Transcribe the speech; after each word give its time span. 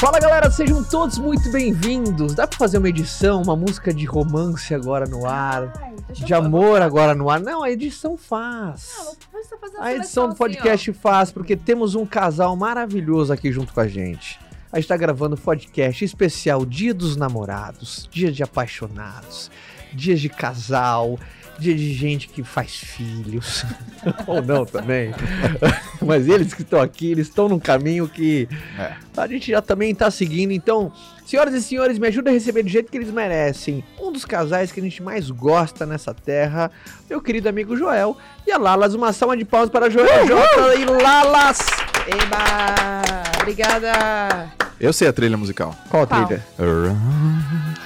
Fala 0.00 0.18
galera, 0.18 0.50
sejam 0.50 0.82
todos 0.82 1.18
muito 1.18 1.52
bem-vindos. 1.52 2.34
Dá 2.34 2.46
pra 2.46 2.56
fazer 2.56 2.78
uma 2.78 2.88
edição, 2.88 3.42
uma 3.42 3.54
música 3.54 3.92
de 3.92 4.06
romance 4.06 4.74
agora 4.74 5.04
no 5.04 5.26
ar, 5.26 5.74
Ai, 5.78 5.94
de 6.10 6.32
amor 6.32 6.80
agora 6.80 7.14
no 7.14 7.28
ar? 7.28 7.38
Não, 7.38 7.62
a 7.62 7.70
edição 7.70 8.16
faz. 8.16 8.94
Não, 8.96 9.82
A 9.82 9.92
edição 9.92 10.22
do 10.24 10.32
seleção 10.32 10.34
podcast 10.34 10.92
faz, 10.94 11.30
porque 11.30 11.54
temos 11.54 11.94
um 11.94 12.06
casal 12.06 12.56
maravilhoso 12.56 13.30
aqui 13.30 13.52
junto 13.52 13.74
com 13.74 13.80
a 13.80 13.86
gente. 13.86 14.40
A 14.72 14.80
gente 14.80 14.88
tá 14.88 14.96
gravando 14.96 15.36
podcast 15.36 16.02
especial 16.02 16.64
Dia 16.64 16.94
dos 16.94 17.14
Namorados, 17.14 18.08
Dia 18.10 18.32
de 18.32 18.42
Apaixonados, 18.42 19.50
Dia 19.92 20.16
de 20.16 20.30
Casal, 20.30 21.18
Dia 21.60 21.74
de 21.74 21.92
gente 21.92 22.26
que 22.28 22.42
faz 22.42 22.74
filhos. 22.74 23.64
Ou 24.26 24.40
não 24.42 24.64
também. 24.64 25.12
Mas 26.00 26.26
eles 26.26 26.54
que 26.54 26.62
estão 26.62 26.80
aqui, 26.80 27.10
eles 27.12 27.26
estão 27.28 27.48
num 27.48 27.58
caminho 27.58 28.08
que 28.08 28.48
É. 28.78 28.92
a 29.16 29.26
gente 29.26 29.50
já 29.50 29.60
também 29.60 29.94
tá 29.94 30.10
seguindo. 30.10 30.52
Então, 30.52 30.90
senhoras 31.26 31.52
e 31.52 31.62
senhores, 31.62 31.98
me 31.98 32.08
ajudem 32.08 32.30
a 32.32 32.34
receber 32.34 32.62
do 32.62 32.68
jeito 32.70 32.90
que 32.90 32.96
eles 32.96 33.10
merecem. 33.10 33.84
Um 34.00 34.10
dos 34.10 34.24
casais 34.24 34.72
que 34.72 34.80
a 34.80 34.82
gente 34.82 35.02
mais 35.02 35.30
gosta 35.30 35.84
nessa 35.84 36.14
terra, 36.14 36.70
meu 37.08 37.20
querido 37.20 37.48
amigo 37.48 37.76
Joel 37.76 38.16
e 38.46 38.52
a 38.52 38.56
Lalas. 38.56 38.94
Uma 38.94 39.12
salva 39.12 39.36
de 39.36 39.44
palmas 39.44 39.68
para 39.68 39.90
Joel 39.90 40.26
Jota 40.26 40.74
e 40.76 40.84
Lalas. 40.86 41.58
Eba! 42.06 43.42
Obrigada! 43.42 44.50
Eu 44.80 44.94
sei 44.94 45.08
a 45.08 45.12
trilha 45.12 45.36
musical. 45.36 45.76
Qual 45.90 46.04
a 46.04 46.06
Qual? 46.06 46.26
trilha? 46.26 46.42
Around 46.58 47.76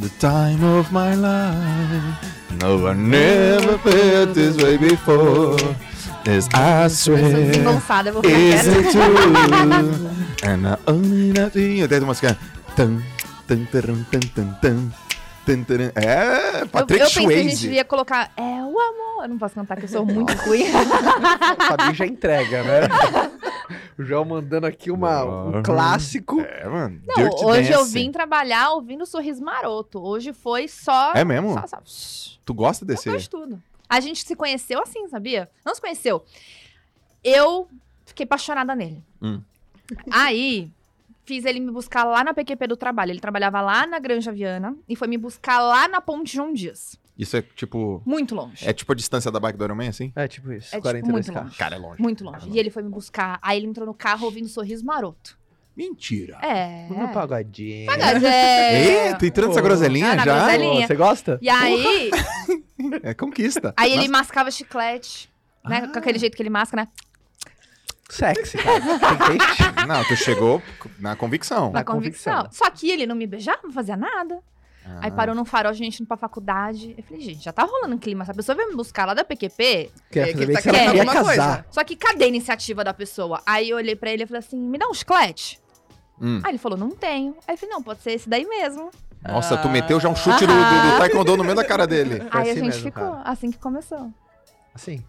the 0.00 0.08
time 0.18 0.64
of 0.64 0.92
my 0.92 1.14
life. 1.14 2.37
No, 2.50 2.88
I 2.88 2.94
never 2.94 3.78
felt 3.78 4.34
this 4.34 4.56
way 4.56 4.78
before. 4.78 5.56
As 6.26 6.48
I 6.54 6.84
Eu 6.84 6.90
swear, 6.90 7.32
desengonçada, 7.34 8.08
eu 8.10 8.14
vou 8.14 8.22
ficar 8.22 8.38
is 8.38 8.66
it 8.66 8.82
quieta. 8.82 8.90
true? 8.90 10.08
And 10.50 10.66
I 10.68 10.78
only 10.90 11.32
know 11.32 11.50
you. 11.54 11.84
Até 11.84 11.96
a 11.96 12.00
música. 12.00 12.38
Tan, 12.76 13.02
tan, 13.46 13.64
taran, 13.70 14.04
tan, 14.10 14.20
tan, 14.34 14.58
tan. 14.62 14.90
É, 15.94 16.60
Eu, 16.60 16.68
Patrick 16.68 17.00
eu 17.02 17.06
pensei 17.08 17.26
que 17.26 17.32
a 17.32 17.36
gente 17.38 17.56
Swayze. 17.56 17.70
ia 17.70 17.84
colocar 17.84 18.30
É 18.36 18.42
o 18.42 18.78
amor. 18.78 19.22
Eu 19.22 19.28
não 19.30 19.38
posso 19.38 19.54
cantar, 19.54 19.78
que 19.78 19.84
eu 19.84 19.88
sou 19.88 20.04
muito 20.04 20.30
ruim. 20.42 20.64
O 21.58 21.64
Fabinho 21.64 21.94
já 21.94 22.04
entrega, 22.06 22.62
né? 22.62 22.80
O 23.98 24.04
Joel 24.04 24.24
mandando 24.24 24.66
aqui 24.66 24.90
uma, 24.92 25.24
um 25.24 25.62
clássico. 25.62 26.40
É, 26.40 26.68
mano. 26.68 27.02
Não, 27.06 27.14
Dirty 27.16 27.44
hoje 27.44 27.72
eu 27.72 27.78
Dancing. 27.80 27.92
vim 27.92 28.12
trabalhar 28.12 28.70
ouvindo 28.70 29.04
Sorriso 29.04 29.42
Maroto. 29.42 30.00
Hoje 30.00 30.32
foi 30.32 30.68
só. 30.68 31.12
É 31.14 31.24
mesmo? 31.24 31.52
Só, 31.54 31.66
só. 31.84 32.38
Tu 32.44 32.54
gosta 32.54 32.84
Eu 32.84 32.86
desse? 32.86 33.10
gosto 33.10 33.22
de 33.22 33.30
tudo. 33.30 33.62
A 33.88 33.98
gente 34.00 34.24
se 34.24 34.36
conheceu 34.36 34.80
assim, 34.82 35.08
sabia? 35.08 35.50
Não 35.64 35.74
se 35.74 35.80
conheceu. 35.80 36.24
Eu 37.24 37.68
fiquei 38.06 38.24
apaixonada 38.24 38.74
nele. 38.74 39.02
Hum. 39.20 39.40
Aí, 40.10 40.70
fiz 41.24 41.44
ele 41.44 41.58
me 41.58 41.72
buscar 41.72 42.04
lá 42.04 42.22
na 42.22 42.32
PQP 42.32 42.66
do 42.68 42.76
trabalho. 42.76 43.10
Ele 43.10 43.20
trabalhava 43.20 43.60
lá 43.60 43.86
na 43.86 43.98
Granja 43.98 44.30
Viana 44.30 44.76
e 44.88 44.94
foi 44.94 45.08
me 45.08 45.18
buscar 45.18 45.60
lá 45.60 45.88
na 45.88 46.00
Ponte 46.00 46.34
João 46.36 46.52
Dias. 46.52 46.96
Isso 47.18 47.36
é 47.36 47.42
tipo. 47.42 48.00
Muito 48.06 48.34
longe. 48.34 48.66
É 48.68 48.72
tipo 48.72 48.92
a 48.92 48.94
distância 48.94 49.28
da 49.30 49.40
bike 49.40 49.58
do 49.58 49.64
Iron 49.64 49.74
Man, 49.74 49.88
assim? 49.88 50.12
É 50.14 50.28
tipo 50.28 50.52
isso, 50.52 50.68
É, 50.68 50.78
tipo, 50.78 50.82
42 50.82 51.12
muito 51.12 51.32
k 51.36 51.40
longe. 51.44 51.56
Cara, 51.58 51.74
é 51.74 51.78
longe. 51.78 52.00
Muito 52.00 52.22
longe. 52.24 52.48
E 52.48 52.58
ele 52.58 52.70
foi 52.70 52.82
me 52.82 52.88
buscar. 52.90 53.38
Aí 53.42 53.58
ele 53.58 53.66
entrou 53.66 53.84
no 53.86 53.92
carro 53.94 54.24
ouvindo 54.26 54.46
Sorriso 54.48 54.84
Maroto. 54.86 55.36
Mentira. 55.76 56.38
É. 56.42 56.86
No 56.88 57.08
pagodinho. 57.12 57.86
Mas 57.86 58.22
é. 58.24 59.10
Ih, 59.10 59.14
tu 59.18 59.26
entrando 59.26 59.48
nessa 59.48 59.60
Pô. 59.60 59.66
groselinha 59.68 60.12
Ah, 60.12 60.16
já? 60.16 60.24
groselinha. 60.46 60.86
Você 60.86 60.94
gosta? 60.96 61.38
E 61.42 61.48
aí, 61.48 62.10
É 63.02 63.14
conquista. 63.14 63.74
aí 63.76 63.92
ele 63.92 64.08
mascava 64.08 64.50
chiclete. 64.50 65.28
Né? 65.64 65.82
Ah. 65.84 65.88
Com 65.92 65.98
aquele 65.98 66.18
jeito 66.18 66.36
que 66.36 66.42
ele 66.42 66.50
masca, 66.50 66.76
né? 66.76 66.88
Sexy, 68.10 68.56
cara. 68.58 69.86
Não, 69.86 70.02
tu 70.04 70.16
chegou 70.16 70.62
na 70.98 71.14
convicção. 71.14 71.66
Na 71.66 71.80
Na 71.80 71.84
convicção. 71.84 72.34
convicção. 72.38 72.64
Só 72.66 72.70
que 72.70 72.90
ele 72.90 73.06
não 73.06 73.14
me 73.14 73.26
beijava, 73.26 73.58
não 73.64 73.72
fazia 73.72 73.96
nada. 73.96 74.40
Ah. 74.90 74.98
Aí 75.02 75.10
parou 75.10 75.34
num 75.34 75.44
farol, 75.44 75.70
a 75.70 75.74
gente 75.74 76.00
indo 76.00 76.06
pra 76.08 76.16
faculdade. 76.16 76.94
Eu 76.96 77.04
falei, 77.04 77.20
gente, 77.22 77.44
já 77.44 77.52
tá 77.52 77.62
rolando 77.64 77.94
um 77.94 77.98
clima. 77.98 78.22
Essa 78.22 78.32
pessoa 78.34 78.56
veio 78.56 78.68
me 78.70 78.76
buscar 78.76 79.06
lá 79.06 79.14
da 79.14 79.24
PQP. 79.24 79.90
Quer 80.10 80.28
É, 80.30 80.32
que 80.32 80.46
tá 80.52 80.62
que 80.62 80.68
ela 80.68 80.78
querendo 80.78 80.88
alguma 81.00 81.12
casar. 81.12 81.24
coisa. 81.24 81.66
Só 81.70 81.84
que 81.84 81.94
cadê 81.96 82.24
a 82.24 82.28
iniciativa 82.28 82.82
da 82.82 82.94
pessoa? 82.94 83.42
Aí 83.46 83.70
eu 83.70 83.76
olhei 83.76 83.94
pra 83.94 84.10
ele 84.10 84.22
e 84.24 84.26
falei 84.26 84.38
assim: 84.40 84.58
me 84.58 84.78
dá 84.78 84.88
um 84.88 84.94
chiclete. 84.94 85.60
Hum. 86.20 86.40
Aí 86.42 86.50
ele 86.52 86.58
falou, 86.58 86.76
não 86.76 86.90
tenho. 86.90 87.36
Aí 87.46 87.54
eu 87.54 87.58
falei, 87.58 87.74
não, 87.74 87.82
pode 87.82 88.00
ser 88.02 88.12
esse 88.12 88.28
daí 88.28 88.44
mesmo. 88.46 88.90
Nossa, 89.26 89.56
tu 89.56 89.68
meteu 89.68 90.00
já 90.00 90.08
um 90.08 90.16
chute 90.16 90.46
do, 90.46 90.52
do, 90.52 90.92
do 90.92 90.98
taekwondo 90.98 91.36
no 91.36 91.44
meio 91.44 91.54
da 91.56 91.64
cara 91.64 91.86
dele. 91.86 92.20
Foi 92.20 92.28
aí 92.32 92.38
a 92.38 92.40
assim 92.40 92.54
gente 92.54 92.64
mesmo, 92.64 92.82
ficou, 92.82 93.10
cara. 93.12 93.22
assim 93.24 93.50
que 93.50 93.58
começou. 93.58 94.10
Assim. 94.74 95.04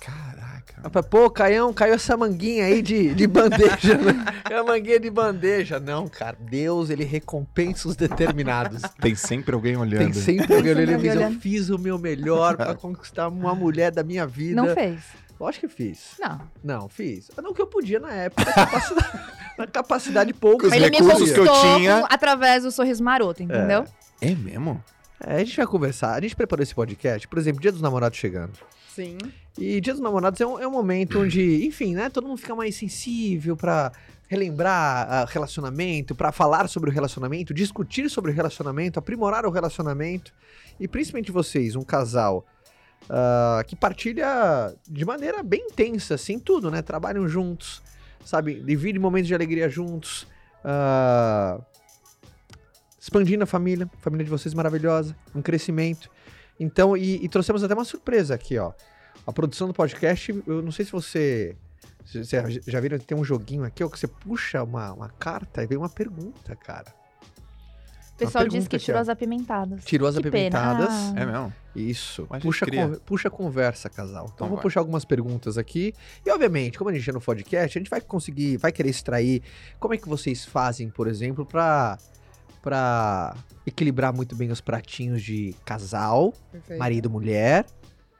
Caraca. 0.00 1.02
Pô, 1.10 1.28
Caião, 1.30 1.72
caiu 1.72 1.94
essa 1.94 2.16
manguinha 2.16 2.64
aí 2.66 2.80
de, 2.82 3.14
de 3.14 3.26
bandeja, 3.28 3.96
né? 3.96 4.24
É 4.50 4.54
a 4.56 4.62
manguinha 4.64 5.00
de 5.00 5.10
bandeja. 5.10 5.80
Não, 5.80 6.06
cara, 6.06 6.36
Deus, 6.40 6.90
ele 6.90 7.04
recompensa 7.04 7.88
os 7.88 7.96
determinados. 7.96 8.82
Tem 9.00 9.14
sempre 9.14 9.54
alguém 9.54 9.76
olhando. 9.76 10.04
Tem 10.04 10.12
sempre 10.12 10.54
alguém 10.54 10.72
olhando 10.72 10.90
e 10.90 10.94
alguém 10.94 11.10
diz, 11.12 11.20
eu 11.20 11.40
fiz 11.40 11.70
o 11.70 11.78
meu 11.78 11.98
melhor 11.98 12.56
pra 12.56 12.74
conquistar 12.74 13.28
uma 13.28 13.54
mulher 13.54 13.90
da 13.90 14.02
minha 14.04 14.26
vida. 14.26 14.54
Não 14.62 14.74
fez. 14.74 15.00
Lógico 15.40 15.68
que 15.68 15.74
fiz. 15.74 16.12
Não. 16.18 16.40
Não, 16.64 16.88
fiz. 16.88 17.30
Não 17.42 17.52
que 17.52 17.60
eu 17.60 17.66
podia 17.66 17.98
na 18.00 18.12
época, 18.12 18.44
na 18.44 18.52
capacidade, 18.54 19.20
na 19.58 19.66
capacidade 19.66 20.32
pouca. 20.34 20.66
Os 20.66 20.72
Ele 20.72 20.88
me 20.90 20.96
recursos 20.98 21.30
que 21.32 21.40
eu 21.40 21.46
conquistou 21.46 21.76
tinha- 21.78 22.00
com- 22.00 22.06
através 22.10 22.62
do 22.62 22.70
sorriso 22.70 23.02
maroto, 23.04 23.42
entendeu? 23.42 23.84
É 24.20 24.34
mesmo? 24.34 24.82
É, 25.20 25.36
a 25.36 25.38
gente 25.44 25.56
vai 25.56 25.66
conversar. 25.66 26.14
A 26.14 26.20
gente 26.20 26.34
preparou 26.36 26.62
esse 26.62 26.74
podcast, 26.74 27.26
por 27.28 27.38
exemplo, 27.38 27.60
Dia 27.60 27.72
dos 27.72 27.80
Namorados 27.82 28.18
chegando. 28.18 28.52
Sim. 28.94 29.18
E 29.58 29.80
Dia 29.80 29.94
dos 29.94 30.02
Namorados 30.02 30.40
é 30.40 30.46
um, 30.46 30.58
é 30.58 30.68
um 30.68 30.70
momento 30.70 31.20
onde, 31.20 31.66
enfim, 31.66 31.94
né, 31.94 32.10
todo 32.10 32.26
mundo 32.26 32.38
fica 32.38 32.54
mais 32.54 32.74
sensível 32.76 33.56
pra 33.56 33.90
relembrar 34.28 35.06
ah, 35.08 35.26
relacionamento, 35.28 36.14
pra 36.14 36.32
falar 36.32 36.68
sobre 36.68 36.90
o 36.90 36.92
relacionamento, 36.92 37.54
discutir 37.54 38.10
sobre 38.10 38.30
o 38.30 38.34
relacionamento, 38.34 38.98
aprimorar 38.98 39.46
o 39.46 39.50
relacionamento. 39.50 40.32
E 40.78 40.86
principalmente 40.86 41.32
vocês, 41.32 41.74
um 41.74 41.82
casal 41.82 42.44
ah, 43.08 43.62
que 43.66 43.74
partilha 43.74 44.74
de 44.88 45.04
maneira 45.04 45.42
bem 45.42 45.66
intensa, 45.70 46.14
assim, 46.14 46.38
tudo, 46.38 46.70
né? 46.70 46.82
Trabalham 46.82 47.26
juntos, 47.28 47.82
sabe? 48.24 48.60
Dividem 48.60 49.00
momentos 49.00 49.28
de 49.28 49.34
alegria 49.34 49.68
juntos. 49.68 50.26
ah, 50.64 51.60
expandindo 53.00 53.44
a 53.44 53.46
família, 53.46 53.88
a 53.94 54.00
família 54.00 54.24
de 54.24 54.30
vocês 54.30 54.52
maravilhosa, 54.52 55.16
um 55.32 55.40
crescimento. 55.40 56.10
Então, 56.58 56.96
e, 56.96 57.24
e 57.24 57.28
trouxemos 57.28 57.62
até 57.62 57.72
uma 57.72 57.84
surpresa 57.84 58.34
aqui, 58.34 58.58
ó. 58.58 58.72
A 59.26 59.32
produção 59.32 59.66
do 59.66 59.74
podcast, 59.74 60.42
eu 60.46 60.62
não 60.62 60.70
sei 60.70 60.84
se 60.84 60.92
você. 60.92 61.56
se 62.04 62.24
Você 62.24 62.60
já 62.66 62.80
viram 62.80 62.98
tem 62.98 63.16
um 63.18 63.24
joguinho 63.24 63.64
aqui, 63.64 63.82
ó, 63.82 63.88
que 63.88 63.98
você 63.98 64.06
puxa 64.06 64.62
uma, 64.62 64.92
uma 64.92 65.08
carta 65.08 65.62
e 65.62 65.66
vem 65.66 65.76
uma 65.76 65.88
pergunta, 65.88 66.54
cara. 66.54 66.94
O 68.12 68.18
pessoal 68.18 68.44
pergunta 68.44 68.66
que 68.70 68.76
aqui, 68.76 68.84
tirou 68.86 68.98
ó. 68.98 69.02
as 69.02 69.08
apimentadas. 69.10 69.84
Tirou 69.84 70.08
as 70.08 70.16
Que 70.16 70.22
pena. 70.22 70.36
apimentadas. 70.58 70.88
Ah. 70.90 71.12
É 71.16 71.26
mesmo? 71.26 71.52
Isso. 71.74 72.26
Mas 72.30 72.42
Puxa, 72.42 72.64
conver- 72.64 73.00
puxa 73.00 73.28
conversa, 73.28 73.90
casal. 73.90 74.24
Então, 74.24 74.34
Então 74.36 74.46
vou 74.48 74.56
vai. 74.56 74.62
puxar 74.62 74.80
algumas 74.80 75.04
perguntas 75.04 75.58
aqui. 75.58 75.92
E, 76.24 76.30
obviamente, 76.30 76.78
como 76.78 76.88
a 76.88 76.94
gente 76.94 77.10
é 77.10 77.12
no 77.12 77.20
podcast, 77.20 77.76
a 77.76 77.80
gente 77.80 77.90
vai 77.90 78.00
conseguir, 78.00 78.56
vai 78.56 78.72
querer 78.72 78.88
extrair 78.88 79.42
como 79.78 79.92
é 79.92 79.98
que 79.98 80.08
vocês 80.08 80.46
fazem, 80.46 80.88
por 80.88 81.08
exemplo, 81.08 81.44
pra, 81.44 81.98
pra 82.62 83.36
equilibrar 83.66 84.14
muito 84.14 84.34
bem 84.34 84.50
os 84.50 84.62
pratinhos 84.62 85.22
de 85.22 85.54
casal, 85.66 86.32
Perfeito. 86.50 86.78
marido, 86.78 87.10
mulher, 87.10 87.66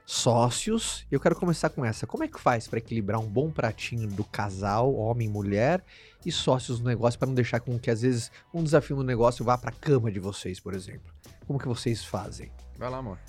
sócios. 0.07 1.05
E 1.11 1.13
eu 1.13 1.19
quero 1.19 1.35
começar 1.35 1.69
com 1.69 1.83
essa. 1.83 2.07
Como 2.07 2.23
é 2.23 2.27
que 2.29 2.39
faz 2.39 2.65
pra 2.67 2.79
equilibrar 2.79 3.19
um 3.19 3.27
bom 3.27 3.51
pratinho 3.51 4.07
do 4.07 4.23
casal, 4.23 4.95
homem, 4.95 5.27
mulher, 5.27 5.83
e 6.25 6.31
sócios 6.31 6.79
no 6.79 6.85
negócio, 6.87 7.19
pra 7.19 7.27
não 7.27 7.35
deixar 7.35 7.59
com 7.59 7.77
que, 7.77 7.91
às 7.91 8.01
vezes, 8.01 8.31
um 8.53 8.63
desafio 8.63 8.95
no 8.95 9.03
negócio 9.03 9.43
vá 9.43 9.57
pra 9.57 9.71
cama 9.71 10.09
de 10.09 10.19
vocês, 10.19 10.59
por 10.59 10.73
exemplo? 10.73 11.13
Como 11.45 11.59
que 11.59 11.67
vocês 11.67 12.03
fazem? 12.05 12.49
Vai 12.77 12.89
lá, 12.89 12.97
amor. 12.97 13.19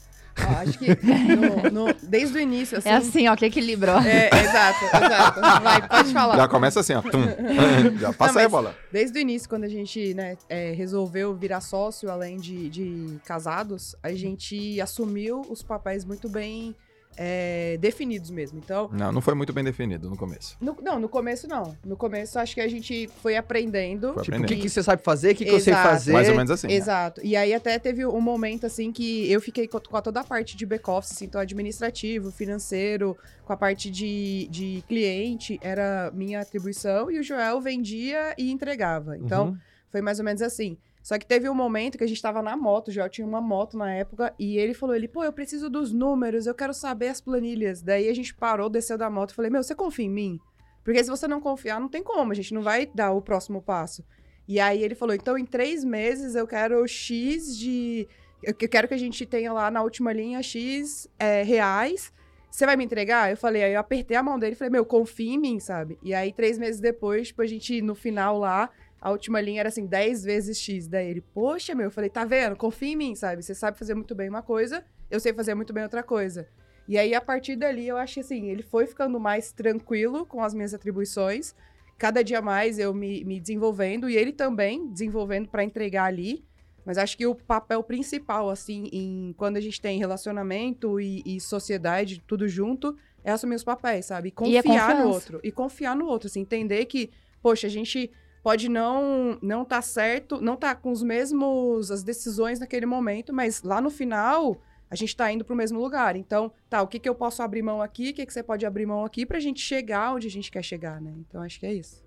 Acho 0.61 0.79
que 0.79 0.89
no- 1.05 1.71
no- 1.87 1.95
desde 2.03 2.39
o 2.39 2.41
início, 2.41 2.79
assim. 2.79 2.89
É 2.89 2.95
assim, 2.95 3.29
ó, 3.29 3.37
que 3.37 3.45
equilibrou. 3.47 3.99
É, 4.01 4.29
exato, 4.29 4.85
exato. 4.85 5.41
Vai, 5.63 5.89
pode 5.89 6.13
falar. 6.13 6.37
Já 6.37 6.49
começa 6.49 6.81
assim, 6.81 6.95
ó. 6.95 7.03
Tum. 7.03 7.21
Já 7.99 8.13
passa 8.13 8.33
Não, 8.35 8.41
aí 8.41 8.47
a 8.47 8.49
bola. 8.49 8.77
Desde 8.93 9.19
o 9.19 9.21
início, 9.21 9.49
quando 9.49 9.65
a 9.65 9.69
gente 9.69 10.15
né, 10.15 10.37
é, 10.49 10.73
resolveu 10.73 11.35
virar 11.35 11.61
sócio, 11.61 12.11
além 12.11 12.37
de, 12.37 12.69
de 12.69 13.19
casados, 13.25 13.95
a 14.03 14.13
gente 14.13 14.81
assumiu 14.81 15.43
os 15.49 15.63
papéis 15.63 16.05
muito 16.05 16.29
bem 16.29 16.75
é, 17.21 17.77
definidos 17.81 18.31
mesmo. 18.31 18.59
Então, 18.59 18.89
Não, 18.93 19.11
não 19.11 19.21
foi 19.21 19.35
muito 19.35 19.53
bem 19.53 19.65
definido 19.65 20.09
no 20.09 20.17
começo. 20.17 20.57
no- 20.61 20.77
não, 20.81 21.01
no 21.01 21.09
começo 21.09 21.49
não. 21.49 21.77
No 21.85 21.97
começo 21.97 22.39
acho 22.39 22.55
que 22.55 22.61
a 22.61 22.69
gente 22.69 23.09
foi 23.21 23.37
aprendendo. 23.37 24.15
Foi 24.15 24.23
Tipo, 24.23 24.37
o 24.37 24.39
aprendendo. 24.39 24.47
que, 24.57 24.63
que 24.63 24.69
você 24.71 24.83
sabe 24.83 25.03
fazer, 25.03 25.33
o 25.33 25.35
que, 25.35 25.45
que 25.45 25.51
eu 25.51 25.59
sei 25.61 25.75
fazer. 25.75 26.13
Mais 26.13 26.29
ou 26.29 26.37
menos 26.37 26.51
assim. 26.51 26.69
Exato. 26.71 27.21
E 27.25 27.35
aí 27.37 27.53
até 27.53 27.79
teve 27.79 28.07
um 28.07 28.21
momento 28.21 28.65
assim 28.67 28.93
que 28.93 29.31
eu 29.31 29.41
fiquei 29.41 29.67
com, 29.67 29.81
com 29.81 30.01
toda 30.01 30.21
a 30.21 30.25
parte 30.25 30.57
de 30.57 30.65
back-office, 30.65 31.13
assim, 31.13 31.25
então 31.25 31.41
administrativo, 31.41 32.31
financeiro, 32.31 33.17
com 33.45 33.53
a 33.53 33.57
parte 33.57 33.91
de, 33.91 34.47
de 34.51 34.85
cliente, 34.87 35.59
era 35.63 36.11
minha 36.15 36.41
atribuição, 36.41 37.11
e 37.11 37.19
o 37.19 37.23
Joel 37.23 37.61
vendia 37.61 38.35
e 38.39 38.51
entregava. 38.53 39.17
Então, 39.19 39.49
Uhum. 39.49 39.59
foi 39.91 40.01
mais 40.01 40.19
ou 40.19 40.25
menos 40.25 40.43
assim. 40.43 40.77
Só 41.03 41.19
que 41.19 41.27
teve 41.27 41.49
um 41.49 41.55
momento 41.55 41.97
que 41.97 42.05
a 42.05 42.07
gente 42.09 42.21
tava 42.21 42.43
na 42.43 42.57
moto, 42.57 42.91
Joel 42.91 43.09
tinha 43.09 43.27
uma 43.27 43.41
moto 43.41 43.77
na 43.77 43.93
época, 43.93 44.35
e 44.39 44.59
ele 44.59 44.75
falou, 44.75 44.95
ele, 44.95 45.09
pô, 45.09 45.25
eu 45.25 45.33
preciso 45.33 45.71
dos 45.71 45.93
números, 45.93 46.47
eu 46.47 46.55
quero 46.55 46.75
saber 46.75 47.09
as 47.09 47.21
planilhas. 47.21 47.83
Daí 47.83 48.09
a 48.09 48.15
gente 48.15 48.35
parou, 48.35 48.69
desceu 48.69 48.99
da 48.99 49.09
moto, 49.09 49.31
e 49.31 49.35
falei, 49.35 49.51
meu, 49.51 49.63
você 49.63 49.75
confia 49.75 50.07
em 50.07 50.11
mim? 50.11 50.41
Porque 50.85 51.05
se 51.05 51.11
você 51.11 51.29
não 51.29 51.41
confiar, 51.41 51.81
não 51.81 51.89
tem 51.89 52.03
como, 52.03 52.33
a 52.33 52.35
gente 52.35 52.55
não 52.55 52.63
vai 52.63 52.87
dar 52.87 53.13
o 53.13 53.21
próximo 53.21 53.61
passo. 53.61 54.03
E 54.49 54.59
aí 54.59 54.83
ele 54.83 54.95
falou: 54.95 55.15
então 55.15 55.37
em 55.37 55.45
três 55.45 55.85
meses 55.85 56.35
eu 56.35 56.47
quero 56.47 56.89
X 56.89 57.57
de. 57.59 58.09
Eu 58.43 58.55
quero 58.55 58.89
que 58.89 58.95
a 58.95 58.99
gente 58.99 59.27
tenha 59.27 59.53
lá 59.53 59.71
na 59.71 59.83
última 59.83 60.13
linha 60.13 60.43
X 60.43 61.07
é, 61.19 61.43
reais. 61.43 62.11
Você 62.51 62.65
vai 62.65 62.77
me 62.77 62.85
entregar? 62.85 63.31
Eu 63.31 63.37
falei, 63.37 63.63
aí 63.63 63.75
eu 63.75 63.81
apertei 63.81 64.17
a 64.17 64.23
mão 64.23 64.39
dele 64.39 64.53
e 64.53 64.57
falei, 64.57 64.71
meu, 64.71 64.87
confia 64.87 65.35
em 65.35 65.39
mim, 65.39 65.61
sabe? 65.61 65.99
E 66.03 66.15
aí, 66.15 66.33
três 66.33 66.57
meses 66.57 66.81
depois, 66.81 67.29
tipo, 67.29 67.43
a 67.43 67.47
gente, 67.47 67.83
no 67.83 67.95
final 67.95 68.39
lá, 68.39 68.71
a 69.01 69.11
última 69.11 69.41
linha 69.41 69.61
era 69.61 69.69
assim, 69.69 69.87
10 69.87 70.25
vezes 70.25 70.59
X. 70.59 70.89
Daí 70.89 71.09
ele, 71.09 71.21
poxa, 71.21 71.75
meu, 71.75 71.87
eu 71.87 71.91
falei, 71.91 72.11
tá 72.11 72.25
vendo? 72.25 72.57
Confia 72.57 72.89
em 72.93 72.97
mim, 72.97 73.15
sabe? 73.15 73.43
Você 73.43 73.55
sabe 73.55 73.79
fazer 73.79 73.95
muito 73.95 74.15
bem 74.15 74.29
uma 74.29 74.43
coisa, 74.43 74.85
eu 75.11 75.21
sei 75.21 75.33
fazer 75.33 75.55
muito 75.55 75.73
bem 75.73 75.83
outra 75.85 76.03
coisa. 76.03 76.49
E 76.87 76.97
aí, 76.97 77.15
a 77.15 77.21
partir 77.21 77.55
dali, 77.55 77.87
eu 77.87 77.97
acho 77.99 78.15
que 78.15 78.21
assim, 78.21 78.49
ele 78.49 78.63
foi 78.63 78.87
ficando 78.87 79.21
mais 79.21 79.53
tranquilo 79.53 80.25
com 80.25 80.43
as 80.43 80.55
minhas 80.55 80.73
atribuições. 80.73 81.55
Cada 81.99 82.23
dia 82.25 82.41
mais 82.41 82.79
eu 82.79 82.95
me, 82.95 83.25
me 83.25 83.39
desenvolvendo 83.39 84.09
e 84.09 84.17
ele 84.17 84.33
também 84.33 84.89
desenvolvendo 84.91 85.49
para 85.49 85.63
entregar 85.63 86.05
ali. 86.05 86.45
Mas 86.87 86.97
acho 86.97 87.19
que 87.19 87.27
o 87.27 87.35
papel 87.35 87.83
principal, 87.83 88.49
assim, 88.49 88.89
em 88.91 89.35
quando 89.37 89.59
a 89.59 89.61
gente 89.61 89.79
tem 89.81 89.99
relacionamento 89.99 90.99
e, 90.99 91.23
e 91.27 91.39
sociedade, 91.41 92.23
tudo 92.27 92.49
junto, 92.49 92.97
é 93.23 93.31
assumir 93.31 93.57
os 93.57 93.65
papéis, 93.65 94.07
sabe? 94.07 94.29
E 94.29 94.31
E 94.31 94.33
confiar 94.33 94.63
no 94.63 94.63
confiança. 94.63 95.07
outro. 95.07 95.41
E 95.43 95.53
confiar 95.53 95.95
no 95.95 96.07
outro, 96.07 96.29
assim, 96.29 96.41
entender 96.41 96.87
que, 96.87 97.11
poxa, 97.43 97.67
a 97.67 97.71
gente 97.71 98.11
pode 98.49 98.67
não 98.67 99.39
não 99.43 99.63
tá 99.63 99.83
certo, 99.83 100.41
não 100.41 100.57
tá 100.57 100.75
com 100.75 100.91
os 100.91 101.03
mesmos 101.03 101.91
as 101.91 102.03
decisões 102.03 102.59
naquele 102.59 102.87
momento, 102.87 103.31
mas 103.31 103.63
lá 103.63 103.79
no 103.79 103.91
final 103.91 104.57
a 104.91 104.97
gente 104.97 105.15
tá 105.15 105.31
indo 105.31 105.45
pro 105.45 105.55
mesmo 105.55 105.79
lugar. 105.79 106.17
Então, 106.17 106.51
tá, 106.67 106.81
o 106.81 106.89
que 106.89 106.99
que 106.99 107.07
eu 107.07 107.15
posso 107.15 107.43
abrir 107.43 107.61
mão 107.61 107.83
aqui? 107.83 108.09
O 108.09 108.15
que 108.15 108.25
que 108.25 108.33
você 108.33 108.43
pode 108.43 108.65
abrir 108.65 108.87
mão 108.87 109.05
aqui 109.05 109.27
pra 109.27 109.39
gente 109.39 109.61
chegar 109.61 110.15
onde 110.15 110.27
a 110.27 110.31
gente 110.31 110.51
quer 110.51 110.63
chegar, 110.63 110.99
né? 110.99 111.13
Então, 111.19 111.43
acho 111.43 111.61
que 111.61 111.67
é 111.67 111.75
isso. 111.75 112.03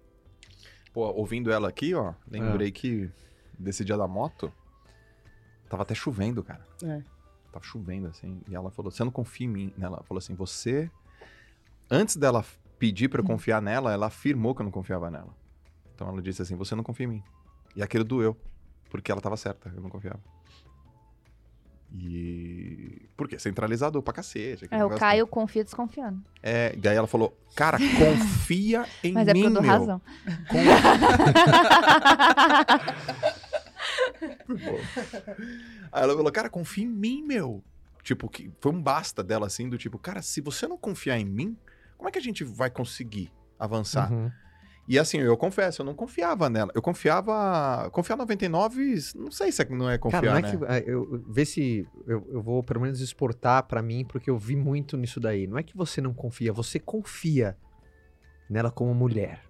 Pô, 0.92 1.02
ouvindo 1.12 1.52
ela 1.52 1.70
aqui, 1.70 1.94
ó, 1.94 2.16
lembrei 2.28 2.72
que 2.72 3.08
desse 3.54 3.86
dia 3.86 3.96
da 3.96 4.08
moto, 4.08 4.52
tava 5.70 5.84
até 5.84 5.94
chovendo, 5.94 6.42
cara. 6.42 6.66
É. 6.84 7.04
Tava 7.52 7.64
chovendo, 7.64 8.08
assim. 8.08 8.42
E 8.50 8.56
ela 8.56 8.72
falou: 8.72 8.90
Você 8.90 9.04
não 9.04 9.12
confia 9.12 9.46
em 9.46 9.50
mim? 9.52 9.74
Ela 9.80 10.02
falou 10.06 10.18
assim: 10.18 10.34
Você. 10.34 10.90
Antes 11.88 12.16
dela 12.18 12.44
pedir 12.80 13.10
pra 13.10 13.22
eu 13.22 13.26
confiar 13.26 13.62
nela, 13.62 13.94
ela 13.94 14.08
afirmou 14.08 14.56
que 14.56 14.62
eu 14.62 14.64
não 14.64 14.72
confiava 14.72 15.12
nela. 15.12 15.40
Então 16.02 16.12
ela 16.12 16.22
disse 16.22 16.42
assim: 16.42 16.56
Você 16.56 16.74
não 16.74 16.84
confia 16.84 17.04
em 17.06 17.10
mim. 17.10 17.24
E 17.76 17.84
aquilo 17.84 18.04
doeu. 18.04 18.36
Porque 18.90 19.12
ela 19.12 19.22
tava 19.22 19.38
certa, 19.38 19.72
eu 19.76 19.82
não 19.82 19.90
confiava. 19.90 20.20
E. 21.94 23.08
Por 23.16 23.28
quê? 23.28 23.38
Centralizador 23.38 24.02
pra 24.02 24.12
cacete. 24.14 24.68
É, 24.72 24.84
o 24.84 24.90
Caio 24.90 25.28
confia 25.28 25.64
desconfiando. 25.64 26.24
É, 26.42 26.74
e 26.76 26.80
daí 26.80 26.98
ela 26.98 27.06
falou, 27.06 27.38
cara, 27.56 27.78
confia 27.78 28.86
em 29.04 29.12
Mas 29.14 29.28
é 29.28 29.34
mim, 29.34 29.44
porque 29.44 29.58
eu 29.58 29.62
dou 29.62 29.62
meu. 29.62 29.72
razão. 29.72 30.02
Aí 35.92 36.04
ela 36.04 36.16
falou, 36.16 36.32
cara, 36.32 36.50
confia 36.50 36.84
em 36.84 36.88
mim, 36.88 37.22
meu. 37.24 37.64
Tipo, 38.04 38.28
que 38.30 38.52
foi 38.60 38.72
um 38.72 38.82
basta 38.82 39.24
dela, 39.24 39.46
assim, 39.46 39.70
do 39.70 39.78
tipo, 39.78 40.00
cara, 40.00 40.22
se 40.22 40.42
você 40.42 40.68
não 40.68 40.78
confiar 40.78 41.20
em 41.20 41.26
mim, 41.26 41.56
como 41.98 42.10
é 42.10 42.12
que 42.12 42.18
a 42.18 42.22
gente 42.22 42.44
vai 42.44 42.70
conseguir 42.70 43.32
avançar? 43.60 44.12
Uhum. 44.12 44.32
E 44.88 44.98
assim, 45.00 45.20
eu 45.20 45.38
confesso, 45.38 45.82
eu 45.82 45.86
não 45.86 45.94
confiava 45.94 46.50
nela. 46.50 46.72
Eu 46.76 46.82
confiava. 46.82 47.90
Confiar 47.92 48.18
99, 48.18 48.96
não 49.16 49.32
sei 49.32 49.52
se 49.52 49.62
é- 49.62 49.70
não 49.70 49.90
é 49.90 49.98
confiar, 49.98 50.22
Cara, 50.22 50.32
não 50.42 50.50
é 50.50 50.52
né? 50.68 50.82
que. 50.82 50.90
Eu, 50.90 51.24
vê 51.28 51.46
se 51.46 51.88
eu, 52.08 52.28
eu 52.30 52.42
vou 52.42 52.62
pelo 52.64 52.82
menos 52.82 53.00
exportar 53.00 53.64
pra 53.68 53.82
mim, 53.82 54.04
porque 54.04 54.30
eu 54.30 54.38
vi 54.38 54.56
muito 54.56 54.98
nisso 54.98 55.20
daí. 55.20 55.48
Não 55.48 55.58
é 55.58 55.64
que 55.64 55.78
você 55.78 56.02
não 56.02 56.14
confia, 56.14 56.52
você 56.52 56.80
confia 56.80 57.56
nela 58.50 58.72
como 58.72 58.94
mulher. 58.94 59.42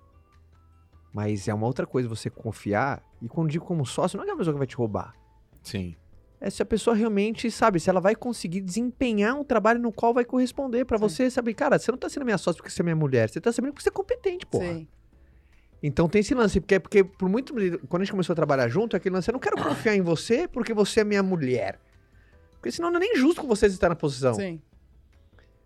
Mas 1.13 1.47
é 1.47 1.53
uma 1.53 1.65
outra 1.65 1.85
coisa 1.87 2.07
você 2.07 2.29
confiar, 2.29 3.03
e 3.21 3.27
quando 3.27 3.49
digo 3.49 3.65
como 3.65 3.85
sócio, 3.85 4.17
não 4.17 4.25
é 4.25 4.31
a 4.31 4.35
pessoa 4.37 4.53
que 4.53 4.59
vai 4.59 4.67
te 4.67 4.75
roubar. 4.75 5.13
Sim. 5.63 5.95
É 6.39 6.49
se 6.49 6.61
a 6.61 6.65
pessoa 6.65 6.95
realmente, 6.95 7.51
sabe, 7.51 7.79
se 7.79 7.89
ela 7.89 7.99
vai 7.99 8.15
conseguir 8.15 8.61
desempenhar 8.61 9.35
um 9.35 9.43
trabalho 9.43 9.79
no 9.79 9.91
qual 9.91 10.13
vai 10.13 10.25
corresponder 10.25 10.85
pra 10.85 10.97
Sim. 10.97 11.01
você, 11.03 11.29
sabe, 11.29 11.53
cara, 11.53 11.77
você 11.77 11.91
não 11.91 11.97
tá 11.99 12.09
sendo 12.09 12.25
minha 12.25 12.37
sócia 12.37 12.57
porque 12.57 12.69
você 12.71 12.81
é 12.81 12.83
minha 12.83 12.95
mulher, 12.95 13.29
você 13.29 13.39
tá 13.41 13.51
sabendo 13.51 13.73
porque 13.73 13.83
você 13.83 13.89
é 13.89 13.91
competente, 13.91 14.45
porra. 14.45 14.65
Sim. 14.65 14.87
Então 15.83 16.07
tem 16.07 16.19
esse 16.19 16.35
lance, 16.35 16.59
porque, 16.59 16.79
porque 16.79 17.03
por 17.03 17.27
muito. 17.27 17.53
Quando 17.87 18.01
a 18.01 18.05
gente 18.05 18.11
começou 18.11 18.33
a 18.33 18.35
trabalhar 18.35 18.67
junto, 18.67 18.95
é 18.95 18.97
aquele 18.97 19.15
lance, 19.15 19.29
eu 19.29 19.33
não 19.33 19.39
quero 19.39 19.57
confiar 19.57 19.95
em 19.95 20.01
você 20.01 20.47
porque 20.47 20.73
você 20.73 20.99
é 20.99 21.03
minha 21.03 21.23
mulher. 21.23 21.79
Porque 22.53 22.71
senão 22.71 22.91
não 22.91 22.97
é 22.97 22.99
nem 22.99 23.15
justo 23.15 23.41
com 23.41 23.47
vocês 23.47 23.73
estar 23.73 23.89
na 23.89 23.95
posição. 23.95 24.35
Sim. 24.35 24.61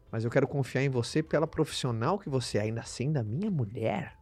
Mas 0.09 0.23
eu 0.23 0.31
quero 0.31 0.47
confiar 0.47 0.81
em 0.81 0.87
você 0.87 1.21
pela 1.21 1.45
profissional 1.45 2.17
que 2.17 2.29
você 2.29 2.57
é, 2.57 2.61
ainda 2.61 2.83
sendo 2.83 3.17
a 3.17 3.23
minha 3.23 3.51
mulher. 3.51 4.15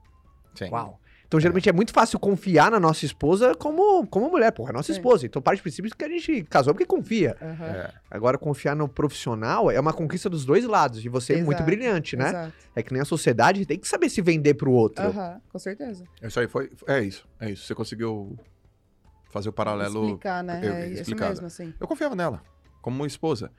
Sim. 0.56 0.69
Uau. 0.69 1.00
Então, 1.33 1.39
geralmente 1.41 1.68
é 1.68 1.74
muito 1.74 1.91
fácil 1.91 2.19
confiar 2.19 2.69
na 2.69 2.80
nossa 2.80 3.06
esposa 3.07 3.56
como, 3.56 4.06
como 4.06 4.30
mulher, 4.30 4.51
porra, 4.51 4.69
é 4.69 4.74
nossa 4.74 4.94
Sim. 4.94 5.00
esposa. 5.00 5.25
Então, 5.25 5.41
parte 5.41 5.62
do 5.62 5.63
princípio 5.63 5.89
que 5.97 6.06
a 6.06 6.07
gente 6.07 6.44
casou 6.44 6.75
porque 6.75 6.85
confia. 6.85 7.35
Aham. 7.41 7.65
É. 7.65 7.91
Agora, 8.12 8.38
confiar 8.38 8.75
no 8.75 8.88
profissional 8.88 9.71
é 9.71 9.80
uma 9.80 9.91
conquista 9.91 10.30
dos 10.30 10.45
dois 10.45 10.63
lados. 10.63 11.03
E 11.03 11.09
você 11.09 11.33
é 11.33 11.38
muito 11.38 11.53
Exato, 11.57 11.63
brilhante, 11.63 12.15
né? 12.15 12.30
Exato. 12.30 12.53
É 12.75 12.83
que 12.83 12.94
nem 12.94 13.01
a 13.01 13.06
sociedade 13.06 13.65
tem 13.65 13.80
que 13.80 13.88
saber 13.88 14.09
se 14.09 14.21
vender 14.21 14.53
pro 14.53 14.69
outro. 14.71 15.03
Aham, 15.03 15.41
com 15.51 15.57
certeza. 15.57 16.03
Isso 16.21 16.39
aí 16.39 16.47
foi. 16.47 16.71
É 16.85 17.01
isso. 17.01 17.27
É 17.39 17.50
isso. 17.50 17.65
Você 17.65 17.74
conseguiu 17.74 18.38
fazer 19.31 19.50
o 19.50 19.53
paralelo. 19.53 20.03
Explicar, 20.06 20.44
né? 20.44 20.59
eu- 20.63 20.71
é 20.71 20.88
isso 20.89 21.01
explicado. 21.01 21.31
mesmo, 21.31 21.47
assim. 21.47 21.74
Eu 21.80 21.88
confiava 21.88 22.15
nela, 22.15 22.44
como 22.80 23.07
esposa. 23.07 23.51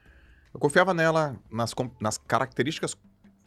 Eu 0.55 0.61
confiava 0.61 0.95
nela 0.95 1.35
nas, 1.51 1.75
nas 2.01 2.19
características 2.19 2.97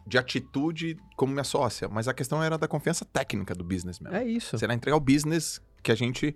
de 0.08 0.18
atitude 0.18 0.98
como 1.18 1.34
minha 1.34 1.44
sócia, 1.44 1.90
mas 1.90 2.08
a 2.08 2.14
questão 2.14 2.42
era 2.42 2.58
da 2.58 2.68
confiança 2.68 3.04
técnica 3.04 3.54
do 3.54 3.64
business 3.64 4.00
mesmo. 4.00 4.16
É 4.16 4.24
isso. 4.24 4.56
Era 4.64 4.74
entregar 4.74 4.96
o 4.96 5.02
business 5.02 5.62
que 5.84 5.92
a 5.92 5.96
gente 5.96 6.36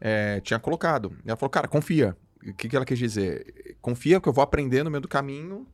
é, 0.00 0.40
tinha 0.40 0.58
colocado. 0.58 1.14
E 1.24 1.28
ela 1.28 1.36
falou, 1.36 1.50
cara, 1.50 1.68
confia. 1.68 2.16
O 2.42 2.54
que, 2.54 2.68
que 2.68 2.76
ela 2.76 2.86
quis 2.86 2.98
dizer? 2.98 3.76
Confia 3.82 4.18
que 4.18 4.28
eu 4.28 4.32
vou 4.32 4.42
aprender 4.42 4.82
no 4.82 4.90
meio 4.90 5.02
do 5.02 5.08
caminho. 5.08 5.66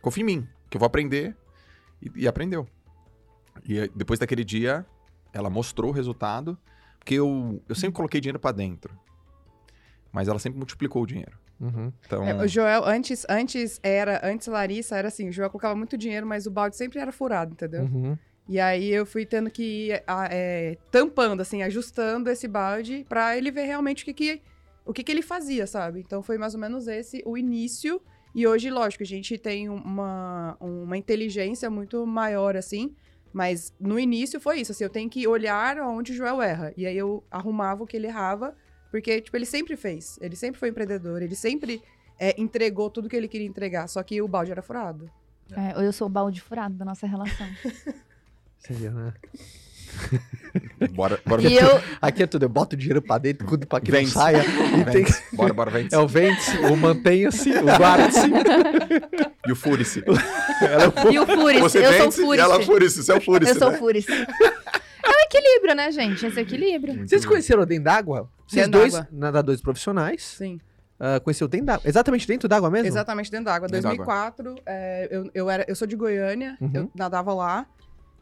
Confia 0.00 0.22
em 0.22 0.26
mim, 0.26 0.48
que 0.70 0.76
eu 0.76 0.78
vou 0.78 0.86
aprender. 0.86 1.36
E, 2.00 2.22
e 2.22 2.28
aprendeu. 2.28 2.66
E 3.68 3.90
depois 3.94 4.18
daquele 4.18 4.44
dia, 4.44 4.86
ela 5.32 5.50
mostrou 5.50 5.90
o 5.90 5.94
resultado, 5.94 6.58
porque 6.98 7.14
eu, 7.14 7.62
eu 7.68 7.74
sempre 7.74 7.94
coloquei 7.94 8.20
dinheiro 8.20 8.38
pra 8.38 8.52
dentro. 8.52 8.98
Mas 10.10 10.26
ela 10.26 10.38
sempre 10.38 10.58
multiplicou 10.58 11.02
o 11.02 11.06
dinheiro. 11.06 11.38
Uhum. 11.60 11.92
Então, 12.04 12.22
É, 12.24 12.34
o 12.34 12.46
Joel, 12.46 12.84
antes, 12.84 13.24
antes 13.28 13.80
era, 13.82 14.20
antes 14.22 14.46
Larissa, 14.46 14.96
era 14.96 15.08
assim, 15.08 15.28
o 15.28 15.32
Joel 15.32 15.50
colocava 15.50 15.74
muito 15.74 15.96
dinheiro, 15.96 16.26
mas 16.26 16.46
o 16.46 16.50
balde 16.50 16.76
sempre 16.76 16.98
era 16.98 17.10
furado, 17.12 17.52
entendeu? 17.52 17.82
Uhum. 17.82 18.16
E 18.48 18.60
aí 18.60 18.88
eu 18.92 19.04
fui 19.04 19.26
tendo 19.26 19.50
que 19.50 19.88
ir 19.88 20.02
a- 20.06 20.28
é, 20.30 20.76
tampando, 20.90 21.40
assim, 21.40 21.62
ajustando 21.62 22.30
esse 22.30 22.46
balde 22.46 23.04
pra 23.08 23.36
ele 23.36 23.50
ver 23.50 23.64
realmente 23.64 24.02
o 24.02 24.06
que 24.06 24.14
que, 24.14 24.42
o 24.84 24.92
que 24.92 25.02
que 25.02 25.10
ele 25.10 25.22
fazia, 25.22 25.66
sabe? 25.66 26.00
Então 26.00 26.22
foi 26.22 26.38
mais 26.38 26.54
ou 26.54 26.60
menos 26.60 26.86
esse 26.86 27.22
o 27.26 27.36
início. 27.36 28.00
E 28.34 28.46
hoje, 28.46 28.70
lógico, 28.70 29.02
a 29.02 29.06
gente 29.06 29.36
tem 29.38 29.68
uma, 29.68 30.56
uma 30.60 30.96
inteligência 30.96 31.68
muito 31.70 32.06
maior, 32.06 32.54
assim. 32.56 32.94
Mas 33.32 33.74
no 33.80 33.98
início 33.98 34.38
foi 34.40 34.60
isso, 34.60 34.72
assim, 34.72 34.84
eu 34.84 34.90
tenho 34.90 35.10
que 35.10 35.26
olhar 35.26 35.78
onde 35.80 36.12
o 36.12 36.14
Joel 36.14 36.40
erra. 36.40 36.72
E 36.76 36.86
aí 36.86 36.96
eu 36.96 37.24
arrumava 37.30 37.82
o 37.82 37.86
que 37.86 37.96
ele 37.96 38.06
errava, 38.06 38.54
porque, 38.90 39.20
tipo, 39.20 39.36
ele 39.36 39.46
sempre 39.46 39.76
fez. 39.76 40.18
Ele 40.20 40.36
sempre 40.36 40.58
foi 40.58 40.68
empreendedor, 40.68 41.22
ele 41.22 41.34
sempre 41.34 41.82
é, 42.18 42.34
entregou 42.40 42.90
tudo 42.90 43.08
que 43.08 43.16
ele 43.16 43.28
queria 43.28 43.46
entregar, 43.46 43.88
só 43.88 44.02
que 44.02 44.20
o 44.22 44.28
balde 44.28 44.52
era 44.52 44.62
furado. 44.62 45.10
É, 45.52 45.84
eu 45.84 45.92
sou 45.92 46.06
o 46.06 46.10
balde 46.10 46.40
furado 46.40 46.74
da 46.74 46.84
nossa 46.84 47.06
relação. 47.06 47.46
Você 48.58 48.72
viu, 48.72 48.90
né? 48.92 49.12
bora, 50.90 51.20
bora, 51.24 51.42
e 51.42 51.56
eu, 51.56 51.80
Aqui 52.02 52.22
é 52.22 52.26
tudo, 52.26 52.44
eu 52.44 52.48
boto 52.48 52.76
dinheiro 52.76 53.00
pra 53.00 53.18
dentro, 53.18 53.46
tudo 53.46 53.66
pra 53.66 53.80
que 53.80 53.90
não 53.90 53.98
Vende. 54.00 54.10
saia. 54.10 54.44
E 54.44 54.84
tem... 54.90 55.04
Bora, 55.32 55.54
bora, 55.54 55.70
vende. 55.70 55.94
É 55.94 55.98
o 55.98 56.06
vende-se, 56.08 56.58
o 56.58 56.76
mantenha-se, 56.76 57.50
o 57.50 57.64
guarde-se. 57.64 58.26
E 59.46 59.52
o. 59.52 59.56
Ela 60.66 60.84
é 60.84 60.88
o 60.88 61.12
e 61.12 61.18
o 61.18 61.60
Você 61.60 61.78
eu 61.78 61.92
sou 61.92 62.10
vende 62.10 62.36
e 62.36 62.40
ela. 62.40 62.62
Furice. 62.62 63.02
Você 63.02 63.12
é 63.12 63.16
o 63.16 63.20
Furice, 63.20 63.52
Eu 63.52 63.58
sou 63.58 63.70
né? 63.70 63.78
Furice. 63.78 64.12
É 64.12 65.08
o 65.08 65.20
equilíbrio, 65.24 65.74
né, 65.74 65.90
gente? 65.92 66.26
Esse 66.26 66.38
é 66.38 66.42
o 66.42 66.44
equilíbrio. 66.44 66.94
Muito 66.94 67.08
Vocês 67.08 67.24
bom. 67.24 67.30
conheceram 67.30 67.64
dentro 67.64 67.84
d'água? 67.84 68.28
Vocês 68.46 68.68
dois, 68.68 68.94
nadadores 69.10 69.60
profissionais, 69.60 70.22
Sim. 70.22 70.60
ah, 71.00 71.18
conheceu 71.20 71.48
dentro 71.48 71.66
d'água. 71.66 71.88
Exatamente 71.88 72.26
dentro 72.26 72.48
d'água 72.48 72.70
mesmo? 72.70 72.86
Exatamente 72.88 73.30
dentro 73.30 73.46
d'água. 73.46 73.68
Dentro 73.68 73.82
d'água. 73.90 74.06
2004, 74.06 74.54
é, 74.66 75.08
eu, 75.10 75.30
eu, 75.34 75.50
era, 75.50 75.64
eu 75.68 75.74
sou 75.74 75.86
de 75.86 75.96
Goiânia, 75.96 76.56
Uhum. 76.60 76.70
eu 76.74 76.90
nadava 76.94 77.34
lá. 77.34 77.66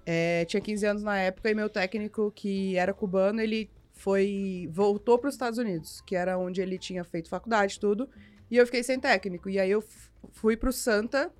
é, 0.06 0.44
tinha 0.44 0.60
15 0.60 0.86
anos 0.86 1.02
na 1.02 1.16
época 1.18 1.50
e 1.50 1.54
meu 1.54 1.68
técnico, 1.70 2.30
que 2.34 2.76
era 2.76 2.92
cubano, 2.92 3.40
ele 3.40 3.70
foi 3.92 4.68
voltou 4.72 5.18
para 5.18 5.28
os 5.28 5.34
Estados 5.34 5.58
Unidos, 5.58 6.02
que 6.06 6.14
era 6.16 6.36
onde 6.36 6.60
ele 6.60 6.78
tinha 6.78 7.02
feito 7.04 7.28
faculdade 7.28 7.76
e 7.76 7.80
tudo. 7.80 8.08
E 8.50 8.56
eu 8.56 8.66
fiquei 8.66 8.82
sem 8.82 9.00
técnico. 9.00 9.48
E 9.48 9.58
aí 9.58 9.70
eu 9.70 9.82
fui 10.32 10.56
pro 10.56 10.72
Santa. 10.72 11.30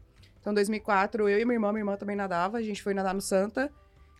Então, 0.40 0.52
em 0.52 0.54
2004, 0.54 1.28
eu 1.28 1.38
e 1.40 1.44
minha 1.44 1.56
irmã, 1.56 1.70
minha 1.72 1.80
irmã 1.80 1.96
também 1.96 2.14
nadava, 2.16 2.58
a 2.58 2.62
gente 2.62 2.82
foi 2.82 2.94
nadar 2.94 3.14
no 3.14 3.20
Santa. 3.20 3.70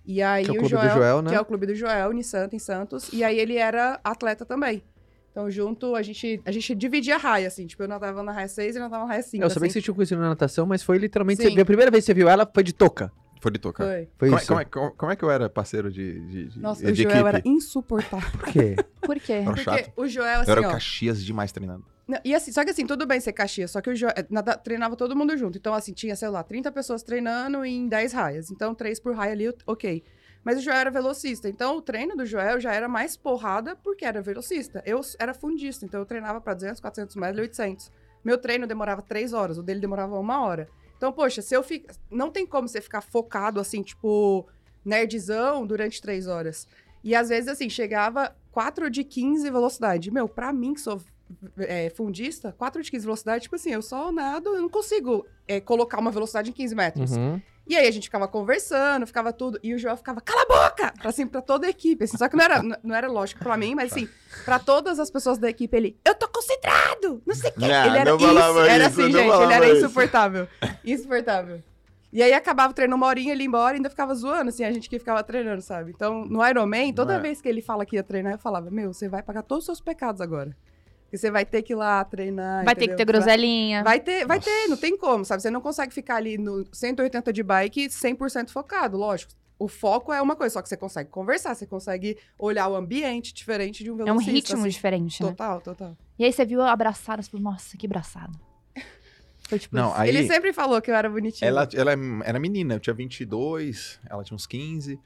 E 0.07 0.21
aí 0.23 0.45
Que 0.45 0.51
é 0.51 0.53
o 0.53 0.57
o 0.57 0.59
clube 0.59 0.75
do 0.75 0.81
Joel, 0.81 0.95
Joel, 0.97 1.23
né? 1.23 1.31
que 1.31 1.37
é 1.37 1.41
o 1.41 1.45
clube 1.45 1.67
do 1.67 1.75
Joel, 1.75 2.13
em 2.13 2.23
Santa, 2.23 2.55
em 2.55 2.59
Santos. 2.59 3.11
E 3.13 3.25
aí 3.25 3.39
ele 3.39 3.57
era 3.57 3.99
atleta 4.05 4.45
também. 4.45 4.83
Então, 5.31 5.51
junto, 5.51 5.97
a 5.97 6.03
gente, 6.03 6.41
a 6.45 6.53
gente 6.53 6.75
dividia 6.77 7.17
a 7.17 7.19
raia, 7.19 7.49
assim. 7.49 7.67
Tipo, 7.67 7.83
eu 7.83 7.89
nadava 7.89 8.23
na 8.23 8.31
raia 8.31 8.47
6 8.47 8.75
e 8.75 8.79
ele 8.79 8.85
nadava 8.85 9.03
na 9.05 9.09
raia 9.09 9.23
5. 9.23 9.43
eu 9.43 9.51
sabia 9.51 9.63
que 9.63 9.67
assim. 9.67 9.73
vocês 9.73 9.85
tinham 9.85 9.95
conhecido 9.95 10.21
na 10.21 10.29
natação, 10.29 10.65
mas 10.67 10.83
foi 10.83 10.97
literalmente. 10.99 11.43
Sim. 11.43 11.55
Você, 11.55 11.61
a 11.61 11.65
primeira 11.65 11.91
vez 11.91 12.05
que 12.05 12.07
você 12.07 12.15
viu 12.15 12.29
ela 12.29 12.49
foi 12.53 12.63
de 12.63 12.73
touca. 12.73 13.11
Foi 13.41 13.51
de 13.51 13.59
tocar. 13.59 13.85
Foi. 13.85 14.09
Foi 14.17 14.29
Como, 14.29 14.39
é- 14.39 14.41
isso. 14.43 14.47
como 14.49 14.61
é, 14.61 14.65
como- 14.65 14.91
como 14.93 15.13
é 15.13 15.17
que 15.17 15.23
eu 15.25 15.31
era 15.31 15.51
parceiro 15.51 15.91
de, 15.91 16.21
de, 16.29 16.49
de, 16.51 16.59
Nossa, 16.61 16.85
de 16.85 16.93
o 16.93 16.95
Joel 16.95 17.11
equipe? 17.17 17.29
era 17.29 17.43
insuportável. 17.45 18.31
Por 18.39 18.49
quê? 18.53 18.77
Por 19.03 19.19
quê? 19.21 19.33
Era 19.33 19.45
Porque 19.45 19.63
chato. 19.65 19.93
o 19.97 20.07
Joel, 20.07 20.41
assim, 20.43 20.51
eu 20.51 20.57
era 20.59 20.69
o 20.69 20.71
Caxias 20.71 21.23
demais 21.23 21.51
treinando. 21.53 21.85
E 22.23 22.35
assim, 22.35 22.53
só 22.53 22.63
que 22.65 22.71
assim, 22.71 22.87
tudo 22.87 23.07
bem 23.07 23.19
ser 23.19 23.33
Caxias, 23.33 23.71
só 23.71 23.81
que 23.81 23.89
o 23.89 23.97
Joel, 23.97 24.13
nada- 24.29 24.57
treinava 24.59 24.95
todo 24.95 25.17
mundo 25.17 25.35
junto. 25.39 25.57
Então, 25.57 25.73
assim, 25.73 25.93
tinha, 25.93 26.15
sei 26.15 26.29
lá, 26.29 26.43
30 26.43 26.71
pessoas 26.71 27.03
treinando 27.03 27.65
em 27.65 27.89
10 27.89 28.13
raias. 28.13 28.51
Então, 28.51 28.75
3 28.75 29.01
por 29.01 29.15
raia 29.15 29.33
ali, 29.33 29.49
ok. 29.67 30.03
Mas 30.45 30.59
o 30.59 30.61
Joel 30.61 30.77
era 30.77 30.91
velocista. 30.91 31.49
Então, 31.49 31.79
o 31.79 31.81
treino 31.83 32.15
do 32.15 32.27
Joel 32.27 32.61
já 32.61 32.75
era 32.75 32.87
mais 32.87 33.17
porrada 33.17 33.75
porque 33.75 34.05
era 34.05 34.21
velocista. 34.21 34.83
Eu 34.85 35.01
era 35.19 35.33
fundista, 35.33 35.87
então 35.87 35.99
eu 36.01 36.05
treinava 36.05 36.41
pra 36.43 36.53
200, 36.53 36.79
400 36.81 37.17
metros 37.17 37.39
e 37.39 37.43
800. 37.43 37.91
Meu 38.23 38.37
treino 38.37 38.67
demorava 38.67 39.01
3 39.01 39.33
horas, 39.33 39.57
o 39.57 39.63
dele 39.63 39.81
demorava 39.81 40.19
uma 40.19 40.45
hora. 40.45 40.69
Então, 40.99 41.11
poxa, 41.11 41.41
se 41.41 41.55
eu 41.55 41.63
fico. 41.63 41.87
Não 42.11 42.31
tem 42.31 42.47
como 42.47 42.69
você 42.69 42.83
ficar 42.83 43.01
focado, 43.01 43.59
assim, 43.59 43.83
tipo, 43.83 44.47
nerdzão 44.85 45.67
durante 45.67 46.01
3 46.03 46.27
horas. 46.27 46.69
E 47.03 47.15
às 47.15 47.31
vezes, 47.31 47.49
assim, 47.49 47.69
chegava 47.71 48.37
4 48.53 48.91
de 48.91 49.05
15 49.05 49.51
velocidade. 49.51 50.11
Meu, 50.11 50.29
pra 50.29 50.53
mim 50.53 50.75
que 50.75 50.81
sou 50.81 51.01
é, 51.59 51.91
fundista, 51.91 52.53
4 52.57 52.83
de 52.83 52.91
15 52.91 53.05
velocidade, 53.05 53.43
tipo 53.45 53.57
assim, 53.57 53.71
eu 53.73 53.83
só 53.83 54.11
nado, 54.13 54.51
eu 54.51 54.63
não 54.63 54.69
consigo 54.69 55.27
é, 55.47 55.61
colocar 55.61 55.99
uma 55.99 56.11
velocidade 56.11 56.51
em 56.51 56.53
15 56.53 56.75
metros. 56.75 57.17
Uhum. 57.17 57.41
E 57.67 57.75
aí 57.77 57.89
a 57.89 57.91
gente 57.91 58.05
ficava 58.05 58.29
conversando, 58.29 59.07
ficava 59.07 59.33
tudo, 59.33 59.59
e 59.63 59.73
o 59.75 59.79
Joel 59.79 59.97
ficava, 59.97 60.21
cala 60.21 60.43
a 60.43 60.47
boca! 60.69 60.93
Assim, 61.03 61.27
pra 61.27 61.41
toda 61.41 61.67
a 61.67 61.71
equipe, 61.71 62.05
assim, 62.05 62.19
só 62.19 62.29
que 62.29 62.37
não 62.37 62.45
era, 62.45 62.63
não 62.85 62.95
era 62.95 63.09
lógico 63.11 63.43
pra 63.43 63.57
mim, 63.57 63.75
mas 63.75 63.91
assim, 63.93 64.07
pra 64.45 64.59
todas 64.59 64.99
as 64.99 65.11
pessoas 65.11 65.39
da 65.39 65.49
equipe, 65.49 65.75
ele, 65.75 65.99
eu 66.05 66.15
tô 66.15 66.29
concentrado, 66.29 67.23
não 67.27 67.35
sei 67.35 67.51
o 67.51 67.55
quê. 67.55 67.61
Não, 67.61 67.87
ele 67.87 67.99
era 67.99 68.15
isso, 68.15 68.27
era 68.61 68.77
isso, 68.77 69.01
assim, 69.01 69.13
não 69.13 69.21
gente, 69.21 69.43
ele 69.43 69.53
era 69.53 69.69
isso. 69.69 69.85
insuportável, 69.87 70.49
insuportável. 70.85 71.63
E 72.13 72.23
aí 72.23 72.33
acabava 72.33 72.71
o 72.71 72.75
treino 72.75 72.95
uma 72.95 73.07
horinha, 73.07 73.33
ele 73.33 73.43
ia 73.43 73.47
embora 73.49 73.75
e 73.75 73.79
ainda 73.79 73.91
ficava 73.91 74.15
zoando, 74.15 74.51
assim, 74.51 74.63
a 74.63 74.71
gente 74.71 74.89
que 74.89 74.99
ficava 75.01 75.21
treinando, 75.25 75.61
sabe? 75.63 75.91
Então, 75.91 76.25
no 76.25 76.47
Ironman, 76.47 76.93
toda 76.93 77.15
É. 77.15 77.19
vez 77.19 77.41
que 77.41 77.49
ele 77.49 77.61
fala 77.61 77.85
que 77.85 77.97
ia 77.97 78.05
treinar, 78.05 78.35
eu 78.35 78.39
falava, 78.39 78.71
meu, 78.71 78.93
você 78.93 79.09
vai 79.09 79.21
pagar 79.21 79.43
todos 79.43 79.63
os 79.63 79.67
seus 79.67 79.81
pecados 79.81 80.21
agora. 80.21 80.57
Porque 81.05 81.19
você 81.19 81.31
vai 81.31 81.45
ter 81.45 81.63
que 81.63 81.73
ir 81.73 81.77
lá 81.77 82.05
treinar, 82.05 82.65
Vai 82.65 82.75
ter 82.75 82.81
que 82.89 82.95
entendeu? 82.95 82.97
ter 82.99 83.05
groselinha. 83.13 83.85
Vai 83.85 84.01
ter, 84.01 84.27
vai 84.27 84.39
Nossa. 84.39 84.51
ter, 84.51 84.69
não 84.69 84.77
tem 84.77 84.97
como, 84.97 85.25
sabe? 85.25 85.43
Você 85.43 85.51
não 85.51 85.61
consegue 85.61 85.93
ficar 85.95 86.17
ali 86.17 86.37
no 86.37 86.65
180 86.73 87.33
de 87.33 87.43
bike 87.43 87.87
100% 87.89 88.51
focado, 88.51 88.97
lógico. 88.97 89.33
O 89.57 89.69
foco 89.69 90.13
é 90.13 90.21
uma 90.21 90.35
coisa, 90.35 90.55
só 90.55 90.63
que 90.63 90.69
você 90.69 90.77
consegue 90.77 91.11
conversar, 91.11 91.55
você 91.55 91.65
consegue 91.67 92.19
olhar 92.37 92.67
o 92.69 92.75
ambiente 92.75 93.33
diferente 93.33 93.85
de 93.85 93.91
um 93.91 93.95
É 94.01 94.03
um 94.03 94.05
velocista. 94.19 94.33
ritmo 94.33 94.59
assim. 94.63 94.69
diferente, 94.71 95.23
né? 95.23 95.29
Total, 95.29 95.61
total. 95.61 95.97
E 96.19 96.25
aí 96.25 96.33
você 96.33 96.45
viu 96.45 96.61
abraçado, 96.63 97.23
você 97.23 97.31
falou, 97.31 97.45
nossa, 97.45 97.77
que 97.77 97.87
abraçado. 97.87 98.37
Foi 99.49 99.59
tipo 99.59 99.77
Não, 99.77 99.91
isso. 99.93 100.01
aí 100.01 100.09
Ele 100.09 100.27
sempre 100.27 100.53
falou 100.53 100.83
que 100.83 100.91
eu 100.91 100.95
era 100.97 101.09
bonitinho. 101.09 101.47
ela, 101.49 101.69
ela 101.73 101.93
era 102.25 102.41
menina, 102.41 102.75
eu 102.75 102.81
tinha 102.81 102.95
22, 102.95 104.01
ela 104.11 104.25
tinha 104.25 104.35
uns 104.35 104.47
15. 104.47 104.99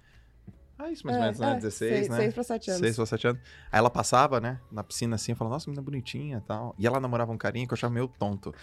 Ah, 0.79 0.91
isso 0.93 1.05
mais 1.05 1.17
ou 1.17 1.23
menos, 1.25 1.39
né? 1.41 1.55
16, 1.57 2.09
né? 2.09 2.17
6 2.17 2.35
pra 2.35 2.43
7 2.45 2.71
anos. 2.71 2.81
6 2.81 2.99
ou 3.01 3.07
7 3.07 3.27
anos. 3.27 3.41
Aí 3.73 3.79
ela 3.79 3.91
passava, 3.91 4.41
né, 4.41 4.61
na 4.71 4.85
piscina 4.85 5.17
assim, 5.17 5.33
eu 5.33 5.37
falava, 5.37 5.57
nossa, 5.57 5.69
menina 5.69 5.83
bonitinha 5.83 6.39
e 6.39 6.41
tal. 6.47 6.75
E 6.79 6.87
ela 6.87 7.01
namorava 7.01 7.33
um 7.33 7.37
carinha 7.37 7.67
que 7.67 7.73
eu 7.73 7.77
achava 7.77 7.93
meio 7.93 8.07
tonto. 8.07 8.55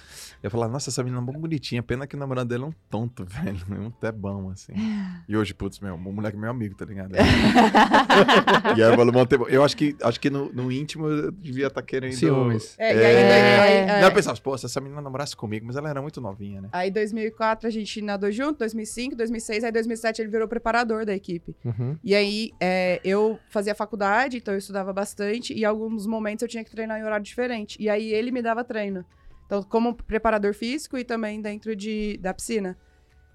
Eu 0.41 0.49
falava, 0.49 0.71
nossa, 0.71 0.89
essa 0.89 1.03
menina 1.03 1.21
é 1.21 1.25
muito 1.25 1.39
bonitinha, 1.39 1.83
pena 1.83 2.07
que 2.07 2.15
o 2.15 2.19
namorado 2.19 2.47
dele 2.47 2.63
é 2.63 2.67
um 2.67 2.73
tonto, 2.89 3.25
velho. 3.27 3.93
É 4.01 4.11
bom, 4.11 4.49
assim. 4.49 4.73
E 5.27 5.35
hoje, 5.35 5.53
putz, 5.53 5.79
meu, 5.79 5.95
um 5.95 5.97
moleque 5.97 6.37
é 6.37 6.39
meu 6.39 6.49
amigo, 6.51 6.75
tá 6.75 6.85
ligado? 6.85 7.15
e 8.77 8.83
aí 8.83 8.91
eu 8.91 8.95
falo, 8.95 9.11
"Bom, 9.11 9.25
tempo." 9.25 9.47
eu 9.49 9.63
acho 9.63 9.75
que, 9.75 9.95
acho 10.01 10.19
que 10.19 10.29
no, 10.29 10.51
no 10.53 10.71
íntimo 10.71 11.07
eu 11.07 11.31
devia 11.31 11.67
estar 11.67 11.81
querendo. 11.81 12.13
Ciúmes. 12.13 12.75
É, 12.77 12.93
e 12.93 12.97
aí, 12.97 13.05
É. 13.05 13.59
aí, 13.59 13.89
aí, 13.89 14.01
Não, 14.01 14.07
eu 14.07 14.13
pensava, 14.13 14.39
pô, 14.39 14.57
se 14.57 14.65
essa 14.65 14.79
menina 14.79 15.01
namorasse 15.01 15.35
comigo, 15.35 15.65
mas 15.65 15.75
ela 15.75 15.89
era 15.89 16.01
muito 16.01 16.21
novinha, 16.21 16.61
né? 16.61 16.69
aí 16.71 16.91
2004 16.91 17.67
a 17.67 17.71
gente 17.71 18.01
nadou 18.01 18.31
junto, 18.31 18.59
2005, 18.59 19.15
2006, 19.15 19.63
aí 19.63 19.71
2007 19.71 20.21
ele 20.21 20.29
virou 20.29 20.47
preparador 20.47 21.05
da 21.05 21.13
equipe. 21.13 21.55
Uhum. 21.65 21.97
E 22.05 22.13
aí, 22.13 22.51
é, 22.59 23.01
eu 23.03 23.39
fazia 23.49 23.73
faculdade, 23.73 24.37
então 24.37 24.53
eu 24.53 24.59
estudava 24.59 24.93
bastante, 24.93 25.55
e 25.55 25.65
alguns 25.65 26.05
momentos 26.05 26.43
eu 26.43 26.47
tinha 26.47 26.63
que 26.63 26.69
treinar 26.69 26.99
em 26.99 27.03
horário 27.03 27.25
diferente. 27.25 27.81
E 27.81 27.89
aí 27.89 28.13
ele 28.13 28.29
me 28.29 28.43
dava 28.43 28.63
treino. 28.63 29.03
Então, 29.47 29.63
como 29.63 29.95
preparador 29.95 30.53
físico 30.53 30.99
e 30.99 31.03
também 31.03 31.41
dentro 31.41 31.75
de, 31.75 32.17
da 32.17 32.31
piscina. 32.31 32.77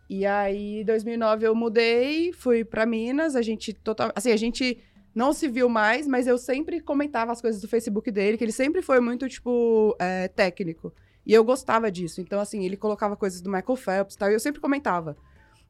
E 0.09 0.25
aí, 0.25 0.83
em 0.83 0.85
2009 0.85 1.49
eu 1.49 1.55
mudei, 1.55 2.33
fui 2.33 2.65
pra 2.65 2.87
Minas, 2.87 3.35
a 3.35 3.43
gente 3.43 3.73
total, 3.73 4.13
assim, 4.15 4.31
a 4.31 4.37
gente 4.37 4.81
não 5.13 5.33
se 5.33 5.49
viu 5.49 5.69
mais, 5.69 6.07
mas 6.07 6.29
eu 6.29 6.39
sempre 6.39 6.81
comentava 6.81 7.33
as 7.33 7.41
coisas 7.41 7.61
do 7.61 7.67
Facebook 7.67 8.09
dele, 8.13 8.39
que 8.39 8.45
ele 8.45 8.53
sempre 8.53 8.83
foi 8.83 9.01
muito, 9.01 9.29
tipo, 9.29 9.97
é, 9.99 10.29
técnico. 10.29 10.93
E 11.27 11.35
eu 11.35 11.43
gostava 11.43 11.91
disso. 11.91 12.21
Então, 12.21 12.39
assim, 12.39 12.65
ele 12.65 12.77
colocava 12.77 13.17
coisas 13.17 13.41
do 13.41 13.51
Michael 13.51 13.77
Phelps 13.77 14.15
e 14.15 14.19
tal, 14.19 14.31
e 14.31 14.35
eu 14.35 14.41
sempre 14.41 14.61
comentava. 14.61 15.17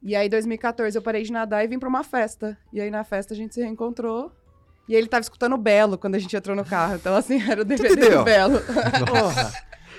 E 0.02 0.16
aí, 0.16 0.26
em 0.26 0.30
2014, 0.30 0.96
eu 0.96 1.02
parei 1.02 1.22
de 1.22 1.32
nadar 1.32 1.64
e 1.64 1.68
vim 1.68 1.78
pra 1.78 1.88
uma 1.88 2.02
festa. 2.02 2.56
E 2.72 2.80
aí, 2.80 2.90
na 2.90 3.04
festa, 3.04 3.34
a 3.34 3.36
gente 3.36 3.54
se 3.54 3.60
reencontrou. 3.62 4.32
E 4.88 4.94
ele 4.94 5.06
tava 5.06 5.20
escutando 5.20 5.52
o 5.52 5.58
Belo 5.58 5.96
quando 5.98 6.14
a 6.14 6.18
gente 6.18 6.34
entrou 6.36 6.56
no 6.56 6.64
carro. 6.64 6.94
Então, 6.96 7.14
assim, 7.14 7.40
era 7.48 7.60
o 7.62 7.64
DVD 7.64 8.08
do 8.10 8.24
Belo. 8.24 8.58
Porra. 9.06 9.52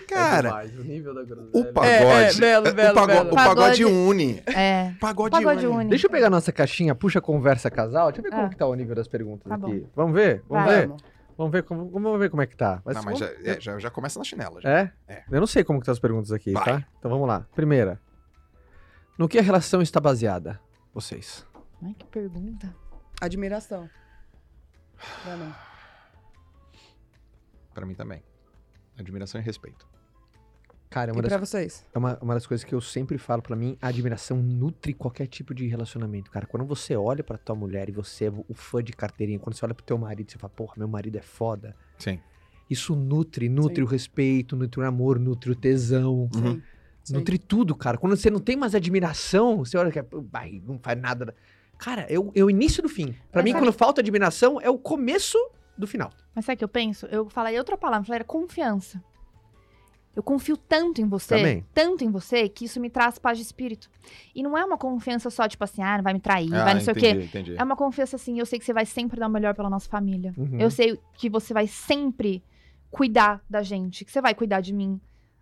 Cara, 0.07 0.49
demais, 0.49 0.77
o 0.77 0.83
nível 0.83 1.13
da 1.15 1.23
groselha. 1.23 1.49
o 1.53 1.73
pagode. 1.73 1.87
É, 1.87 2.23
é, 2.23 2.33
belo, 2.33 2.69
o 2.69 2.73
belo, 2.73 2.93
pagode, 2.95 3.13
belo. 3.17 3.29
o 3.31 3.35
pagode 3.35 3.55
Pagode- 3.55 3.85
une. 3.85 4.43
É. 4.45 4.91
Pagode, 4.99 5.31
Pagode 5.31 5.65
une. 5.67 5.75
une. 5.77 5.89
Deixa 5.89 6.07
eu 6.07 6.11
pegar 6.11 6.29
nossa 6.29 6.51
caixinha, 6.51 6.93
puxa 6.93 7.21
conversa 7.21 7.71
casal. 7.71 8.07
Deixa 8.11 8.19
eu 8.19 8.23
ver 8.23 8.31
como 8.31 8.43
Ah. 8.47 8.49
que 8.49 8.57
tá 8.57 8.65
o 8.67 8.75
nível 8.75 8.93
das 8.95 9.07
perguntas 9.07 9.47
Tá 9.47 9.55
aqui. 9.55 9.87
Vamos 9.95 10.13
ver? 10.13 10.43
Vamos 10.49 10.65
Vai. 10.65 10.75
ver? 10.87 10.91
Vamos 11.37 11.51
ver 11.53 11.63
como, 11.63 11.89
vamos 11.89 12.19
ver 12.19 12.29
como 12.29 12.41
é 12.41 12.45
que 12.47 12.57
tá. 12.57 12.81
Mas 12.83 12.97
Não, 12.97 13.03
mas 13.03 13.19
já, 13.19 13.25
vamos- 13.27 13.45
é, 13.47 13.61
já, 13.61 13.79
já 13.79 13.89
começa 13.89 14.19
na 14.19 14.25
chinela. 14.25 14.59
Já. 14.59 14.69
É? 14.69 14.91
É. 15.07 15.23
Eu 15.31 15.39
não 15.39 15.47
sei 15.47 15.63
como 15.63 15.79
que 15.79 15.85
tá 15.85 15.93
as 15.93 15.99
perguntas 15.99 16.31
aqui, 16.33 16.51
Vai. 16.51 16.63
tá? 16.65 16.83
Então 16.99 17.09
vamos 17.09 17.25
lá. 17.27 17.45
Primeira. 17.55 17.97
No 19.21 19.29
que 19.29 19.37
a 19.37 19.41
relação 19.43 19.83
está 19.83 19.99
baseada? 19.99 20.59
Vocês. 20.91 21.45
Ai, 21.79 21.93
que 21.93 22.07
pergunta. 22.07 22.75
Admiração. 23.21 23.87
Pra 25.23 25.37
mim. 25.37 25.53
Pra 27.71 27.85
mim 27.85 27.93
também. 27.93 28.23
Admiração 28.97 29.39
e 29.39 29.43
respeito. 29.43 29.87
Cara, 30.89 31.11
é 31.11 31.13
uma, 31.13 31.19
E 31.19 31.21
das, 31.21 31.29
pra 31.33 31.37
vocês? 31.39 31.85
é 31.93 31.99
uma, 31.99 32.17
uma 32.19 32.33
das 32.33 32.47
coisas 32.47 32.63
que 32.63 32.73
eu 32.73 32.81
sempre 32.81 33.19
falo 33.19 33.43
pra 33.43 33.55
mim, 33.55 33.77
a 33.79 33.89
admiração 33.89 34.37
nutre 34.37 34.91
qualquer 34.91 35.27
tipo 35.27 35.53
de 35.53 35.67
relacionamento, 35.67 36.31
cara. 36.31 36.47
Quando 36.47 36.65
você 36.65 36.95
olha 36.95 37.23
pra 37.23 37.37
tua 37.37 37.53
mulher 37.53 37.89
e 37.89 37.91
você 37.91 38.25
é 38.25 38.31
o 38.31 38.55
fã 38.55 38.83
de 38.83 38.91
carteirinha, 38.91 39.37
quando 39.37 39.55
você 39.55 39.63
olha 39.63 39.75
pro 39.75 39.85
teu 39.85 39.99
marido 39.99 40.29
e 40.29 40.31
você 40.31 40.39
fala, 40.39 40.51
porra, 40.51 40.73
meu 40.77 40.87
marido 40.87 41.19
é 41.19 41.21
foda. 41.21 41.75
Sim. 41.99 42.19
Isso 42.67 42.95
nutre, 42.95 43.49
nutre 43.49 43.75
Sim. 43.75 43.81
o 43.83 43.85
respeito, 43.85 44.55
nutre 44.55 44.81
o 44.81 44.83
amor, 44.83 45.19
nutre 45.19 45.51
o 45.51 45.55
tesão. 45.55 46.27
Uhum. 46.33 46.53
Sim. 46.55 46.63
Sim. 47.03 47.15
Nutre 47.15 47.37
tudo, 47.39 47.75
cara. 47.75 47.97
Quando 47.97 48.15
você 48.15 48.29
não 48.29 48.39
tem 48.39 48.55
mais 48.55 48.75
admiração, 48.75 49.57
você 49.57 49.77
olha 49.77 49.91
que 49.91 49.99
é, 49.99 50.05
não 50.65 50.77
faz 50.79 50.99
nada. 50.99 51.25
da- 51.25 51.33
Cara, 51.77 52.01
é 52.09 52.19
o, 52.19 52.31
é 52.35 52.43
o 52.43 52.49
início 52.49 52.83
do 52.83 52.89
fim. 52.89 53.15
Pra 53.31 53.41
É, 53.41 53.43
mim, 53.43 53.51
sabe- 53.51 53.65
quando 53.65 53.73
falta 53.73 54.01
admiração, 54.01 54.61
é 54.61 54.69
o 54.69 54.77
começo 54.77 55.37
do 55.77 55.87
final. 55.87 56.11
Mas 56.35 56.45
sabe 56.45 56.55
o 56.55 56.57
que 56.59 56.63
eu 56.63 56.67
penso? 56.69 57.05
Eu 57.07 57.27
falei 57.29 57.57
outra 57.57 57.75
palavra, 57.75 58.03
eu 58.03 58.05
falei, 58.07 58.17
era 58.17 58.23
confiança. 58.23 59.03
Eu 60.13 60.21
confio 60.21 60.57
tanto 60.57 60.99
em 61.01 61.07
você, 61.07 61.37
Também. 61.37 61.65
tanto 61.73 62.03
em 62.03 62.11
você, 62.11 62.49
que 62.49 62.65
isso 62.65 62.81
me 62.81 62.89
traz 62.89 63.17
paz 63.17 63.37
de 63.37 63.43
espírito. 63.45 63.89
E 64.35 64.43
não 64.43 64.57
é 64.57 64.63
uma 64.65 64.77
confiança 64.77 65.29
só, 65.29 65.47
tipo 65.47 65.63
assim, 65.63 65.81
ah, 65.81 65.95
não 65.97 66.03
vai 66.03 66.13
me 66.13 66.19
trair, 66.19 66.53
Ah, 66.53 66.65
vai 66.65 66.73
não 66.73 66.81
sei 66.81 66.91
o 66.91 66.95
quê. 66.95 67.09
entendi, 67.11 67.25
entendi. 67.27 67.55
É 67.57 67.63
uma 67.63 67.77
confiança 67.77 68.17
assim, 68.17 68.37
eu 68.37 68.45
sei 68.45 68.59
que 68.59 68.65
você 68.65 68.73
vai 68.73 68.85
sempre 68.85 69.17
dar 69.19 69.27
o 69.27 69.31
melhor 69.31 69.55
pela 69.55 69.69
nossa 69.69 69.89
família. 69.89 70.33
Uhum. 70.37 70.59
Eu 70.59 70.69
sei 70.69 70.99
que 71.13 71.29
você 71.29 71.53
vai 71.53 71.65
sempre 71.65 72.43
cuidar 72.89 73.41
da 73.49 73.63
gente, 73.63 74.03
que 74.03 74.11
você 74.11 74.19
vai 74.21 74.35
cuidar 74.35 74.59
de 74.59 74.73
mim. 74.73 74.99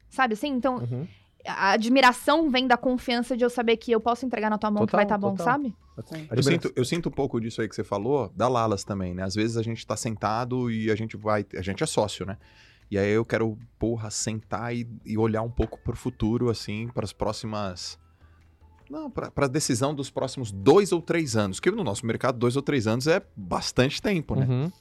Sabe 0.07 0.33
assim? 0.35 0.49
Então, 0.49 0.75
Uhum. 0.77 1.07
A 1.45 1.71
admiração 1.71 2.49
vem 2.49 2.67
da 2.67 2.77
confiança 2.77 3.35
de 3.35 3.43
eu 3.43 3.49
saber 3.49 3.77
que 3.77 3.91
eu 3.91 3.99
posso 3.99 4.25
entregar 4.25 4.49
na 4.49 4.57
tua 4.57 4.69
mão 4.69 4.85
que 4.85 4.91
Total, 4.91 4.97
vai 4.97 5.05
estar 5.05 5.17
bom, 5.17 5.31
total. 5.31 5.45
sabe? 5.45 5.75
Eu 5.97 6.03
Admiração. 6.29 6.43
sinto, 6.43 6.73
eu 6.75 6.85
sinto 6.85 7.09
um 7.09 7.11
pouco 7.11 7.41
disso 7.41 7.61
aí 7.61 7.67
que 7.67 7.75
você 7.75 7.83
falou, 7.83 8.31
da 8.35 8.47
Lalas 8.47 8.83
também, 8.83 9.13
né? 9.13 9.23
Às 9.23 9.35
vezes 9.35 9.57
a 9.57 9.61
gente 9.63 9.85
tá 9.85 9.97
sentado 9.97 10.71
e 10.71 10.89
a 10.89 10.95
gente 10.95 11.17
vai. 11.17 11.45
A 11.55 11.61
gente 11.61 11.83
é 11.83 11.85
sócio, 11.85 12.25
né? 12.25 12.37
E 12.89 12.97
aí 12.97 13.11
eu 13.11 13.23
quero, 13.25 13.57
porra, 13.77 14.09
sentar 14.09 14.73
e, 14.75 14.87
e 15.05 15.17
olhar 15.17 15.41
um 15.41 15.51
pouco 15.51 15.77
pro 15.79 15.95
futuro, 15.95 16.49
assim, 16.49 16.87
para 16.87 17.03
as 17.03 17.13
próximas. 17.13 17.99
Não, 18.89 19.11
pra, 19.11 19.29
pra 19.29 19.45
decisão 19.47 19.93
dos 19.93 20.09
próximos 20.09 20.51
dois 20.51 20.91
ou 20.91 21.01
três 21.01 21.35
anos. 21.35 21.59
Porque 21.59 21.69
no 21.69 21.83
nosso 21.83 22.05
mercado, 22.05 22.39
dois 22.39 22.55
ou 22.55 22.61
três 22.61 22.87
anos 22.87 23.05
é 23.05 23.21
bastante 23.35 24.01
tempo, 24.01 24.35
né? 24.35 24.47
Uhum. 24.47 24.71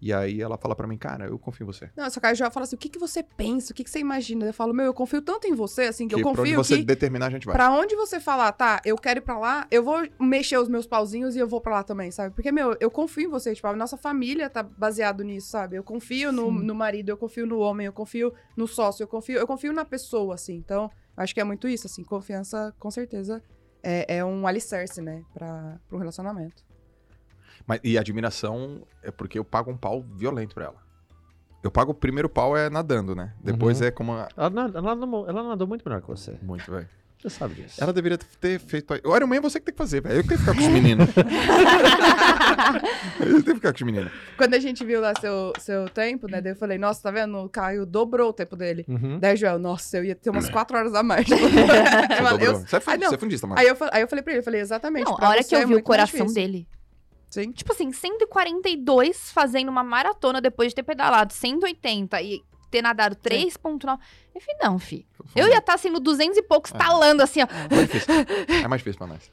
E 0.00 0.12
aí 0.12 0.40
ela 0.40 0.56
fala 0.56 0.76
pra 0.76 0.86
mim, 0.86 0.96
cara, 0.96 1.26
eu 1.26 1.38
confio 1.38 1.64
em 1.64 1.66
você. 1.66 1.90
Não, 1.96 2.08
só 2.08 2.20
que 2.20 2.26
aí 2.26 2.32
o 2.32 2.36
Joel 2.36 2.50
fala 2.50 2.64
assim, 2.64 2.76
o 2.76 2.78
que, 2.78 2.88
que 2.88 2.98
você 2.98 3.22
pensa? 3.22 3.72
O 3.72 3.74
que, 3.74 3.82
que 3.82 3.90
você 3.90 3.98
imagina? 3.98 4.46
Eu 4.46 4.54
falo, 4.54 4.72
meu, 4.72 4.86
eu 4.86 4.94
confio 4.94 5.20
tanto 5.20 5.46
em 5.48 5.54
você, 5.54 5.82
assim, 5.82 6.06
que, 6.06 6.14
Que 6.14 6.20
eu 6.20 6.22
pra 6.22 6.30
onde 6.30 6.38
confio 6.52 6.64
você 6.64 6.76
que 6.78 6.84
determinar, 6.84 7.26
a 7.26 7.30
gente 7.30 7.46
vai. 7.46 7.54
pra 7.54 7.70
onde 7.72 7.96
você 7.96 8.20
falar, 8.20 8.52
tá, 8.52 8.80
eu 8.84 8.96
quero 8.96 9.18
ir 9.18 9.22
pra 9.22 9.38
lá, 9.38 9.66
eu 9.70 9.82
vou 9.82 10.06
mexer 10.20 10.56
os 10.58 10.68
meus 10.68 10.86
pauzinhos 10.86 11.34
e 11.34 11.38
eu 11.40 11.48
vou 11.48 11.60
pra 11.60 11.74
lá 11.74 11.82
também, 11.82 12.10
sabe? 12.10 12.34
Porque, 12.34 12.52
meu, 12.52 12.76
eu 12.80 12.90
confio 12.90 13.24
em 13.24 13.30
você, 13.30 13.54
tipo, 13.54 13.66
a 13.66 13.74
nossa 13.74 13.96
família 13.96 14.48
tá 14.48 14.62
baseado 14.62 15.24
nisso, 15.24 15.48
sabe? 15.48 15.76
Eu 15.76 15.82
confio 15.82 16.30
no, 16.30 16.50
no 16.50 16.74
marido, 16.74 17.08
eu 17.08 17.16
confio 17.16 17.46
no 17.46 17.58
homem, 17.58 17.86
eu 17.86 17.92
confio 17.92 18.32
no 18.56 18.68
sócio, 18.68 19.02
eu 19.02 19.08
confio, 19.08 19.38
eu 19.38 19.46
confio 19.46 19.72
na 19.72 19.84
pessoa, 19.84 20.34
assim. 20.34 20.54
Então, 20.54 20.88
acho 21.16 21.34
que 21.34 21.40
é 21.40 21.44
muito 21.44 21.66
isso, 21.66 21.86
assim, 21.86 22.04
confiança, 22.04 22.72
com 22.78 22.90
certeza, 22.90 23.42
é, 23.82 24.18
é 24.18 24.24
um 24.24 24.46
alicerce, 24.46 25.00
né, 25.02 25.22
pra, 25.34 25.80
pro 25.88 25.98
relacionamento. 25.98 26.67
Mas, 27.68 27.80
e 27.84 27.98
admiração 27.98 28.82
é 29.02 29.10
porque 29.10 29.38
eu 29.38 29.44
pago 29.44 29.70
um 29.70 29.76
pau 29.76 30.02
violento 30.16 30.54
pra 30.54 30.64
ela. 30.64 30.88
Eu 31.62 31.70
pago 31.70 31.90
o 31.90 31.94
primeiro 31.94 32.28
pau 32.28 32.56
é 32.56 32.70
nadando, 32.70 33.14
né? 33.14 33.34
Depois 33.42 33.80
Uhum. 33.80 33.86
é 33.86 33.90
como. 33.90 34.12
a- 34.12 34.28
Ela, 34.36 34.50
na- 34.50 34.70
ela, 34.74 34.94
nadou- 34.94 35.28
ela 35.28 35.42
nadou 35.42 35.66
muito 35.68 35.82
melhor 35.86 36.00
que 36.00 36.08
você. 36.08 36.38
Muito, 36.40 36.70
velho. 36.70 36.88
Você 37.20 37.28
sabe 37.30 37.54
disso. 37.56 37.82
Ela 37.82 37.92
deveria 37.92 38.16
ter 38.16 38.60
feito. 38.60 38.94
O 39.04 39.16
Iron 39.16 39.26
Man 39.26 39.36
é 39.36 39.40
você 39.40 39.58
que 39.58 39.66
tem 39.66 39.74
que 39.74 39.78
fazer, 39.78 40.00
velho. 40.00 40.18
Eu 40.18 40.22
que 40.22 40.28
tenho 40.28 40.38
que 40.38 40.46
ficar 40.46 40.56
com 40.56 40.64
os 40.66 40.72
meninos. 40.72 41.08
eu 43.20 43.26
tenho 43.26 43.44
que 43.44 43.54
ficar 43.54 43.72
com 43.72 43.76
os 43.76 43.82
meninos. 43.82 44.12
Quando 44.36 44.54
a 44.54 44.58
gente 44.60 44.84
viu 44.84 45.00
lá 45.00 45.12
seu, 45.20 45.52
seu 45.58 45.88
tempo, 45.88 46.28
né? 46.28 46.40
Daí 46.40 46.52
eu 46.52 46.56
falei, 46.56 46.78
nossa, 46.78 47.02
tá 47.02 47.10
vendo? 47.10 47.36
O 47.38 47.48
Caio 47.48 47.84
dobrou 47.84 48.30
o 48.30 48.32
tempo 48.32 48.56
dele. 48.56 48.84
Uhum. 48.88 49.18
Daí, 49.18 49.36
Joel, 49.36 49.58
nossa, 49.58 49.98
eu 49.98 50.04
ia 50.04 50.14
ter 50.14 50.30
umas 50.30 50.48
quatro 50.48 50.76
horas 50.76 50.94
a 50.94 51.02
mais. 51.02 51.26
Você 51.26 51.34
Eu- 51.34 52.30
dobrou. 52.30 52.40
eu- 52.40 52.56
Você 52.60 52.76
é 52.76 52.78
Ah, 52.78 52.80
fun- 52.80 52.90
não. 52.98 53.08
você 53.08 53.14
é 53.14 53.18
fundista, 53.18 53.46
mano. 53.46 53.60
Aí 53.60 53.66
eu, 53.66 53.76
aí 53.92 54.02
eu 54.02 54.08
falei 54.08 54.22
pra 54.22 54.32
ele, 54.32 54.40
eu 54.40 54.44
falei, 54.44 54.60
exatamente. 54.60 55.06
Não, 55.10 55.18
a 55.20 55.28
hora 55.28 55.42
que 55.42 55.54
eu 55.54 55.58
é 55.58 55.62
vi 55.62 55.66
o 55.66 55.70
muito 55.74 55.88
mais 55.88 56.10
coração 56.10 56.32
dele. 56.32 56.66
Sim. 57.30 57.52
Tipo 57.52 57.72
assim, 57.72 57.92
142 57.92 59.30
fazendo 59.32 59.68
uma 59.68 59.84
maratona 59.84 60.40
depois 60.40 60.70
de 60.70 60.76
ter 60.76 60.82
pedalado 60.82 61.32
180 61.32 62.20
e 62.22 62.42
ter 62.70 62.82
nadado 62.82 63.16
3.9. 63.16 63.98
Eu 64.34 64.40
falei, 64.40 64.56
não, 64.62 64.78
fi. 64.78 65.06
Eu 65.34 65.48
ia 65.48 65.58
estar 65.58 65.74
assim 65.74 65.90
no 65.90 66.00
200 66.00 66.36
e 66.38 66.42
poucos, 66.42 66.72
É. 66.72 66.78
talando 66.78 67.20
assim, 67.22 67.40
ó. 67.42 67.46
Mais 67.74 67.88
difícil. 67.88 68.14
É 68.64 68.68
mais 68.68 68.80
difícil 68.80 68.98
pra 68.98 69.06
nós. 69.06 69.32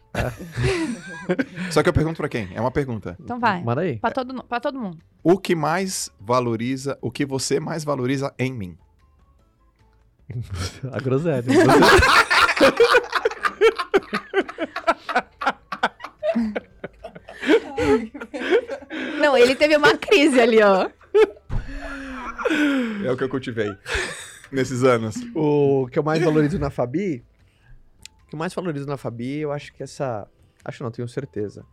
Só 1.71 1.83
que 1.83 1.89
eu 1.89 1.93
pergunto 1.93 2.17
pra 2.17 2.29
quem? 2.29 2.49
É 2.55 2.61
uma 2.61 2.71
pergunta. 2.71 3.15
Então 3.19 3.39
vai. 3.39 3.61
Manda 3.63 3.81
aí. 3.81 3.97
Pra 3.99 4.11
todo, 4.11 4.43
pra 4.43 4.59
todo 4.59 4.79
mundo. 4.79 4.97
O 5.23 5.37
que 5.37 5.55
mais 5.55 6.09
valoriza, 6.19 6.97
o 7.01 7.11
que 7.11 7.25
você 7.25 7.59
mais 7.59 7.83
valoriza 7.83 8.33
em 8.39 8.53
mim? 8.53 8.77
A 10.91 10.99
groselha. 10.99 11.43
Não, 19.19 19.37
ele 19.37 19.55
teve 19.55 19.75
uma 19.75 19.97
crise 19.97 20.39
ali, 20.39 20.61
ó. 20.61 20.89
É 23.03 23.11
o 23.11 23.17
que 23.17 23.23
eu 23.23 23.29
cultivei 23.29 23.75
nesses 24.51 24.83
anos. 24.83 25.15
o 25.33 25.87
que 25.91 25.97
eu 25.99 26.03
mais 26.03 26.23
valorizo 26.23 26.59
na 26.59 26.69
Fabi. 26.69 27.23
O 28.23 28.27
que 28.27 28.35
eu 28.35 28.39
mais 28.39 28.53
valorizo 28.53 28.85
na 28.87 28.97
Fabi, 28.97 29.39
eu 29.39 29.51
acho 29.51 29.73
que 29.73 29.83
essa. 29.83 30.27
Acho 30.63 30.83
não, 30.83 30.91
tenho 30.91 31.07
certeza. 31.07 31.65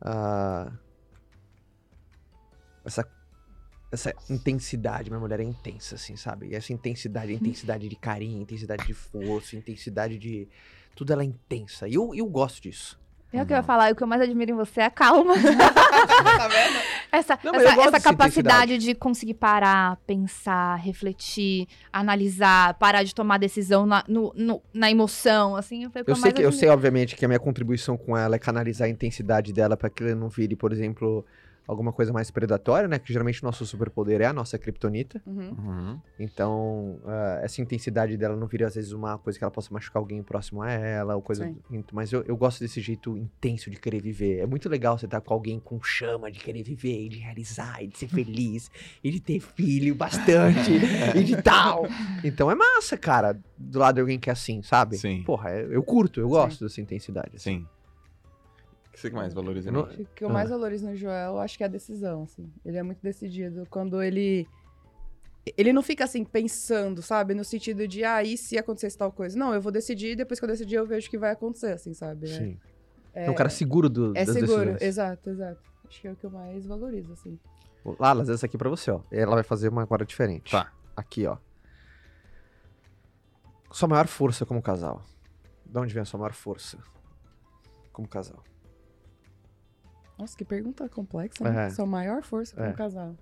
Ah, 0.00 0.72
essa. 2.84 3.06
Essa 3.90 4.12
intensidade, 4.28 5.08
minha 5.08 5.18
mulher 5.18 5.40
é 5.40 5.42
intensa, 5.42 5.94
assim, 5.94 6.14
sabe? 6.14 6.48
E 6.48 6.54
essa 6.54 6.74
intensidade, 6.74 7.32
intensidade 7.32 7.88
de 7.88 7.96
carinho, 7.96 8.42
intensidade 8.42 8.86
de 8.86 8.92
força, 8.92 9.56
intensidade 9.56 10.18
de. 10.18 10.46
Tudo 10.94 11.10
ela 11.14 11.22
é 11.22 11.24
intensa. 11.24 11.88
E 11.88 11.94
eu, 11.94 12.14
eu 12.14 12.26
gosto 12.26 12.60
disso. 12.60 13.00
É 13.32 13.42
o 13.42 13.46
que 13.46 13.52
eu 13.52 13.56
ia 13.58 13.62
falar, 13.62 13.92
o 13.92 13.94
que 13.94 14.02
eu 14.02 14.06
mais 14.06 14.22
admiro 14.22 14.52
em 14.52 14.54
você 14.54 14.80
é 14.80 14.84
a 14.86 14.90
calma. 14.90 15.34
Tá 16.38 16.48
vendo? 16.48 16.78
Essa, 17.10 17.38
Não, 17.42 17.54
essa, 17.54 17.68
essa 17.68 17.76
dessa 17.90 18.00
capacidade 18.00 18.78
de 18.78 18.94
conseguir 18.94 19.34
parar, 19.34 19.96
pensar, 20.06 20.76
refletir, 20.76 21.66
analisar, 21.92 22.74
parar 22.74 23.02
de 23.02 23.14
tomar 23.14 23.38
decisão 23.38 23.84
na, 23.86 24.04
no- 24.08 24.32
no- 24.36 24.62
na 24.72 24.90
emoção, 24.90 25.56
assim, 25.56 25.84
eu, 25.84 25.90
Eu 26.06 26.16
sei, 26.16 26.32
que, 26.32 26.42
eu 26.42 26.52
sei, 26.52 26.68
obviamente, 26.68 27.16
que 27.16 27.24
a 27.24 27.28
minha 27.28 27.40
contribuição 27.40 27.96
com 27.96 28.16
ela 28.16 28.36
é 28.36 28.38
canalizar 28.38 28.86
a 28.86 28.90
intensidade 28.90 29.52
dela 29.52 29.76
para 29.76 29.90
que 29.90 30.02
ela 30.02 30.14
não 30.14 30.28
vire, 30.28 30.54
por 30.56 30.72
exemplo, 30.72 31.24
alguma 31.68 31.92
coisa 31.92 32.12
mais 32.14 32.30
predatória, 32.30 32.88
né? 32.88 32.98
Que 32.98 33.12
geralmente 33.12 33.42
o 33.42 33.44
nosso 33.44 33.66
superpoder 33.66 34.22
é 34.22 34.24
a 34.24 34.32
nossa 34.32 34.58
kriptonita. 34.58 35.20
Uhum. 35.26 35.50
Uhum. 35.50 36.00
Então, 36.18 36.98
ah, 37.04 37.40
essa 37.42 37.60
intensidade 37.60 38.16
dela 38.16 38.34
não 38.34 38.46
vira, 38.46 38.66
às 38.66 38.74
vezes, 38.74 38.92
uma 38.92 39.18
coisa 39.18 39.38
que 39.38 39.44
ela 39.44 39.50
possa 39.50 39.72
machucar 39.72 40.00
alguém 40.00 40.22
próximo 40.22 40.62
a 40.62 40.72
ela, 40.72 41.14
ou 41.14 41.20
coisa. 41.20 41.44
Sim. 41.44 41.84
Mas 41.92 42.10
eu, 42.10 42.22
eu 42.26 42.36
gosto 42.38 42.60
desse 42.60 42.80
jeito 42.80 43.16
intenso 43.18 43.70
de 43.70 43.76
querer 43.78 44.00
viver. 44.00 44.38
É 44.38 44.46
muito 44.46 44.66
legal 44.66 44.98
você 44.98 45.04
estar 45.04 45.20
com 45.20 45.34
alguém 45.34 45.60
com 45.60 45.78
chama 45.82 46.32
de 46.32 46.38
querer 46.38 46.62
viver, 46.62 47.04
e 47.04 47.08
de 47.10 47.18
realizar, 47.18 47.82
e 47.82 47.88
de 47.88 47.98
ser 47.98 48.08
feliz, 48.08 48.70
e 49.04 49.10
de 49.10 49.20
ter 49.20 49.38
filho 49.40 49.94
bastante, 49.94 50.70
e 51.14 51.22
de 51.22 51.42
tal. 51.42 51.86
Então 52.24 52.50
é 52.50 52.54
massa, 52.54 52.96
cara, 52.96 53.38
do 53.58 53.78
lado 53.78 53.96
de 53.96 54.00
alguém 54.00 54.18
que 54.18 54.30
é 54.30 54.32
assim, 54.32 54.62
sabe? 54.62 54.96
Sim. 54.96 55.22
Porra, 55.22 55.50
é- 55.50 55.66
eu 55.70 55.82
curto, 55.82 56.18
eu 56.18 56.28
gosto 56.30 56.64
dessa 56.64 56.80
intensidade. 56.80 57.36
assim. 57.36 57.58
Sim. 57.58 57.66
O 58.98 59.00
que 59.00 59.02
você 59.02 59.10
que 59.10 59.16
mais 59.16 59.32
valoriza 59.32 59.70
não- 59.70 59.82
O 59.82 60.04
que 60.14 60.24
eu 60.24 60.28
Ah. 60.28 60.32
mais 60.32 60.50
valorizo 60.50 60.86
no 60.88 60.96
Joel, 60.96 61.38
acho 61.38 61.56
que 61.56 61.62
é 61.62 61.66
a 61.66 61.68
decisão, 61.70 62.24
assim. 62.24 62.52
Ele 62.64 62.76
é 62.78 62.82
muito 62.82 63.00
decidido. 63.02 63.64
Quando 63.70 64.02
ele. 64.02 64.46
Ele 65.56 65.72
não 65.72 65.82
fica 65.82 66.04
assim 66.04 66.24
pensando, 66.24 67.00
sabe? 67.00 67.32
No 67.32 67.44
sentido 67.44 67.86
de, 67.88 68.04
ah, 68.04 68.22
e 68.22 68.36
se 68.36 68.58
acontecesse 68.58 68.98
tal 68.98 69.10
coisa? 69.12 69.38
Não, 69.38 69.54
eu 69.54 69.60
vou 69.62 69.72
decidir, 69.72 70.14
depois 70.16 70.38
que 70.38 70.44
eu 70.44 70.48
decidir, 70.48 70.74
eu 70.74 70.84
vejo 70.86 71.06
o 71.06 71.10
que 71.10 71.16
vai 71.16 71.30
acontecer, 71.30 71.72
assim, 71.72 71.94
sabe? 71.94 72.28
É- 72.28 72.38
Sim. 72.38 72.58
É, 73.14 73.26
É 73.26 73.30
um 73.30 73.34
cara 73.34 73.48
seguro 73.48 73.88
do, 73.88 74.10
é 74.16 74.24
das 74.24 74.34
seguro, 74.34 74.56
decisões. 74.72 74.82
exato, 74.82 75.30
exato. 75.30 75.62
Acho 75.88 76.00
que 76.02 76.08
é 76.08 76.12
o 76.12 76.16
que 76.16 76.24
eu 76.26 76.30
mais 76.30 76.66
valorizo, 76.66 77.12
assim. 77.12 77.38
Lalas, 77.98 78.28
essa 78.28 78.44
aqui 78.46 78.56
é 78.56 78.58
pra 78.58 78.68
você, 78.68 78.90
ó. 78.90 79.00
Ela 79.10 79.36
vai 79.36 79.42
fazer 79.44 79.68
uma 79.68 79.82
agora 79.82 80.04
diferente. 80.04 80.50
Tá. 80.50 80.70
Aqui, 80.94 81.24
ó. 81.26 81.38
Sua 83.70 83.88
maior 83.88 84.06
força 84.06 84.44
como 84.44 84.60
casal. 84.60 85.02
De 85.64 85.78
onde 85.78 85.94
vem 85.94 86.02
a 86.02 86.04
sua 86.04 86.18
maior 86.18 86.32
força 86.34 86.78
como 87.92 88.06
casal? 88.08 88.42
Nossa, 90.18 90.36
que 90.36 90.44
pergunta 90.44 90.88
complexa, 90.88 91.44
né? 91.44 91.66
É. 91.66 91.70
Sua 91.70 91.86
maior 91.86 92.22
força 92.22 92.56
como 92.56 92.68
É. 92.68 92.72
casal. 92.72 93.14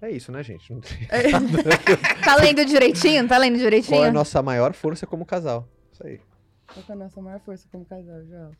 É 0.00 0.10
isso, 0.10 0.30
né, 0.32 0.42
gente? 0.42 0.72
Não 0.72 0.80
tem- 0.80 1.06
É. 1.10 1.22
Tá 2.24 2.36
lendo 2.36 2.64
direitinho? 2.64 3.26
Tá 3.28 3.38
lendo 3.38 3.54
Qual 3.54 3.62
é 3.64 3.66
a 3.66 3.70
direitinho? 3.70 4.12
nossa 4.12 4.42
maior 4.42 4.72
força 4.74 5.06
como 5.06 5.24
casal? 5.24 5.66
Isso 5.92 6.06
aí. 6.06 6.20
Qual 6.66 6.84
é 6.88 6.92
a 6.92 6.96
nossa 6.96 7.20
maior 7.22 7.40
força 7.40 7.66
como 7.70 7.84
casal, 7.84 8.22
Joel? 8.24 8.50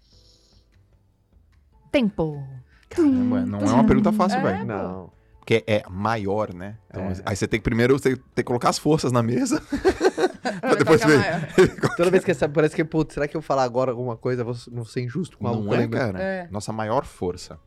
Tempo. 1.91 2.43
Caramba, 2.89 3.41
não 3.45 3.59
é 3.59 3.73
uma 3.73 3.85
pergunta 3.87 4.13
fácil, 4.13 4.39
É, 4.39 4.43
velho. 4.43 4.65
Não. 4.67 5.11
Porque 5.39 5.65
é 5.67 5.83
maior, 5.91 6.55
né? 6.55 6.77
Então, 6.89 7.03
É. 7.11 7.15
Aí 7.27 7.35
você 7.37 7.49
tem 7.49 7.59
que 7.59 7.65
primeiro 7.65 7.99
você 7.99 8.11
tem 8.17 8.23
que 8.37 8.43
colocar 8.45 8.69
as 8.69 8.79
forças 8.79 9.11
na 9.11 9.23
mesa. 9.23 9.61
Pra 10.61 10.75
depois 10.77 11.01
é 11.03 11.05
a 11.05 11.09
ver. 11.39 11.77
Toda 11.97 12.11
vez 12.11 12.25
que 12.25 12.33
você 12.33 12.49
parece 12.49 12.75
que, 12.77 12.85
putz, 12.85 13.15
será 13.15 13.27
que 13.27 13.37
eu 13.37 13.43
falar 13.43 13.65
agora 13.65 13.91
alguma 13.91 14.17
coisa, 14.17 14.43
eu 14.43 14.47
vou 14.47 14.55
não 14.71 14.85
ser 14.85 15.03
injusto 15.03 15.37
com 15.39 15.47
algo 15.49 15.63
Não 15.65 15.75
é, 15.75 15.89
cara? 15.89 16.23
É. 16.23 16.49
Nossa 16.51 16.73
maior 16.73 17.05
força. 17.05 17.59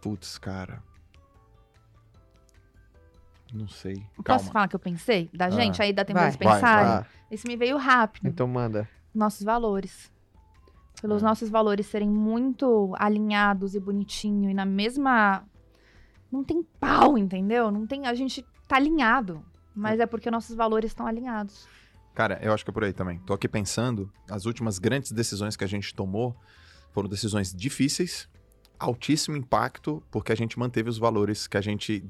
Putz, 0.00 0.38
cara. 0.38 0.82
Não 3.52 3.68
sei. 3.68 3.96
Posso 4.16 4.22
Calma. 4.24 4.52
falar 4.52 4.68
que 4.68 4.76
eu 4.76 4.80
pensei? 4.80 5.30
Da 5.32 5.46
Ah. 5.46 5.50
gente? 5.50 5.80
Aí 5.80 5.92
dá 5.92 6.04
tempo 6.04 6.18
Vai. 6.18 6.30
de 6.30 6.38
Vai, 6.38 6.54
pensar? 6.54 7.02
Ah, 7.02 7.06
Esse 7.30 7.46
me 7.46 7.56
veio 7.56 7.76
rápido. 7.76 8.26
então 8.28 8.46
manda. 8.46 8.88
Nossos 9.14 9.42
valores. 9.42 10.12
Pelos 11.00 11.22
É. 11.22 11.26
nossos 11.26 11.48
valores 11.48 11.86
serem 11.86 12.08
muito 12.10 12.94
alinhados 12.98 13.74
e 13.74 13.80
bonitinho 13.80 14.50
e 14.50 14.54
na 14.54 14.64
mesma. 14.64 15.44
Não 16.32 16.42
tem 16.42 16.62
pau, 16.80 17.16
entendeu? 17.16 17.70
Não 17.70 17.86
tem. 17.86 18.06
A 18.06 18.14
gente 18.14 18.44
tá 18.66 18.76
alinhado. 18.76 19.44
Mas 19.76 19.98
é 20.00 20.06
porque 20.06 20.30
nossos 20.30 20.54
valores 20.54 20.90
estão 20.92 21.06
alinhados. 21.06 21.66
Cara, 22.14 22.38
eu 22.42 22.52
acho 22.52 22.64
que 22.64 22.70
é 22.70 22.74
por 22.74 22.84
aí 22.84 22.92
também. 22.92 23.18
Tô 23.20 23.32
aqui 23.32 23.48
pensando, 23.48 24.10
as 24.30 24.46
últimas 24.46 24.78
grandes 24.78 25.10
decisões 25.10 25.56
que 25.56 25.64
a 25.64 25.66
gente 25.66 25.92
tomou 25.94 26.36
foram 26.94 27.08
decisões 27.08 27.52
difíceis, 27.52 28.26
altíssimo 28.78 29.36
impacto, 29.36 30.02
porque 30.10 30.32
a 30.32 30.34
gente 30.34 30.58
manteve 30.58 30.88
os 30.88 30.96
valores 30.96 31.46
que 31.46 31.56
a 31.56 31.60
gente 31.60 32.02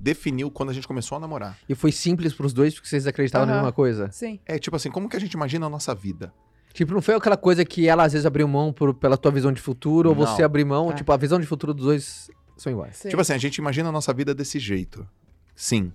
definiu 0.00 0.50
quando 0.50 0.68
a 0.70 0.72
gente 0.72 0.86
começou 0.86 1.16
a 1.16 1.20
namorar. 1.20 1.56
E 1.68 1.74
foi 1.74 1.90
simples 1.92 2.34
pros 2.34 2.52
dois 2.52 2.74
porque 2.74 2.88
vocês 2.88 3.06
acreditavam 3.06 3.46
na 3.46 3.52
Aham. 3.54 3.62
mesma 3.62 3.72
coisa? 3.72 4.10
Sim. 4.12 4.38
É 4.44 4.58
tipo 4.58 4.76
assim, 4.76 4.90
como 4.90 5.08
que 5.08 5.16
a 5.16 5.20
gente 5.20 5.32
imagina 5.32 5.66
a 5.66 5.70
nossa 5.70 5.94
vida? 5.94 6.32
Tipo, 6.74 6.92
não 6.94 7.02
foi 7.02 7.14
aquela 7.14 7.36
coisa 7.36 7.64
que 7.64 7.86
ela 7.86 8.04
às 8.04 8.12
vezes 8.12 8.24
abriu 8.26 8.48
mão 8.48 8.72
por- 8.72 8.94
pela 8.94 9.16
tua 9.16 9.30
visão 9.30 9.52
de 9.52 9.60
futuro, 9.60 10.08
ou 10.10 10.14
Não. 10.16 10.26
você 10.26 10.42
abriu 10.42 10.66
mão, 10.66 10.90
É. 10.90 10.94
tipo, 10.94 11.12
a 11.12 11.16
visão 11.16 11.38
de 11.38 11.46
futuro 11.46 11.72
dos 11.74 11.84
dois 11.84 12.30
são 12.56 12.72
iguais. 12.72 12.96
sim. 12.96 13.08
Tipo 13.10 13.20
assim, 13.20 13.32
a 13.34 13.38
gente 13.38 13.56
imagina 13.56 13.88
a 13.90 13.92
nossa 13.92 14.12
vida 14.14 14.34
desse 14.34 14.58
jeito. 14.58 15.06
Sim. 15.54 15.92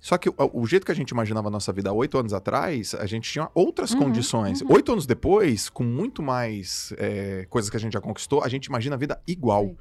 Só 0.00 0.16
que 0.16 0.28
o, 0.30 0.34
o 0.54 0.66
jeito 0.66 0.86
que 0.86 0.92
a 0.92 0.94
gente 0.94 1.10
imaginava 1.10 1.48
a 1.48 1.50
nossa 1.50 1.72
vida 1.72 1.90
há 1.90 1.92
oito 1.92 2.16
anos 2.16 2.32
atrás, 2.32 2.94
a 2.94 3.04
gente 3.06 3.30
tinha 3.30 3.50
outras 3.54 3.92
Uhum, 3.92 3.98
condições. 3.98 4.62
Oito 4.68 4.90
anos 4.92 5.06
depois, 5.06 5.68
com 5.68 5.84
muito 5.84 6.22
mais 6.22 6.92
é, 6.96 7.46
coisas 7.50 7.70
que 7.70 7.76
a 7.76 7.80
gente 7.80 7.92
já 7.92 8.00
conquistou, 8.00 8.42
a 8.42 8.48
gente 8.48 8.66
imagina 8.66 8.96
a 8.96 8.98
vida 8.98 9.20
igual. 9.26 9.66
Sim. 9.66 9.76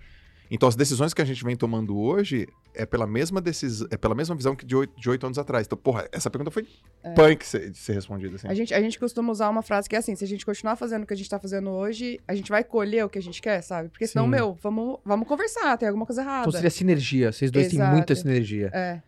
Então 0.51 0.67
as 0.67 0.75
decisões 0.75 1.13
que 1.13 1.21
a 1.21 1.25
gente 1.25 1.43
vem 1.43 1.55
tomando 1.55 1.95
hoje 1.97 2.47
é 2.73 2.83
pela 2.85 3.05
mesma 3.05 3.39
decisão, 3.39 3.87
é 3.91 3.97
pela 3.97 4.15
mesma 4.15 4.35
visão 4.35 4.55
que 4.55 4.65
de 4.65 4.75
oito, 4.75 4.99
de 4.99 5.07
oito 5.09 5.23
anos 5.25 5.37
atrás. 5.37 5.65
Então, 5.67 5.77
porra, 5.77 6.07
essa 6.11 6.27
pergunta 6.29 6.49
foi 6.49 6.65
É. 7.03 7.13
punk 7.13 7.45
ser- 7.45 7.69
de 7.69 7.77
ser 7.77 7.93
respondida 7.93 8.35
assim. 8.35 8.47
A 8.47 8.53
gente, 8.55 8.73
a 8.73 8.81
gente 8.81 8.97
costuma 8.99 9.31
usar 9.31 9.47
uma 9.49 9.61
frase 9.61 9.87
que 9.87 9.95
é 9.95 9.99
assim: 9.99 10.15
se 10.15 10.23
a 10.23 10.27
gente 10.27 10.43
continuar 10.45 10.75
fazendo 10.75 11.03
o 11.03 11.05
que 11.05 11.13
a 11.13 11.17
gente 11.17 11.29
tá 11.29 11.39
fazendo 11.39 11.69
hoje, 11.69 12.19
a 12.27 12.33
gente 12.33 12.49
vai 12.49 12.63
colher 12.63 13.05
o 13.05 13.09
que 13.09 13.19
a 13.19 13.21
gente 13.21 13.41
quer, 13.41 13.61
sabe? 13.61 13.89
Porque 13.89 14.07
senão, 14.07 14.25
Sim. 14.25 14.31
meu, 14.31 14.57
vamos, 14.61 14.97
vamos 15.05 15.27
conversar, 15.27 15.77
tem 15.77 15.87
alguma 15.87 16.05
coisa 16.05 16.21
errada. 16.23 16.41
Então 16.41 16.51
seria 16.51 16.69
sinergia, 16.71 17.31
vocês 17.31 17.51
dois 17.51 17.67
têm 17.67 17.77
Exato. 17.77 17.95
muita 17.95 18.15
sinergia. 18.15 18.71
É, 18.73 19.01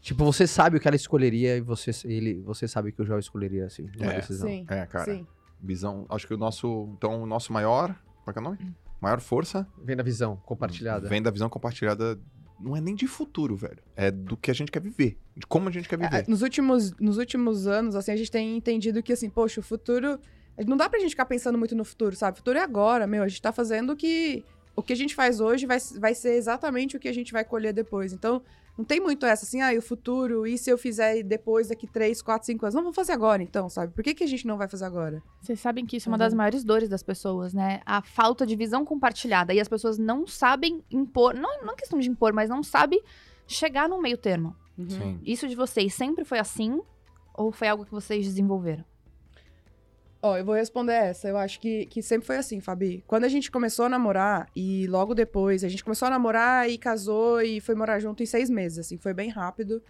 Tipo, 0.00 0.24
você 0.24 0.46
sabe 0.46 0.76
o 0.76 0.80
que 0.80 0.86
ela 0.86 0.96
escolheria 0.96 1.56
e 1.56 1.60
você, 1.60 1.90
ele, 2.04 2.40
você 2.42 2.68
sabe 2.68 2.90
o 2.90 2.92
que 2.92 3.02
o 3.02 3.04
Joel 3.04 3.18
escolheria, 3.18 3.66
assim, 3.66 3.88
numa 3.98 4.12
É, 4.12 4.16
decisão. 4.16 4.48
sim. 4.48 4.64
É, 4.68 4.86
cara. 4.86 5.04
Sim. 5.04 5.26
Visão. 5.60 6.06
Acho 6.08 6.26
que 6.26 6.34
o 6.34 6.36
nosso. 6.38 6.88
Então, 6.96 7.22
o 7.22 7.26
nosso 7.26 7.52
maior. 7.52 7.94
Qual 8.24 8.32
que 8.32 8.38
é 8.38 8.42
o 8.42 8.44
nome? 8.44 8.58
Maior 9.00 9.20
força 9.20 9.66
Vem 9.82 9.96
da 9.96 10.02
visão 10.02 10.36
compartilhada. 10.44 11.08
Vem 11.08 11.20
da 11.22 11.30
visão 11.30 11.48
compartilhada. 11.48 12.18
Não 12.60 12.76
é 12.76 12.80
nem 12.80 12.94
de 12.94 13.06
futuro, 13.06 13.56
velho. 13.56 13.78
É 13.96 14.10
do 14.10 14.36
que 14.36 14.50
a 14.50 14.54
gente 14.54 14.70
quer 14.70 14.80
viver. 14.82 15.16
De 15.36 15.46
como 15.46 15.68
a 15.68 15.72
gente 15.72 15.88
quer 15.88 16.00
É, 16.00 16.08
viver. 16.08 16.24
nos, 16.28 16.42
últimos, 16.42 16.92
nos 16.98 17.16
últimos 17.18 17.66
anos, 17.68 17.94
assim, 17.94 18.10
a 18.12 18.16
gente 18.16 18.30
tem 18.30 18.56
entendido 18.56 19.00
que, 19.02 19.12
assim, 19.12 19.28
poxa, 19.30 19.60
o 19.60 19.62
futuro. 19.62 20.18
Não 20.66 20.76
dá 20.76 20.88
pra 20.88 20.98
gente 20.98 21.10
ficar 21.10 21.26
pensando 21.26 21.56
muito 21.56 21.74
no 21.76 21.84
futuro, 21.84 22.16
sabe? 22.16 22.34
O 22.34 22.36
futuro 22.38 22.58
é 22.58 22.62
agora, 22.62 23.06
meu. 23.06 23.22
A 23.22 23.28
gente 23.28 23.42
tá 23.42 23.52
fazendo 23.52 23.92
o 23.92 23.96
que. 23.96 24.44
O 24.74 24.82
que 24.82 24.92
a 24.92 24.96
gente 24.96 25.14
faz 25.14 25.40
hoje 25.40 25.66
vai, 25.66 25.78
vai 25.98 26.14
ser 26.14 26.34
exatamente 26.34 26.96
o 26.96 27.00
que 27.00 27.08
a 27.08 27.12
gente 27.12 27.32
vai 27.32 27.44
colher 27.44 27.72
depois. 27.72 28.12
Então, 28.12 28.42
Não 28.78 28.84
tem 28.84 29.00
muito 29.00 29.26
essa, 29.26 29.44
assim, 29.44 29.60
ah, 29.60 29.74
e 29.74 29.78
o 29.78 29.82
futuro, 29.82 30.46
e 30.46 30.56
se 30.56 30.70
eu 30.70 30.78
fizer 30.78 31.24
depois, 31.24 31.66
daqui 31.66 31.84
3, 31.84 32.22
4, 32.22 32.46
5 32.46 32.64
anos? 32.64 32.74
Não, 32.76 32.82
vamos 32.82 32.94
fazer 32.94 33.10
agora, 33.10 33.42
então, 33.42 33.68
sabe? 33.68 33.92
Por 33.92 34.04
que, 34.04 34.14
que 34.14 34.22
a 34.22 34.26
gente 34.28 34.46
não 34.46 34.56
vai 34.56 34.68
fazer 34.68 34.84
agora? 34.84 35.20
Vocês 35.40 35.58
sabem 35.58 35.84
que 35.84 35.96
isso 35.96 36.08
é 36.08 36.12
uma 36.12 36.16
das 36.16 36.32
maiores 36.32 36.62
dores 36.62 36.88
das 36.88 37.02
pessoas, 37.02 37.52
né? 37.52 37.80
A 37.84 38.00
falta 38.00 38.46
de 38.46 38.54
visão 38.54 38.84
compartilhada. 38.84 39.52
E 39.52 39.58
as 39.58 39.66
pessoas 39.66 39.98
não 39.98 40.28
sabem 40.28 40.84
impor, 40.92 41.34
não, 41.34 41.64
não 41.64 41.74
questão 41.74 41.98
de 41.98 42.08
impor, 42.08 42.32
mas 42.32 42.48
não 42.48 42.62
sabem 42.62 43.02
chegar 43.48 43.88
no 43.88 44.00
meio 44.00 44.16
termo. 44.16 44.54
Uhum. 44.78 44.88
Sim. 44.88 45.20
Isso 45.24 45.48
de 45.48 45.56
vocês 45.56 45.92
sempre 45.92 46.24
foi 46.24 46.38
assim? 46.38 46.80
Ou 47.34 47.50
foi 47.50 47.66
algo 47.66 47.84
que 47.84 47.90
vocês 47.90 48.24
desenvolveram? 48.24 48.84
Ó, 50.20 50.36
eu 50.36 50.44
vou 50.44 50.54
responder 50.54 50.94
essa. 50.94 51.28
Eu 51.28 51.36
acho 51.36 51.60
que, 51.60 51.86
que 51.86 52.02
sempre 52.02 52.26
foi 52.26 52.36
assim, 52.36 52.60
Fabi. 52.60 53.04
Quando 53.06 53.24
a 53.24 53.28
gente 53.28 53.50
começou 53.50 53.84
a 53.84 53.88
namorar, 53.88 54.48
e 54.54 54.86
logo 54.88 55.14
depois, 55.14 55.62
a 55.62 55.68
gente 55.68 55.84
começou 55.84 56.06
a 56.06 56.10
namorar 56.10 56.68
e 56.68 56.76
casou 56.76 57.40
e 57.40 57.60
foi 57.60 57.74
morar 57.74 58.00
junto 58.00 58.22
em 58.22 58.26
seis 58.26 58.50
meses, 58.50 58.78
assim, 58.78 58.98
foi 58.98 59.14
bem 59.14 59.28
rápido. 59.28 59.82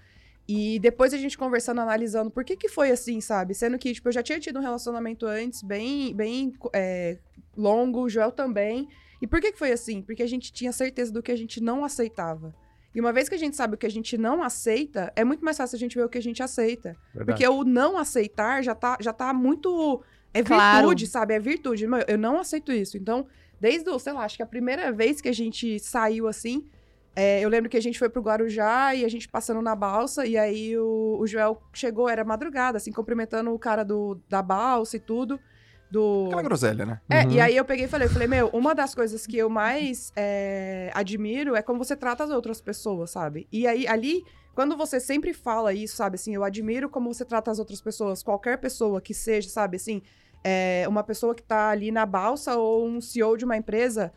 E 0.47 0.79
depois 0.79 1.13
a 1.13 1.19
gente 1.19 1.37
conversando, 1.37 1.81
analisando 1.81 2.31
por 2.31 2.45
que 2.45 2.57
que 2.57 2.69
foi 2.69 2.91
assim, 2.91 3.21
sabe? 3.21 3.55
Sendo 3.55 3.79
que, 3.79 3.93
tipo, 3.93 4.09
eu 4.09 4.13
já 4.13 4.23
tinha 4.23 4.41
tido 4.41 4.59
um 4.59 4.63
relacionamento 4.63 5.27
antes, 5.27 5.63
bem, 5.63 6.15
bem 6.15 6.53
é, 6.75 7.19
longo, 7.57 8.03
o 8.03 8.09
Joel 8.09 8.33
também. 8.33 8.89
E 9.21 9.27
por 9.27 9.41
que 9.41 9.53
que 9.53 9.59
foi 9.59 9.73
assim? 9.73 10.01
Porque 10.01 10.23
a 10.23 10.27
gente 10.27 10.53
tinha 10.53 10.73
certeza 10.73 11.13
do 11.13 11.23
que 11.23 11.33
a 11.33 11.37
gente 11.37 11.61
não 11.61 11.85
aceitava. 11.85 12.55
E 12.95 13.01
uma 13.01 13.13
vez 13.13 13.29
que 13.29 13.35
a 13.35 13.39
gente 13.39 13.57
sabe 13.57 13.75
o 13.75 13.79
que 13.79 13.87
a 13.87 13.91
gente 13.91 14.17
não 14.17 14.43
aceita, 14.43 15.13
é 15.15 15.23
muito 15.23 15.45
mais 15.45 15.57
fácil 15.57 15.77
a 15.77 15.79
gente 15.79 15.95
ver 15.95 16.05
o 16.05 16.09
que 16.09 16.19
a 16.19 16.23
gente 16.23 16.43
aceita. 16.43 16.97
Porque 17.27 17.47
o 17.47 17.63
não 17.63 17.99
aceitar 17.99 18.63
já 18.63 18.75
tá, 18.75 18.97
já 19.01 19.13
tá 19.13 19.33
muito. 19.33 20.03
É 20.39 20.43
Claro. 20.43 20.79
virtude, 20.89 21.07
sabe? 21.07 21.35
É 21.35 21.39
virtude. 21.41 21.87
Meu, 21.87 22.01
Eu 22.07 22.19
não 22.19 22.39
aceito 22.39 22.73
isso. 22.73 22.97
Então, 22.97 23.27
desde 23.61 23.89
o, 23.91 23.99
sei 23.99 24.13
lá, 24.13 24.25
acho 24.25 24.37
que 24.37 24.43
a 24.43 24.47
primeira 24.47 24.91
vez 24.93 25.21
que 25.21 25.29
a 25.29 25.33
gente 25.35 25.79
saiu 25.79 26.27
assim, 26.29 26.67
é, 27.17 27.41
eu 27.41 27.49
lembro 27.49 27.69
que 27.69 27.77
a 27.77 27.83
gente 27.83 27.99
foi 27.99 28.09
pro 28.09 28.23
Guarujá 28.23 28.95
e 28.95 29.05
a 29.05 29.09
gente 29.09 29.29
passando 29.29 29.61
na 29.61 29.75
balsa, 29.75 30.25
e 30.25 30.37
aí 30.37 30.79
o, 30.79 31.19
o 31.21 31.27
Joel 31.27 31.61
chegou, 31.73 32.09
era 32.09 32.25
madrugada, 32.25 32.77
assim, 32.79 32.93
cumprimentando 32.93 33.53
o 33.53 33.59
cara 33.59 33.85
do, 33.85 34.21
da 34.29 34.41
balsa 34.41 34.97
e 34.97 35.01
tudo. 35.01 35.41
Do... 35.91 36.27
Aquela 36.27 36.43
groselha, 36.43 36.85
né? 36.87 37.01
É, 37.09 37.25
Uhum. 37.25 37.31
e 37.33 37.41
aí 37.41 37.57
eu 37.57 37.65
peguei 37.65 37.87
e 37.87 37.89
falei, 37.89 38.07
eu 38.07 38.13
falei, 38.13 38.29
meu, 38.29 38.49
uma 38.53 38.75
das 38.75 38.95
coisas 38.95 39.27
que 39.27 39.39
eu 39.39 39.49
mais 39.49 40.13
é, 40.15 40.91
admiro 40.95 41.57
é 41.57 41.63
como 41.63 41.83
você 41.83 41.97
trata 41.97 42.23
as 42.25 42.31
outras 42.31 42.61
pessoas, 42.61 43.11
sabe? 43.11 43.49
E 43.51 43.67
aí, 43.67 43.89
ali, 43.89 44.23
quando 44.55 44.77
você 44.77 45.01
sempre 45.01 45.33
fala 45.33 45.73
isso, 45.73 45.97
sabe, 45.97 46.17
assim, 46.17 46.35
eu 46.35 46.45
admiro 46.45 46.91
como 46.91 47.13
você 47.13 47.25
trata 47.25 47.51
as 47.51 47.59
outras 47.59 47.81
pessoas, 47.81 48.23
qualquer 48.23 48.59
pessoa 48.59 49.01
que 49.01 49.15
seja, 49.15 49.49
sabe, 49.49 49.77
assim, 49.77 50.03
é, 50.45 50.85
uma 50.89 51.03
pessoa 51.03 51.35
que 51.35 51.43
tá 51.43 51.71
ali 51.71 51.91
na 51.91 52.07
balsa 52.07 52.57
ou 52.57 52.87
um 52.87 53.01
CEO 53.01 53.37
de 53.37 53.45
uma 53.45 53.57
empresa, 53.57 54.13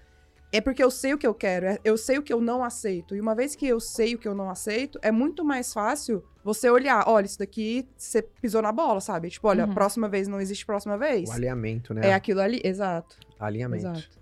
é 0.53 0.59
porque 0.59 0.83
eu 0.83 0.91
sei 0.91 1.13
o 1.13 1.17
que 1.17 1.25
eu 1.25 1.33
quero, 1.33 1.65
é- 1.65 1.79
eu 1.83 1.97
sei 1.97 2.17
o 2.17 2.21
que 2.23 2.31
eu 2.33 2.41
não 2.41 2.63
aceito. 2.63 3.15
E 3.15 3.21
uma 3.21 3.33
vez 3.33 3.55
que 3.55 3.65
eu 3.65 3.79
sei 3.79 4.15
o 4.15 4.19
que 4.19 4.27
eu 4.27 4.35
não 4.35 4.49
aceito, 4.49 4.99
é 5.01 5.09
muito 5.11 5.45
mais 5.45 5.71
fácil 5.73 6.23
você 6.43 6.69
olhar, 6.69 7.07
olha, 7.07 7.25
isso 7.25 7.39
daqui 7.39 7.87
você 7.95 8.21
pisou 8.21 8.61
na 8.61 8.71
bola, 8.71 8.99
sabe? 8.99 9.29
Tipo, 9.29 9.47
olha, 9.47 9.65
Uhum. 9.65 9.73
próxima 9.73 10.09
vez 10.09 10.27
não 10.27 10.41
existe 10.41 10.65
próxima 10.65 10.97
vez. 10.97 11.29
O 11.29 11.33
alinhamento, 11.33 11.93
né? 11.93 12.09
É 12.09 12.13
aquilo 12.13 12.41
ali, 12.41 12.59
exato. 12.63 13.17
Alinhamento. 13.39 13.85
Exato. 13.87 14.21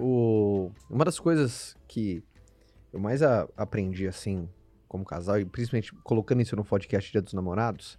O... 0.00 0.70
Uma 0.88 1.04
das 1.04 1.18
coisas 1.18 1.74
que 1.88 2.22
eu 2.92 3.00
mais 3.00 3.22
a- 3.22 3.48
aprendi, 3.56 4.06
assim, 4.06 4.48
como 4.86 5.04
casal, 5.04 5.38
e 5.40 5.44
principalmente 5.44 5.92
colocando 6.02 6.42
isso 6.42 6.54
no 6.56 6.64
podcast 6.64 7.10
Dia 7.10 7.22
dos 7.22 7.32
Namorados, 7.32 7.98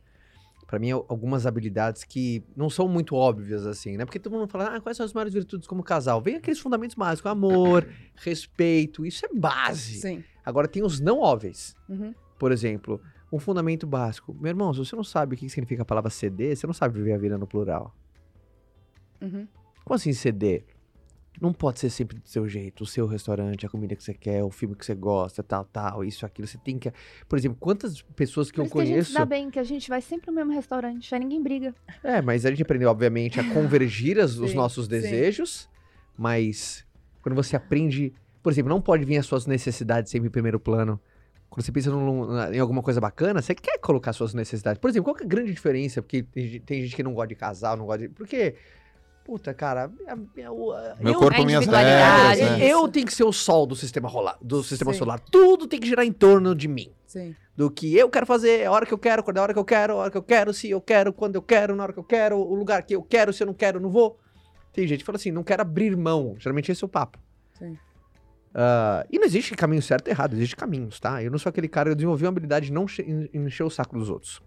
pra 0.71 0.79
mim, 0.79 0.91
algumas 0.91 1.45
habilidades 1.45 2.05
que 2.05 2.41
não 2.55 2.69
são 2.69 2.88
muito 2.88 3.13
óbvias, 3.13 3.65
assim, 3.65 3.97
né? 3.97 4.05
Porque 4.05 4.17
todo 4.17 4.31
mundo 4.31 4.47
fala, 4.47 4.77
ah, 4.77 4.79
quais 4.79 4.95
são 4.95 5.05
as 5.05 5.12
maiores 5.12 5.34
virtudes 5.34 5.67
como 5.67 5.84
casal? 5.84 6.21
Vem 6.21 6.38
aqueles 6.38 6.62
fundamentos 6.62 6.95
básicos, 6.95 7.29
amor, 7.29 7.89
respeito, 8.15 9.05
isso 9.05 9.25
é 9.25 9.29
base. 9.34 9.99
Sim. 9.99 10.23
Agora 10.45 10.69
tem 10.69 10.81
os 10.81 11.01
não 11.01 11.19
óbvios. 11.19 11.75
Uhum. 11.89 12.15
Por 12.39 12.53
exemplo, 12.53 13.01
um 13.34 13.38
fundamento 13.38 13.86
básico. 13.86 14.34
Meu 14.34 14.47
irmão, 14.47 14.73
se 14.73 14.79
você 14.79 14.95
não 14.95 15.03
sabe 15.03 15.36
o 15.36 15.38
que 15.38 15.49
significa 15.49 15.81
a 15.81 15.86
palavra 15.86 16.10
CD, 16.10 16.55
você 16.55 16.65
não 16.65 16.73
sabe 16.73 16.97
viver 16.97 17.12
a 17.12 17.17
vida 17.17 17.38
no 17.38 17.45
plural. 17.45 17.93
Uhum. 19.21 19.45
Como 19.84 19.95
assim 19.95 20.13
CD? 20.13 20.63
Não 21.39 21.53
pode 21.53 21.79
ser 21.79 21.89
sempre 21.89 22.19
do 22.19 22.27
seu 22.27 22.47
jeito, 22.47 22.83
o 22.83 22.85
seu 22.85 23.07
restaurante, 23.07 23.65
a 23.65 23.69
comida 23.69 23.95
que 23.95 24.03
você 24.03 24.13
quer, 24.13 24.43
o 24.43 24.51
filme 24.51 24.75
que 24.75 24.85
você 24.85 24.93
gosta, 24.93 25.41
tal, 25.41 25.63
tal, 25.65 26.03
isso, 26.03 26.25
aquilo. 26.25 26.47
Você 26.47 26.57
tem 26.57 26.77
que. 26.77 26.91
Por 27.27 27.39
exemplo, 27.39 27.57
quantas 27.59 28.01
pessoas 28.01 28.51
que 28.51 28.57
Por 28.57 28.61
eu 28.61 28.65
isso 28.65 28.73
que 28.75 28.79
a 28.81 28.85
gente 28.85 28.93
conheço. 28.93 29.13
dá 29.13 29.25
bem, 29.25 29.49
que 29.49 29.57
a 29.57 29.63
gente 29.63 29.89
vai 29.89 30.01
sempre 30.01 30.27
no 30.29 30.35
mesmo 30.35 30.51
restaurante, 30.51 31.13
aí 31.15 31.19
ninguém 31.19 31.41
briga. 31.41 31.73
É, 32.03 32.21
mas 32.21 32.45
a 32.45 32.49
gente 32.49 32.61
aprendeu, 32.61 32.89
obviamente, 32.89 33.39
a 33.39 33.53
convergir 33.53 34.19
as- 34.19 34.37
os 34.39 34.51
Sim, 34.51 34.55
nossos 34.57 34.85
sim. 34.85 34.91
desejos, 34.91 35.69
mas 36.17 36.85
quando 37.21 37.35
você 37.35 37.55
aprende. 37.55 38.13
Por 38.43 38.51
exemplo, 38.51 38.69
não 38.69 38.81
pode 38.81 39.05
vir 39.05 39.17
as 39.17 39.25
suas 39.25 39.45
necessidades 39.45 40.11
sempre 40.11 40.27
em 40.27 40.31
primeiro 40.31 40.59
plano. 40.59 40.99
Quando 41.49 41.63
você 41.65 41.71
pensa 41.71 41.91
num- 41.91 42.37
em 42.53 42.59
alguma 42.59 42.81
coisa 42.81 42.99
bacana, 42.99 43.41
você 43.41 43.53
quer 43.53 43.77
colocar 43.79 44.13
suas 44.13 44.33
necessidades. 44.33 44.79
Por 44.79 44.89
exemplo, 44.89 45.11
qual 45.13 45.17
é 45.21 45.23
a 45.23 45.27
grande 45.27 45.51
diferença? 45.53 46.01
Porque 46.01 46.23
tem, 46.23 46.59
tem 46.59 46.81
gente 46.83 46.95
que 46.95 47.03
não 47.03 47.13
gosta 47.13 47.27
de 47.27 47.35
casal, 47.35 47.77
não 47.77 47.85
gosta 47.85 48.07
de. 48.07 48.09
Porque. 48.09 48.55
Puta, 49.23 49.53
cara, 49.53 49.91
a- 50.07 50.13
a- 50.13 50.51
o- 50.51 50.71
a- 50.71 50.95
Meu 50.99 51.13
eu- 51.13 51.19
corpo, 51.19 51.45
minhas 51.45 51.65
regras, 51.65 52.39
né? 52.39 52.65
eu 52.67 52.88
tenho 52.88 53.05
que 53.05 53.13
ser 53.13 53.23
o 53.23 53.31
sol 53.31 53.65
do 53.67 53.75
sistema 53.75 54.10
rolar, 54.10 54.38
do 54.41 54.63
sistema 54.63 54.91
Sim. 54.93 54.99
solar. 54.99 55.19
Tudo 55.19 55.67
tem 55.67 55.79
que 55.79 55.88
girar 55.88 56.05
em 56.05 56.12
torno 56.12 56.53
de 56.55 56.67
mim. 56.67 56.91
Sim. 57.05 57.36
Do 57.55 57.69
que 57.69 57.95
eu 57.95 58.10
quero 58.10 58.25
fazer, 58.25 58.65
a 58.65 58.71
hora 58.71 58.86
que 58.86 58.93
eu 58.93 58.97
quero, 58.97 59.23
quando 59.23 59.38
é 59.38 59.39
a 59.39 59.43
hora 59.43 59.53
que 59.53 59.60
eu 59.60 59.65
quero, 59.65 59.93
a 59.93 59.95
hora 59.97 60.12
que 60.12 60.17
eu 60.17 60.23
quero, 60.23 60.53
se 60.53 60.69
eu 60.69 60.81
quero, 60.81 61.13
quando 61.13 61.36
eu 61.36 61.41
quero, 61.41 61.75
na 61.75 61.84
hora 61.84 61.93
que 61.93 61.99
eu 61.99 62.03
quero, 62.03 62.38
o 62.38 62.55
lugar 62.55 62.81
que 62.84 62.95
eu 62.95 63.03
quero, 63.03 63.31
se 63.31 63.43
eu 63.43 63.47
não 63.47 63.53
quero, 63.53 63.79
não 63.79 63.89
vou. 63.89 64.17
Tem 64.73 64.88
gente 64.88 64.99
que 64.99 65.05
fala 65.05 65.17
assim, 65.17 65.31
não 65.31 65.43
quero 65.43 65.62
abrir 65.62 65.95
mão. 65.95 66.36
Geralmente 66.39 66.71
esse 66.71 66.84
é 66.84 66.86
o 66.86 66.89
papo. 66.89 67.19
Sim. 67.60 67.77
Ah, 68.53 69.05
e 69.12 69.17
não 69.19 69.25
existe 69.25 69.55
caminho 69.55 69.81
certo 69.81 70.07
e 70.07 70.12
errado, 70.12 70.34
existe 70.34 70.55
caminhos, 70.55 70.99
tá? 70.99 71.21
Eu 71.23 71.29
não 71.31 71.38
sou 71.38 71.49
aquele 71.49 71.67
cara, 71.67 71.89
eu 71.89 71.95
desenvolvi 71.95 72.25
uma 72.25 72.29
habilidade 72.31 72.65
de 72.67 72.73
não 72.73 72.88
che- 72.88 73.01
en- 73.03 73.29
encher 73.34 73.63
o 73.63 73.69
saco 73.69 73.97
dos 73.97 74.10
outros. 74.10 74.41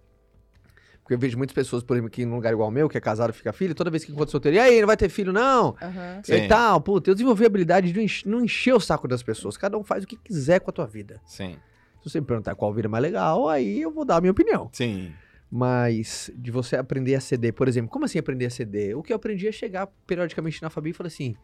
Porque 1.05 1.13
eu 1.15 1.19
vejo 1.19 1.37
muitas 1.37 1.55
pessoas, 1.55 1.83
por 1.83 1.95
exemplo, 1.95 2.11
que 2.11 2.25
num 2.25 2.35
lugar 2.37 2.51
igual 2.53 2.69
o 2.69 2.73
meu, 2.73 2.89
que 2.89 2.97
é 2.97 3.01
casado 3.01 3.31
fica 3.35 3.53
filho, 3.53 3.75
toda 3.75 3.91
vez 3.91 4.03
que 4.07 4.11
encontra 4.11 4.31
solteiro, 4.31 4.57
e 4.57 4.59
aí, 4.59 4.81
não 4.81 4.87
vai 4.87 4.97
ter 4.97 5.11
filho, 5.11 5.35
não? 5.35 5.77
Aham. 5.83 6.23
Sim. 6.25 6.33
E 6.35 6.49
tal, 6.49 6.81
puta, 6.81 7.11
eu 7.11 7.15
desenvolvi 7.15 7.45
a 7.45 7.47
habilidade 7.47 7.89
de 7.93 7.95
não 7.95 8.03
enche- 8.03 8.27
não 8.29 8.43
encher 8.43 8.73
o 8.75 8.81
saco 8.81 9.07
das 9.07 9.23
pessoas. 9.23 9.57
Cada 9.59 9.77
um 9.77 9.85
faz 9.85 10.03
o 10.05 10.07
que 10.07 10.17
quiser 10.17 10.61
com 10.61 10.71
a 10.71 10.73
tua 10.73 10.87
vida. 10.87 11.21
Sim. 11.27 11.59
Se 12.03 12.09
você 12.11 12.21
me 12.21 12.27
perguntar 12.27 12.55
qual 12.55 12.73
vida 12.73 12.89
é 12.89 12.91
mais 12.91 13.03
legal, 13.03 13.47
aí 13.49 13.83
eu 13.83 13.91
vou 13.93 14.05
dar 14.05 14.17
a 14.17 14.21
minha 14.23 14.31
opinião. 14.33 14.71
Sim. 14.73 15.13
Mas 15.51 16.31
de 16.35 16.51
você 16.51 16.75
aprender 16.75 17.15
a 17.15 17.21
ceder, 17.21 17.53
por 17.53 17.69
exemplo, 17.69 17.91
como 17.91 18.07
assim 18.07 18.19
aprender 18.19 18.47
a 18.47 18.51
ceder? 18.51 18.97
O 18.99 19.03
que 19.03 19.13
eu 19.13 19.17
aprendi 19.17 19.47
é 19.47 19.53
chegar 19.53 19.87
periodicamente 20.07 20.61
na 20.63 20.71
Fabi 20.71 20.91
e 20.91 20.93
falar 20.95 21.09
assim: 21.09 21.37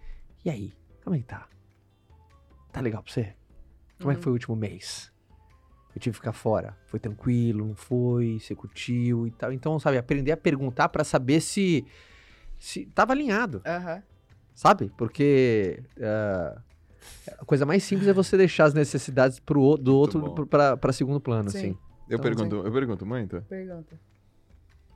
e 0.44 0.48
aí, 0.50 0.72
como 1.04 1.14
é 1.16 1.18
que 1.18 1.26
tá? 1.26 1.46
Tá 2.72 2.80
legal 2.80 3.02
pra 3.02 3.12
você? 3.12 3.34
Como 4.00 4.10
é 4.10 4.14
que 4.14 4.18
Uhum. 4.20 4.22
foi 4.22 4.32
o 4.32 4.34
último 4.34 4.56
mês? 4.56 5.12
Eu 5.94 6.00
tive 6.00 6.14
que 6.14 6.18
ficar 6.20 6.32
fora. 6.32 6.76
Foi 6.86 7.00
tranquilo, 7.00 7.66
não 7.66 7.74
foi? 7.74 8.38
Você 8.40 8.54
curtiu 8.54 9.26
e 9.26 9.30
tal. 9.32 9.52
Então, 9.52 9.78
sabe, 9.80 9.98
aprender 9.98 10.32
a 10.32 10.36
perguntar 10.36 10.88
pra 10.88 11.02
saber 11.04 11.40
se, 11.40 11.84
se 12.58 12.86
tava 12.86 13.12
alinhado, 13.12 13.60
Aham. 13.66 14.02
sabe? 14.54 14.90
Porque 14.96 15.82
ah, 16.00 16.60
a 17.40 17.44
coisa 17.44 17.66
mais 17.66 17.82
simples 17.82 18.08
é 18.08 18.12
você 18.12 18.36
deixar 18.36 18.64
as 18.64 18.74
necessidades 18.74 19.40
pro, 19.40 19.60
o- 19.60 19.76
do 19.76 19.96
outro 19.96 20.46
pra 20.46 20.92
segundo 20.92 21.20
plano, 21.20 21.50
Sim. 21.50 21.58
assim. 21.58 21.68
Eu 22.08 22.18
Então, 22.18 22.22
pergunto, 22.22 22.56
eu 22.56 22.72
pergunto 22.72 23.04
muito. 23.06 23.40
Pergunta. 23.48 23.98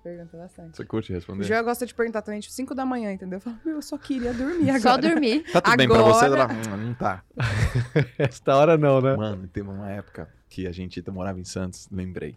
Pergunta 0.05 0.37
bastante. 0.37 0.77
Você 0.77 0.85
curte 0.85 1.11
O 1.11 1.14
responder? 1.14 1.45
Joel 1.45 1.64
gosta 1.64 1.87
de 1.87 1.95
perguntar 1.95 2.21
também, 2.23 2.38
tipo, 2.38 2.53
5 2.53 2.75
da 2.75 2.85
manhã, 2.85 3.11
entendeu? 3.11 3.38
Eu 3.38 3.40
falo, 3.40 3.57
meu, 3.64 3.77
eu 3.77 3.83
só 3.83 3.97
queria 3.97 4.35
dormir 4.35 4.69
agora. 4.69 4.81
Só 4.81 4.97
dormir. 4.99 5.51
Tá 5.51 5.61
tudo 5.62 5.77
bem 5.79 5.88
pra 5.88 6.03
você? 6.03 6.27
Agora- 6.27 6.43
Ela, 6.43 6.53
"Hum, 6.53 6.77
não 6.77 6.95
tá. 6.95 7.25
Esta 8.19 8.55
hora 8.55 8.77
não, 8.77 9.01
né? 9.01 9.17
Mano, 9.17 9.49
teve 9.49 9.69
uma 9.69 9.90
época 9.90 10.29
que 10.49 10.67
a 10.67 10.73
gente 10.73 11.03
morava 11.11 11.40
em 11.40 11.45
Santos, 11.45 11.88
lembrei. 11.90 12.37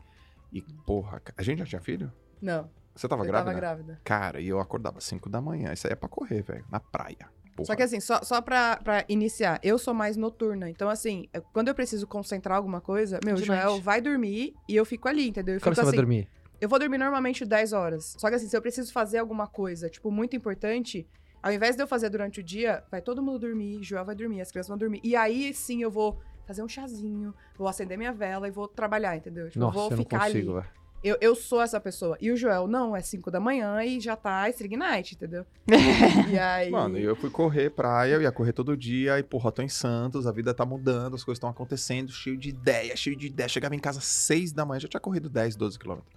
E, 0.52 0.62
porra, 0.62 1.22
a 1.38 1.44
gente 1.44 1.60
já 1.60 1.66
tinha 1.66 1.82
filho? 1.82 2.12
Não, 2.42 2.70
Você 2.96 3.08
tava 3.08 3.24
eu 3.24 3.28
grávida? 3.28 3.50
tava 3.52 3.60
grávida. 3.60 4.00
Cara, 4.04 4.40
e 4.40 4.48
eu 4.48 4.60
acordava 4.62 4.98
às 5.00 5.04
5 5.04 5.30
da 5.30 5.42
manhã. 5.42 5.74
Isso 5.74 5.86
aí 5.88 5.94
é 5.94 5.96
pra 5.96 6.08
correr, 6.08 6.42
velho. 6.42 6.64
Na 6.72 6.80
praia. 6.80 7.28
Porra. 7.56 7.66
Só 7.68 7.76
que 7.76 7.82
assim, 7.84 8.00
só, 8.00 8.22
só 8.22 8.40
pra, 8.40 8.78
pra 8.78 9.04
iniciar, 9.10 9.60
eu 9.64 9.78
sou 9.80 9.92
mais 9.94 10.16
noturna. 10.16 10.70
Então, 10.70 10.88
assim, 10.90 11.28
quando 11.52 11.68
eu 11.70 11.76
preciso 11.76 12.06
concentrar 12.08 12.56
alguma 12.56 12.80
coisa, 12.80 13.20
meu, 13.26 13.36
o 13.36 13.40
De 13.40 13.46
Joel 13.46 13.72
noite. 13.72 13.84
vai 13.84 14.00
dormir 14.00 14.54
e 14.70 14.76
eu 14.76 14.86
fico 14.86 15.08
ali, 15.08 15.28
entendeu? 15.28 15.56
Eu 15.56 15.60
Quando 15.62 15.74
fico 15.74 15.76
você 15.76 15.82
assim, 15.82 15.98
vai 15.98 16.06
dormir? 16.06 16.30
Eu 16.60 16.68
vou 16.68 16.80
dormir 16.80 16.98
normalmente 16.98 17.46
10 17.46 17.74
horas. 17.74 18.16
Só 18.18 18.30
que 18.30 18.36
assim, 18.36 18.48
se 18.48 18.58
eu 18.58 18.62
preciso 18.62 18.92
fazer 18.92 19.20
alguma 19.20 19.48
coisa, 19.48 19.90
tipo, 19.90 20.10
muito 20.10 20.36
importante, 20.36 21.08
ao 21.42 21.52
invés 21.52 21.76
de 21.76 21.84
eu 21.84 21.88
fazer 21.88 22.10
durante 22.10 22.40
o 22.40 22.44
dia, 22.44 22.84
vai 22.90 23.02
todo 23.02 23.22
mundo 23.22 23.40
dormir, 23.40 23.84
Joel 23.84 24.06
vai 24.06 24.16
dormir, 24.16 24.42
as 24.42 24.52
crianças 24.52 24.70
vão 24.70 24.78
dormir. 24.78 25.00
E 25.04 25.16
aí 25.16 25.54
sim 25.54 25.84
eu 25.84 25.92
vou 25.92 26.20
fazer 26.48 26.64
um 26.64 26.68
chazinho, 26.68 27.34
vou 27.58 27.68
acender 27.68 27.98
minha 27.98 28.12
vela 28.12 28.48
e 28.48 28.52
vou 28.52 28.68
trabalhar, 28.68 29.16
entendeu? 29.16 29.48
Tipo, 29.48 29.60
eu 29.60 29.62
Nossa, 29.62 29.74
vou 29.76 29.92
eu 29.92 29.98
não 29.98 29.98
ficar 29.98 30.20
consigo, 30.20 30.58
ali. 30.58 30.68
Eu, 31.04 31.16
eu 31.22 31.36
sou 31.36 31.62
essa 31.62 31.80
pessoa. 31.80 32.18
E 32.20 32.32
o 32.32 32.36
Joel, 32.36 32.68
não, 32.68 32.96
é 32.96 33.02
5 33.02 33.30
da 33.30 33.40
manhã 33.40 33.84
e 33.84 34.00
já 34.00 34.16
tá 34.16 34.50
string 34.50 34.78
night, 34.78 35.14
entendeu? 35.14 35.46
e 36.28 36.40
aí. 36.40 36.72
Mano, 36.72 36.98
e 36.98 37.04
eu 37.04 37.16
fui 37.16 37.30
correr 37.30 37.70
praia, 37.70 38.16
eu 38.16 38.22
ia 38.22 38.32
correr 38.32 38.52
todo 38.52 38.76
dia, 38.76 39.20
e 39.20 39.24
porra, 39.24 39.52
tô 39.52 39.62
em 39.62 39.70
Santos, 39.70 40.26
a 40.26 40.32
vida 40.32 40.56
tá 40.56 40.66
mudando, 40.66 41.16
as 41.16 41.24
coisas 41.24 41.38
estão 41.38 41.50
acontecendo, 41.50 42.12
cheio 42.12 42.36
de 42.36 42.50
ideia, 42.50 42.96
cheio 42.96 43.16
de 43.16 43.28
ideia. 43.28 43.48
Chegava 43.48 43.76
em 43.76 43.80
casa 43.80 44.00
às 44.00 44.06
6 44.06 44.54
da 44.54 44.66
manhã, 44.66 44.80
já 44.80 44.88
tinha 44.88 45.00
corrido 45.00 45.30
10, 45.30 45.56
12 45.56 45.78
quilômetros. 45.78 46.17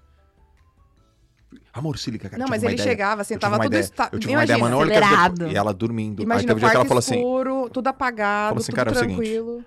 Amor, 1.73 1.99
se 1.99 2.11
liga, 2.11 2.29
cara. 2.29 2.41
não, 2.41 2.49
mas 2.49 2.63
ele 2.63 2.75
ideia. 2.75 2.89
chegava, 2.89 3.25
sentava 3.25 3.57
uma 3.57 3.65
tudo 3.65 3.73
ideia. 3.73 3.81
esta... 3.81 4.09
Eu 4.13 4.19
tive 4.19 4.35
uma 4.35 4.45
ideia, 4.45 4.59
Imagina, 4.59 4.77
mano, 4.77 4.91
olha 4.91 5.37
que. 5.39 5.53
E 5.53 5.57
ela 5.57 5.73
dormindo. 5.73 6.23
Imagina 6.23 6.53
Aí 6.53 6.55
teve 6.55 6.59
um 6.59 6.61
dia 6.61 6.71
que 6.71 6.77
ela 6.77 6.85
falou 6.85 6.99
assim: 6.99 7.17
escuro, 7.17 7.71
tudo 7.71 7.87
apagado, 7.89 8.59
assim, 8.59 8.67
tudo 8.67 8.77
cara, 8.77 8.91
é 8.91 8.95
tranquilo. 8.95 9.65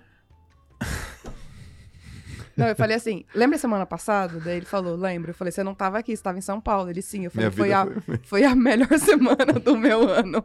Não, 2.56 2.68
eu 2.68 2.76
falei 2.76 2.96
assim, 2.96 3.26
lembra 3.34 3.58
semana 3.58 3.86
passada? 3.86 4.40
Daí 4.40 4.58
ele 4.58 4.66
falou, 4.66 4.96
lembro. 4.96 5.32
Eu 5.32 5.36
falei, 5.36 5.52
você 5.52 5.64
não 5.64 5.74
tava 5.74 5.98
aqui, 5.98 6.16
você 6.16 6.22
tava 6.22 6.38
em 6.38 6.42
São 6.42 6.62
Paulo. 6.62 6.90
Ele, 6.90 7.02
sim. 7.02 7.26
Eu 7.26 7.32
falei, 7.32 7.50
foi 7.50 7.74
a, 7.74 7.86
foi... 7.86 8.20
foi 8.24 8.44
a 8.44 8.56
melhor 8.56 8.94
semana 9.00 9.54
do 9.54 9.76
meu 9.76 10.08
ano. 10.08 10.44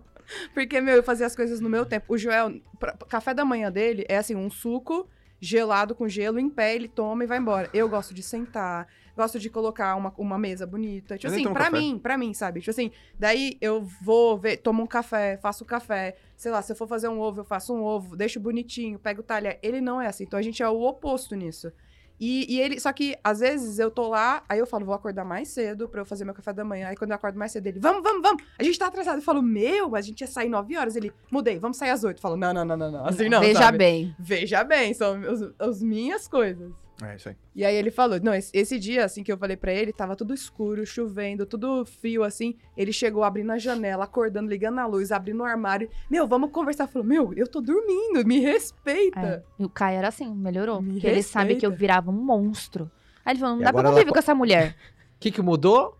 Porque, 0.54 0.80
meu, 0.80 0.96
eu 0.96 1.02
fazia 1.02 1.26
as 1.26 1.36
coisas 1.36 1.60
no 1.60 1.68
meu 1.68 1.84
tempo. 1.84 2.06
O 2.08 2.18
Joel, 2.18 2.60
pra- 2.78 2.96
café 3.08 3.34
da 3.34 3.44
manhã 3.44 3.70
dele 3.70 4.06
é 4.08 4.16
assim, 4.16 4.34
um 4.34 4.50
suco 4.50 5.06
gelado 5.40 5.94
com 5.94 6.08
gelo 6.08 6.38
em 6.38 6.48
pé, 6.48 6.74
ele 6.74 6.88
toma 6.88 7.24
e 7.24 7.26
vai 7.26 7.38
embora. 7.38 7.70
Eu 7.72 7.88
gosto 7.88 8.12
de 8.12 8.22
sentar, 8.22 8.88
gosto 9.16 9.38
de 9.38 9.48
colocar 9.48 9.94
uma, 9.96 10.12
uma 10.16 10.38
mesa 10.38 10.66
bonita. 10.66 11.16
Tipo 11.16 11.32
Eu 11.32 11.34
assim, 11.34 11.52
pra 11.52 11.64
café. 11.66 11.78
mim, 11.78 11.98
pra 11.98 12.18
mim, 12.18 12.34
sabe? 12.34 12.60
Tipo 12.60 12.70
assim, 12.70 12.90
daí 13.18 13.56
eu 13.60 13.82
vou 14.02 14.36
ver, 14.38 14.58
tomo 14.58 14.82
um 14.82 14.86
café, 14.86 15.36
faço 15.36 15.64
café. 15.64 16.16
Sei 16.36 16.50
lá, 16.50 16.62
se 16.62 16.72
eu 16.72 16.76
for 16.76 16.88
fazer 16.88 17.08
um 17.08 17.20
ovo, 17.20 17.40
eu 17.40 17.44
faço 17.44 17.74
um 17.74 17.82
ovo, 17.82 18.16
deixo 18.16 18.40
bonitinho, 18.40 18.98
pego 18.98 19.20
o 19.20 19.24
talher. 19.24 19.58
Ele 19.62 19.80
não 19.80 20.00
é 20.00 20.06
assim. 20.06 20.24
Então 20.24 20.38
a 20.38 20.42
gente 20.42 20.62
é 20.62 20.68
o 20.68 20.82
oposto 20.82 21.34
nisso. 21.34 21.72
E, 22.20 22.52
e 22.52 22.60
ele, 22.60 22.80
só 22.80 22.92
que 22.92 23.16
às 23.22 23.40
vezes 23.40 23.78
eu 23.78 23.90
tô 23.90 24.08
lá, 24.08 24.42
aí 24.48 24.58
eu 24.58 24.66
falo, 24.66 24.84
vou 24.84 24.94
acordar 24.94 25.24
mais 25.24 25.48
cedo 25.48 25.88
pra 25.88 26.00
eu 26.00 26.04
fazer 26.04 26.24
meu 26.24 26.34
café 26.34 26.52
da 26.52 26.64
manhã. 26.64 26.88
Aí 26.88 26.96
quando 26.96 27.10
eu 27.10 27.16
acordo 27.16 27.38
mais 27.38 27.52
cedo, 27.52 27.66
ele, 27.66 27.78
vamos, 27.78 28.02
vamos, 28.02 28.22
vamos, 28.22 28.42
a 28.58 28.62
gente 28.62 28.78
tá 28.78 28.86
atrasado. 28.86 29.18
Eu 29.18 29.22
falo, 29.22 29.40
meu, 29.42 29.94
a 29.94 30.00
gente 30.00 30.20
ia 30.22 30.26
sair 30.26 30.48
9 30.48 30.76
horas. 30.76 30.96
Ele, 30.96 31.12
mudei, 31.30 31.58
vamos 31.58 31.76
sair 31.76 31.90
às 31.90 32.02
8. 32.02 32.16
Eu 32.16 32.20
falo, 32.22 32.36
não, 32.36 32.52
não, 32.52 32.64
não, 32.64 32.76
não, 32.76 32.90
não. 32.90 33.06
Assim 33.06 33.28
não. 33.28 33.40
Veja 33.40 33.58
sabe? 33.60 33.78
bem. 33.78 34.16
Veja 34.18 34.64
bem, 34.64 34.92
são 34.94 35.20
os- 35.20 35.52
as 35.58 35.82
minhas 35.82 36.26
coisas. 36.26 36.72
É 37.00 37.14
isso 37.14 37.28
aí. 37.28 37.36
E 37.54 37.64
aí 37.64 37.76
ele 37.76 37.92
falou, 37.92 38.18
não, 38.20 38.34
esse, 38.34 38.50
esse 38.52 38.76
dia, 38.78 39.04
assim, 39.04 39.22
que 39.22 39.30
eu 39.30 39.38
falei 39.38 39.56
pra 39.56 39.72
ele, 39.72 39.92
tava 39.92 40.16
tudo 40.16 40.34
escuro, 40.34 40.84
chovendo, 40.84 41.46
tudo 41.46 41.84
frio, 41.84 42.24
assim. 42.24 42.56
Ele 42.76 42.92
chegou 42.92 43.22
abrindo 43.22 43.52
a 43.52 43.58
janela, 43.58 44.02
acordando, 44.04 44.50
ligando 44.50 44.80
a 44.80 44.86
luz, 44.86 45.12
abrindo 45.12 45.40
o 45.40 45.44
armário. 45.44 45.88
Meu, 46.10 46.26
vamos 46.26 46.50
conversar. 46.50 46.88
Falou, 46.88 47.06
meu, 47.06 47.32
eu 47.36 47.46
tô 47.46 47.60
dormindo, 47.60 48.26
me 48.26 48.40
respeita. 48.40 49.20
É. 49.20 49.42
E 49.60 49.64
o 49.64 49.68
Caio 49.68 49.98
era 49.98 50.08
assim, 50.08 50.34
melhorou. 50.34 50.82
Me 50.82 50.94
Porque 50.94 51.06
ele 51.06 51.22
sabe 51.22 51.54
que 51.54 51.64
eu 51.64 51.70
virava 51.70 52.10
um 52.10 52.14
monstro. 52.14 52.90
Aí 53.24 53.32
ele 53.34 53.40
falou, 53.40 53.54
não 53.54 53.62
E 53.62 53.64
dá 53.64 53.70
pra 53.70 53.80
agora 53.80 53.88
ela 53.88 53.94
conviver 53.94 54.08
po- 54.08 54.14
com 54.14 54.18
essa 54.18 54.34
mulher. 54.34 54.70
O 54.70 54.74
que, 55.20 55.30
que 55.30 55.40
mudou? 55.42 55.96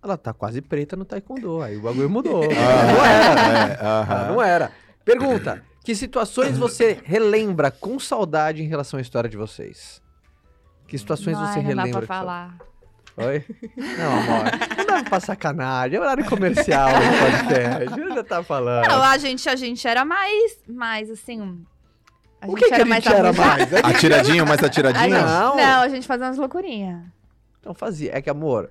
Ela 0.00 0.16
tá 0.16 0.32
quase 0.32 0.62
preta 0.62 0.94
no 0.94 1.04
taekwondo. 1.04 1.60
Aí 1.60 1.76
o 1.76 1.80
bagulho 1.82 2.08
mudou. 2.08 2.42
Ah, 2.54 2.92
não 2.92 3.04
era. 3.04 3.72
é, 3.72 3.78
Ah, 3.80 4.00
aham. 4.00 4.28
não 4.34 4.42
era. 4.42 4.72
Pergunta: 5.04 5.64
que 5.82 5.94
situações 5.96 6.56
você 6.56 7.00
relembra 7.02 7.70
com 7.72 7.98
saudade 7.98 8.62
em 8.62 8.66
relação 8.68 8.98
à 8.98 9.00
história 9.00 9.28
de 9.28 9.36
vocês? 9.36 10.00
Que 10.88 10.98
situações 10.98 11.36
Ai, 11.36 11.46
você 11.52 11.60
não 11.62 11.76
dá 11.76 11.82
relembra? 11.82 11.90
pra 11.90 12.00
com 12.00 12.06
falar. 12.06 12.56
Oi? 13.18 13.44
Não, 13.76 14.12
amor. 14.20 14.44
Não 14.78 14.86
dá 14.86 15.02
pra 15.04 15.20
sacanagem. 15.20 15.96
É 15.96 16.00
horário 16.00 16.24
comercial 16.24 16.88
do 16.88 17.18
podcast. 17.20 18.00
Eu 18.00 18.14
já 18.14 18.24
tá 18.24 18.42
falando. 18.42 18.88
Não, 18.88 19.02
a 19.02 19.18
gente, 19.18 19.48
a 19.48 19.56
gente 19.56 19.86
era 19.86 20.04
mais, 20.04 20.58
mais 20.68 21.10
assim... 21.10 21.64
A 22.40 22.46
o 22.46 22.50
gente 22.50 22.60
que, 22.60 22.68
que 22.68 22.74
a 22.80 22.84
gente 22.84 23.08
era 23.08 23.28
abusado. 23.30 23.48
mais? 23.48 23.72
É 23.72 23.78
Atiradinho, 23.80 24.46
mais 24.46 24.62
A 24.64 24.66
atiradinho? 24.66 25.16
gente, 25.16 25.24
Não. 25.24 25.56
não. 25.56 25.80
a 25.82 25.88
gente 25.88 26.06
fazia 26.06 26.26
umas 26.26 26.38
loucurinhas. 26.38 27.02
Não 27.66 27.74
fazia. 27.74 28.16
É 28.16 28.22
que, 28.22 28.30
amor, 28.30 28.70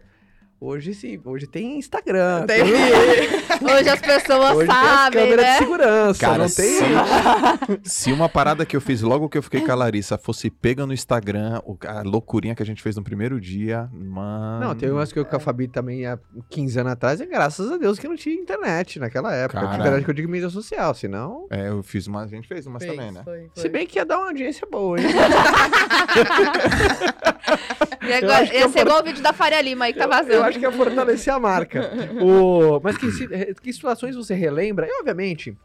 hoje 0.60 0.94
sim, 0.94 1.20
hoje 1.24 1.48
tem 1.48 1.78
Instagram. 1.78 2.46
Tem- 2.46 2.64
Hoje 3.60 3.90
as 3.90 4.00
pessoas 4.00 4.56
Hoje 4.56 4.68
tem 4.68 4.78
as 4.78 4.86
sabem, 4.86 5.24
câmeras 5.24 5.46
né? 5.46 5.52
de 5.54 5.58
segurança. 5.58 6.20
Cara, 6.20 6.38
não 6.38 6.50
tem. 6.50 7.80
Se 7.84 8.12
uma 8.14 8.30
parada 8.30 8.66
que 8.66 8.76
eu 8.76 8.82
fiz 8.82 9.02
logo 9.02 9.28
que 9.28 9.38
eu 9.38 9.42
fiquei 9.42 9.62
com 9.62 9.72
a 9.72 9.76
Larissa 9.76 10.18
fosse 10.18 10.50
pega 10.52 10.86
no 10.86 10.94
Instagram, 10.94 11.60
a 11.88 12.02
loucurinha 12.04 12.54
que 12.54 12.62
a 12.62 12.66
gente 12.66 12.84
fez 12.84 12.96
no 12.96 13.04
primeiro 13.04 13.42
dia, 13.42 13.90
mano. 13.92 14.68
Não, 14.68 14.76
tem 14.76 14.92
umas 14.92 15.12
que 15.12 15.18
eu 15.18 15.26
com 15.26 15.36
a 15.36 15.40
Fabi 15.40 15.68
também 15.68 16.06
há 16.06 16.20
15 16.50 16.80
anos 16.80 16.92
atrás, 16.94 17.20
e 17.20 17.26
graças 17.26 17.72
a 17.72 17.78
Deus 17.78 17.98
que 17.98 18.08
não 18.08 18.16
tinha 18.16 18.36
internet 18.36 19.00
naquela 19.00 19.34
época. 19.34 19.60
Caralho. 19.62 19.80
Internet 19.82 20.04
que 20.06 20.10
eu 20.12 20.16
digo 20.16 20.30
mídia 20.30 20.50
social, 20.50 20.94
senão. 20.94 21.48
É, 21.50 21.70
eu 21.70 21.82
fiz 21.82 22.06
uma. 22.06 22.24
A 22.24 22.28
gente 22.28 22.48
fez 22.48 22.68
umas 22.68 22.84
Fez, 22.84 22.96
também, 22.96 23.12
né? 23.12 23.22
foi, 23.24 23.50
foi. 23.54 23.64
Se 23.64 23.70
bem 23.70 23.88
que 23.88 23.98
ia 23.98 24.06
dar 24.06 24.20
uma 24.20 24.28
audiência 24.28 24.68
boa, 24.70 25.00
hein? 25.00 25.08
E 28.02 28.14
agora, 28.14 28.44
ia 28.46 28.62
eu 28.62 28.70
ser 28.70 28.80
igual 28.82 29.02
o 29.02 29.04
vídeo 29.04 29.22
da 29.22 29.34
Faria 29.34 29.62
Lima 29.62 29.86
aí 29.86 29.94
que 29.94 30.00
tá 30.00 30.08
vazando. 30.08 30.44
Eu 30.48 30.50
acho 30.50 30.60
que 30.60 30.66
ia 30.66 30.72
fortalecer 30.72 31.34
a 31.34 31.40
marca. 31.40 31.92
O... 32.24 32.80
Mas 32.80 32.98
que, 32.98 33.08
que 33.62 33.74
situações 33.74 34.16
você 34.16 34.34
relembra? 34.34 34.88
E, 34.88 35.00
obviamente, 35.00 35.58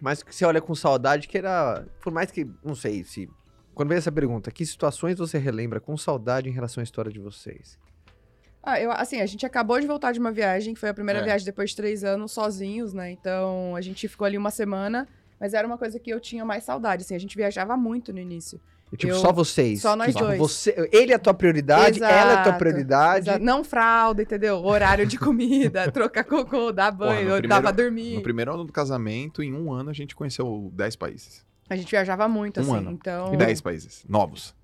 mas 0.00 0.22
que 0.22 0.34
você 0.34 0.44
olha 0.44 0.60
com 0.60 0.74
saudade, 0.74 1.28
que 1.28 1.38
era. 1.38 1.84
Por 2.00 2.12
mais 2.12 2.30
que. 2.30 2.44
Não 2.64 2.74
sei 2.74 3.04
se. 3.04 3.28
Quando 3.74 3.88
vem 3.88 3.98
essa 3.98 4.12
pergunta, 4.12 4.50
que 4.50 4.66
situações 4.66 5.16
você 5.18 5.38
relembra 5.38 5.80
com 5.80 5.96
saudade 5.96 6.48
em 6.48 6.52
relação 6.52 6.80
à 6.80 6.84
história 6.84 7.10
de 7.10 7.20
vocês? 7.20 7.78
Ah, 8.62 8.80
eu, 8.80 8.90
assim, 8.92 9.20
a 9.20 9.26
gente 9.26 9.46
acabou 9.46 9.80
de 9.80 9.86
voltar 9.86 10.12
de 10.12 10.18
uma 10.20 10.30
viagem, 10.30 10.74
que 10.74 10.80
foi 10.80 10.88
a 10.88 10.94
primeira 10.94 11.20
É. 11.20 11.24
viagem 11.24 11.44
depois 11.44 11.70
de 11.70 11.76
três 11.76 12.04
anos, 12.04 12.32
sozinhos, 12.32 12.92
né? 12.92 13.10
Então, 13.10 13.74
a 13.74 13.80
gente 13.80 14.06
ficou 14.08 14.24
ali 14.26 14.36
uma 14.36 14.50
semana, 14.50 15.08
mas 15.40 15.54
era 15.54 15.66
uma 15.66 15.78
coisa 15.78 15.98
que 15.98 16.10
eu 16.10 16.20
tinha 16.20 16.44
mais 16.44 16.64
saudade, 16.64 17.02
assim, 17.02 17.14
a 17.14 17.18
gente 17.18 17.36
viajava 17.36 17.76
muito 17.76 18.12
no 18.12 18.18
início. 18.20 18.60
E, 18.92 18.96
tipo, 18.96 19.12
Eu- 19.12 19.18
só 19.20 19.32
vocês. 19.32 19.80
só 19.80 19.96
nós 19.96 20.08
tipo, 20.14 20.18
dois. 20.26 20.38
Você, 20.38 20.88
ele 20.92 21.12
é 21.12 21.14
a 21.14 21.18
tua 21.18 21.32
prioridade, 21.32 21.98
ela 22.02 22.10
é 22.10 22.14
a 22.20 22.24
tua 22.34 22.42
Exato, 22.42 22.58
prioridade. 22.58 23.30
Exa- 23.30 23.38
Não 23.38 23.64
fralda, 23.64 24.20
entendeu? 24.22 24.62
Horário 24.62 25.06
de 25.06 25.18
comida, 25.18 25.90
trocar 25.92 26.24
cocô, 26.24 26.70
dar 26.72 26.92
Porra, 26.94 27.10
banho, 27.10 27.22
no 27.28 27.30
eu 27.30 27.38
primeiro- 27.38 27.48
dava 27.48 27.72
dormir. 27.72 28.16
No 28.16 28.22
primeiro 28.22 28.52
ano 28.52 28.64
do 28.64 28.72
casamento, 28.72 29.42
em 29.42 29.52
um 29.54 29.72
ano, 29.72 29.88
a 29.88 29.94
gente 29.94 30.14
conheceu 30.14 30.70
10 30.74 30.94
países. 30.96 31.42
A 31.70 31.76
gente 31.76 31.90
viajava 31.90 32.28
muito, 32.28 32.60
Um 32.60 32.64
assim, 32.64 32.76
ano. 32.76 32.90
então... 32.92 33.34
10 33.34 33.60
países 33.62 34.04
novos. 34.06 34.54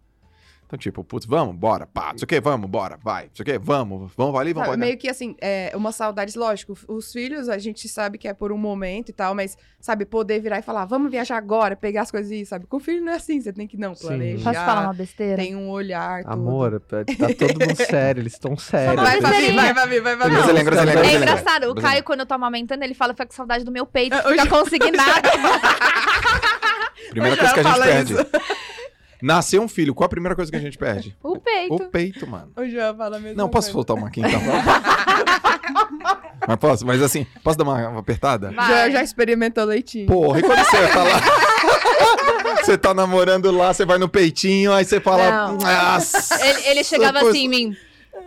Então, 0.68 0.78
tipo, 0.78 1.02
putz, 1.02 1.24
vamos, 1.24 1.57
bora, 1.57 1.87
pá, 1.87 2.11
não 2.12 2.18
sei 2.18 2.24
o 2.26 2.28
que, 2.28 2.38
vamos, 2.42 2.68
bora, 2.68 2.98
vai, 3.02 3.22
não 3.24 3.31
sei 3.35 3.42
o 3.42 3.46
que, 3.46 3.59
vamos, 3.59 4.12
vamos 4.14 4.38
ali, 4.38 4.52
vamos 4.52 4.68
cá. 4.68 4.76
meio 4.76 4.98
que 4.98 5.09
assim, 5.09 5.35
é 5.40 5.72
uma 5.74 5.92
saudade, 5.92 6.38
lógico, 6.38 6.76
os 6.87 7.11
filhos 7.11 7.48
a 7.48 7.57
gente 7.57 7.88
sabe 7.88 8.18
que 8.18 8.28
é 8.28 8.35
por 8.35 8.52
um 8.52 8.59
momento 8.59 9.09
e 9.09 9.12
tal, 9.14 9.35
mas, 9.35 9.57
sabe, 9.81 10.04
poder 10.04 10.40
virar 10.40 10.59
e 10.59 10.62
falar, 10.62 10.85
vamos 10.85 11.11
viajar 11.11 11.38
agora, 11.38 11.74
pegar 11.74 12.02
as 12.02 12.11
coisas 12.11 12.31
e 12.31 12.42
ir, 12.42 12.44
sabe? 12.44 12.66
Com 12.66 12.76
o 12.76 12.81
filho 12.81 13.02
não 13.02 13.14
é 13.14 13.16
assim, 13.16 13.40
você 13.40 13.50
tem 13.50 13.66
que, 13.66 13.78
não, 13.78 13.94
Sim. 13.94 14.09
planejar, 14.09 14.44
Posso 14.52 14.66
falar 14.66 14.83
uma 14.83 14.92
besteira? 14.92 15.37
tem 15.42 15.57
um 15.57 15.70
olhar, 15.70 16.22
tudo. 16.22 16.33
Amor, 16.35 16.81
tá 16.81 16.98
tá 17.02 17.28
todo 17.38 17.66
mundo 17.66 17.76
sério, 17.76 18.20
eles 18.20 18.35
estão 18.35 18.54
sérios. 18.54 19.02
Vai, 19.02 19.22
Fabi, 19.22 19.52
vai, 19.52 19.74
Fabi, 19.74 20.00
vai, 20.00 20.16
vai. 20.16 20.28
Não, 20.28 21.02
É 21.02 21.14
engraçado, 21.16 21.70
o. 21.70 21.74
Caio, 21.74 22.04
quando 22.04 22.20
eu 22.20 22.26
tô 22.26 22.35
amamentando, 22.35 22.85
ele 22.85 22.92
fala 22.92 23.14
fica 23.14 23.24
com 23.24 23.33
saudade 23.33 23.64
do 23.64 23.72
meu 23.72 23.87
peito, 23.87 24.14
Ah, 24.14 24.22
fica 24.22 24.46
consignado. 24.46 25.28
Primeira 27.11 27.37
coisa 27.38 27.54
que 27.54 27.61
a 27.61 27.62
já 27.62 28.02
gente 28.02 28.14
perde. 28.14 28.28
Nascer 29.22 29.59
um 29.61 29.68
filho, 29.68 29.94
qual 29.94 30.07
a 30.07 30.09
primeira 30.09 30.35
coisa 30.37 30.50
que 30.50 30.57
a 30.57 30.61
gente 30.61 30.78
perde? 30.78 31.16
o 31.22 31.38
peito. 31.38 31.74
O 31.74 31.88
peito, 31.88 32.26
mano. 32.26 32.52
O 32.57 32.68
João 32.68 32.96
fala 32.96 33.16
a 33.16 33.20
mesma 33.20 33.37
Não, 33.42 33.48
posso 33.48 33.68
coisa. 33.68 33.72
soltar 33.72 33.96
uma 33.96 34.09
aqui 34.09 34.20
então? 34.20 34.40
mas 36.46 36.57
posso, 36.59 36.87
mas 36.87 37.02
assim, 37.02 37.26
posso 37.42 37.59
dar 37.59 37.64
uma, 37.64 37.88
uma 37.88 38.00
apertada? 38.00 38.52
Vai. 38.52 38.68
Já, 38.68 38.90
já 38.90 39.02
experimentou 39.02 39.64
leitinho. 39.64 40.07
Porra, 40.07 40.38
e 40.38 40.42
quando 40.42 40.64
você 40.64 40.88
tá 40.88 41.02
lá? 41.02 41.20
você 42.64 42.78
tá 42.78 42.94
namorando 42.94 43.50
lá, 43.50 43.72
você 43.74 43.85
vai 43.85 43.98
no 43.98 44.09
peitinho, 44.09 44.72
aí 44.72 44.85
você 44.85 45.00
fala. 45.00 45.57
Ele, 46.40 46.66
ele 46.68 46.85
chegava 46.85 47.20
coisa- 47.20 47.31
assim 47.31 47.46
em 47.46 47.48
mim, 47.48 47.76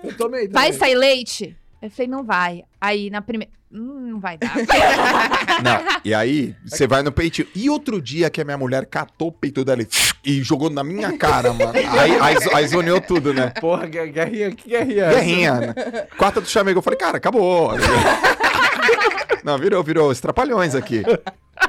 Eu 0.04 0.16
tomei 0.18 0.48
vai 0.48 0.74
sair 0.74 0.96
leite? 0.96 1.56
Eu 1.82 1.90
falei, 1.90 2.08
não 2.08 2.24
vai. 2.24 2.64
Aí, 2.80 3.10
na 3.10 3.22
primeira... 3.22 3.52
Hum, 3.74 4.12
não 4.12 4.20
vai 4.20 4.38
dar. 4.38 4.54
Não, 5.64 6.00
e 6.04 6.14
aí 6.14 6.54
você 6.66 6.86
vai 6.86 7.02
no 7.04 7.12
peitinho. 7.12 7.48
E 7.56 7.70
outro 7.70 8.02
dia 8.02 8.30
que 8.30 8.42
a 8.42 8.44
minha 8.44 8.58
mulher 8.58 8.86
catou 8.86 9.30
o 9.30 9.32
peito 9.32 9.64
dela 9.64 9.82
e, 9.82 9.88
e 10.26 10.44
jogou 10.44 10.70
na 10.70 10.84
minha 10.84 11.18
cara, 11.18 11.54
mano. 11.54 11.72
Aí, 11.74 12.20
aí, 12.20 12.38
aí 12.54 12.68
zoneou 12.68 13.00
tudo, 13.00 13.34
né? 13.34 13.50
Porra, 13.62 13.88
gue- 13.88 14.12
guerrinha, 14.12 14.52
que 14.54 14.68
guerrinha? 14.70 15.04
é? 15.06 15.10
Guerrinha, 15.14 15.54
né? 15.54 15.74
Quarta 16.18 16.42
do 16.42 16.48
chamego, 16.50 16.80
eu 16.80 16.84
falei, 16.84 17.00
cara, 17.00 17.16
acabou. 17.18 17.72
Não, 19.44 19.58
virou, 19.58 19.82
virou. 19.84 20.12
Estrapalhões 20.12 20.76
aqui. 20.76 21.04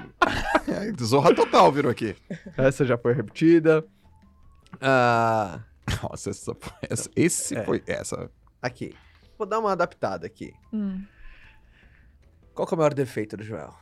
Zorra 1.02 1.34
total 1.34 1.70
virou 1.70 1.90
aqui. 1.90 2.16
Essa 2.56 2.84
já 2.84 2.98
foi 2.98 3.12
repetida. 3.14 3.84
Ah, 4.80 5.60
Nossa, 6.02 6.30
essa, 6.30 6.54
foi- 6.54 6.72
essa- 6.88 7.10
esse 7.14 7.56
É. 7.56 7.62
foi. 7.64 7.82
Essa. 7.86 8.30
aqui. 8.60 8.94
Vou 9.38 9.46
dar 9.46 9.58
uma 9.58 9.72
adaptada 9.72 10.26
aqui. 10.26 10.52
Hum. 10.72 11.02
Qual 12.54 12.66
que 12.66 12.74
é 12.74 12.76
o 12.76 12.78
maior 12.78 12.94
defeito 12.94 13.36
do 13.36 13.42
Joel? 13.42 13.74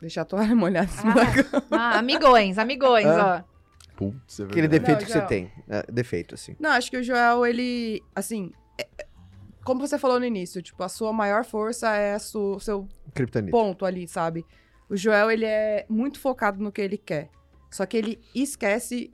Deixar 0.00 0.22
a 0.22 0.24
toalha 0.24 0.54
molhada 0.54 0.86
em 0.86 0.88
cima 0.96 1.14
da 1.14 1.26
cama. 1.26 1.64
Ah, 1.70 1.98
amigões, 1.98 2.58
amigões, 2.58 3.06
Ah. 3.06 3.44
ó. 3.48 3.52
Putz, 3.94 4.40
é 4.40 4.44
Aquele 4.44 4.66
defeito 4.68 4.98
Não, 5.00 5.06
que 5.06 5.12
você 5.12 5.18
Joel. 5.18 5.26
tem. 5.28 5.52
É, 5.68 5.92
defeito, 5.92 6.34
assim. 6.34 6.56
Não, 6.58 6.70
acho 6.70 6.90
que 6.90 6.96
o 6.96 7.02
Joel, 7.04 7.46
ele, 7.46 8.02
assim, 8.16 8.50
é- 8.80 8.88
é- 8.98 9.06
como 9.62 9.80
você 9.80 9.96
falou 9.98 10.18
no 10.18 10.24
início, 10.26 10.60
tipo, 10.60 10.82
a 10.82 10.88
sua 10.88 11.12
maior 11.12 11.44
força 11.44 11.94
é 11.94 12.16
o 12.16 12.58
seu 12.58 12.88
Kryptonita. 13.14 13.52
ponto 13.52 13.84
ali, 13.84 14.08
sabe? 14.08 14.44
O 14.88 14.96
Joel, 14.96 15.30
ele 15.30 15.44
é 15.44 15.86
muito 15.88 16.18
focado 16.18 16.60
no 16.60 16.72
que 16.72 16.80
ele 16.80 16.98
quer. 16.98 17.30
Só 17.70 17.86
que 17.86 17.96
ele 17.96 18.20
esquece 18.34 19.12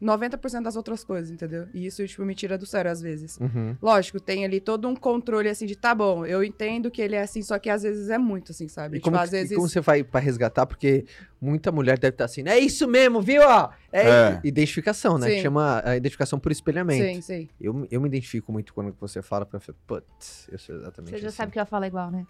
90% 0.00 0.62
das 0.62 0.76
outras 0.76 1.02
coisas, 1.02 1.30
entendeu? 1.30 1.66
E 1.74 1.86
isso, 1.86 2.06
tipo, 2.06 2.24
me 2.24 2.34
tira 2.34 2.56
do 2.56 2.64
sério 2.66 2.90
às 2.90 3.00
vezes. 3.00 3.36
Uhum. 3.38 3.76
Lógico, 3.82 4.20
tem 4.20 4.44
ali 4.44 4.60
todo 4.60 4.86
um 4.88 4.94
controle, 4.94 5.48
assim, 5.48 5.66
de 5.66 5.74
tá 5.76 5.94
bom, 5.94 6.24
eu 6.24 6.44
entendo 6.44 6.90
que 6.90 7.02
ele 7.02 7.16
é 7.16 7.22
assim, 7.22 7.42
só 7.42 7.58
que 7.58 7.68
às 7.68 7.82
vezes 7.82 8.08
é 8.08 8.18
muito, 8.18 8.52
assim, 8.52 8.68
sabe? 8.68 8.96
E 8.96 8.98
tipo, 9.00 9.10
como, 9.10 9.16
às 9.20 9.30
que- 9.30 9.36
e 9.36 9.38
vezes... 9.40 9.56
como 9.56 9.68
você 9.68 9.80
vai 9.80 10.04
pra 10.04 10.20
resgatar? 10.20 10.66
Porque 10.66 11.04
muita 11.40 11.72
mulher 11.72 11.98
deve 11.98 12.14
estar 12.14 12.24
assim, 12.26 12.42
é 12.46 12.58
isso 12.58 12.86
mesmo, 12.86 13.20
viu? 13.20 13.42
Ó, 13.42 13.70
é, 13.92 14.08
É. 14.08 14.40
Identificação, 14.44 15.18
né? 15.18 15.28
Sim. 15.28 15.34
Que 15.36 15.42
chama 15.42 15.82
a 15.84 15.96
identificação 15.96 16.38
por 16.38 16.52
espelhamento. 16.52 17.04
Sim, 17.04 17.20
sim. 17.20 17.48
Eu, 17.60 17.86
eu 17.90 18.00
me 18.00 18.08
identifico 18.08 18.52
muito 18.52 18.72
quando 18.72 18.94
você 19.00 19.20
fala 19.22 19.44
pra 19.44 19.58
mim, 19.58 19.74
putz, 19.86 20.48
eu 20.50 20.58
sou 20.58 20.76
exatamente 20.76 21.10
Você 21.12 21.18
já 21.18 21.28
assim. 21.28 21.36
sabe 21.36 21.52
que 21.52 21.58
eu 21.58 21.62
ia 21.62 21.66
falar 21.66 21.86
igual, 21.86 22.10
né? 22.10 22.26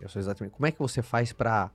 Eu 0.00 0.08
sou 0.08 0.18
exatamente. 0.20 0.52
Como 0.54 0.66
é 0.66 0.70
que 0.72 0.78
você 0.78 1.02
faz 1.02 1.32
pra 1.32 1.70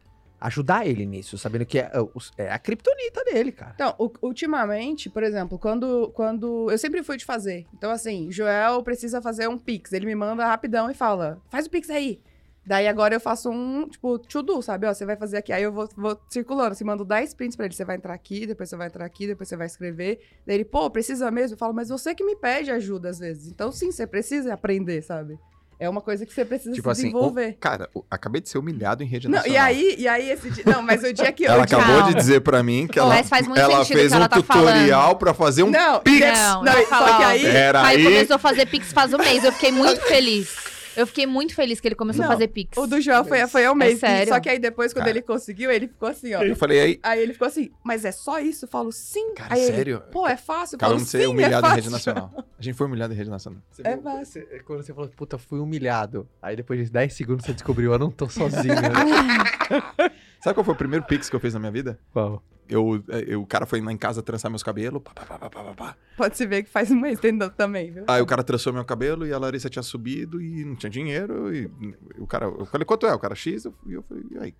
ajudar 0.45 0.85
ele 0.85 1.05
nisso, 1.05 1.37
sabendo 1.37 1.65
que 1.65 1.79
é, 1.79 1.91
é 1.93 2.45
é 2.45 2.51
a 2.51 2.59
criptonita 2.59 3.23
dele, 3.23 3.51
cara. 3.51 3.73
Então, 3.75 3.95
ultimamente, 4.21 5.09
por 5.09 5.23
exemplo, 5.23 5.57
quando, 5.57 6.11
quando. 6.13 6.69
Eu 6.69 6.77
sempre 6.77 7.03
fui 7.03 7.17
de 7.17 7.25
fazer. 7.25 7.65
Então, 7.73 7.91
assim, 7.91 8.31
Joel 8.31 8.83
precisa 8.83 9.21
fazer 9.21 9.47
um 9.47 9.57
Pix. 9.57 9.93
Ele 9.93 10.05
me 10.05 10.15
manda 10.15 10.45
rapidão 10.45 10.89
e 10.89 10.93
fala: 10.93 11.41
faz 11.49 11.65
o 11.65 11.69
Pix 11.69 11.89
aí. 11.89 12.21
Daí 12.65 12.87
agora 12.87 13.13
eu 13.13 13.19
faço 13.19 13.51
um, 13.51 13.87
tipo, 13.87 14.17
to-do, 14.17 14.59
sabe? 14.61 14.87
Ó, 14.87 14.93
você 14.93 15.05
vai 15.05 15.15
fazer 15.15 15.37
aqui. 15.37 15.53
Aí 15.53 15.61
eu 15.61 15.71
vou, 15.71 15.87
vou 15.95 16.19
circulando. 16.27 16.73
Você 16.73 16.83
manda 16.83 17.05
10 17.05 17.35
prints 17.35 17.55
pra 17.55 17.65
ele. 17.65 17.75
Você 17.75 17.85
vai 17.85 17.95
entrar 17.95 18.13
aqui, 18.13 18.47
depois 18.47 18.67
você 18.69 18.75
vai 18.75 18.87
entrar 18.87 19.05
aqui, 19.05 19.27
depois 19.27 19.47
você 19.47 19.55
vai 19.55 19.67
escrever. 19.67 20.19
Daí 20.47 20.55
ele, 20.55 20.65
pô, 20.65 20.89
precisa 20.89 21.29
mesmo? 21.29 21.53
Eu 21.53 21.59
falo, 21.59 21.75
mas 21.75 21.89
você 21.89 22.15
que 22.15 22.23
me 22.23 22.35
pede 22.35 22.71
ajuda 22.71 23.09
às 23.09 23.19
vezes. 23.19 23.51
Então, 23.51 23.71
sim, 23.71 23.91
você 23.91 24.07
precisa 24.07 24.55
aprender, 24.55 25.03
sabe? 25.03 25.37
É 25.77 25.89
uma 25.89 25.99
coisa 26.01 26.25
que 26.25 26.33
você 26.33 26.45
precisa 26.45 26.73
Tipo 26.73 26.87
se 26.87 26.91
assim, 27.01 27.01
desenvolver. 27.11 27.49
o- 27.49 27.57
cara, 27.59 27.89
o- 27.93 28.03
acabei 28.09 28.39
de 28.41 28.47
ser 28.49 28.57
humilhado 28.57 29.03
em 29.03 29.05
rede 29.05 29.27
Não, 29.27 29.37
nacional. 29.37 29.55
e 29.55 29.57
aí, 29.61 29.95
e 29.97 30.07
aí 30.07 30.29
esse 30.31 30.49
dia. 30.49 30.63
Não, 30.65 30.81
mas 30.81 31.03
o 31.03 31.11
dia 31.13 31.31
que 31.33 31.43
eu. 31.43 31.51
Ela 31.51 31.63
acabou 31.63 31.97
Não. 31.97 32.07
de 32.07 32.15
dizer 32.15 32.39
pra 32.41 32.63
mim 32.63 32.87
que 32.87 32.97
ela, 32.97 33.09
Mas 33.09 33.27
faz 33.27 33.45
muito 33.45 33.59
ela 33.59 33.83
fez 33.83 34.07
que 34.09 34.15
ela 34.15 34.25
um 34.25 34.29
tá 34.29 34.35
tutorial 34.37 35.15
pra 35.17 35.33
fazer 35.33 35.63
um 35.63 35.69
Não, 35.69 35.99
Pix. 35.99 36.25
Não, 36.39 36.63
Não, 36.63 36.71
ela 36.71 36.85
só 36.87 37.17
que 37.17 37.23
aí- 37.23 37.41
Pera 37.43 37.81
Caio 37.81 37.97
aí. 37.97 38.03
começou 38.05 38.35
a 38.35 38.39
fazer 38.39 38.65
Pix 38.67 38.93
faz 38.93 39.13
um 39.13 39.17
mês. 39.17 39.43
Eu 39.43 39.51
fiquei 39.51 39.71
muito 39.71 40.01
feliz. 40.03 40.47
Eu 40.95 41.05
fiquei 41.07 41.25
muito 41.25 41.53
feliz 41.55 41.79
que 41.79 41.87
ele 41.87 41.95
começou 41.95 42.23
Não, 42.23 42.29
a 42.29 42.33
fazer 42.33 42.47
Pix. 42.47 42.77
O 42.77 42.87
do 42.87 42.99
Joel 43.01 43.23
foi, 43.25 43.45
foi 43.47 43.65
ao 43.65 43.75
mês. 43.75 43.97
e- 43.97 43.99
sério? 43.99 44.33
Só 44.33 44.39
que 44.39 44.49
aí 44.49 44.59
depois, 44.59 44.93
quando 44.93 45.03
Cara. 45.05 45.09
ele 45.11 45.21
conseguiu, 45.21 45.69
ele 45.71 45.87
ficou 45.87 46.09
assim, 46.09 46.33
ó. 46.33 46.41
Eu 46.43 46.55
falei, 46.55 46.79
aí, 46.79 46.99
Aí 47.03 47.21
ele 47.21 47.33
ficou 47.33 47.47
assim, 47.47 47.71
mas 47.83 48.05
é 48.05 48.11
só 48.11 48.39
isso? 48.39 48.65
Eu 48.65 48.69
falo, 48.69 48.91
sim. 48.91 49.33
Cara, 49.35 49.53
aí 49.55 49.61
ele, 49.61 49.75
sério? 49.75 50.01
Pô, 50.11 50.27
é 50.27 50.37
fácil? 50.37 50.75
Eu 50.75 50.77
acabamos 50.77 51.03
de 51.03 51.09
ser 51.09 51.19
sim, 51.19 51.23
é 51.25 51.27
humilhado 51.27 51.67
em 51.67 51.75
rede 51.75 51.89
nacional. 51.89 52.31
A 52.57 52.61
gente 52.61 52.75
foi 52.75 52.87
humilhado 52.87 53.13
em 53.13 53.17
rede 53.17 53.29
nacional. 53.29 53.61
Você 53.71 53.81
É 53.85 53.93
viu- 53.93 54.03
fácil. 54.03 54.47
você- 54.47 54.59
quando 54.63 54.83
você 54.83 54.93
falou, 54.93 55.09
puta, 55.09 55.37
fui 55.37 55.59
humilhado. 55.59 56.27
Aí 56.41 56.55
depois 56.55 56.83
de 56.85 56.91
10 56.91 57.13
segundos 57.13 57.45
você 57.45 57.53
descobriu, 57.53 57.91
eu 57.91 57.99
não 57.99 58.09
tô 58.11 58.29
sozinho. 58.29 58.75
né? 58.75 58.81
Sabe 60.41 60.53
qual 60.53 60.63
foi 60.63 60.73
o 60.73 60.77
primeiro 60.77 61.05
Pix 61.05 61.29
que 61.29 61.35
eu 61.35 61.39
fiz 61.39 61.53
na 61.53 61.59
minha 61.59 61.71
vida? 61.71 61.99
Qual? 62.13 62.41
Eu, 62.67 63.03
eu- 63.27 63.41
o 63.41 63.45
cara 63.45 63.65
foi 63.65 63.79
lá 63.79 63.91
em 63.91 63.97
casa 63.97 64.23
trançar 64.23 64.49
meus 64.49 64.63
cabelos. 64.63 65.01
pá, 65.03 65.11
pá, 65.13 65.23
pá, 65.25 65.37
pá, 65.37 65.49
pá, 65.49 65.63
pá, 65.63 65.73
pá. 65.75 65.95
Pode 66.17 66.35
se 66.35 66.45
ver 66.47 66.63
que 66.63 66.69
faz 66.69 66.89
um 66.89 66.99
mês 66.99 67.19
também, 67.55 67.91
viu? 67.91 68.05
Aí 68.07 68.21
o 68.21 68.25
cara 68.25 68.43
trançou 68.43 68.73
meu 68.73 68.83
cabelo 68.85 69.25
e 69.27 69.31
a 69.33 69.37
Larissa 69.37 69.69
tinha 69.69 69.83
subido 69.83 70.41
e 70.41 70.65
não 70.65 70.75
tinha 70.75 70.89
dinheiro. 70.89 71.53
E 71.55 71.69
o 72.17 72.25
cara, 72.25 72.45
eu 72.45 72.65
falei, 72.65 72.85
quanto 72.85 73.05
é? 73.05 73.13
O 73.13 73.19
cara 73.19 73.35
X? 73.35 73.65
Eu, 73.65 73.73
e 73.85 73.93
eu 73.93 74.03
falei, 74.03 74.23
e 74.31 74.37
aí? 74.39 74.55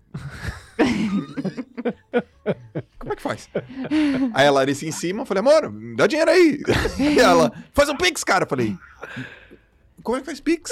Como 2.98 3.12
é 3.12 3.16
que 3.16 3.22
faz? 3.22 3.48
Aí 4.34 4.46
a 4.46 4.50
Larissa 4.50 4.86
em 4.86 4.92
cima, 4.92 5.22
eu 5.22 5.26
falei, 5.26 5.40
amor, 5.40 5.70
me 5.72 5.96
dá 5.96 6.06
dinheiro 6.06 6.30
aí. 6.30 6.60
E 6.98 7.18
ela, 7.18 7.52
faz 7.72 7.88
um 7.88 7.96
Pix, 7.96 8.22
cara. 8.24 8.44
Eu 8.44 8.48
falei, 8.48 8.76
como 10.02 10.16
é 10.16 10.20
que 10.20 10.26
faz 10.26 10.40
Pix? 10.40 10.70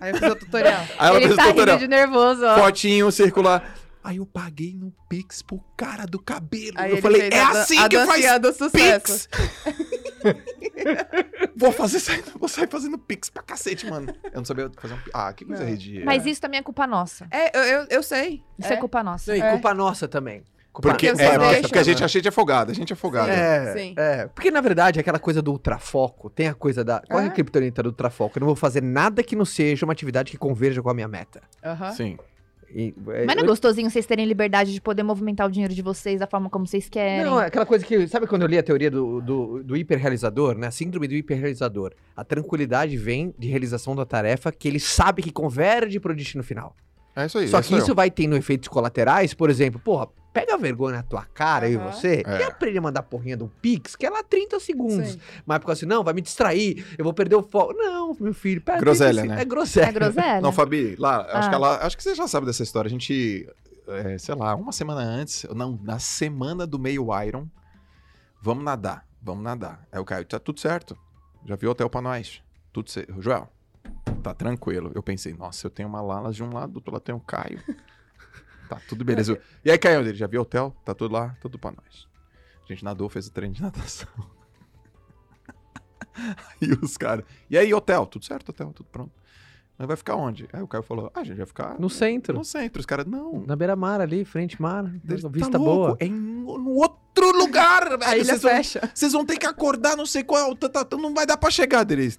Aí 0.00 0.10
eu 0.12 0.16
fiz 0.18 0.30
o 0.30 0.36
tutorial. 0.36 0.80
Aí 0.98 1.08
ela 1.08 1.16
ele 1.18 1.26
fez 1.28 1.34
o 1.34 1.36
tá 1.36 1.44
tutorial. 1.48 1.78
rindo 1.78 1.88
de 1.88 1.94
nervoso, 1.96 2.44
ó. 2.44 2.56
Fotinho 2.58 3.10
circular. 3.12 3.76
Aí 4.04 4.16
eu 4.16 4.26
paguei 4.26 4.74
no 4.74 4.92
Pix 5.08 5.42
pro 5.42 5.62
cara 5.76 6.04
do 6.06 6.18
cabelo. 6.20 6.72
Aí 6.76 6.90
eu 6.90 6.96
falei, 6.98 7.28
é 7.30 7.40
a 7.40 7.50
assim 7.50 7.78
a 7.78 7.88
que 7.88 8.04
faz 8.04 8.40
do 8.40 8.52
sucesso. 8.52 9.28
Pix. 9.28 9.28
vou 11.56 11.72
fazer 11.72 12.00
sair- 12.00 12.24
vou 12.38 12.48
sair 12.48 12.68
fazendo 12.68 12.98
Pix 12.98 13.30
pra 13.30 13.42
cacete, 13.42 13.86
mano. 13.88 14.12
Eu 14.24 14.36
não 14.38 14.44
sabia 14.44 14.70
fazer 14.76 14.94
um 14.94 14.98
Pix. 14.98 15.10
Ah, 15.14 15.32
que 15.32 15.44
coisa 15.44 15.64
ridícula. 15.64 16.04
Mas 16.06 16.26
isso 16.26 16.40
também 16.40 16.58
é 16.58 16.62
culpa 16.62 16.86
nossa. 16.86 17.26
É, 17.30 17.56
eu, 17.56 17.62
eu, 17.62 17.86
eu 17.90 18.02
sei. 18.02 18.42
Isso 18.58 18.72
é, 18.72 18.76
culpa 18.76 19.02
nossa. 19.02 19.36
E 19.36 19.40
É. 19.40 19.50
culpa 19.50 19.72
nossa 19.74 20.08
também. 20.08 20.42
Culpa, 20.72 20.88
Porque, 20.88 21.08
é, 21.08 21.14
você 21.14 21.24
porque, 21.28 21.38
deixa, 21.48 21.62
porque 21.68 21.78
a 21.78 21.82
gente 21.82 22.02
é 22.02 22.08
cheio 22.08 22.22
de 22.22 22.28
afogado, 22.30 22.70
a 22.70 22.74
gente 22.74 22.90
é 22.90 22.94
afogado. 22.94 23.28
É, 23.30 23.74
Sim. 23.74 23.94
é. 23.94 24.26
Porque, 24.28 24.50
na 24.50 24.62
verdade, 24.62 24.98
aquela 24.98 25.18
coisa 25.18 25.42
do 25.42 25.52
ultrafoco, 25.52 26.30
tem 26.30 26.48
a 26.48 26.54
coisa 26.54 26.82
da... 26.82 27.00
Qual 27.06 27.20
é 27.20 27.24
a 27.24 27.26
É. 27.26 27.30
criptonita 27.30 27.82
do 27.82 27.90
ultrafoco? 27.90 28.38
Eu 28.38 28.40
não 28.40 28.46
vou 28.46 28.56
fazer 28.56 28.82
nada 28.82 29.22
que 29.22 29.36
não 29.36 29.44
seja 29.44 29.84
uma 29.84 29.92
atividade 29.92 30.30
que 30.30 30.38
converja 30.38 30.80
com 30.82 30.88
a 30.88 30.94
minha 30.94 31.06
meta. 31.08 31.42
Aham. 31.62 31.92
Sim. 31.92 32.16
E, 32.74 32.94
é, 33.08 33.24
Mas 33.26 33.36
não 33.36 33.42
é 33.42 33.44
eu- 33.44 33.48
gostosinho 33.48 33.90
vocês 33.90 34.06
terem 34.06 34.24
liberdade 34.24 34.72
de 34.72 34.80
poder 34.80 35.02
movimentar 35.02 35.46
o 35.46 35.50
dinheiro 35.50 35.74
de 35.74 35.82
vocês 35.82 36.18
da 36.20 36.26
forma 36.26 36.48
como 36.48 36.66
vocês 36.66 36.88
querem. 36.88 37.24
Não, 37.24 37.40
é 37.40 37.46
aquela 37.46 37.66
coisa 37.66 37.84
que. 37.84 38.06
Sabe 38.08 38.26
quando 38.26 38.42
eu 38.42 38.48
li 38.48 38.58
a 38.58 38.62
teoria 38.62 38.90
do, 38.90 39.20
do, 39.20 39.62
do 39.62 39.76
hiperrealizador, 39.76 40.56
né? 40.56 40.66
A 40.66 40.70
síndrome 40.70 41.06
do 41.06 41.14
hiperrealizador. 41.14 41.92
A 42.16 42.24
tranquilidade 42.24 42.96
vem 42.96 43.34
de 43.38 43.48
realização 43.48 43.94
da 43.94 44.04
tarefa 44.06 44.50
que 44.50 44.68
ele 44.68 44.80
sabe 44.80 45.22
que 45.22 45.30
converge 45.30 46.00
pro 46.00 46.14
destino 46.14 46.42
final. 46.42 46.74
É 47.14 47.26
isso 47.26 47.38
aí. 47.38 47.48
Só 47.48 47.60
esse 47.60 47.68
que 47.68 47.76
isso 47.76 47.90
eu. 47.90 47.94
vai 47.94 48.10
tendo 48.10 48.36
efeitos 48.36 48.68
colaterais, 48.68 49.34
por 49.34 49.50
exemplo, 49.50 49.78
porra, 49.78 50.08
pega 50.32 50.54
a 50.54 50.56
vergonha 50.56 50.96
na 50.96 51.02
tua 51.02 51.24
cara 51.26 51.68
e 51.68 51.76
Aham. 51.76 51.92
você 51.92 52.22
É. 52.26 52.38
e 52.40 52.42
aprende 52.44 52.78
a 52.78 52.80
mandar 52.80 53.02
porrinha 53.02 53.36
do 53.36 53.48
Pix, 53.60 53.94
que 53.94 54.06
é 54.06 54.10
lá 54.10 54.22
30 54.22 54.58
segundos. 54.60 55.10
Sim. 55.10 55.20
Mas 55.44 55.58
porque 55.58 55.72
assim, 55.72 55.84
não, 55.86 56.02
vai 56.02 56.14
me 56.14 56.22
distrair, 56.22 56.86
eu 56.96 57.04
vou 57.04 57.12
perder 57.12 57.36
o 57.36 57.42
foco. 57.42 57.74
Não, 57.74 58.16
meu 58.18 58.32
filho, 58.32 58.62
pera, 58.62 58.80
Groselha, 58.80 59.20
30 59.22 59.34
né? 59.34 59.42
É 59.42 59.44
groselha. 59.44 59.84
É 59.86 59.92
groselha? 59.92 60.40
Não, 60.40 60.52
Fabi, 60.52 60.96
lá, 60.98 61.20
acho 61.20 61.46
Ah. 61.46 61.48
que 61.50 61.54
ela. 61.54 61.86
Acho 61.86 61.96
que 61.98 62.02
você 62.02 62.14
já 62.14 62.26
sabe 62.26 62.46
dessa 62.46 62.62
história. 62.62 62.88
A 62.88 62.90
gente, 62.90 63.46
é, 63.88 64.16
sei 64.16 64.34
lá, 64.34 64.54
uma 64.54 64.72
semana 64.72 65.02
antes, 65.02 65.44
não, 65.54 65.78
na 65.82 65.98
semana 65.98 66.66
do 66.66 66.78
meio 66.78 67.08
Iron, 67.26 67.46
vamos 68.40 68.64
nadar, 68.64 69.04
vamos 69.22 69.44
nadar. 69.44 69.86
Aí 69.92 70.00
o 70.00 70.04
Caio, 70.04 70.24
tá 70.24 70.38
tudo 70.38 70.60
certo. 70.60 70.96
Já 71.44 71.56
viu 71.56 71.70
hotel 71.70 71.90
pra 71.90 72.00
nós. 72.00 72.40
Tudo 72.72 72.88
certo. 72.90 73.20
Joel, 73.20 73.48
tá 74.22 74.34
tranquilo. 74.34 74.92
Eu 74.94 75.02
pensei, 75.02 75.34
nossa, 75.34 75.66
eu 75.66 75.70
tenho 75.70 75.88
uma 75.88 76.00
Lalas 76.00 76.36
de 76.36 76.42
um 76.42 76.52
lado, 76.52 76.72
do 76.72 76.76
outro 76.76 76.92
lado 76.92 77.02
tem 77.02 77.14
o 77.14 77.20
Caio. 77.20 77.60
Tá 78.68 78.80
tudo 78.88 79.04
beleza. 79.04 79.38
E 79.62 79.70
aí, 79.70 79.76
Caio, 79.76 80.00
ele 80.00 80.14
já 80.14 80.26
viu 80.26 80.40
hotel? 80.40 80.74
Tá 80.82 80.94
tudo 80.94 81.12
lá, 81.12 81.36
tudo 81.42 81.58
pra 81.58 81.72
nós. 81.72 82.08
A 82.64 82.72
gente 82.72 82.82
nadou, 82.82 83.06
fez 83.06 83.26
o 83.26 83.30
treino 83.30 83.54
de 83.54 83.60
natação. 83.60 84.08
e 86.58 86.72
os 86.72 86.96
caras. 86.96 87.22
E 87.50 87.58
aí, 87.58 87.74
hotel? 87.74 88.06
Tudo 88.06 88.24
certo, 88.24 88.48
hotel, 88.48 88.72
tudo 88.72 88.86
pronto. 88.90 89.12
Mas 89.76 89.88
vai 89.88 89.96
ficar 89.96 90.14
onde? 90.16 90.48
Aí 90.52 90.62
o 90.62 90.68
Caio 90.68 90.82
falou: 90.82 91.10
Ah, 91.14 91.20
a 91.20 91.24
gente 91.24 91.36
vai 91.36 91.46
ficar 91.46 91.78
No 91.78 91.90
centro. 91.90 92.38
no 92.38 92.44
centro. 92.44 92.80
Os 92.80 92.86
caras, 92.86 93.04
não. 93.04 93.44
Na 93.46 93.56
beira-mar 93.56 94.00
ali, 94.00 94.24
frente-mar, 94.24 94.84
vista 95.04 95.28
tá 95.50 95.58
louco, 95.58 95.86
boa. 95.86 95.96
É 96.00 96.06
em, 96.06 96.12
no 96.12 96.70
outro 96.70 97.30
lugar, 97.36 97.88
velho. 97.98 98.04
A 98.04 98.16
ilha 98.16 98.24
Vocês 98.24 98.42
vão, 98.42 98.50
fecha. 98.52 98.90
vocês 98.94 99.12
vão 99.12 99.26
ter 99.26 99.36
que 99.38 99.46
acordar, 99.46 99.96
não 99.96 100.06
sei 100.06 100.22
qual. 100.22 100.54
Tá, 100.56 100.68
tá, 100.68 100.84
tá, 100.84 100.96
não 100.96 101.12
vai 101.12 101.26
dar 101.26 101.36
pra 101.36 101.50
chegar 101.50 101.84
deles. 101.84 102.18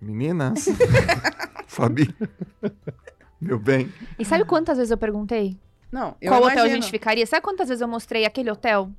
Meninas. 0.00 0.66
Fabi. 1.66 2.14
Meu 3.40 3.58
bem. 3.58 3.92
E 4.18 4.24
sabe 4.24 4.44
quantas 4.44 4.76
vezes 4.76 4.90
eu 4.90 4.96
perguntei? 4.98 5.56
Não, 5.90 6.16
eu 6.20 6.30
qual 6.30 6.42
hotel 6.42 6.50
a 6.50 6.66
imagino. 6.66 6.82
gente 6.82 6.90
ficaria? 6.90 7.26
Sabe 7.26 7.42
quantas 7.42 7.68
vezes 7.68 7.82
eu 7.82 7.88
mostrei 7.88 8.24
aquele 8.24 8.50
hotel? 8.50 8.90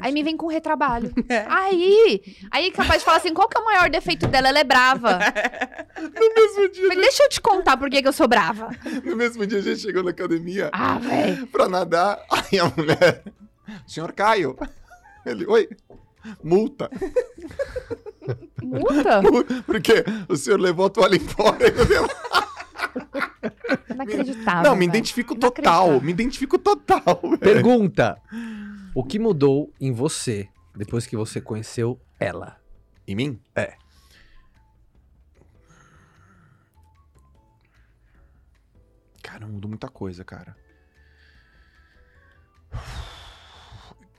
Aí 0.00 0.12
me 0.12 0.22
vem 0.24 0.36
com 0.36 0.46
retrabalho. 0.48 1.12
É. 1.28 1.44
Aí, 1.48 2.36
aí 2.50 2.70
capaz 2.72 3.00
de 3.00 3.04
falar 3.04 3.18
assim, 3.18 3.32
qual 3.32 3.48
que 3.48 3.56
é 3.56 3.60
o 3.60 3.64
maior 3.64 3.88
defeito 3.88 4.26
dela? 4.26 4.48
Ela 4.48 4.58
é 4.60 4.64
brava. 4.64 5.18
No 5.96 6.34
mesmo 6.34 6.68
dia, 6.72 6.88
Falei, 6.88 7.02
deixa 7.04 7.22
eu 7.22 7.28
te 7.28 7.40
contar 7.40 7.76
por 7.76 7.88
que, 7.88 8.02
que 8.02 8.08
eu 8.08 8.12
sou 8.12 8.26
brava. 8.26 8.70
no 9.04 9.14
mesmo 9.16 9.46
dia 9.46 9.58
a 9.58 9.62
gente 9.62 9.78
chegou 9.80 10.02
na 10.02 10.10
academia 10.10 10.68
Ah, 10.72 10.98
velho. 10.98 11.46
pra 11.46 11.68
nadar. 11.68 12.20
Aí 12.30 12.58
a 12.58 12.64
mulher. 12.76 13.22
Senhor 13.86 14.12
Caio. 14.12 14.56
Ele, 15.24 15.46
oi. 15.46 15.68
Multa. 16.42 16.90
Multa? 18.62 19.20
Porque 19.66 20.04
o 20.28 20.36
senhor 20.36 20.60
levou 20.60 20.86
a 20.86 20.90
toalha 20.90 21.16
embora. 21.16 21.68
e 21.68 21.72
não 21.72 21.84
deu- 21.86 22.08
Inacreditável. 23.90 24.62
Não, 24.62 24.72
me 24.76 24.80
velho. 24.86 24.90
identifico 24.90 25.34
total. 25.34 26.00
Me 26.00 26.10
identifico 26.12 26.58
total. 26.58 27.20
velho. 27.22 27.38
Pergunta: 27.38 28.16
O 28.94 29.04
que 29.04 29.18
mudou 29.18 29.72
em 29.80 29.92
você 29.92 30.48
depois 30.76 31.06
que 31.06 31.16
você 31.16 31.40
conheceu 31.40 32.00
ela? 32.18 32.56
Em 33.06 33.14
mim? 33.14 33.40
É. 33.54 33.74
Cara, 39.22 39.46
mudou 39.46 39.68
muita 39.68 39.88
coisa, 39.88 40.24
cara. 40.24 40.56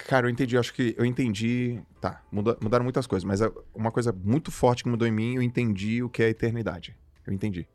Cara, 0.08 0.28
eu 0.28 0.30
entendi, 0.30 0.56
eu 0.56 0.60
acho 0.60 0.74
que 0.74 0.94
eu 0.98 1.04
entendi. 1.06 1.82
Tá, 2.00 2.22
muda- 2.32 2.58
mudaram 2.62 2.84
muitas 2.84 3.08
coisas, 3.08 3.24
mas 3.24 3.42
é 3.42 3.52
uma 3.74 3.92
coisa 3.92 4.12
muito 4.14 4.52
forte 4.52 4.84
que 4.84 4.90
mudou 4.90 5.08
em 5.08 5.12
mim, 5.12 5.36
eu 5.36 5.42
entendi 5.42 6.04
o 6.04 6.10
que 6.10 6.22
é 6.22 6.30
eternidade. 6.30 6.96
Eu 7.26 7.34
entendi. 7.34 7.68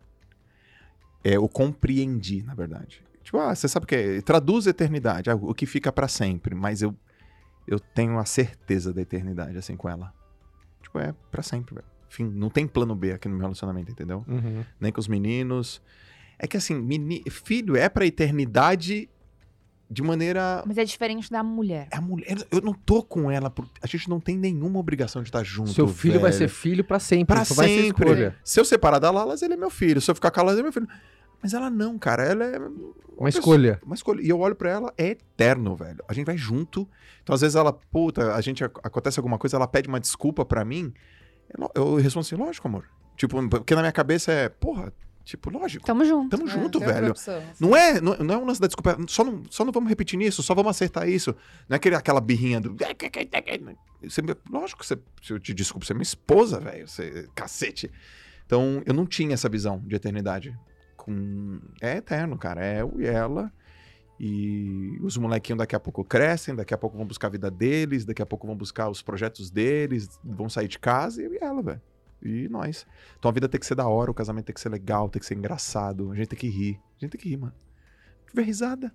É, 1.25 1.37
eu 1.37 1.49
compreendi, 1.49 2.43
na 2.43 2.55
verdade. 2.55 3.03
Tipo, 3.23 3.38
ah, 3.38 3.55
você 3.55 3.69
sabe 3.69 3.85
o 3.85 3.87
que 3.87 3.95
é? 3.95 4.21
Traduz 4.23 4.66
eternidade, 4.66 5.28
ah, 5.28 5.35
o 5.35 5.53
que 5.55 5.66
fica 5.66 5.93
pra 5.93 6.09
sempre, 6.09 6.55
mas 6.55 6.83
eu 6.83 6.95
eu 7.66 7.78
tenho 7.78 8.18
a 8.18 8.24
certeza 8.24 8.93
da 8.93 9.01
eternidade, 9.01 9.57
assim, 9.57 9.76
com 9.76 9.89
ela. 9.89 10.12
Tipo, 10.83 10.99
é 10.99 11.14
pra 11.31 11.41
sempre, 11.43 11.74
velho. 11.74 11.87
Enfim, 12.09 12.24
não 12.24 12.49
tem 12.51 12.66
plano 12.66 12.97
B 12.97 13.12
aqui 13.12 13.28
no 13.28 13.35
meu 13.35 13.43
relacionamento, 13.43 13.93
entendeu? 13.93 14.24
nem 14.81 14.91
com 14.91 14.99
os 14.99 15.07
meninos. 15.07 15.81
É 16.39 16.49
que 16.49 16.57
assim, 16.57 16.74
meni- 16.74 17.22
filho 17.31 17.76
é 17.76 17.89
pra 17.89 18.05
eternidade 18.07 19.09
de 19.91 20.03
maneira. 20.03 20.62
Mas 20.66 20.78
é 20.78 20.84
diferente 20.84 21.30
da 21.30 21.43
mulher. 21.43 21.88
É 21.91 21.97
a 21.97 22.01
mulher. 22.01 22.36
Eu 22.51 22.61
não 22.61 22.72
tô 22.72 23.03
com 23.03 23.30
ela. 23.30 23.51
por- 23.51 23.68
A 23.82 23.86
gente 23.86 24.09
não 24.09 24.20
tem 24.20 24.36
nenhuma 24.38 24.78
obrigação 24.78 25.20
de 25.22 25.28
estar 25.28 25.43
junto. 25.43 25.70
Seu 25.72 25.88
filho 25.88 26.20
vai 26.20 26.30
velho. 26.30 26.38
ser 26.45 26.49
filho 26.49 26.84
pra 26.84 26.99
sempre. 27.01 27.34
Vai 27.34 27.45
ser 27.45 27.55
sempre. 27.55 28.09
escolha. 28.11 28.36
Se 28.45 28.61
eu 28.61 28.64
separar 28.64 28.99
da 29.01 29.11
Lalas, 29.11 29.43
ele 29.43 29.55
é 29.55 29.57
meu 29.57 29.70
filho. 29.70 30.01
Se 30.01 30.11
eu 30.11 30.14
ficar 30.14 30.30
com 30.30 30.38
a 30.41 30.43
Lalas, 30.45 30.59
ele 30.59 30.62
é 30.62 30.70
meu 30.70 30.72
filho. 30.72 30.88
Mas 31.43 31.53
ela 31.55 31.68
não, 31.70 31.99
cara. 31.99 32.22
Ela 32.24 32.45
é. 32.45 32.59
Uma 33.18 33.28
escolha. 33.28 33.80
Uma 33.84 33.95
escolha. 33.95 34.20
E 34.22 34.28
eu 34.28 34.38
olho 34.38 34.55
pra 34.55 34.70
ela, 34.70 34.95
é 34.97 35.09
eterno, 35.09 35.74
velho. 35.74 36.05
A 36.09 36.12
gente 36.12 36.26
vai 36.26 36.36
junto. 36.36 36.88
Então, 37.22 37.34
às 37.34 37.41
vezes, 37.41 37.57
ela, 37.57 37.72
puta, 37.72 38.34
a 38.34 38.41
gente 38.41 38.62
acontece 38.62 39.18
alguma 39.18 39.38
coisa, 39.38 39.57
ela 39.57 39.66
pede 39.66 39.88
uma 39.88 39.99
desculpa 40.01 40.45
pra 40.45 40.64
mim. 40.64 40.93
Eu, 41.59 41.70
eu 41.74 41.95
respondo 41.97 42.24
assim, 42.26 42.36
lógico, 42.36 42.68
amor. 42.68 42.84
Tipo, 43.16 43.47
porque 43.49 43.74
na 43.74 43.80
minha 43.82 43.93
cabeça 43.93 44.30
é, 44.32 44.49
porra, 44.49 44.93
Tipo, 45.31 45.49
lógico. 45.49 45.87
Tamo 45.87 46.05
junto. 46.05 46.37
Tamo 46.37 46.49
É, 46.49 46.53
junto, 46.53 46.78
outra 46.78 46.93
velho. 46.93 47.11
opção, 47.12 47.37
assim. 47.37 47.64
Não 47.64 47.76
é, 47.76 48.01
não, 48.01 48.16
não 48.16 48.35
é 48.35 48.39
um 48.39 48.45
lance 48.45 48.61
da 48.61 48.66
desculpa. 48.66 48.99
Só 49.07 49.22
não, 49.22 49.45
só 49.49 49.64
não 49.64 49.70
vamos 49.70 49.89
repetir 49.89 50.18
nisso, 50.18 50.43
só 50.43 50.57
vamos 50.57 50.70
acertar 50.70 51.09
isso. 51.09 51.31
Não 51.68 51.74
é 51.74 51.76
aquele, 51.76 51.95
aquela 51.95 52.20
birrinha 52.20 52.61
do. 52.61 52.74
Você, 54.03 54.20
lógico 54.51 54.81
que 54.81 54.87
você, 54.87 54.99
se 55.22 55.33
eu 55.33 55.39
te 55.39 55.55
desculpo, 55.55 55.87
você 55.87 55.93
é 55.93 55.95
minha 55.95 56.03
esposa, 56.03 56.59
velho. 56.59 56.89
Você, 56.89 57.28
cacete. 57.33 57.89
Então, 58.45 58.83
eu 58.85 58.93
não 58.93 59.07
tinha 59.07 59.33
essa 59.33 59.49
visão 59.49 59.81
de 59.87 59.95
eternidade. 59.95 60.53
Com... 60.97 61.61
É 61.81 61.99
eterno, 61.99 62.37
cara. 62.37 62.64
É 62.66 62.83
eu 62.83 62.93
e 62.99 63.07
ela. 63.07 63.53
E 64.18 64.99
os 65.01 65.16
molequinhos 65.16 65.59
daqui 65.59 65.76
a 65.76 65.81
pouco 65.81 66.05
crescem, 66.05 66.57
daqui 66.57 66.74
a 66.74 66.78
pouco 66.78 66.97
vão 66.97 67.07
buscar 67.07 67.28
a 67.28 67.31
vida 67.31 67.51
deles, 67.51 68.05
daqui 68.05 68.20
a 68.20 68.26
pouco 68.26 68.49
vão 68.49 68.57
buscar 68.57 68.91
os 68.91 69.01
projetos 69.01 69.49
deles, 69.49 70.18
vão 70.24 70.49
sair 70.49 70.66
de 70.66 70.78
casa, 70.78 71.22
e 71.22 71.24
eu 71.26 71.33
e 71.35 71.39
ela, 71.41 71.62
velho. 71.62 71.81
E 72.23 72.49
nós. 72.49 72.87
Então 73.18 73.29
a 73.31 73.33
vida 73.33 73.49
tem 73.49 73.59
que 73.59 73.66
ser 73.66 73.75
da 73.75 73.87
hora, 73.89 74.11
o 74.11 74.14
casamento 74.14 74.47
tem 74.47 74.55
que 74.55 74.61
ser 74.61 74.68
legal, 74.68 75.09
tem 75.09 75.21
que 75.21 75.27
ser 75.27 75.35
engraçado, 75.37 76.11
a 76.12 76.14
gente 76.14 76.29
tem 76.29 76.39
que 76.39 76.49
rir. 76.49 76.79
A 76.97 77.01
gente 77.05 77.12
tem 77.12 77.21
que 77.21 77.29
rir, 77.29 77.37
mano. 77.39 77.55
Se 78.27 78.31
tiver 78.31 78.43
risada, 78.43 78.89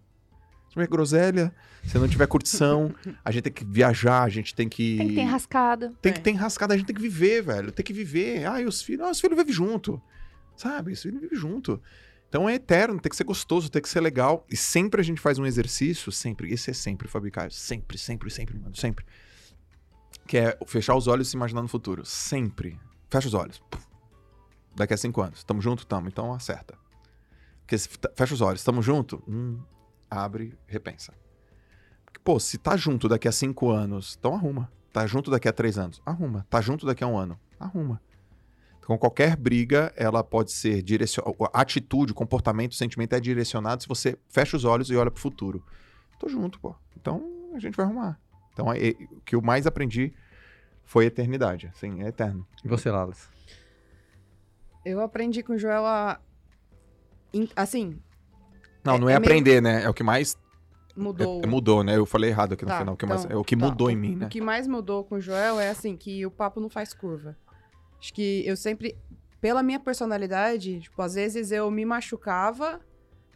se 0.67 0.71
tiver 0.73 0.87
groselha, 0.87 1.53
se 1.83 1.97
não 1.97 2.07
tiver 2.07 2.27
curtição, 2.27 2.93
a 3.23 3.31
gente 3.31 3.43
tem 3.43 3.53
que 3.53 3.65
viajar, 3.65 4.23
a 4.23 4.29
gente 4.29 4.53
tem 4.53 4.69
que. 4.69 4.97
Tem 4.97 5.07
que 5.09 5.15
ter 5.15 5.21
enrascada. 5.21 5.93
Tem 6.01 6.13
que 6.13 6.19
É. 6.19 6.21
ter 6.21 6.29
enrascada, 6.31 6.73
a 6.73 6.77
gente 6.77 6.85
tem 6.85 6.95
que 6.95 7.01
viver, 7.01 7.41
velho. 7.41 7.71
Tem 7.71 7.83
que 7.83 7.93
viver. 7.93 8.45
Ah, 8.45 8.61
e 8.61 8.65
os 8.65 8.81
filhos. 8.81 9.05
Ah, 9.05 9.11
os 9.11 9.19
filhos 9.19 9.37
vivem 9.37 9.53
junto. 9.53 10.01
Sabe? 10.55 10.91
Os 10.93 11.01
filhos 11.01 11.19
vivem 11.19 11.37
junto. 11.37 11.81
Então 12.29 12.47
é 12.49 12.55
eterno, 12.55 12.99
tem 12.99 13.09
que 13.09 13.15
ser 13.15 13.23
gostoso, 13.23 13.69
tem 13.69 13.81
que 13.81 13.87
ser 13.89 14.01
legal. 14.01 14.45
E 14.51 14.57
sempre 14.57 14.99
a 15.01 15.03
gente 15.03 15.21
faz 15.21 15.39
um 15.39 15.45
exercício, 15.45 16.11
sempre. 16.11 16.51
Esse 16.53 16.69
é 16.71 16.73
sempre, 16.73 17.07
Fabi 17.07 17.31
Caio. 17.31 17.51
Sempre, 17.51 17.97
sempre, 17.97 18.29
sempre, 18.29 18.57
mano. 18.59 18.75
Sempre. 18.75 19.05
Que 20.27 20.37
é 20.37 20.57
fechar 20.65 20.95
os 20.95 21.07
olhos 21.07 21.27
e 21.27 21.31
se 21.31 21.37
imaginar 21.37 21.61
no 21.61 21.67
futuro. 21.67 22.03
Sempre. 22.05 22.79
Fecha 23.15 23.29
os 23.29 23.33
olhos. 23.33 23.63
Daqui 24.75 24.93
a 24.93 24.97
cinco 24.97 25.21
anos. 25.21 25.41
Tamo 25.45 25.61
junto? 25.61 25.87
Tamo. 25.87 26.09
Então 26.09 26.33
acerta. 26.33 26.77
Porque 27.61 27.77
se 27.77 27.87
fecha 28.13 28.33
os 28.33 28.41
olhos, 28.41 28.61
tamo 28.61 28.81
junto? 28.81 29.23
Hum, 29.25 29.57
abre, 30.11 30.53
repensa. 30.67 31.13
Porque, 32.03 32.19
pô, 32.19 32.37
se 32.41 32.57
tá 32.57 32.75
junto 32.75 33.07
daqui 33.07 33.25
a 33.25 33.31
cinco 33.31 33.71
anos, 33.71 34.17
então 34.19 34.35
arruma. 34.35 34.69
Tá 34.91 35.07
junto 35.07 35.31
daqui 35.31 35.47
a 35.47 35.53
três 35.53 35.77
anos? 35.77 36.01
Arruma. 36.05 36.45
Tá 36.49 36.59
junto 36.59 36.85
daqui 36.85 37.05
a 37.05 37.07
um 37.07 37.17
ano? 37.17 37.39
Arruma. 37.57 38.01
Então, 38.79 38.97
qualquer 38.97 39.37
briga, 39.37 39.93
ela 39.95 40.21
pode 40.21 40.51
ser 40.51 40.81
direcionada. 40.81 41.37
Atitude, 41.53 42.13
comportamento, 42.13 42.75
sentimento 42.75 43.13
é 43.13 43.19
direcionado 43.21 43.81
se 43.81 43.87
você 43.87 44.19
fecha 44.27 44.57
os 44.57 44.65
olhos 44.65 44.89
e 44.89 44.95
olha 44.97 45.09
pro 45.09 45.21
futuro. 45.21 45.65
Tô 46.19 46.27
junto, 46.27 46.59
pô. 46.59 46.75
Então, 46.97 47.23
a 47.55 47.59
gente 47.59 47.77
vai 47.77 47.85
arrumar. 47.85 48.19
Então, 48.51 48.71
é- 48.73 48.89
é- 48.89 48.95
o 49.09 49.21
que 49.21 49.35
eu 49.35 49.41
mais 49.41 49.65
aprendi 49.65 50.13
foi 50.85 51.05
eternidade. 51.05 51.67
Assim, 51.75 52.01
é 52.03 52.07
eterno. 52.07 52.47
E 52.63 52.67
você, 52.67 52.89
Lalas? 52.89 53.27
Eu 54.85 55.01
aprendi 55.01 55.41
com 55.43 55.53
o 55.53 55.57
Joel 55.57 55.85
a. 55.85 56.19
Assim, 57.55 57.99
Não, 58.83 58.95
É- 58.95 58.99
não 58.99 59.09
é, 59.09 59.13
é 59.13 59.19
meio- 59.19 59.31
aprender, 59.31 59.61
né? 59.61 59.83
É 59.83 59.89
o 59.89 59.93
que 59.93 60.03
mais 60.03 60.37
mudou. 60.95 61.41
é- 61.43 61.47
mudou, 61.47 61.83
né? 61.83 61.97
Eu 61.97 62.05
falei 62.05 62.29
errado 62.29 62.53
aqui 62.53 62.63
no 62.63 62.69
Tá, 62.69 62.77
final. 62.79 62.93
O 62.93 62.97
que 62.97 63.05
mais, 63.05 63.25
então, 63.25 63.35
é 63.35 63.39
o 63.39 63.43
que 63.43 63.57
tá. 63.57 63.65
mudou 63.65 63.89
em 63.89 63.95
mim, 63.95 64.15
né? 64.15 64.27
O 64.27 64.29
que 64.29 64.39
mais 64.39 64.67
mudou 64.67 65.03
com 65.03 65.15
o 65.15 65.19
Joel 65.21 65.59
é 65.59 65.69
assim, 65.69 65.97
que 65.97 66.23
o 66.25 66.29
papo 66.31 66.59
não 66.59 66.69
faz 66.69 66.93
curva. 66.93 67.35
Acho 67.99 68.13
que 68.13 68.43
eu 68.45 68.55
sempre, 68.55 68.95
pela 69.41 69.63
minha 69.63 69.79
personalidade, 69.79 70.81
tipo, 70.81 71.01
às 71.01 71.15
vezes 71.15 71.51
eu 71.51 71.69
me 71.71 71.83
machucava 71.83 72.79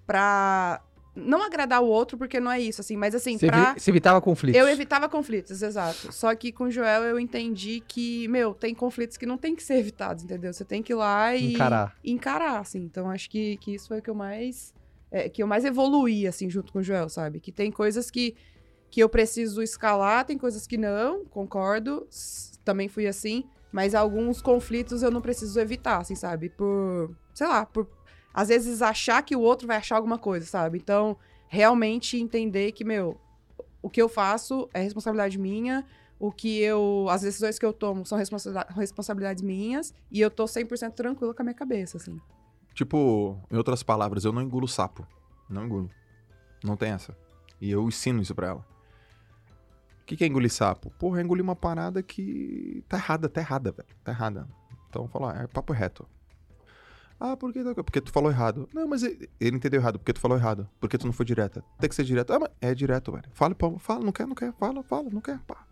pra 0.06 0.82
não 1.20 1.44
agradar 1.44 1.82
o 1.82 1.88
outro, 1.88 2.18
porque 2.18 2.40
não 2.40 2.52
é 2.52 2.60
isso, 2.60 2.82
assim, 2.82 2.98
mas 2.98 3.14
assim, 3.14 3.38
Você, 3.38 3.48
pra... 3.48 3.76
você 3.78 3.92
evitava 3.92 4.20
conflitos. 4.22 4.60
Eu 4.60 4.68
evitava 4.68 5.08
conflitos, 5.08 5.62
exato. 5.62 6.12
Só 6.12 6.34
que 6.36 6.52
com 6.52 6.66
o 6.66 6.72
Joel 6.72 7.04
eu 7.04 7.20
entendi 7.20 7.84
que, 7.88 8.28
meu, 8.28 8.54
tem 8.54 8.74
conflitos 8.74 9.18
que 9.18 9.26
não 9.26 9.38
tem 9.38 9.56
que 9.56 9.64
ser 9.64 9.76
evitados, 9.76 10.24
entendeu? 10.24 10.52
Você 10.54 10.66
tem 10.66 10.82
que 10.82 10.94
ir 10.94 10.96
lá 10.96 11.36
e 11.36 11.54
Encarar. 11.54 11.96
encarar, 12.04 12.60
assim. 12.60 12.80
Então 12.80 13.10
acho 13.10 13.30
que, 13.30 13.58
que 13.58 13.76
isso 13.76 13.88
foi 13.88 14.00
o 14.00 14.02
que 14.02 14.10
eu 14.10 14.16
mais 14.16 14.74
é, 15.12 15.28
que 15.28 15.42
eu 15.42 15.48
mais 15.48 15.66
evoluí 15.66 16.28
assim 16.28 16.50
junto 16.50 16.72
com 16.72 16.80
o 16.80 16.84
Joel, 16.84 17.10
sabe? 17.10 17.40
Que 17.40 17.52
tem 17.52 17.72
coisas 17.72 18.10
que 18.12 18.36
que 18.92 19.02
eu 19.02 19.08
preciso 19.10 19.62
escalar, 19.62 20.26
tem 20.26 20.38
coisas 20.38 20.66
que 20.66 20.76
não, 20.78 21.24
concordo. 21.26 22.08
Também 22.66 22.88
fui 22.88 23.06
assim, 23.06 23.44
mas 23.72 23.94
alguns 23.94 24.42
conflitos 24.42 25.04
eu 25.04 25.12
não 25.12 25.22
preciso 25.22 25.60
evitar, 25.60 26.00
assim, 26.00 26.16
sabe? 26.16 26.50
Por, 26.50 27.16
sei 27.34 27.48
lá, 27.48 27.66
por 27.66 27.88
às 28.40 28.48
vezes 28.48 28.82
achar 28.82 29.22
que 29.22 29.36
o 29.36 29.42
outro 29.42 29.68
vai 29.68 29.76
achar 29.76 29.98
alguma 29.98 30.18
coisa, 30.18 30.46
sabe? 30.46 30.78
Então, 30.78 31.18
realmente 31.50 32.18
entender 32.18 32.72
que, 32.72 32.86
meu, 32.86 33.20
o 33.82 33.90
que 33.90 34.02
eu 34.02 34.08
faço 34.08 34.70
é 34.74 34.82
responsabilidade 34.82 35.38
minha, 35.38 35.86
o 36.18 36.32
que 36.32 36.58
eu. 36.62 37.08
As 37.10 37.22
decisões 37.22 37.60
que 37.60 37.66
eu 37.66 37.74
tomo 37.74 38.06
são 38.06 38.18
responsa- 38.18 38.66
responsabilidades 38.70 39.44
minhas, 39.44 39.94
e 40.10 40.22
eu 40.22 40.32
tô 40.32 40.46
100% 40.46 40.94
tranquila 40.94 41.34
com 41.34 41.42
a 41.42 41.44
minha 41.44 41.54
cabeça, 41.54 41.98
assim. 41.98 42.18
Tipo, 42.74 43.38
em 43.52 43.58
outras 43.58 43.84
palavras, 43.84 44.24
eu 44.24 44.32
não 44.32 44.42
engulo 44.42 44.70
sapo. 44.70 45.06
Não 45.50 45.66
engulo. 45.66 45.90
Não 46.64 46.78
tem 46.78 46.92
essa. 46.92 47.18
E 47.60 47.70
eu 47.70 47.86
ensino 47.90 48.22
isso 48.22 48.34
pra 48.34 48.48
ela. 48.48 48.66
O 50.02 50.06
que, 50.06 50.16
que 50.16 50.24
é 50.24 50.28
engolir 50.28 50.50
sapo? 50.52 50.90
Porra, 50.92 51.20
é 51.20 51.24
engolir 51.24 51.44
uma 51.44 51.58
parada 51.58 52.02
que 52.02 52.86
tá 52.88 52.96
errada, 52.96 53.28
tá 53.28 53.42
errada, 53.42 53.74
velho. 53.74 53.90
Tá 54.02 54.14
errada. 54.14 54.48
Então, 54.90 55.10
falar, 55.10 55.44
é 55.44 55.48
papo 55.48 55.74
reto. 55.74 56.08
Ah, 57.20 57.36
por 57.36 57.52
que? 57.52 57.62
Porque 57.84 58.00
tu 58.00 58.12
falou 58.12 58.32
errado. 58.32 58.70
Não, 58.74 58.88
mas 58.88 59.04
ele 59.04 59.30
ele 59.40 59.58
entendeu 59.58 59.82
errado. 59.82 60.00
Porque 60.00 60.14
tu 60.14 60.20
falou 60.22 60.38
errado. 60.38 60.70
Porque 60.80 60.98
tu 60.98 61.06
não 61.06 61.12
foi 61.14 61.26
direta. 61.26 61.64
Tem 61.80 61.90
que 61.90 61.96
ser 61.96 62.06
direto. 62.06 62.32
Ah, 62.32 62.40
mas 62.40 62.50
é 62.62 62.74
direto, 62.74 63.12
velho. 63.12 63.26
Fala, 63.34 63.54
pô, 63.54 63.78
fala, 63.78 64.04
não 64.06 64.12
quer, 64.12 64.26
não 64.26 64.36
quer. 64.36 64.54
Fala, 64.54 64.82
fala, 64.84 65.10
não 65.10 65.20
quer. 65.20 65.38
Pá. 65.40 65.66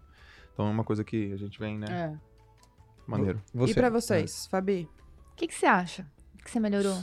Então 0.54 0.68
é 0.68 0.72
uma 0.72 0.84
coisa 0.84 1.04
que 1.04 1.32
a 1.32 1.38
gente 1.38 1.58
vem, 1.58 1.78
né? 1.78 1.88
É. 1.90 2.18
Maneiro. 3.08 3.42
Você. 3.54 3.72
E 3.72 3.76
pra 3.76 3.90
vocês, 3.90 4.48
Fabi? 4.48 4.90
O 5.32 5.36
que, 5.38 5.48
que 5.48 5.56
você 5.56 5.66
acha? 5.66 6.06
Que 6.44 6.52
você 6.52 6.60
melhorou? 6.60 6.98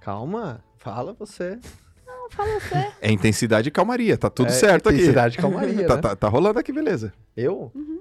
Calma, 0.00 0.64
fala 0.78 1.12
você. 1.12 1.58
Não, 2.06 2.30
fala 2.30 2.58
você. 2.60 2.92
É 3.00 3.10
intensidade 3.12 3.68
e 3.68 3.70
calmaria. 3.72 4.16
Tá 4.18 4.28
tudo 4.30 4.48
É, 4.48 4.52
certo 4.52 4.88
aqui. 4.88 4.98
intensidade 4.98 5.36
e 5.36 5.40
calmaria, 5.40 5.86
tá, 5.86 5.96
né? 5.96 6.02
tá, 6.02 6.16
tá 6.16 6.28
rolando 6.28 6.58
aqui, 6.58 6.72
beleza. 6.72 7.12
Eu? 7.36 7.70
Uhum. 7.74 8.00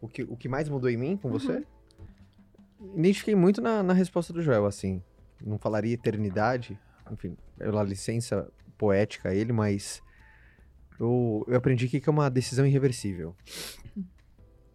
O, 0.00 0.08
que, 0.08 0.22
o 0.22 0.36
que 0.36 0.48
mais 0.48 0.68
mudou 0.68 0.88
em 0.90 0.96
mim 0.96 1.16
com 1.16 1.28
você? 1.30 1.64
Identifiquei 2.96 3.34
muito 3.34 3.60
na, 3.60 3.82
na 3.82 3.92
resposta 3.92 4.32
do 4.32 4.42
Joel, 4.42 4.66
assim. 4.66 5.02
Não 5.44 5.58
falaria 5.58 5.94
eternidade, 5.94 6.78
enfim, 7.10 7.36
pela 7.56 7.82
licença 7.82 8.50
poética 8.76 9.28
a 9.30 9.34
ele, 9.34 9.52
mas 9.52 10.02
eu, 10.98 11.44
eu 11.48 11.56
aprendi 11.56 11.86
aqui 11.86 12.00
que 12.00 12.08
é 12.08 12.12
uma 12.12 12.30
decisão 12.30 12.66
irreversível. 12.66 13.34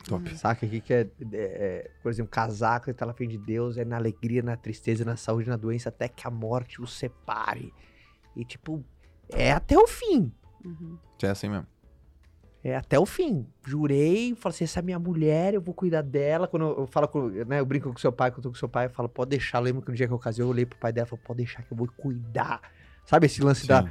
Top. 0.07 0.37
Saca? 0.37 0.65
Aqui 0.65 0.79
que 0.81 0.93
é, 0.93 1.01
é- 1.01 1.07
é, 1.33 1.91
por 2.03 2.11
exemplo, 2.11 2.29
casar 2.31 2.79
que 2.79 2.93
tá 2.93 3.05
na 3.05 3.13
frente 3.13 3.31
de 3.31 3.43
Deus, 3.43 3.77
é 3.77 3.83
na 3.83 3.95
alegria, 3.97 4.43
na 4.43 4.55
tristeza, 4.55 5.03
na 5.03 5.17
saúde, 5.17 5.49
na 5.49 5.57
doença, 5.57 5.89
até 5.89 6.07
que 6.07 6.27
a 6.27 6.31
morte 6.31 6.79
os 6.81 6.95
separe. 6.97 7.73
E 8.35 8.45
tipo, 8.45 8.83
é 9.29 9.51
até 9.51 9.77
o 9.77 9.87
fim. 9.87 10.31
Uhum. 10.63 10.97
É 11.23 11.27
assim 11.27 11.49
mesmo. 11.49 11.65
É 12.67 12.75
até 12.75 12.97
o 12.97 13.05
fim. 13.05 13.45
Jurei, 13.63 14.33
falei 14.35 14.55
assim, 14.55 14.63
essa 14.63 14.79
é 14.79 14.81
minha 14.81 14.97
mulher, 14.97 15.53
eu 15.53 15.61
vou 15.61 15.71
cuidar 15.71 16.01
dela. 16.01 16.47
Quando 16.47 16.63
eu, 16.63 16.77
eu 16.79 16.87
falo 16.87 17.07
com, 17.07 17.27
né, 17.29 17.59
eu 17.59 17.65
brinco 17.65 17.93
com 17.93 17.99
seu 17.99 18.11
pai, 18.11 18.31
quando 18.31 18.37
eu 18.39 18.43
tô 18.43 18.49
com 18.49 18.55
seu 18.55 18.67
pai, 18.67 18.87
eu 18.87 18.89
falo, 18.89 19.07
pode 19.07 19.29
deixar. 19.29 19.59
Lembro 19.59 19.83
que 19.83 19.89
no 19.91 19.95
dia 19.95 20.07
que 20.07 20.13
eu 20.13 20.17
casei, 20.17 20.43
eu 20.43 20.49
olhei 20.49 20.65
pro 20.65 20.79
pai 20.79 20.91
dela 20.91 21.05
e 21.05 21.09
falei, 21.11 21.23
pode 21.23 21.37
deixar 21.37 21.61
que 21.61 21.71
eu 21.71 21.77
vou 21.77 21.87
cuidar. 21.95 22.59
Sabe 23.05 23.27
esse 23.27 23.39
lance 23.43 23.67
da, 23.67 23.85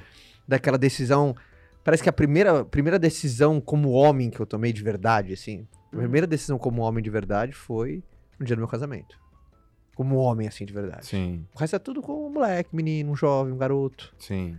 daquela 0.49 0.77
decisão? 0.77 1.37
Parece 1.85 2.03
que 2.03 2.09
a 2.09 2.13
primeira, 2.13 2.65
primeira 2.65 2.99
decisão 2.99 3.61
como 3.61 3.91
homem 3.91 4.29
que 4.29 4.41
eu 4.41 4.47
tomei 4.47 4.73
de 4.73 4.83
verdade, 4.83 5.33
assim, 5.33 5.69
a 5.93 5.97
Uhum. 5.97 6.03
primeira 6.03 6.27
decisão 6.27 6.59
como 6.59 6.83
homem 6.83 7.01
de 7.05 7.11
verdade 7.11 7.53
foi 7.53 8.03
no 8.41 8.45
dia 8.45 8.57
do 8.57 8.59
meu 8.59 8.67
casamento. 8.69 9.17
Como 9.95 10.17
homem, 10.17 10.49
assim, 10.49 10.65
de 10.65 10.73
verdade. 10.73 11.07
Sim, 11.07 11.47
O 11.55 11.59
resto 11.61 11.77
é 11.77 11.79
tudo 11.79 12.03
com 12.03 12.27
um 12.27 12.31
moleque, 12.31 12.75
menino, 12.75 13.13
um 13.13 13.15
jovem, 13.15 13.53
um 13.55 13.57
garoto. 13.59 14.13
sim. 14.19 14.57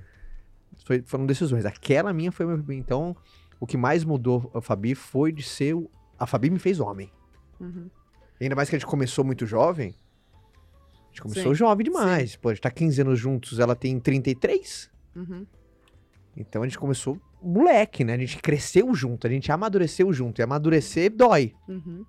Foi- 0.86 1.01
foram 1.05 1.26
decisões. 1.26 1.66
Aquela 1.66 2.13
minha 2.13 2.32
foi 2.32 2.45
meu. 2.45 2.63
Então, 2.74 3.16
o 3.60 3.66
que 3.68 3.78
mais 3.78 4.03
mudou 4.03 4.49
a 4.53 4.62
Fabi 4.62 4.95
foi 4.95 5.32
de 5.32 5.43
ser. 5.43 5.74
o- 5.76 5.89
A 6.18 6.26
Fabi 6.26 6.49
me 6.49 6.60
fez 6.60 6.80
homem. 6.80 7.12
Uhum. 7.60 7.89
Ainda 8.39 8.56
mais 8.56 8.70
que 8.70 8.76
a 8.76 8.80
gente 8.80 8.88
começou 8.88 9.24
muito 9.26 9.45
jovem. 9.45 9.93
A 9.93 11.08
gente 11.10 11.22
começou 11.22 11.53
Sim, 11.53 11.60
jovem 11.60 11.84
demais. 11.86 12.36
Pô, 12.36 12.49
a 12.49 12.53
gente 12.53 12.62
tá 12.62 12.70
15 12.72 13.01
anos 13.01 13.20
juntos, 13.20 13.60
ela 13.60 13.76
tem 13.76 13.99
33. 13.99 14.89
Uhum. 15.16 15.45
Então 16.38 16.62
a 16.62 16.66
gente 16.66 16.78
começou 16.78 17.18
moleque, 17.41 18.03
né? 18.03 18.14
A 18.14 18.18
gente 18.18 18.38
cresceu 18.41 18.93
junto, 18.93 19.26
a 19.28 19.30
gente 19.30 19.51
amadureceu 19.51 20.12
junto. 20.12 20.39
E 20.39 20.43
amadurecer 20.43 21.10
dói. 21.16 21.53
Uhum. 21.68 22.06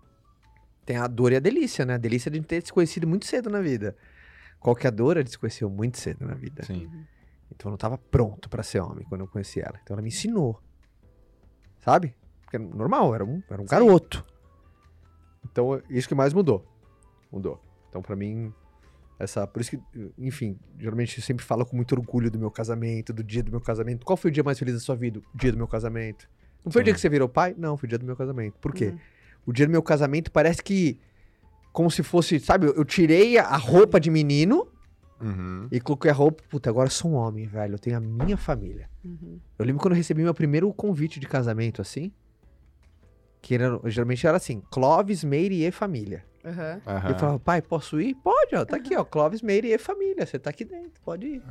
Tem 0.84 0.96
a 0.96 1.06
dor 1.06 1.32
e 1.32 1.36
a 1.36 1.40
delícia, 1.40 1.84
né? 1.84 1.94
A 1.94 1.98
delícia 1.98 2.30
de 2.30 2.40
ter 2.40 2.64
se 2.64 2.72
conhecido 2.72 3.06
muito 3.06 3.26
cedo 3.26 3.48
na 3.50 3.60
vida. 3.60 3.96
Qual 4.60 4.74
que 4.74 4.86
é 4.86 4.88
a 4.88 4.92
dor? 4.92 5.16
A 5.16 5.20
gente 5.20 5.30
se 5.32 5.38
conheceu 5.38 5.68
muito 5.70 5.98
cedo 5.98 6.24
na 6.26 6.34
vida. 6.34 6.64
Sim. 6.64 6.88
Então 7.52 7.68
eu 7.68 7.70
não 7.70 7.76
tava 7.78 7.96
pronto 7.98 8.48
pra 8.48 8.62
ser 8.62 8.80
homem 8.80 9.04
quando 9.08 9.20
eu 9.22 9.28
conheci 9.28 9.60
ela. 9.60 9.78
Então 9.82 9.94
ela 9.94 10.02
me 10.02 10.08
ensinou. 10.08 10.60
Sabe? 11.86 12.12
Porque 12.42 12.56
é 12.56 12.58
normal, 12.58 13.14
era 13.14 13.24
um, 13.24 13.40
era 13.48 13.62
um 13.62 13.64
Sim. 13.64 13.70
garoto. 13.70 14.26
Então 15.44 15.80
isso 15.88 16.08
que 16.08 16.16
mais 16.16 16.34
mudou. 16.34 16.66
Mudou. 17.30 17.62
Então 17.88 18.02
pra 18.02 18.16
mim, 18.16 18.52
essa. 19.20 19.46
Por 19.46 19.60
isso 19.60 19.70
que, 19.70 19.80
enfim, 20.18 20.58
geralmente 20.76 21.18
eu 21.18 21.22
sempre 21.22 21.44
falo 21.44 21.64
com 21.64 21.76
muito 21.76 21.92
orgulho 21.94 22.28
do 22.28 22.40
meu 22.40 22.50
casamento, 22.50 23.12
do 23.12 23.22
dia 23.22 23.40
do 23.40 23.52
meu 23.52 23.60
casamento. 23.60 24.04
Qual 24.04 24.16
foi 24.16 24.32
o 24.32 24.34
dia 24.34 24.42
mais 24.42 24.58
feliz 24.58 24.74
da 24.74 24.80
sua 24.80 24.96
vida? 24.96 25.20
O 25.32 25.38
dia 25.38 25.52
do 25.52 25.58
meu 25.58 25.68
casamento. 25.68 26.28
Não 26.64 26.72
foi 26.72 26.82
o 26.82 26.82
Sim. 26.82 26.86
dia 26.86 26.94
que 26.94 27.00
você 27.00 27.08
virou 27.08 27.28
pai? 27.28 27.54
Não, 27.56 27.76
foi 27.76 27.86
o 27.86 27.88
dia 27.88 27.98
do 27.98 28.04
meu 28.04 28.16
casamento. 28.16 28.58
Por 28.60 28.74
quê? 28.74 28.86
Uhum. 28.86 28.98
O 29.46 29.52
dia 29.52 29.66
do 29.66 29.70
meu 29.70 29.82
casamento 29.82 30.32
parece 30.32 30.60
que. 30.64 30.98
Como 31.72 31.88
se 31.88 32.02
fosse, 32.02 32.40
sabe, 32.40 32.66
eu 32.66 32.84
tirei 32.84 33.38
a 33.38 33.56
roupa 33.56 34.00
de 34.00 34.10
menino 34.10 34.66
Uhum. 35.20 35.68
E 35.70 35.80
coloquei 35.80 36.10
a 36.10 36.14
roupa, 36.14 36.42
puta, 36.48 36.68
agora 36.68 36.86
eu 36.86 36.90
sou 36.92 37.10
um 37.10 37.14
homem, 37.14 37.46
velho. 37.46 37.74
Eu 37.74 37.78
tenho 37.78 37.96
a 37.96 38.00
minha 38.00 38.36
família. 38.36 38.88
Uhum. 39.04 39.40
Eu 39.58 39.64
lembro 39.64 39.80
quando 39.80 39.92
eu 39.92 39.96
recebi 39.96 40.22
meu 40.22 40.34
primeiro 40.34 40.72
convite 40.72 41.18
de 41.18 41.26
casamento, 41.26 41.80
assim. 41.80 42.12
Que 43.40 43.54
era, 43.54 43.80
geralmente 43.86 44.26
era 44.26 44.36
assim: 44.36 44.62
Clóvis, 44.70 45.24
Meire 45.24 45.64
e 45.64 45.70
família. 45.70 46.24
Aham. 46.44 46.80
Aham. 46.86 47.08
Eu 47.08 47.18
falava, 47.18 47.38
pai, 47.40 47.62
posso 47.62 48.00
ir? 48.00 48.14
Pode, 48.16 48.54
ó, 48.54 48.64
tá 48.64 48.76
aqui, 48.76 48.96
ó. 48.96 49.04
Clóvis, 49.04 49.42
Meire 49.42 49.72
e 49.72 49.78
família. 49.78 50.24
Você 50.26 50.38
tá 50.38 50.50
aqui 50.50 50.64
dentro, 50.64 51.00
pode 51.02 51.26
ir. 51.26 51.42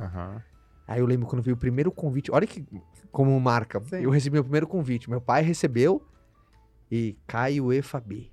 Aí 0.86 1.00
eu 1.00 1.06
lembro 1.06 1.26
quando 1.26 1.42
veio 1.42 1.56
o 1.56 1.58
primeiro 1.58 1.90
convite. 1.90 2.30
Olha 2.30 2.46
que 2.46 2.64
como 3.10 3.38
marca. 3.40 3.82
Sim. 3.84 3.96
Eu 3.96 4.10
recebi 4.10 4.34
meu 4.34 4.44
primeiro 4.44 4.66
convite. 4.66 5.10
Meu 5.10 5.20
pai 5.20 5.42
recebeu 5.42 6.06
e 6.90 7.16
Caio 7.26 7.72
e 7.72 7.82
Fabi. 7.82 8.30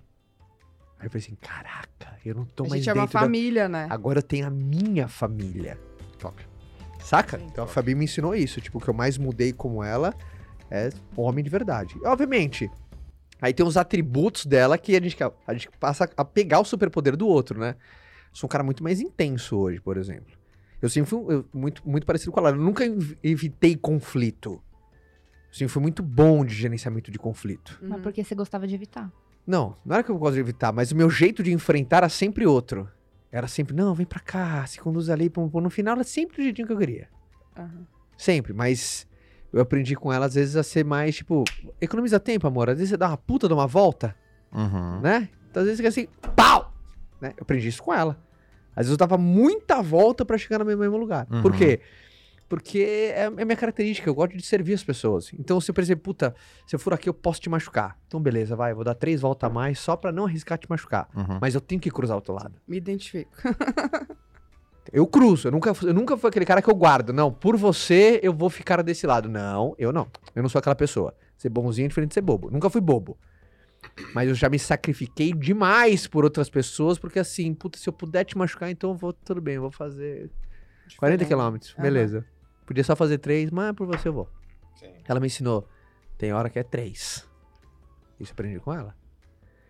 Aí 1.03 1.07
eu 1.07 1.11
falei 1.11 1.25
assim: 1.25 1.35
caraca, 1.35 2.17
eu 2.25 2.33
não 2.33 2.45
tô 2.45 2.63
A 2.63 2.69
mais 2.69 2.79
gente 2.81 2.89
é 2.89 2.93
uma 2.93 3.01
dentro 3.03 3.13
da... 3.13 3.19
família, 3.19 3.67
né? 3.67 3.87
Agora 3.89 4.19
eu 4.19 4.23
tenho 4.23 4.47
a 4.47 4.49
minha 4.49 5.09
família. 5.09 5.77
Top. 6.17 6.41
Saca? 7.01 7.37
Sim. 7.37 7.45
Então 7.51 7.65
a 7.65 7.67
Fabi 7.67 7.93
me 7.93 8.05
ensinou 8.05 8.33
isso. 8.33 8.61
Tipo, 8.61 8.77
o 8.77 8.81
que 8.81 8.89
eu 8.89 8.93
mais 8.93 9.17
mudei 9.17 9.51
como 9.51 9.83
ela 9.83 10.13
é 10.71 10.89
homem 11.17 11.43
de 11.43 11.49
verdade. 11.49 11.95
E, 12.01 12.07
obviamente, 12.07 12.71
aí 13.41 13.53
tem 13.53 13.65
os 13.65 13.75
atributos 13.75 14.45
dela 14.45 14.77
que 14.77 14.95
a 14.95 15.01
gente, 15.01 15.17
a 15.45 15.53
gente 15.53 15.69
passa 15.77 16.09
a 16.15 16.23
pegar 16.23 16.61
o 16.61 16.65
superpoder 16.65 17.17
do 17.17 17.27
outro, 17.27 17.59
né? 17.59 17.75
Sou 18.31 18.47
um 18.47 18.49
cara 18.49 18.63
muito 18.63 18.81
mais 18.81 19.01
intenso 19.01 19.57
hoje, 19.57 19.81
por 19.81 19.97
exemplo. 19.97 20.33
Eu 20.81 20.89
sempre 20.89 21.09
fui 21.09 21.19
eu- 21.35 21.45
muito, 21.53 21.81
muito 21.87 22.05
parecido 22.07 22.31
com 22.31 22.39
ela. 22.39 22.51
Eu 22.51 22.55
nunca 22.55 22.85
ev- 22.85 23.17
evitei 23.21 23.75
conflito. 23.75 24.53
Eu 25.49 25.53
sempre 25.53 25.67
fui 25.73 25.81
muito 25.81 26.01
bom 26.01 26.43
de 26.45 26.55
gerenciamento 26.55 27.11
de 27.11 27.19
conflito. 27.19 27.77
Mas 27.81 27.97
Uhum. 27.97 28.01
porque 28.01 28.23
você 28.23 28.33
gostava 28.33 28.65
de 28.65 28.73
evitar. 28.73 29.11
Não, 29.45 29.75
não 29.85 29.95
era 29.95 30.03
que 30.03 30.09
eu 30.11 30.17
gosto 30.17 30.35
de 30.35 30.39
evitar, 30.39 30.71
mas 30.71 30.91
o 30.91 30.95
meu 30.95 31.09
jeito 31.09 31.43
de 31.43 31.51
enfrentar 31.51 31.97
era 31.97 32.09
sempre 32.09 32.45
outro. 32.45 32.89
Era 33.31 33.47
sempre, 33.47 33.75
não, 33.75 33.93
vem 33.93 34.05
pra 34.05 34.19
cá, 34.19 34.65
se 34.65 34.79
conduz 34.79 35.09
ali. 35.09 35.29
pum, 35.29 35.49
pum. 35.49 35.59
No 35.59 35.69
final 35.69 35.95
era 35.95 36.03
sempre 36.03 36.37
do 36.37 36.43
jeitinho 36.43 36.67
que 36.67 36.73
eu 36.73 36.77
queria. 36.77 37.09
Aham. 37.57 37.85
Sempre, 38.17 38.53
mas 38.53 39.07
eu 39.51 39.59
aprendi 39.59 39.95
com 39.95 40.13
ela, 40.13 40.27
às 40.27 40.35
vezes, 40.35 40.55
a 40.55 40.63
ser 40.63 40.85
mais, 40.85 41.15
tipo, 41.15 41.51
economiza 41.81 42.19
tempo, 42.19 42.47
amor. 42.47 42.69
Às 42.69 42.77
vezes 42.77 42.91
você 42.91 42.97
dá 42.97 43.07
uma 43.09 43.17
puta 43.17 43.47
de 43.47 43.53
uma 43.53 43.67
volta, 43.67 44.15
Uhum. 44.53 44.99
né? 45.01 45.29
Então, 45.49 45.61
às 45.61 45.65
vezes 45.65 45.77
fica 45.77 45.89
assim, 45.89 46.07
pau! 46.35 46.71
Né? 47.19 47.33
Eu 47.35 47.41
aprendi 47.41 47.67
isso 47.67 47.81
com 47.81 47.93
ela. 47.93 48.17
Às 48.75 48.85
vezes 48.85 48.91
eu 48.91 48.97
dava 48.97 49.17
muita 49.17 49.81
volta 49.81 50.23
pra 50.23 50.37
chegar 50.37 50.59
no 50.59 50.65
mesmo, 50.65 50.97
lugar. 50.97 51.25
Por 51.25 51.51
Uhum. 51.51 51.57
quê? 51.57 51.77
Porque 51.77 51.81
é, 52.75 53.25
é 53.37 53.45
minha 53.45 53.55
característica, 53.55 54.09
eu 54.09 54.13
gosto 54.13 54.35
de 54.35 54.43
servir 54.43 54.73
as 54.73 54.83
pessoas. 54.83 55.31
Então, 55.37 55.59
se, 55.61 55.71
por 55.71 55.81
exemplo, 55.81 56.03
puta, 56.03 56.35
se 56.67 56.75
eu 56.75 56.79
for 56.79 56.93
aqui, 56.93 57.07
eu 57.09 57.13
posso 57.13 57.39
te 57.41 57.49
machucar. 57.49 57.97
Então, 58.07 58.21
beleza, 58.21 58.55
vai, 58.55 58.71
eu 58.71 58.75
vou 58.75 58.83
dar 58.83 58.95
três 58.95 59.21
voltas 59.21 59.49
a 59.49 59.53
mais 59.53 59.79
só 59.79 59.95
pra 59.95 60.11
não 60.11 60.25
arriscar 60.25 60.57
te 60.57 60.69
machucar. 60.69 61.07
Uhum. 61.15 61.39
Mas 61.41 61.55
eu 61.55 61.61
tenho 61.61 61.79
que 61.81 61.89
cruzar 61.89 62.15
o 62.15 62.19
outro 62.19 62.33
lado. 62.33 62.55
Me 62.67 62.77
identifico. 62.77 63.31
Eu 64.91 65.07
cruzo, 65.07 65.47
eu 65.47 65.51
nunca, 65.51 65.71
eu 65.81 65.93
nunca 65.93 66.17
fui 66.17 66.29
aquele 66.29 66.45
cara 66.45 66.61
que 66.61 66.69
eu 66.69 66.75
guardo. 66.75 67.13
Não, 67.13 67.31
por 67.31 67.55
você 67.55 68.19
eu 68.21 68.33
vou 68.33 68.49
ficar 68.49 68.83
desse 68.83 69.07
lado. 69.07 69.29
Não, 69.29 69.73
eu 69.79 69.93
não. 69.93 70.07
Eu 70.35 70.43
não 70.43 70.49
sou 70.49 70.59
aquela 70.59 70.75
pessoa. 70.75 71.15
Ser 71.37 71.49
bonzinho 71.49 71.85
é 71.85 71.87
diferente 71.87 72.09
de 72.09 72.13
ser 72.15 72.21
bobo. 72.21 72.51
Nunca 72.51 72.69
fui 72.69 72.81
bobo. 72.81 73.17
Mas 74.13 74.27
eu 74.27 74.35
já 74.35 74.49
me 74.49 74.59
sacrifiquei 74.59 75.33
demais 75.33 76.05
por 76.05 76.23
outras 76.25 76.49
pessoas, 76.49 76.99
porque 76.99 77.17
assim, 77.17 77.53
puta, 77.53 77.79
se 77.79 77.87
eu 77.87 77.93
puder 77.93 78.23
te 78.25 78.37
machucar, 78.37 78.69
então 78.69 78.91
eu 78.91 78.95
vou, 78.95 79.13
tudo 79.13 79.41
bem, 79.41 79.55
eu 79.55 79.61
vou 79.61 79.71
fazer 79.71 80.29
40 80.97 81.17
Diferente. 81.17 81.25
quilômetros, 81.27 81.73
Aham. 81.73 81.81
beleza. 81.81 82.25
Podia 82.65 82.83
só 82.83 82.95
fazer 82.95 83.17
três, 83.17 83.51
mas 83.51 83.73
por 83.75 83.87
você 83.87 84.07
eu 84.07 84.13
vou. 84.13 84.29
Sim. 84.75 84.91
Ela 85.07 85.19
me 85.19 85.27
ensinou, 85.27 85.67
tem 86.17 86.33
hora 86.33 86.49
que 86.49 86.59
é 86.59 86.63
três. 86.63 87.27
Isso 88.19 88.31
eu 88.31 88.33
aprendi 88.33 88.59
com 88.59 88.73
ela. 88.73 88.95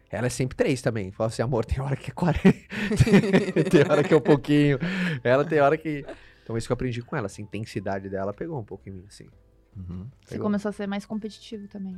Ela 0.09 0.27
é 0.27 0.29
sempre 0.29 0.55
três 0.55 0.79
também. 0.79 1.11
Fala 1.11 1.29
assim, 1.29 1.41
amor, 1.41 1.65
tem 1.65 1.81
hora 1.81 1.95
que 1.95 2.11
é 2.11 2.13
40. 2.13 2.41
tem 3.69 3.81
hora 3.89 4.03
que 4.03 4.13
é 4.13 4.17
um 4.17 4.21
pouquinho. 4.21 4.77
Ela 5.23 5.43
tem 5.43 5.59
hora 5.59 5.75
que. 5.75 6.05
Então, 6.43 6.55
isso 6.55 6.67
que 6.67 6.71
eu 6.71 6.75
aprendi 6.75 7.01
com 7.01 7.15
ela. 7.15 7.25
Essa 7.25 7.41
intensidade 7.41 8.09
dela 8.09 8.31
pegou 8.31 8.59
um 8.59 8.63
pouco 8.63 8.87
em 8.87 8.91
mim, 8.91 9.05
assim. 9.07 9.27
Uhum. 9.75 10.07
Você 10.23 10.37
começou 10.37 10.69
a 10.69 10.71
ser 10.71 10.87
mais 10.87 11.03
competitivo 11.03 11.67
também. 11.67 11.97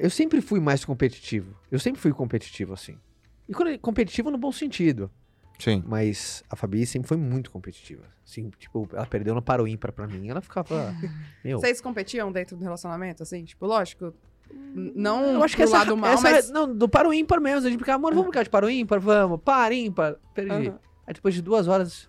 Eu 0.00 0.08
sempre 0.08 0.40
fui 0.40 0.60
mais 0.60 0.82
competitivo. 0.82 1.54
Eu 1.70 1.78
sempre 1.78 2.00
fui 2.00 2.12
competitivo, 2.12 2.72
assim. 2.72 2.98
E 3.46 3.52
quando 3.52 3.78
competitivo 3.80 4.30
no 4.30 4.38
bom 4.38 4.52
sentido. 4.52 5.10
Sim. 5.58 5.82
Mas 5.86 6.42
a 6.50 6.56
Fabi 6.56 6.84
sempre 6.86 7.08
foi 7.08 7.16
muito 7.16 7.50
competitiva. 7.50 8.02
Assim, 8.26 8.50
tipo, 8.58 8.88
ela 8.92 9.06
perdeu 9.06 9.34
no 9.34 9.42
paro 9.42 9.66
ímpar 9.68 9.92
pra 9.92 10.06
mim. 10.06 10.28
Ela 10.28 10.40
ficava. 10.40 10.94
Meu. 11.44 11.58
Vocês 11.60 11.80
competiam 11.80 12.30
dentro 12.32 12.56
do 12.56 12.62
relacionamento, 12.62 13.22
assim? 13.22 13.44
Tipo, 13.44 13.66
lógico, 13.66 14.12
não 14.52 15.24
Eu 15.34 15.42
acho 15.44 15.56
que 15.56 15.62
do 15.62 15.68
essa, 15.68 15.78
lado 15.78 15.96
mal, 15.96 16.12
essa- 16.12 16.22
mas... 16.30 16.50
Não, 16.50 16.72
do 16.74 16.88
paro 16.88 17.12
ímpar 17.12 17.40
mesmo. 17.40 17.66
A 17.66 17.70
gente 17.70 17.78
ficava, 17.78 17.96
amor, 17.96 18.10
vamos 18.12 18.26
brincar 18.26 18.42
de 18.44 18.50
paro 18.50 18.68
ímpar? 18.68 18.98
Vamos. 19.00 19.40
Par 19.42 19.72
ímpar. 19.72 20.16
Perdi. 20.34 20.68
Aham. 20.68 20.78
Aí 21.06 21.14
depois 21.14 21.34
de 21.34 21.42
duas 21.42 21.68
horas, 21.68 22.08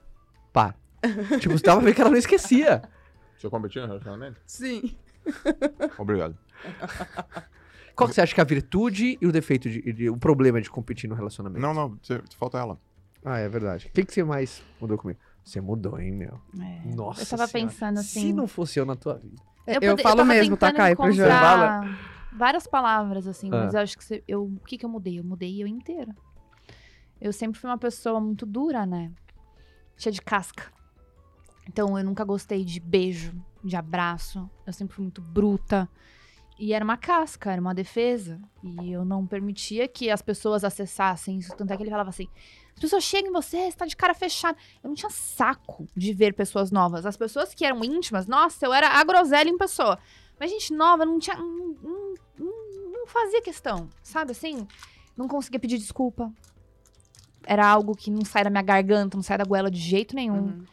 par. 0.54 0.76
tipo, 1.39 1.58
você 1.58 1.64
tava 1.64 1.82
vendo 1.82 1.93
que 1.93 2.02
ela 2.02 2.10
não 2.10 2.18
esquecia. 2.18 2.82
Você 3.38 3.50
competiu 3.50 3.82
no 3.82 3.88
relacionamento? 3.89 4.39
Sim. 4.48 4.96
Obrigado. 6.00 6.38
Qual 7.96 8.08
que 8.10 8.16
você 8.16 8.22
acha 8.22 8.34
que 8.34 8.39
é 8.39 8.43
a 8.43 8.46
virtude 8.46 9.18
e 9.22 9.28
o 9.28 9.32
defeito, 9.32 9.70
de, 9.70 9.82
de- 9.93 10.10
o 10.10 10.18
problema 10.18 10.62
de 10.62 10.70
competir 10.70 11.10
no 11.10 11.16
relacionamento? 11.16 11.62
Não, 11.62 11.74
não, 11.74 11.98
falta 12.38 12.58
ela. 12.58 12.78
Ah, 13.26 13.39
é 13.39 13.49
verdade. 13.49 13.88
O 13.88 13.91
que, 13.91 14.05
que 14.05 14.13
você 14.13 14.23
mais 14.23 14.61
mudou 14.80 14.97
comigo? 14.97 15.19
Você 15.43 15.59
mudou, 15.59 15.99
hein, 15.99 16.11
meu? 16.11 16.39
É. 16.59 16.82
Nossa 16.95 17.21
Eu 17.23 17.26
tava 17.28 17.47
Senhora. 17.47 17.69
pensando 17.69 17.99
assim. 17.99 18.21
Se 18.21 18.34
não 18.34 18.47
fosse 18.47 18.80
eu 18.80 18.86
na 18.86 18.95
tua 18.95 19.15
vida. 19.15 19.41
Eu, 19.67 19.82
pode- 19.82 20.03
falo 20.03 20.17
tava 20.17 20.26
mesmo, 20.26 20.55
tá, 20.55 20.71
Caio, 20.71 20.93
encontrar 20.93 21.82
Várias 22.38 22.67
palavras, 22.67 23.28
assim, 23.28 23.49
Ah. 23.51 23.63
mas 23.65 23.73
eu 23.73 23.80
acho 23.80 23.97
que 23.97 24.03
você- 24.03 24.23
eu, 24.28 24.43
o 24.45 24.59
que, 24.65 24.78
que 24.78 24.86
eu 24.86 24.89
mudei? 24.89 25.19
Eu 25.19 25.23
mudei 25.23 25.61
eu 25.61 25.67
inteira. 25.67 26.15
Eu 27.19 27.32
sempre 27.34 27.59
fui 27.59 27.69
uma 27.69 27.78
pessoa 27.78 28.19
muito 28.19 28.45
dura, 28.45 28.86
né? 28.86 29.11
Cheia 29.97 30.11
de 30.13 30.21
casca. 30.21 30.65
Então 31.67 31.97
eu 31.97 32.03
nunca 32.03 32.23
gostei 32.23 32.63
de 32.63 32.80
beijo, 32.80 33.34
de 33.63 33.76
abraço. 33.76 34.47
Eu 34.67 34.73
sempre 34.73 34.95
fui 34.95 35.03
muito 35.03 35.21
bruta. 35.21 35.89
E 36.59 36.73
era 36.73 36.84
uma 36.86 36.97
casca, 36.97 37.51
era 37.51 37.59
uma 37.61 37.73
defesa. 37.73 38.39
E 38.63 38.91
eu 38.91 39.03
não 39.05 39.26
permitia 39.26 39.88
que 39.88 40.09
as 40.11 40.21
pessoas 40.21 40.63
acessassem 40.63 41.38
isso. 41.39 41.55
Tanto 41.55 41.71
é 41.73 41.78
que 41.78 41.84
ele 41.84 41.89
falava 41.89 42.09
assim: 42.09 42.28
as 42.76 42.80
pessoas 42.82 43.03
chegam 43.03 43.30
em 43.30 43.34
você, 43.34 43.71
você 43.71 43.78
tá 43.78 43.86
de 43.86 43.95
cara 43.95 44.13
fechada. 44.13 44.57
Eu 44.84 44.89
não 44.89 44.95
tinha 44.95 45.09
saco 45.09 45.88
de 45.95 46.13
ver 46.13 46.34
pessoas 46.34 46.71
novas. 46.71 47.05
As 47.05 47.15
pessoas 47.17 47.53
que 47.53 47.65
eram 47.65 47.84
íntimas, 47.84 48.28
nossa, 48.28 48.65
eu 48.65 48.73
era 48.73 48.89
a 48.89 49.03
groselha 49.03 49.49
em 49.49 49.57
pessoa. 49.57 49.97
Mas 50.39 50.51
gente 50.51 50.73
nova 50.73 51.05
não 51.05 51.17
tinha. 51.17 51.38
Não, 51.38 51.76
não- 51.82 52.13
não- 52.38 53.07
fazia 53.07 53.39
questão, 53.41 53.88
sabe 54.01 54.32
assim? 54.32 54.67
Não 55.15 55.28
conseguia 55.28 55.59
pedir 55.59 55.78
desculpa. 55.78 56.34
Era 57.45 57.65
algo 57.67 57.95
que 57.95 58.09
não 58.09 58.26
sai 58.26 58.43
da 58.43 58.49
minha 58.49 58.63
garganta, 58.63 59.15
não 59.15 59.21
sai 59.23 59.38
da 59.38 59.45
goela 59.45 59.69
de 59.69 59.78
jeito 59.80 60.15
nenhum. 60.15 60.36
Uhum. 60.47 60.65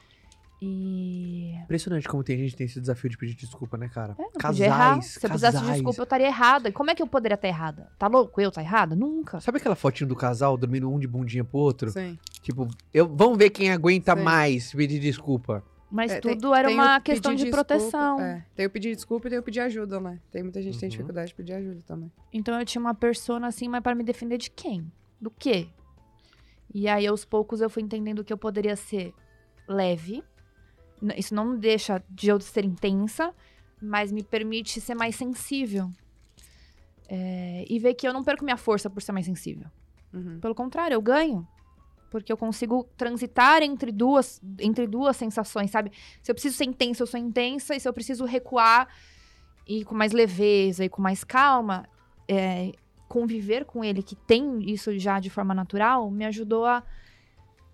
E. 0.65 1.55
Impressionante 1.65 2.09
como 2.09 2.23
tem 2.23 2.39
gente 2.39 2.53
que 2.53 2.57
tem 2.59 2.67
esse 2.67 2.81
desafio 2.81 3.11
de 3.11 3.19
pedir 3.19 3.35
desculpa, 3.35 3.77
né, 3.77 3.89
cara? 3.89 4.15
É, 4.19 4.29
podia 4.41 4.67
errar. 4.67 4.79
casais, 4.95 5.07
Se 5.07 5.19
eu 5.27 5.29
precisasse 5.31 5.57
de 5.57 5.63
casais. 5.63 5.77
desculpa, 5.79 6.01
eu 6.01 6.05
estaria 6.05 6.27
errada. 6.29 6.69
E 6.69 6.73
como 6.73 6.91
é 6.91 6.95
que 6.95 7.03
eu 7.03 7.07
poderia 7.07 7.35
estar 7.35 7.49
errada? 7.49 7.91
Tá 7.99 8.07
louco? 8.07 8.41
Eu 8.41 8.51
tá 8.53 8.63
errada? 8.63 8.95
Nunca. 8.95 9.41
Sabe 9.41 9.59
aquela 9.59 9.75
fotinho 9.75 10.09
do 10.09 10.15
casal 10.17 10.57
dormindo 10.57 10.89
um 10.89 10.99
de 10.99 11.09
bundinha 11.09 11.43
pro 11.45 11.59
outro? 11.59 11.91
Sim. 11.91 12.17
Tipo, 12.43 12.69
eu, 12.95 13.09
vamos 13.09 13.37
ver 13.39 13.51
quem 13.51 13.71
aguenta 13.73 14.17
Sim. 14.17 14.23
mais 14.23 14.73
pedir 14.73 15.01
desculpa. 15.01 15.65
Mas 15.91 16.11
É, 16.13 16.21
tem- 16.21 16.33
tudo 16.39 16.55
era 16.55 16.69
tem 16.69 16.77
uma 16.77 17.01
questão 17.01 17.35
de 17.35 17.45
desculpa, 17.45 17.65
proteção. 17.67 18.21
é. 18.21 18.47
Tem 18.55 18.65
o 18.67 18.71
pedir 18.71 18.95
desculpa 18.95 19.27
e 19.27 19.31
tem 19.31 19.39
o 19.39 19.43
pedir 19.43 19.61
ajuda, 19.61 20.01
né? 20.01 20.21
Tem 20.31 20.43
muita 20.43 20.63
gente 20.63 20.75
que 20.75 20.81
tem 20.81 20.87
Uhum. 20.87 20.91
dificuldade 20.93 21.29
de 21.29 21.35
pedir 21.35 21.53
ajuda 21.55 21.83
também. 21.87 22.11
Então 22.33 22.59
eu 22.59 22.65
tinha 22.65 22.81
uma 22.81 22.95
persona 22.95 23.47
assim, 23.49 23.69
mas 23.69 23.83
para 23.83 23.95
me 23.95 24.03
defender 24.05 24.39
de 24.39 24.49
quem? 24.51 24.91
Do 25.21 25.31
quê? 25.31 25.69
E 26.75 26.89
aí 26.89 27.07
aos 27.07 27.25
poucos 27.27 27.61
eu 27.61 27.69
fui 27.69 27.83
entendendo 27.83 28.25
que 28.25 28.33
eu 28.33 28.39
poderia 28.39 28.75
ser 28.77 29.13
leve. 29.69 30.23
Isso 31.17 31.35
não 31.35 31.45
me 31.47 31.59
deixa 31.59 32.03
de 32.09 32.29
eu 32.29 32.41
ser 32.41 32.65
intensa, 32.65 33.35
mas 33.81 34.13
me 34.13 34.23
permite 34.23 34.81
ser 34.81 34.95
mais 34.95 35.17
sensível. 35.17 35.91
É, 37.09 37.65
e 37.69 37.79
ver 37.79 37.95
que 37.95 38.07
eu 38.07 38.13
não 38.13 38.25
perco 38.25 38.45
minha 38.45 38.57
força 38.57 38.89
por 38.89 39.03
ser 39.03 39.13
mais 39.13 39.27
sensível. 39.27 39.67
Uhum. 40.13 40.39
Pelo 40.41 40.55
contrário, 40.55 40.95
eu 40.95 41.03
ganho. 41.03 41.47
Porque 42.11 42.33
eu 42.33 42.37
consigo 42.37 42.85
transitar 42.97 43.63
entre 43.63 43.91
duas, 43.91 44.41
entre 44.61 44.87
duas 44.87 45.17
sensações, 45.17 45.71
sabe? 45.71 45.91
Se 46.23 46.31
eu 46.31 46.35
preciso 46.35 46.57
ser 46.57 46.65
intensa, 46.65 47.03
eu 47.03 47.07
sou 47.07 47.19
intensa. 47.19 47.75
E 47.75 47.81
se 47.81 47.89
eu 47.89 47.93
preciso 47.93 48.25
recuar 48.25 48.89
e 49.67 49.85
com 49.85 49.95
mais 49.95 50.13
leveza 50.13 50.85
e 50.85 50.89
com 50.89 51.03
mais 51.03 51.25
calma, 51.25 51.87
é, 52.29 52.73
conviver 53.09 53.65
com 53.65 53.85
ele, 53.85 54.03
que 54.03 54.17
tem 54.17 54.71
isso 54.71 54.99
já 54.99 55.21
de 55.21 55.29
forma 55.29 55.55
natural, 55.55 56.11
me 56.11 56.25
ajudou 56.25 56.65
a, 56.65 56.83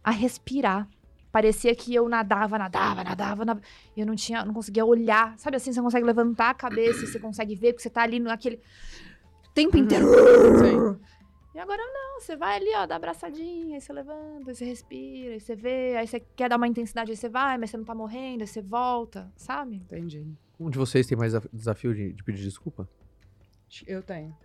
a 0.03 0.11
respirar. 0.11 0.89
Parecia 1.31 1.75
que 1.75 1.95
eu 1.95 2.09
nadava, 2.09 2.59
nadava, 2.59 3.05
nadava, 3.05 3.45
nadava. 3.45 3.61
E 3.97 4.01
eu 4.01 4.07
não 4.07 4.17
tinha, 4.17 4.45
não 4.45 4.55
conseguia 4.55 4.85
olhar. 4.85 5.39
Sabe 5.39 5.57
assim, 5.57 5.73
você 5.73 5.81
consegue 5.83 6.07
levantar 6.07 6.51
a 6.51 6.55
cabeça, 6.55 7.05
e 7.05 7.07
você 7.07 7.19
consegue 7.19 7.55
ver 7.55 7.75
que 7.75 7.83
você 7.83 7.91
tá 7.91 8.03
ali 8.03 8.19
naquele 8.19 8.61
tempo 9.55 9.77
Uhum. 9.77 9.83
inteiro. 9.85 10.05
Sim. 10.07 11.05
E 11.55 11.59
agora 11.59 11.83
não, 11.83 12.21
você 12.21 12.37
vai 12.37 12.57
ali, 12.57 12.71
ó, 12.77 12.87
dá 12.87 12.97
abraçadinha, 12.97 13.77
aí 13.77 13.81
você 13.81 13.93
levanta, 13.93 14.51
aí 14.51 14.55
você 14.55 14.65
respira, 14.65 15.33
aí 15.35 15.41
você 15.41 15.57
vê, 15.57 15.97
aí 15.97 16.07
você 16.07 16.21
quer 16.21 16.49
dar 16.49 16.57
uma 16.57 16.69
intensidade, 16.69 17.11
aí 17.11 17.17
você 17.17 17.29
vai, 17.29 17.59
mas 17.59 17.71
você 17.71 17.77
não 17.77 17.85
tá 17.85 17.95
morrendo, 17.95 18.43
aí 18.43 18.47
você 18.47 18.63
volta, 18.63 19.31
sabe? 19.37 19.77
Entendi. 19.77 20.25
Um 20.61 20.71
de 20.71 20.79
vocês 20.79 21.07
tem 21.07 21.17
mais 21.19 21.33
desaf- 21.33 21.49
desafio 21.53 21.95
de, 21.95 22.13
de 22.13 22.23
pedir 22.23 22.43
desculpa? 22.45 22.89
Eu 23.87 24.03
tenho. 24.03 24.37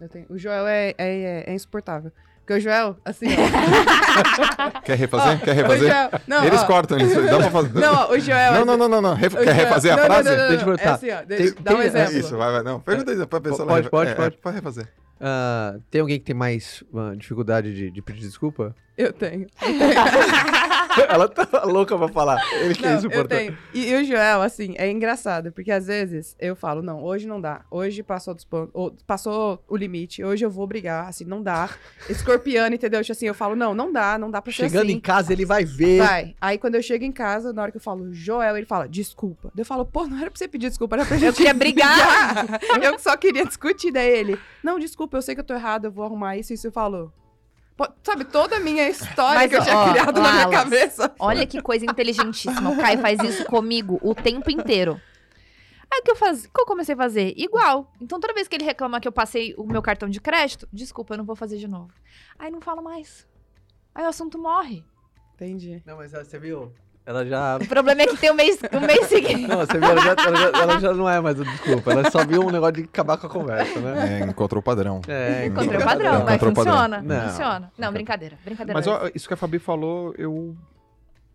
Eu 0.00 0.08
tenho. 0.08 0.26
O 0.28 0.36
Joel 0.36 0.66
é, 0.66 0.94
é, 0.98 1.50
é 1.50 1.54
insuportável. 1.54 2.10
Porque 2.44 2.52
o 2.52 2.60
Joel, 2.60 2.94
assim, 3.06 3.26
ó. 3.28 4.80
Quer 4.84 4.98
refazer? 4.98 5.40
Quer 5.40 5.50
o 5.52 5.54
refazer? 5.54 5.88
Joel, 5.90 6.10
não, 6.26 6.44
Eles 6.44 6.60
ó, 6.60 6.66
cortam 6.66 6.98
isso. 6.98 7.22
Dá 7.22 7.38
pra 7.38 7.50
fazer. 7.50 7.72
Não, 7.80 7.94
ó, 7.94 8.10
o 8.12 8.18
Joel. 8.20 8.52
não, 8.52 8.64
não, 8.66 8.76
não, 8.76 8.88
não, 8.88 9.00
não. 9.02 9.14
Ref- 9.14 9.32
o 9.32 9.38
Quer 9.38 9.44
Joel- 9.44 9.56
refazer 9.56 9.92
a 9.92 9.96
não, 9.96 10.02
não, 10.02 10.10
frase? 10.14 10.28
Não, 10.28 10.36
não, 10.36 10.42
não, 10.42 10.48
Deixa 10.50 10.62
eu 10.64 10.66
não. 10.68 10.76
perguntar. 10.76 10.90
É 10.90 10.92
assim, 10.92 11.10
ó. 11.10 11.36
Tem- 11.36 11.54
dá 11.62 11.72
um 11.72 11.76
tem- 11.76 11.76
é 11.76 11.84
É 11.84 11.86
exemplo. 11.86 12.18
isso, 12.18 12.36
vai, 12.36 12.52
vai. 12.52 12.62
Não, 12.62 12.80
pergunta 12.80 13.10
aí 13.12 13.26
pra 13.26 13.40
pessoa. 13.40 13.66
Pode, 13.66 13.88
pode, 13.88 14.10
é, 14.10 14.14
pode. 14.14 14.34
É, 14.34 14.38
pode 14.42 14.56
refazer. 14.56 14.88
Ah, 15.20 15.76
tem 15.90 16.00
alguém 16.02 16.18
que 16.18 16.24
tem 16.26 16.34
mais 16.36 16.84
ah, 16.94 17.14
dificuldade 17.16 17.74
de, 17.74 17.90
de 17.90 18.02
pedir 18.02 18.20
desculpa? 18.20 18.74
Eu 18.98 19.10
tenho. 19.12 19.46
Ela 21.08 21.28
tá 21.28 21.64
louca 21.64 21.96
pra 21.96 22.08
falar. 22.08 22.40
Ele 22.54 22.74
que 22.74 22.84
é 22.84 22.88
Não, 22.88 22.92
eu 22.94 22.98
insuportável. 22.98 23.56
E, 23.72 23.88
e 23.90 23.94
o 23.96 24.04
Joel, 24.04 24.42
assim, 24.42 24.74
é 24.76 24.90
engraçado, 24.90 25.52
porque 25.52 25.70
às 25.70 25.86
vezes 25.86 26.36
eu 26.38 26.54
falo, 26.54 26.82
não, 26.82 27.02
hoje 27.02 27.26
não 27.26 27.40
dá. 27.40 27.62
Hoje 27.70 28.02
passou 28.02 28.34
dos 28.34 28.44
pontos, 28.44 28.70
ou 28.74 28.94
passou 29.06 29.62
o 29.68 29.76
limite, 29.76 30.22
hoje 30.22 30.44
eu 30.44 30.50
vou 30.50 30.66
brigar, 30.66 31.08
assim, 31.08 31.24
não 31.24 31.42
dá. 31.42 31.68
Escorpiano, 32.08 32.74
entendeu? 32.74 33.00
Tipo 33.02 33.14
Assim, 33.14 33.26
eu 33.26 33.34
falo, 33.34 33.54
não, 33.54 33.72
não 33.74 33.92
dá, 33.92 34.18
não 34.18 34.28
dá 34.28 34.42
pra 34.42 34.52
ser 34.52 34.64
Chegando 34.68 34.86
assim. 34.86 34.92
em 34.94 35.00
casa, 35.00 35.32
ele 35.32 35.44
vai 35.44 35.64
ver. 35.64 35.98
Vai. 36.02 36.34
Aí 36.40 36.58
quando 36.58 36.74
eu 36.74 36.82
chego 36.82 37.04
em 37.04 37.12
casa, 37.12 37.52
na 37.52 37.62
hora 37.62 37.70
que 37.70 37.76
eu 37.76 37.80
falo 37.80 38.12
Joel, 38.12 38.56
ele 38.56 38.66
fala, 38.66 38.88
desculpa. 38.88 39.52
Daí 39.54 39.62
Eu 39.62 39.66
falo, 39.66 39.84
pô, 39.86 40.04
não 40.06 40.18
era 40.18 40.30
pra 40.30 40.36
você 40.38 40.48
pedir 40.48 40.68
desculpa, 40.68 40.96
era 40.96 41.06
pra 41.06 41.16
gente. 41.18 41.36
queria 41.36 41.54
brigar. 41.54 42.60
eu 42.82 42.98
só 42.98 43.16
queria 43.16 43.44
discutir. 43.46 43.92
Daí 43.92 44.10
ele, 44.10 44.38
não, 44.64 44.78
desculpa, 44.80 45.16
eu 45.16 45.22
sei 45.22 45.34
que 45.36 45.40
eu 45.40 45.44
tô 45.44 45.54
errado, 45.54 45.84
eu 45.84 45.92
vou 45.92 46.04
arrumar 46.04 46.36
isso 46.36 46.52
e 46.52 46.54
isso. 46.54 46.66
Eu 46.66 46.72
falo. 46.72 47.12
Sabe, 48.04 48.24
toda 48.24 48.56
a 48.56 48.60
minha 48.60 48.88
história 48.88 49.40
Mas, 49.40 49.50
que 49.50 49.56
eu 49.56 49.62
tinha 49.62 49.76
ó, 49.76 49.90
criado 49.90 50.20
na 50.20 50.32
minha 50.32 50.48
cabeça. 50.48 51.12
Olha 51.18 51.44
que 51.46 51.60
coisa 51.60 51.84
inteligentíssima. 51.84 52.70
O 52.70 52.76
Caio 52.76 53.00
faz 53.00 53.20
isso 53.20 53.44
comigo 53.46 53.98
o 54.00 54.14
tempo 54.14 54.48
inteiro. 54.50 55.00
Aí 55.92 56.00
o 56.00 56.02
que 56.04 56.10
eu 56.10 56.16
faz... 56.16 56.44
o 56.44 56.50
que 56.52 56.60
eu 56.60 56.66
comecei 56.66 56.94
a 56.94 56.98
fazer? 56.98 57.34
Igual. 57.36 57.92
Então 58.00 58.20
toda 58.20 58.32
vez 58.32 58.46
que 58.46 58.54
ele 58.54 58.64
reclama 58.64 59.00
que 59.00 59.08
eu 59.08 59.12
passei 59.12 59.54
o 59.58 59.64
meu 59.64 59.82
cartão 59.82 60.08
de 60.08 60.20
crédito, 60.20 60.68
desculpa, 60.72 61.14
eu 61.14 61.18
não 61.18 61.24
vou 61.24 61.34
fazer 61.34 61.56
de 61.56 61.66
novo. 61.66 61.92
Aí 62.38 62.50
não 62.50 62.60
fala 62.60 62.80
mais. 62.80 63.26
Aí 63.92 64.04
o 64.04 64.08
assunto 64.08 64.38
morre. 64.38 64.84
Entendi. 65.34 65.82
Não, 65.84 65.96
mas 65.96 66.12
você 66.12 66.38
viu? 66.38 66.72
Ela 67.06 67.24
já. 67.26 67.58
O 67.62 67.66
problema 67.68 68.02
é 68.02 68.06
que 68.06 68.16
tem 68.16 68.30
o 68.30 68.34
mês, 68.34 68.58
o 68.72 68.80
mês 68.80 69.06
seguinte. 69.08 69.46
Não, 69.46 69.58
você 69.58 69.78
viu? 69.78 69.88
Ela 69.90 70.00
já, 70.00 70.10
ela 70.26 70.36
já- 70.36 70.58
ela 70.62 70.80
já 70.80 70.94
não 70.94 71.08
é 71.08 71.20
mais 71.20 71.38
o 71.38 71.44
desculpa. 71.44 71.92
Ela 71.92 72.10
só 72.10 72.24
viu 72.24 72.42
um 72.42 72.50
negócio 72.50 72.74
de 72.74 72.82
acabar 72.84 73.18
com 73.18 73.26
a 73.26 73.30
conversa, 73.30 73.78
né? 73.80 74.20
É, 74.22 74.24
encontrou 74.24 74.60
o 74.60 74.62
padrão. 74.62 75.00
É, 75.06 75.46
Encontrei 75.46 75.76
o 75.76 75.80
Encontrou 75.80 75.82
padrão, 75.84 76.24
mas 76.24 76.36
o 76.42 76.46
padrão. 76.46 76.54
funciona. 76.54 77.02
Não. 77.02 77.28
Funciona. 77.28 77.72
Não, 77.78 77.92
brincadeira. 77.92 78.38
Brincadeira. 78.44 78.74
Mas 78.78 78.86
ó, 78.86 79.08
isso 79.14 79.28
que 79.28 79.34
a 79.34 79.36
Fabi 79.36 79.58
falou, 79.58 80.14
eu. 80.16 80.56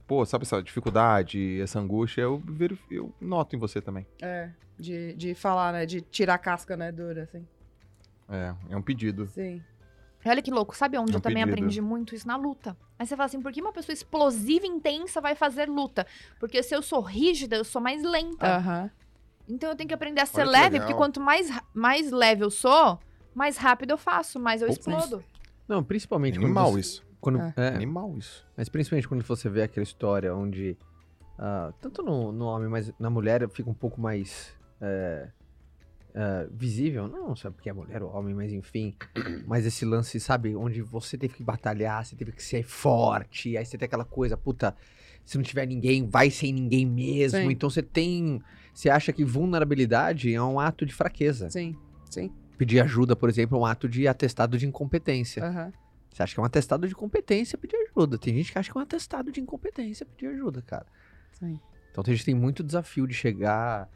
Pô, 0.07 0.25
sabe 0.25 0.43
essa 0.43 0.59
dificuldade, 0.63 1.61
essa 1.61 1.79
angústia, 1.79 2.21
eu, 2.23 2.41
eu 2.89 3.13
noto 3.21 3.55
em 3.55 3.59
você 3.59 3.79
também. 3.79 4.07
É, 4.19 4.49
de, 4.79 5.13
de 5.13 5.35
falar, 5.35 5.71
né? 5.71 5.85
De 5.85 6.01
tirar 6.01 6.33
a 6.33 6.37
casca, 6.39 6.75
né, 6.75 6.91
dura, 6.91 7.23
assim. 7.23 7.45
É, 8.27 8.53
é 8.71 8.75
um 8.75 8.81
pedido. 8.81 9.27
Sim. 9.27 9.61
Olha 10.25 10.41
que 10.41 10.51
louco, 10.51 10.75
sabe 10.75 10.97
onde 10.97 11.11
É 11.11 11.15
um 11.15 11.17
eu 11.17 11.21
também 11.21 11.43
pedido. 11.43 11.53
aprendi 11.53 11.81
muito 11.81 12.13
isso? 12.13 12.27
Na 12.27 12.35
luta. 12.35 12.75
Aí 12.97 13.05
você 13.07 13.15
fala 13.15 13.25
assim, 13.27 13.41
por 13.41 13.51
que 13.53 13.61
uma 13.61 13.71
pessoa 13.71 13.93
explosiva 13.93 14.65
e 14.65 14.69
intensa 14.69 15.21
vai 15.21 15.33
fazer 15.35 15.69
luta? 15.69 16.05
Porque 16.39 16.61
se 16.61 16.75
eu 16.75 16.81
sou 16.81 16.99
rígida, 17.01 17.55
eu 17.55 17.63
sou 17.63 17.81
mais 17.81 18.03
lenta. 18.03 18.57
Aham. 18.57 18.91
Então 19.47 19.69
eu 19.69 19.75
tenho 19.75 19.87
que 19.87 19.93
aprender 19.93 20.21
a 20.21 20.25
ser 20.25 20.41
Olha 20.41 20.47
que 20.51 20.51
leve, 20.51 20.79
porque 20.79 20.93
quanto 20.93 21.19
mais, 21.19 21.49
mais 21.73 22.11
leve 22.11 22.43
eu 22.43 22.51
sou, 22.51 22.99
mais 23.33 23.57
rápido 23.57 23.91
eu 23.91 23.97
faço, 23.97 24.39
mais 24.39 24.61
eu 24.61 24.67
Putz. 24.67 24.79
explodo. 24.79 25.23
Não, 25.67 25.83
principalmente 25.83 26.37
quando 26.37 26.45
Animal 26.45 26.71
você- 26.73 26.79
isso. 26.81 27.09
Quando, 27.21 27.39
É. 27.39 27.53
é, 27.57 27.67
Animal 27.69 28.15
isso. 28.17 28.45
mas 28.55 28.69
principalmente 28.69 29.07
quando 29.07 29.23
você 29.23 29.49
vê 29.49 29.63
aquela 29.63 29.83
história 29.83 30.33
onde, 30.35 30.77
ah, 31.37 31.73
tanto 31.81 32.01
no, 32.03 32.31
no 32.31 32.45
homem, 32.45 32.69
mas 32.69 32.91
na 32.99 33.09
mulher 33.09 33.47
fica 33.49 33.69
um 33.69 33.73
pouco 33.73 33.99
mais 33.99 34.53
é, 34.81 35.27
é, 36.19 36.47
visível. 36.51 37.07
Não 37.07 37.33
sabe 37.33 37.55
porque 37.55 37.69
é 37.69 37.73
mulher 37.73 38.03
ou 38.03 38.13
homem, 38.13 38.35
mas 38.35 38.51
enfim. 38.51 38.93
mas 39.47 39.65
esse 39.65 39.85
lance, 39.85 40.19
sabe, 40.19 40.53
onde 40.53 40.81
você 40.81 41.17
teve 41.17 41.33
que 41.33 41.43
batalhar, 41.43 42.05
você 42.05 42.13
teve 42.13 42.33
que 42.33 42.43
ser 42.43 42.61
forte, 42.63 43.55
aí 43.55 43.65
você 43.65 43.77
tem 43.77 43.85
aquela 43.85 44.03
coisa, 44.03 44.35
puta, 44.35 44.75
se 45.23 45.37
não 45.37 45.43
tiver 45.43 45.65
ninguém, 45.65 46.05
vai 46.09 46.29
sem 46.29 46.51
ninguém 46.51 46.85
mesmo. 46.85 47.39
Sim. 47.39 47.51
Então 47.51 47.69
você 47.69 47.81
tem. 47.81 48.41
Você 48.73 48.89
acha 48.89 49.13
que 49.13 49.23
vulnerabilidade 49.23 50.33
é 50.33 50.41
um 50.41 50.59
ato 50.59 50.85
de 50.85 50.93
fraqueza. 50.93 51.49
Sim, 51.49 51.73
sim. 52.09 52.29
Pedir 52.57 52.81
ajuda, 52.81 53.15
por 53.15 53.29
exemplo, 53.29 53.57
é 53.57 53.61
um 53.61 53.65
ato 53.65 53.87
de 53.87 54.05
atestado 54.05 54.57
de 54.57 54.67
incompetência. 54.67 55.45
Aham. 55.45 55.71
Você 56.11 56.23
acha 56.23 56.33
que 56.33 56.39
é 56.39 56.43
um 56.43 56.45
atestado 56.45 56.85
de 56.85 56.95
competência 56.95 57.57
pedir 57.57 57.77
ajuda. 57.77 58.17
Tem 58.17 58.33
gente 58.33 58.51
que 58.51 58.59
acha 58.59 58.69
que 58.69 58.77
é 58.77 58.79
um 58.79 58.83
atestado 58.83 59.31
de 59.31 59.39
incompetência 59.39 60.05
pedir 60.05 60.27
ajuda, 60.27 60.61
cara. 60.63 60.85
Sim. 61.31 61.57
Então 61.91 62.03
a 62.05 62.09
gente 62.09 62.25
tem 62.25 62.35
muito 62.35 62.61
desafio 62.61 63.07
de 63.07 63.13
chegar. 63.13 63.87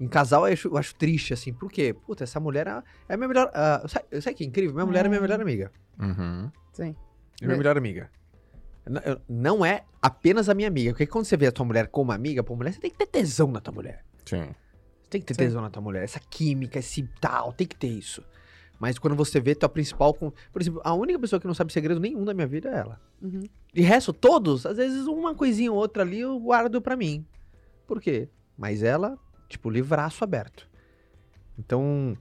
Em 0.00 0.08
casal 0.08 0.46
eu 0.48 0.52
acho, 0.54 0.68
eu 0.68 0.76
acho 0.78 0.94
triste, 0.94 1.32
assim. 1.34 1.52
Por 1.52 1.70
quê? 1.70 1.92
Puta, 1.92 2.24
essa 2.24 2.40
mulher 2.40 2.66
é 2.66 2.82
é 3.08 3.14
a 3.14 3.16
minha 3.18 3.28
melhor. 3.28 3.50
ah, 3.54 3.84
sabe, 3.86 4.20
sabe 4.22 4.34
que 4.36 4.44
é 4.44 4.46
incrível? 4.46 4.72
Minha 4.74 4.86
mulher 4.86 5.04
é 5.04 5.08
minha 5.08 5.18
É. 5.18 5.22
melhor 5.22 5.40
amiga. 5.40 5.70
Uhum. 6.00 6.50
Sim. 6.72 6.96
É 7.40 7.44
minha 7.44 7.54
É. 7.54 7.58
melhor 7.58 7.76
amiga. 7.76 8.10
Não 9.28 9.64
é 9.64 9.84
apenas 10.00 10.48
a 10.48 10.54
minha 10.54 10.68
amiga. 10.68 10.90
Porque 10.92 11.06
quando 11.06 11.24
você 11.26 11.36
vê 11.36 11.46
a 11.46 11.52
tua 11.52 11.64
mulher 11.66 11.88
como 11.88 12.12
amiga, 12.12 12.42
pô, 12.42 12.56
mulher, 12.56 12.72
você 12.72 12.80
tem 12.80 12.90
que 12.90 12.96
ter 12.96 13.06
tesão 13.06 13.50
na 13.52 13.60
tua 13.60 13.74
mulher. 13.74 14.04
Sim. 14.24 14.48
Você 15.02 15.10
tem 15.10 15.20
que 15.20 15.26
ter 15.26 15.34
Sim. 15.34 15.38
tesão 15.40 15.62
na 15.62 15.70
tua 15.70 15.82
mulher. 15.82 16.02
Essa 16.02 16.18
química, 16.18 16.78
esse 16.78 17.02
tal, 17.20 17.52
tem 17.52 17.66
que 17.66 17.76
ter 17.76 17.88
isso. 17.88 18.24
Mas 18.78 18.98
quando 18.98 19.14
você 19.14 19.38
vê 19.38 19.54
tua 19.54 19.68
principal. 19.68 20.14
com- 20.14 20.32
Por 20.52 20.62
exemplo, 20.62 20.80
a 20.82 20.94
única 20.94 21.18
pessoa 21.18 21.38
que 21.38 21.46
não 21.46 21.52
sabe 21.54 21.72
segredo 21.72 22.00
nenhum 22.00 22.24
da 22.24 22.32
minha 22.32 22.46
vida 22.46 22.70
é 22.70 22.78
ela. 22.78 23.00
Uhum. 23.20 23.42
De 23.72 23.82
resto, 23.82 24.12
todos, 24.12 24.64
às 24.64 24.78
vezes 24.78 25.06
uma 25.06 25.34
coisinha 25.34 25.70
ou 25.70 25.76
outra 25.78 26.02
ali 26.02 26.20
eu 26.20 26.38
guardo 26.40 26.80
pra 26.80 26.96
mim. 26.96 27.26
Por 27.86 28.00
quê? 28.00 28.28
Mas 28.56 28.82
ela, 28.82 29.18
tipo, 29.50 29.68
livraço 29.68 30.24
aberto. 30.24 30.66
Então, 31.58 32.16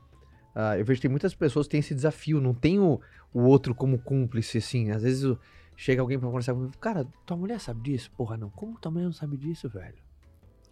ah, 0.53 0.77
eu 0.77 0.83
vejo 0.83 0.97
que 0.97 1.03
tem 1.03 1.11
muitas 1.11 1.33
pessoas 1.33 1.65
que 1.67 1.71
têm 1.71 1.79
esse 1.79 1.95
desafio, 1.95 2.41
não 2.41 2.53
tem 2.53 2.79
o, 2.79 2.99
o 3.33 3.41
outro 3.43 3.73
como 3.73 3.97
cúmplice, 3.99 4.57
assim. 4.57 4.91
Às 4.91 5.03
vezes 5.03 5.23
o- 5.23 5.39
chega 5.77 6.01
alguém 6.01 6.19
pra 6.19 6.27
conversar 6.27 6.53
comigo, 6.53 6.77
cara, 6.77 7.05
tua 7.25 7.37
mulher 7.37 7.59
sabe 7.61 7.81
disso? 7.81 8.11
Porra, 8.17 8.35
não, 8.35 8.49
como 8.49 8.77
tua 8.77 8.91
mulher 8.91 9.05
não 9.05 9.13
sabe 9.13 9.37
disso, 9.37 9.69
velho? 9.69 9.95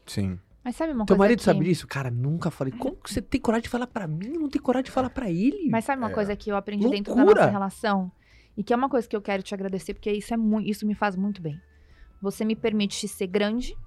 Sim. 0.05 0.37
Mas 0.63 0.75
sabe 0.75 0.91
uma 0.91 1.05
Teu 1.05 1.15
coisa 1.15 1.23
marido 1.27 1.39
que... 1.39 1.45
sabe 1.45 1.63
disso? 1.63 1.87
Cara, 1.87 2.11
nunca 2.11 2.51
falei. 2.51 2.73
Como 2.73 2.97
que 2.97 3.13
você 3.13 3.21
tem 3.21 3.39
coragem 3.39 3.63
de 3.63 3.69
falar 3.69 3.87
pra 3.87 4.05
mim 4.05 4.33
não 4.33 4.49
tem 4.49 4.61
coragem 4.61 4.85
de 4.85 4.91
falar 4.91 5.09
pra 5.09 5.29
ele? 5.29 5.69
Mas 5.69 5.85
sabe 5.85 6.01
uma 6.01 6.09
É. 6.11 6.13
coisa 6.13 6.35
que 6.35 6.51
eu 6.51 6.57
aprendi 6.57 6.89
dentro 6.89 7.13
da 7.15 7.21
Loucura! 7.21 7.41
nossa 7.43 7.51
relação? 7.51 8.11
E 8.57 8.63
que 8.63 8.73
é 8.73 8.75
uma 8.75 8.89
coisa 8.89 9.07
que 9.07 9.15
eu 9.15 9.21
quero 9.21 9.41
te 9.43 9.53
agradecer, 9.53 9.93
porque 9.93 10.11
isso, 10.11 10.33
é 10.33 10.37
muito, 10.37 10.67
isso 10.69 10.85
me 10.85 10.93
faz 10.95 11.15
muito 11.15 11.41
bem. 11.41 11.61
Você 12.21 12.43
me 12.43 12.55
permite 12.55 13.07
ser 13.07 13.27
grande 13.27 13.77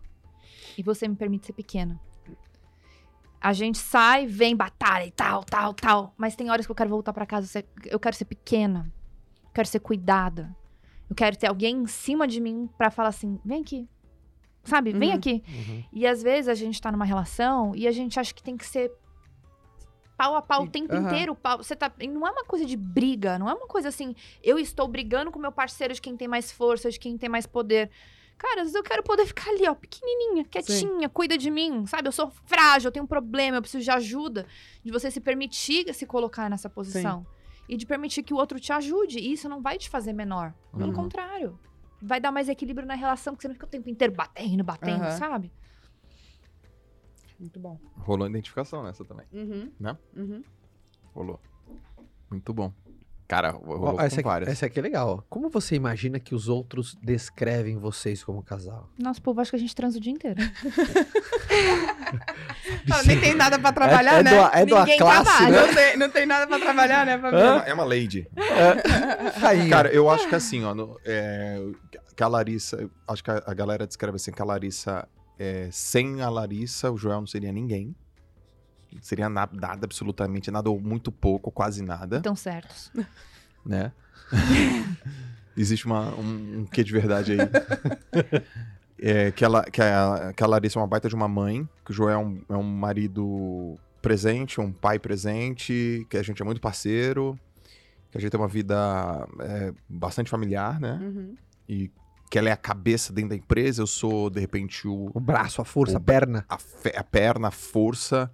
e 0.79 0.83
você 0.83 1.07
me 1.09 1.16
permite 1.16 1.47
ser 1.47 1.53
pequena. 1.53 2.01
A 3.41 3.53
gente 3.53 3.78
sai, 3.78 4.26
vem 4.26 4.55
batalha 4.55 5.07
e 5.07 5.11
tal, 5.11 5.43
tal, 5.43 5.72
tal. 5.72 6.14
Mas 6.16 6.36
tem 6.36 6.51
horas 6.51 6.66
que 6.66 6.72
eu 6.72 6.76
quero 6.76 6.91
voltar 6.91 7.12
pra 7.12 7.24
casa. 7.24 7.64
Eu 7.86 7.99
quero 7.99 8.14
ser 8.14 8.26
pequena. 8.26 8.93
Eu 9.45 9.51
quero 9.55 9.66
ser 9.66 9.80
cuidada. 9.80 10.55
Eu 11.09 11.16
quero 11.16 11.36
ter 11.36 11.47
alguém 11.47 11.76
em 11.78 11.86
cima 11.86 12.28
de 12.28 12.41
mim 12.41 12.68
pra 12.76 12.91
falar 12.91 13.09
assim: 13.09 13.41
vem 13.45 13.62
aqui. 13.62 13.88
Sabe? 14.62 14.93
Vem 14.93 15.11
Uhum. 15.11 15.16
aqui. 15.16 15.43
Uhum. 15.49 15.84
E 15.91 16.07
às 16.07 16.22
vezes 16.22 16.49
a 16.49 16.55
gente 16.55 16.80
tá 16.80 16.93
numa 16.93 17.07
relação 17.07 17.74
e 17.74 17.88
a 17.88 17.91
gente 17.91 18.20
acha 18.20 18.34
que 18.34 18.43
tem 18.43 18.59
que 18.59 18.66
ser 18.66 18.93
pau 20.18 20.36
a 20.36 20.43
pau 20.43 20.64
o 20.64 20.70
tempo 20.70 20.95
aham. 20.95 21.07
inteiro. 21.07 21.34
Pau, 21.34 21.57
você 21.57 21.74
tá, 21.74 21.91
não 22.12 22.26
é 22.26 22.30
uma 22.30 22.45
coisa 22.45 22.66
de 22.66 22.76
briga, 22.76 23.38
não 23.38 23.49
é 23.49 23.55
uma 23.55 23.66
coisa 23.66 23.88
assim, 23.88 24.14
eu 24.43 24.59
estou 24.59 24.86
brigando 24.86 25.30
com 25.30 25.38
meu 25.38 25.51
parceiro 25.51 25.95
de 25.95 26.01
quem 26.03 26.14
tem 26.14 26.28
mais 26.28 26.53
força, 26.53 26.91
de 26.91 27.01
quem 27.01 27.16
tem 27.16 27.28
mais 27.30 27.47
poder. 27.47 27.91
Cara, 28.41 28.62
às 28.62 28.68
vezes 28.68 28.74
eu 28.74 28.82
quero 28.82 29.03
poder 29.03 29.26
ficar 29.26 29.51
ali, 29.51 29.68
ó, 29.68 29.74
pequenininha, 29.74 30.47
quietinha, 30.47 31.11
cuida 31.11 31.36
de 31.36 31.51
mim, 31.51 31.84
sabe? 31.84 32.09
Eu 32.09 32.12
sou 32.12 32.30
frágil, 32.47 32.88
eu 32.88 32.93
tenho 32.93 33.05
um 33.05 33.07
problema, 33.07 33.59
eu 33.59 33.61
preciso 33.61 33.84
de 33.84 33.91
ajuda. 33.91 34.47
De 34.82 34.91
você 34.91 35.11
se 35.11 35.20
permitir 35.20 35.93
se 35.93 36.07
colocar 36.07 36.49
nessa 36.49 36.70
posição. 36.70 37.26
E 37.68 37.76
de 37.76 37.84
permitir 37.84 38.22
que 38.22 38.32
o 38.32 38.38
outro 38.38 38.59
te 38.59 38.72
ajude. 38.72 39.18
E 39.18 39.30
isso 39.34 39.47
não 39.47 39.61
vai 39.61 39.76
te 39.76 39.91
fazer 39.91 40.14
menor. 40.14 40.55
Pelo 40.72 40.86
Uhum. 40.86 40.95
contrário. 40.95 41.61
Vai 42.01 42.18
dar 42.18 42.32
mais 42.32 42.49
equilíbrio 42.49 42.86
na 42.88 42.95
relação, 42.95 43.34
porque 43.34 43.43
você 43.43 43.49
não 43.49 43.55
fica 43.55 43.66
o 43.66 43.68
tempo 43.68 43.91
inteiro 43.91 44.14
batendo, 44.14 44.64
batendo, 44.64 45.05
Aham. 45.05 45.18
sabe? 45.18 45.53
Muito 47.38 47.61
bom. 47.61 47.78
Rolou 47.99 48.26
identificação 48.26 48.82
nessa 48.82 49.05
também. 49.05 49.26
Uhum. 49.34 49.70
Né? 49.78 49.99
Uhum. 50.16 50.43
Rolou. 51.14 51.38
Muito 52.30 52.55
bom. 52.55 52.72
Cara, 53.31 53.53
rolou 53.53 53.95
com 53.95 54.01
essa, 54.03 54.20
aqui, 54.20 54.51
essa 54.51 54.66
aqui 54.66 54.81
é 54.81 54.83
legal. 54.83 55.24
Como 55.31 55.49
você 55.49 55.76
imagina 55.76 56.18
que 56.18 56.35
os 56.35 56.49
outros 56.49 56.97
descrevem 57.01 57.76
vocês 57.78 58.24
como 58.24 58.43
casal? 58.43 58.91
Nosso 58.99 59.22
povo 59.22 59.41
acha 59.41 59.51
que 59.51 59.57
a 59.57 59.59
gente 59.61 59.72
transa 59.72 59.99
o 59.99 60.01
dia 60.01 60.12
inteiro. 60.12 60.41
Ah, 62.93 63.03
nem 63.07 63.20
tem 63.20 63.35
nada 63.35 63.57
pra 63.59 63.72
trabalhar, 63.72 64.16
é, 64.16 64.18
é 64.18 64.22
né? 64.24 64.31
do- 64.31 64.57
é 64.57 64.64
de 64.64 64.72
uma 64.72 64.81
Ninguém 64.81 64.99
classe, 64.99 65.24
trabalha. 65.24 65.51
né? 65.51 65.66
Não, 65.66 65.74
tem, 65.74 65.97
não 65.97 66.11
tem 66.11 66.26
nada 66.26 66.47
pra 66.47 66.59
trabalhar, 66.59 67.07
né? 67.07 67.12
É 67.12 67.16
uma, 67.16 67.62
é 67.68 67.74
uma 67.74 67.85
lady. 67.85 68.26
Rainha. 69.41 69.68
Cara, 69.70 69.89
eu 69.91 70.11
acho 70.11 70.28
que 70.28 70.35
assim, 70.35 70.64
ó, 70.64 70.74
no- 70.74 70.99
é, 71.05 71.61
que 72.16 72.22
a 72.22 72.28
Larissa, 72.28 72.91
acho 73.07 73.22
que 73.22 73.31
a, 73.31 73.43
a 73.47 73.55
galera 73.55 73.87
descreve 73.87 74.16
assim 74.16 74.33
que 74.33 74.43
a 74.43 74.45
Larissa, 74.45 75.07
é, 75.39 75.68
sem 75.70 76.20
a 76.20 76.28
Larissa, 76.28 76.91
o 76.91 76.97
Joel 76.99 77.20
não 77.20 77.26
seria 77.26 77.53
ninguém. 77.53 77.95
Seria 79.01 79.28
nada, 79.28 79.53
nada, 79.55 79.84
absolutamente 79.86 80.51
nada, 80.51 80.68
ou 80.70 80.80
muito 80.80 81.11
pouco, 81.12 81.49
ou 81.49 81.53
quase 81.53 81.82
nada, 81.82 82.16
Estão 82.18 82.36
certos. 82.36 82.91
né? 83.64 83.93
Existe 85.57 85.86
uma, 85.86 86.14
um, 86.14 86.61
um 86.61 86.64
quê 86.66 86.82
de 86.84 86.93
verdade 86.93 87.32
aí. 87.32 87.38
É, 89.03 89.30
que, 89.30 89.43
ela, 89.43 89.64
que, 89.64 89.80
a, 89.80 90.30
que 90.36 90.45
a 90.45 90.47
Larissa 90.47 90.78
é 90.78 90.82
uma 90.82 90.86
baita 90.86 91.09
de 91.09 91.14
uma 91.14 91.26
mãe, 91.26 91.66
que 91.86 91.91
o 91.91 91.95
Joel 91.95 92.11
é 92.11 92.18
um, 92.18 92.43
é 92.51 92.55
um 92.59 92.62
marido 92.62 93.78
presente, 94.03 94.61
um 94.61 94.70
pai 94.70 94.99
presente, 94.99 96.07
que 96.11 96.18
a 96.18 96.22
gente 96.22 96.43
é 96.43 96.45
muito 96.45 96.61
parceiro. 96.61 97.38
que 98.11 98.18
a 98.18 98.20
gente 98.20 98.30
tem 98.30 98.38
uma 98.38 98.47
vida 98.47 99.26
é, 99.41 99.72
bastante 99.88 100.28
familiar, 100.28 100.78
né? 100.78 100.99
Uhum. 101.01 101.34
E 101.66 101.91
que 102.30 102.38
ela 102.38 102.51
é 102.51 102.53
a 102.53 102.57
cabeça 102.59 103.11
dentro 103.11 103.30
da 103.30 103.36
empresa, 103.36 103.80
eu 103.80 103.86
sou, 103.86 104.28
de 104.28 104.38
repente, 104.38 104.86
o, 104.86 105.11
O 105.14 105.18
braço, 105.18 105.62
a 105.62 105.64
força, 105.64 105.95
O 105.95 105.97
a 105.97 106.01
perna. 106.01 106.45
a, 106.47 106.59
fe- 106.59 106.95
a 106.95 107.03
perna, 107.03 107.49
a 107.49 107.51
força, 107.51 108.30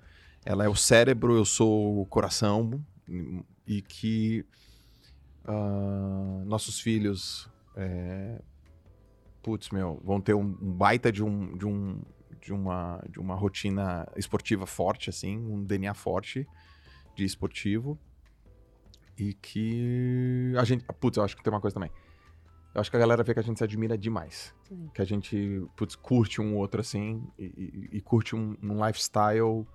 ela 0.47 0.65
é 0.65 0.69
o 0.69 0.77
cérebro, 0.77 1.35
eu 1.37 1.45
sou 1.45 2.01
o 2.01 2.07
coração, 2.07 2.81
e 3.67 3.83
que 3.83 4.47
ah, 5.45 6.43
nossos 6.47 6.81
filhos, 6.81 7.51
é, 7.75 8.41
putz, 9.43 9.71
meu, 9.71 10.01
vão 10.05 10.21
ter 10.21 10.35
um, 10.35 10.57
um 10.63 10.73
baita 10.73 11.11
de, 11.11 11.23
um, 11.23 11.57
de, 11.57 11.67
um, 11.67 12.01
de, 12.41 12.53
uma, 12.53 13.03
de 13.11 13.19
uma 13.19 13.35
rotina 13.35 14.07
esportiva 14.17 14.67
forte, 14.67 15.11
assim, 15.11 15.37
um 15.37 15.65
DNA 15.65 15.95
forte 15.95 16.47
de 17.17 17.25
esportivo, 17.25 17.99
e 19.19 19.35
que 19.35 20.55
a 20.57 20.63
gente, 20.65 20.85
putz, 21.01 21.17
eu 21.17 21.25
acho 21.25 21.37
que 21.37 21.43
tem 21.43 21.53
uma 21.53 21.61
coisa 21.61 21.75
também. 21.75 21.91
Eu 22.73 22.81
acho 22.81 22.91
que 22.91 22.97
a 22.97 23.01
galera 23.01 23.25
vê 23.25 23.33
que 23.33 23.41
a 23.41 23.43
gente 23.43 23.57
se 23.57 23.65
admira 23.65 23.97
demais 23.97 24.55
Sim. 24.69 24.91
que 24.93 25.01
a 25.01 25.05
gente 25.05 25.67
putz, 25.75 25.97
curte 25.97 26.43
um 26.43 26.57
outro 26.57 26.83
assim 26.83 27.27
e, 27.39 27.45
e- 27.47 27.97
e 27.97 28.01
curte 28.03 28.37
um, 28.37 28.55
um 28.63 28.85
lifestyle 28.87 29.67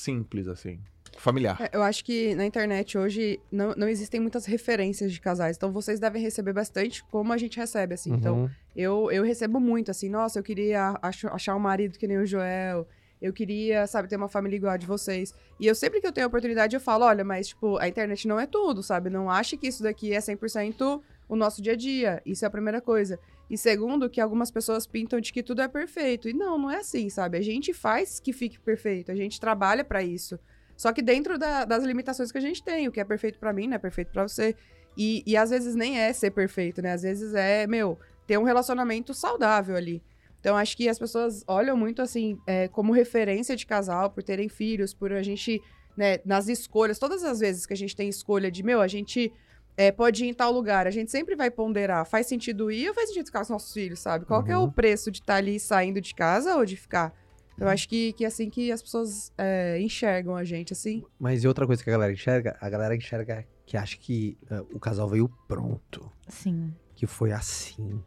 simples 0.00 0.46
assim, 0.46 0.78
familiar. 1.18 1.56
É, 1.60 1.70
eu 1.74 1.82
acho 1.82 2.04
que 2.04 2.34
na 2.34 2.44
internet 2.44 2.98
hoje 2.98 3.40
não, 3.50 3.72
não 3.74 3.88
existem 3.88 4.20
muitas 4.20 4.44
referências 4.44 5.10
de 5.12 5.20
casais, 5.20 5.56
então 5.56 5.72
vocês 5.72 5.98
devem 5.98 6.20
receber 6.20 6.52
bastante 6.52 7.02
como 7.04 7.32
a 7.32 7.38
gente 7.38 7.56
recebe, 7.58 7.94
assim. 7.94 8.12
Então, 8.12 8.42
Uhum. 8.42 8.50
eu, 8.76 9.10
eu 9.10 9.24
recebo 9.24 9.58
muito, 9.58 9.90
assim, 9.90 10.10
nossa, 10.10 10.38
eu 10.38 10.42
queria 10.42 10.98
ach- 11.00 11.24
achar 11.32 11.56
um 11.56 11.60
marido 11.60 11.98
que 11.98 12.06
nem 12.06 12.18
o 12.18 12.26
Joel, 12.26 12.86
eu 13.22 13.32
queria, 13.32 13.86
sabe, 13.86 14.06
ter 14.08 14.16
uma 14.16 14.28
família 14.28 14.56
igual 14.58 14.74
a 14.74 14.76
de 14.76 14.84
vocês. 14.86 15.32
E 15.58 15.66
eu 15.66 15.74
sempre 15.74 16.02
que 16.02 16.06
eu 16.06 16.12
tenho 16.12 16.26
a 16.26 16.28
oportunidade, 16.28 16.76
eu 16.76 16.80
falo, 16.80 17.06
olha, 17.06 17.24
mas, 17.24 17.48
tipo, 17.48 17.78
a 17.78 17.88
internet 17.88 18.28
não 18.28 18.38
é 18.38 18.46
tudo, 18.46 18.82
sabe? 18.82 19.08
Não 19.08 19.30
ache 19.30 19.56
que 19.56 19.66
isso 19.66 19.82
daqui 19.82 20.12
é 20.12 20.20
100% 20.20 21.00
o 21.26 21.34
nosso 21.34 21.62
dia 21.62 21.72
a 21.72 21.76
dia. 21.76 22.20
Isso 22.26 22.44
é 22.44 22.48
a 22.48 22.50
primeira 22.50 22.78
coisa. 22.78 23.18
E 23.48 23.56
segundo, 23.56 24.10
que 24.10 24.20
algumas 24.20 24.50
pessoas 24.50 24.86
pintam 24.86 25.20
de 25.20 25.32
que 25.32 25.42
tudo 25.42 25.62
é 25.62 25.68
perfeito. 25.68 26.28
E 26.28 26.32
não, 26.32 26.58
não 26.58 26.70
é 26.70 26.78
assim, 26.78 27.08
sabe? 27.08 27.38
A 27.38 27.42
gente 27.42 27.72
faz 27.72 28.18
que 28.18 28.32
fique 28.32 28.58
perfeito, 28.58 29.12
a 29.12 29.14
gente 29.14 29.40
trabalha 29.40 29.84
pra 29.84 30.02
isso. 30.02 30.38
Só 30.76 30.92
que 30.92 31.00
dentro 31.00 31.38
da- 31.38 31.64
das 31.64 31.84
limitações 31.84 32.30
que 32.32 32.38
a 32.38 32.40
gente 32.40 32.62
tem, 32.62 32.86
o 32.88 32.92
que 32.92 33.00
é 33.00 33.04
perfeito 33.04 33.38
pra 33.38 33.52
mim 33.52 33.66
não 33.66 33.76
é 33.76 33.78
perfeito 33.78 34.10
pra 34.12 34.26
você. 34.26 34.54
E, 34.96 35.22
e 35.26 35.36
às 35.36 35.50
vezes 35.50 35.74
nem 35.74 35.98
é 35.98 36.12
ser 36.12 36.30
perfeito, 36.32 36.82
né? 36.82 36.92
Às 36.92 37.02
vezes 37.02 37.34
é, 37.34 37.66
meu, 37.66 37.98
ter 38.26 38.38
um 38.38 38.42
relacionamento 38.42 39.14
saudável 39.14 39.76
ali. 39.76 40.02
Então, 40.40 40.56
acho 40.56 40.76
que 40.76 40.88
as 40.88 40.98
pessoas 40.98 41.42
olham 41.46 41.76
muito, 41.76 42.02
assim, 42.02 42.38
é, 42.46 42.68
como 42.68 42.92
referência 42.92 43.56
de 43.56 43.66
casal, 43.66 44.10
por 44.10 44.22
terem 44.22 44.48
filhos, 44.48 44.94
por 44.94 45.12
a 45.12 45.22
gente, 45.22 45.60
né, 45.96 46.18
nas 46.24 46.46
escolhas, 46.48 46.98
todas 46.98 47.24
as 47.24 47.40
vezes 47.40 47.66
que 47.66 47.72
a 47.72 47.76
gente 47.76 47.96
tem 47.96 48.08
escolha 48.08 48.50
de, 48.50 48.62
meu, 48.62 48.80
a 48.80 48.86
gente 48.86 49.32
é, 49.76 49.92
pode 49.92 50.24
ir 50.24 50.28
em 50.28 50.34
tal 50.34 50.52
lugar, 50.52 50.86
a 50.86 50.90
gente 50.90 51.10
sempre 51.10 51.34
vai 51.36 51.50
ponderar, 51.50 52.06
faz 52.06 52.26
sentido 52.26 52.70
ir 52.70 52.88
ou 52.88 52.94
faz 52.94 53.08
sentido 53.08 53.26
ficar 53.26 53.40
com 53.40 53.44
os 53.44 53.50
nossos 53.50 53.72
filhos, 53.72 54.00
sabe? 54.00 54.24
Qual 54.24 54.42
que 54.42 54.50
é 54.50 54.56
o 54.56 54.62
Uhum. 54.62 54.70
preço 54.70 55.10
de 55.10 55.18
estar 55.20 55.36
ali 55.36 55.60
saindo 55.60 56.00
de 56.00 56.14
casa 56.14 56.56
ou 56.56 56.64
de 56.64 56.76
ficar? 56.76 57.12
Eu 57.58 57.68
acho 57.68 57.88
que, 57.88 58.12
que 58.12 58.24
é 58.24 58.26
assim 58.28 58.50
que 58.50 58.70
as 58.70 58.82
pessoas 58.82 59.32
é, 59.38 59.80
enxergam 59.80 60.36
a 60.36 60.44
gente, 60.44 60.72
assim. 60.74 61.02
Mas 61.18 61.42
e 61.42 61.48
outra 61.48 61.66
coisa 61.66 61.82
que 61.82 61.88
a 61.88 61.92
galera 61.92 62.12
enxerga? 62.12 62.54
A 62.60 62.68
galera 62.68 62.94
enxerga 62.94 63.46
que 63.64 63.76
acha 63.78 63.96
que 63.96 64.36
ah, 64.50 64.62
o 64.74 64.78
casal 64.78 65.08
veio 65.08 65.28
pronto. 65.48 66.12
Sim. 66.28 66.74
Que 66.94 67.06
foi 67.06 67.32
assim. 67.32 68.02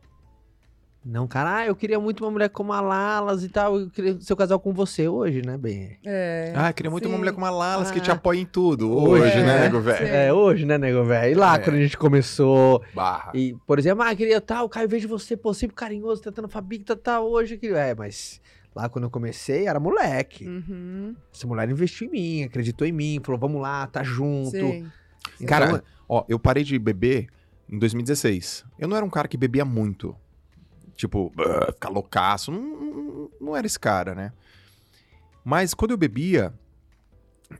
Não, 1.04 1.26
cara, 1.28 1.58
ah, 1.60 1.66
eu 1.66 1.76
queria 1.76 1.98
muito 2.00 2.24
uma 2.26 2.30
mulher 2.30 2.50
como 2.50 2.74
a 2.74 2.82
Lalas 2.82 3.44
e 3.44 3.50
tal. 3.50 3.80
Eu 3.80 3.90
queria 3.90 4.20
ser 4.20 4.34
o 4.34 4.36
casal 4.36 4.60
com 4.60 4.74
você 4.74 5.08
hoje, 5.08 5.42
né, 5.42 5.58
bem? 5.58 5.98
É, 6.06 6.52
Ah, 6.56 6.74
queria 6.74 6.92
muito 6.92 7.06
uma 7.08 7.14
sim. 7.14 7.20
mulher 7.20 7.32
com 7.32 7.38
uma 7.38 7.50
Lalas 7.50 7.90
que 7.90 8.02
te 8.02 8.12
Ah. 8.12 8.16
apoia 8.16 8.38
em 8.40 8.46
tudo. 8.46 8.92
Hoje, 8.92 9.24
Hoje, 9.24 9.38
né, 9.44 9.58
é, 9.58 9.62
nego 9.62 9.80
velho? 9.80 10.06
É, 10.08 10.34
hoje, 10.34 10.66
né, 10.66 10.78
nego 10.78 11.04
velho? 11.06 11.32
E 11.32 11.36
lá, 11.36 11.56
É. 11.56 11.60
quando 11.60 11.78
a 11.78 11.80
gente 11.82 11.98
começou. 11.98 12.84
Barra. 12.94 13.32
E, 13.34 13.56
por 13.66 13.80
exemplo, 13.80 14.04
ah, 14.04 14.14
queria 14.14 14.42
tal, 14.42 14.68
Caio, 14.68 14.90
vejo 14.90 15.08
você, 15.08 15.38
pô, 15.38 15.54
sempre 15.54 15.74
carinhoso, 15.76 16.22
tratando 16.22 16.46
a 16.46 16.50
Fabi, 16.50 16.80
tá, 16.80 16.96
tá, 16.98 17.22
hoje. 17.22 17.58
Que... 17.58 17.68
É, 17.68 17.96
mas 17.96 18.42
lá 18.76 18.90
quando 18.90 19.06
eu 19.06 19.10
comecei, 19.10 19.68
era 19.68 19.80
moleque. 19.80 20.46
Uhum, 20.48 21.16
Essa 21.34 21.48
mulher 21.48 21.70
investiu 21.70 22.08
em 22.08 22.12
mim, 22.12 22.44
acreditou 22.44 22.86
em 22.86 22.92
mim, 22.92 23.22
falou, 23.24 23.40
vamos 23.40 23.62
lá, 23.62 23.88
tá 23.88 24.04
junto. 24.04 24.52
sim. 24.52 24.86
Então, 25.36 25.48
Cara, 25.48 25.84
ó, 26.10 26.26
eu 26.28 26.38
parei 26.38 26.64
de 26.66 26.78
beber 26.78 27.28
em 27.72 27.80
2016. 27.80 28.66
Eu 28.78 28.88
não 28.90 28.98
era 28.98 29.06
um 29.06 29.10
cara 29.10 29.28
que 29.30 29.38
bebia 29.38 29.64
muito. 29.64 30.14
Tipo, 31.00 31.32
"Ah, 31.40 31.72
ficar 31.72 31.88
loucaço. 31.88 32.52
Não, 32.52 33.30
não, 33.40 33.56
era 33.56 33.66
esse 33.66 33.80
cara, 33.80 34.14
né? 34.14 34.34
Mas 35.46 35.74
quando 35.74 35.92
eu 35.92 35.98
bebia, 35.98 36.54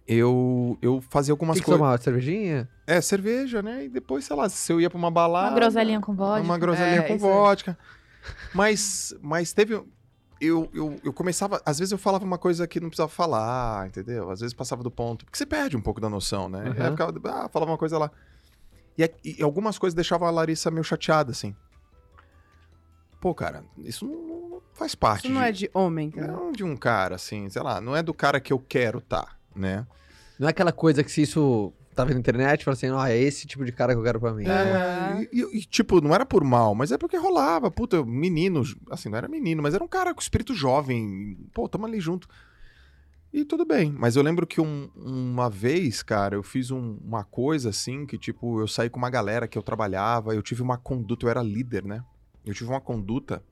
eu, 0.06 0.78
eu 0.82 1.00
fazia 1.10 1.32
algumas 1.32 1.56
coisas. 1.62 1.80
tomava? 1.80 1.98
Cervejinha? 2.02 2.68
É, 2.86 3.00
cerveja, 3.00 3.62
né? 3.62 3.86
E 3.86 3.88
depois, 3.88 4.26
sei 4.26 4.36
lá, 4.36 4.50
se 4.50 4.74
eu 4.74 4.82
ia 4.82 4.90
pra 4.90 5.00
uma 5.00 5.10
balada. 5.10 5.52
Uma 5.52 5.56
groselinha 5.56 6.02
com 6.02 6.14
vodka. 6.14 6.44
Uma 6.44 6.58
groselinha 6.58 7.00
É, 7.00 7.08
com 7.08 7.18
vodka. 7.18 7.78
Mas, 8.54 9.16
mas 9.22 9.54
teve. 9.54 9.82
Eu, 10.42 10.70
eu, 10.74 11.00
eu 11.02 11.14
começava. 11.14 11.62
Às 11.66 11.80
vezes 11.80 11.94
eu 11.94 11.98
falava 11.98 12.26
uma 12.26 12.38
coisa 12.38 12.68
que 12.68 12.82
não 12.82 12.90
precisava 12.90 13.10
falar, 13.10 13.88
entendeu? 13.88 14.30
Às 14.30 14.42
vezes 14.42 14.54
passava 14.54 14.84
do 14.84 14.92
ponto. 14.92 15.24
Porque 15.24 15.38
você 15.38 15.46
perde 15.46 15.78
um 15.78 15.82
pouco 15.82 16.02
da 16.02 16.10
noção, 16.10 16.50
né? 16.50 16.60
Uhum. 16.72 16.86
Eu 16.86 16.92
ficava, 16.92 17.14
ah, 17.24 17.48
falava 17.48 17.72
uma 17.72 17.78
coisa 17.78 17.98
lá. 17.98 18.12
E, 18.98 19.10
e 19.24 19.42
algumas 19.42 19.80
coisas 19.80 19.96
deixavam 19.96 20.28
a 20.28 20.32
Larissa 20.32 20.70
meio 20.70 20.84
chateada, 20.84 21.32
assim. 21.32 21.56
Pô, 23.20 23.34
cara, 23.36 23.64
isso 23.78 24.06
não, 24.06 24.62
faz 24.74 24.96
parte. 24.96 25.26
Isso 25.26 25.34
não 25.34 25.42
de, 25.42 25.48
é 25.48 25.52
de 25.52 25.70
homem, 25.74 26.10
cara. 26.10 26.32
não 26.32 26.52
de 26.52 26.64
um 26.64 26.76
cara, 26.78 27.16
assim, 27.16 27.50
sei 27.50 27.62
lá, 27.62 27.82
não 27.82 27.96
é 27.96 28.02
do 28.02 28.14
cara 28.14 28.40
que 28.40 28.54
eu 28.54 28.60
quero 28.60 29.02
tá, 29.02 29.28
né? 29.56 29.86
Não 30.38 30.48
é 30.48 30.52
aquela 30.52 30.72
coisa 30.72 31.04
que 31.04 31.12
se 31.12 31.22
isso 31.24 31.74
tava 31.94 32.14
na 32.14 32.20
internet, 32.20 32.64
fala 32.64 32.74
assim, 32.76 32.88
ah, 32.96 33.10
é 33.12 33.18
esse 33.18 33.46
tipo 33.46 33.66
de 33.66 33.74
cara 33.74 33.92
que 33.94 34.00
eu 34.00 34.04
quero 34.04 34.22
pra 34.22 34.34
mim. 34.34 34.46
Aham. 34.48 35.22
E, 35.34 35.42
e- 35.42 35.58
e, 35.58 35.62
tipo, 35.66 36.00
não 36.00 36.16
era 36.16 36.26
por 36.26 36.46
mal, 36.46 36.74
mas 36.74 36.94
é 36.94 36.98
porque 36.98 37.18
rolava. 37.18 37.70
Puta, 37.70 38.06
menino, 38.06 38.64
assim, 38.90 39.10
não 39.10 39.18
era 39.18 39.28
menino, 39.28 39.62
mas 39.62 39.74
era 39.74 39.84
um 39.84 39.88
cara 39.88 40.14
com 40.14 40.22
espírito 40.22 40.54
jovem. 40.56 41.38
Pô, 41.54 41.68
tamo 41.68 41.86
ali 41.86 42.00
junto. 42.00 42.26
E 43.34 43.44
tudo 43.44 43.66
bem. 43.66 43.92
Mas 43.92 44.16
eu 44.16 44.24
lembro 44.24 44.48
que 44.48 44.62
um- 44.62 44.90
uma 44.96 45.50
vez, 45.50 46.02
cara, 46.02 46.36
eu 46.36 46.42
fiz 46.42 46.72
um- 46.72 46.98
uma 47.04 47.26
coisa 47.26 47.70
assim, 47.70 48.06
que 48.06 48.18
tipo, 48.18 48.62
eu 48.62 48.68
saí 48.68 48.90
com 48.90 48.98
uma 48.98 49.10
galera 49.10 49.46
que 49.46 49.58
eu 49.58 49.62
trabalhava, 49.62 50.34
eu 50.34 50.42
tive 50.42 50.62
uma 50.62 50.78
conduta, 50.78 51.26
eu 51.26 51.30
era 51.30 51.44
líder, 51.44 51.84
né? 51.84 52.02
Eu 52.46 52.54
tive 52.54 52.70
uma 52.70 52.82
conduta 52.82 53.44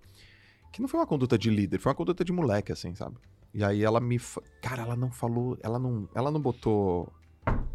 que 0.71 0.81
não 0.81 0.87
foi 0.87 0.99
uma 0.99 1.07
conduta 1.07 1.37
de 1.37 1.49
líder, 1.49 1.79
foi 1.79 1.89
uma 1.91 1.95
conduta 1.95 2.23
de 2.23 2.31
moleque, 2.31 2.71
assim, 2.71 2.93
sabe? 2.95 3.17
E 3.53 3.63
aí 3.63 3.83
ela 3.83 3.99
me. 3.99 4.19
fa- 4.19 4.41
Cara, 4.61 4.83
ela 4.83 4.95
não 4.95 5.11
falou. 5.11 5.57
Ela 5.61 5.79
não, 5.79 6.07
ela 6.13 6.29
não 6.31 6.39
botou 6.41 7.11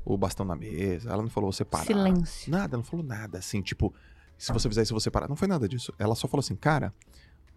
o 0.05 0.17
bastão 0.17 0.45
na 0.45 0.55
mesa, 0.57 1.11
ela 1.11 1.23
não 1.23 1.31
falou 1.31 1.53
você 1.53 1.65
parar. 1.65 1.85
Silêncio. 1.85 2.51
Nada, 2.51 2.77
não 2.77 2.85
falou 2.85 3.05
nada, 3.05 3.39
assim, 3.39 3.63
tipo, 3.63 3.95
se 4.37 4.53
você 4.53 4.69
fizer 4.69 4.83
isso, 4.83 4.93
você 4.95 5.11
parar. 5.11 5.29
Não 5.29 5.37
foi 5.37 5.49
nada 5.49 5.69
disso. 5.69 5.93
Ela 5.99 6.15
só 6.15 6.27
falou 6.29 6.41
assim, 6.41 6.57
cara, 6.57 6.93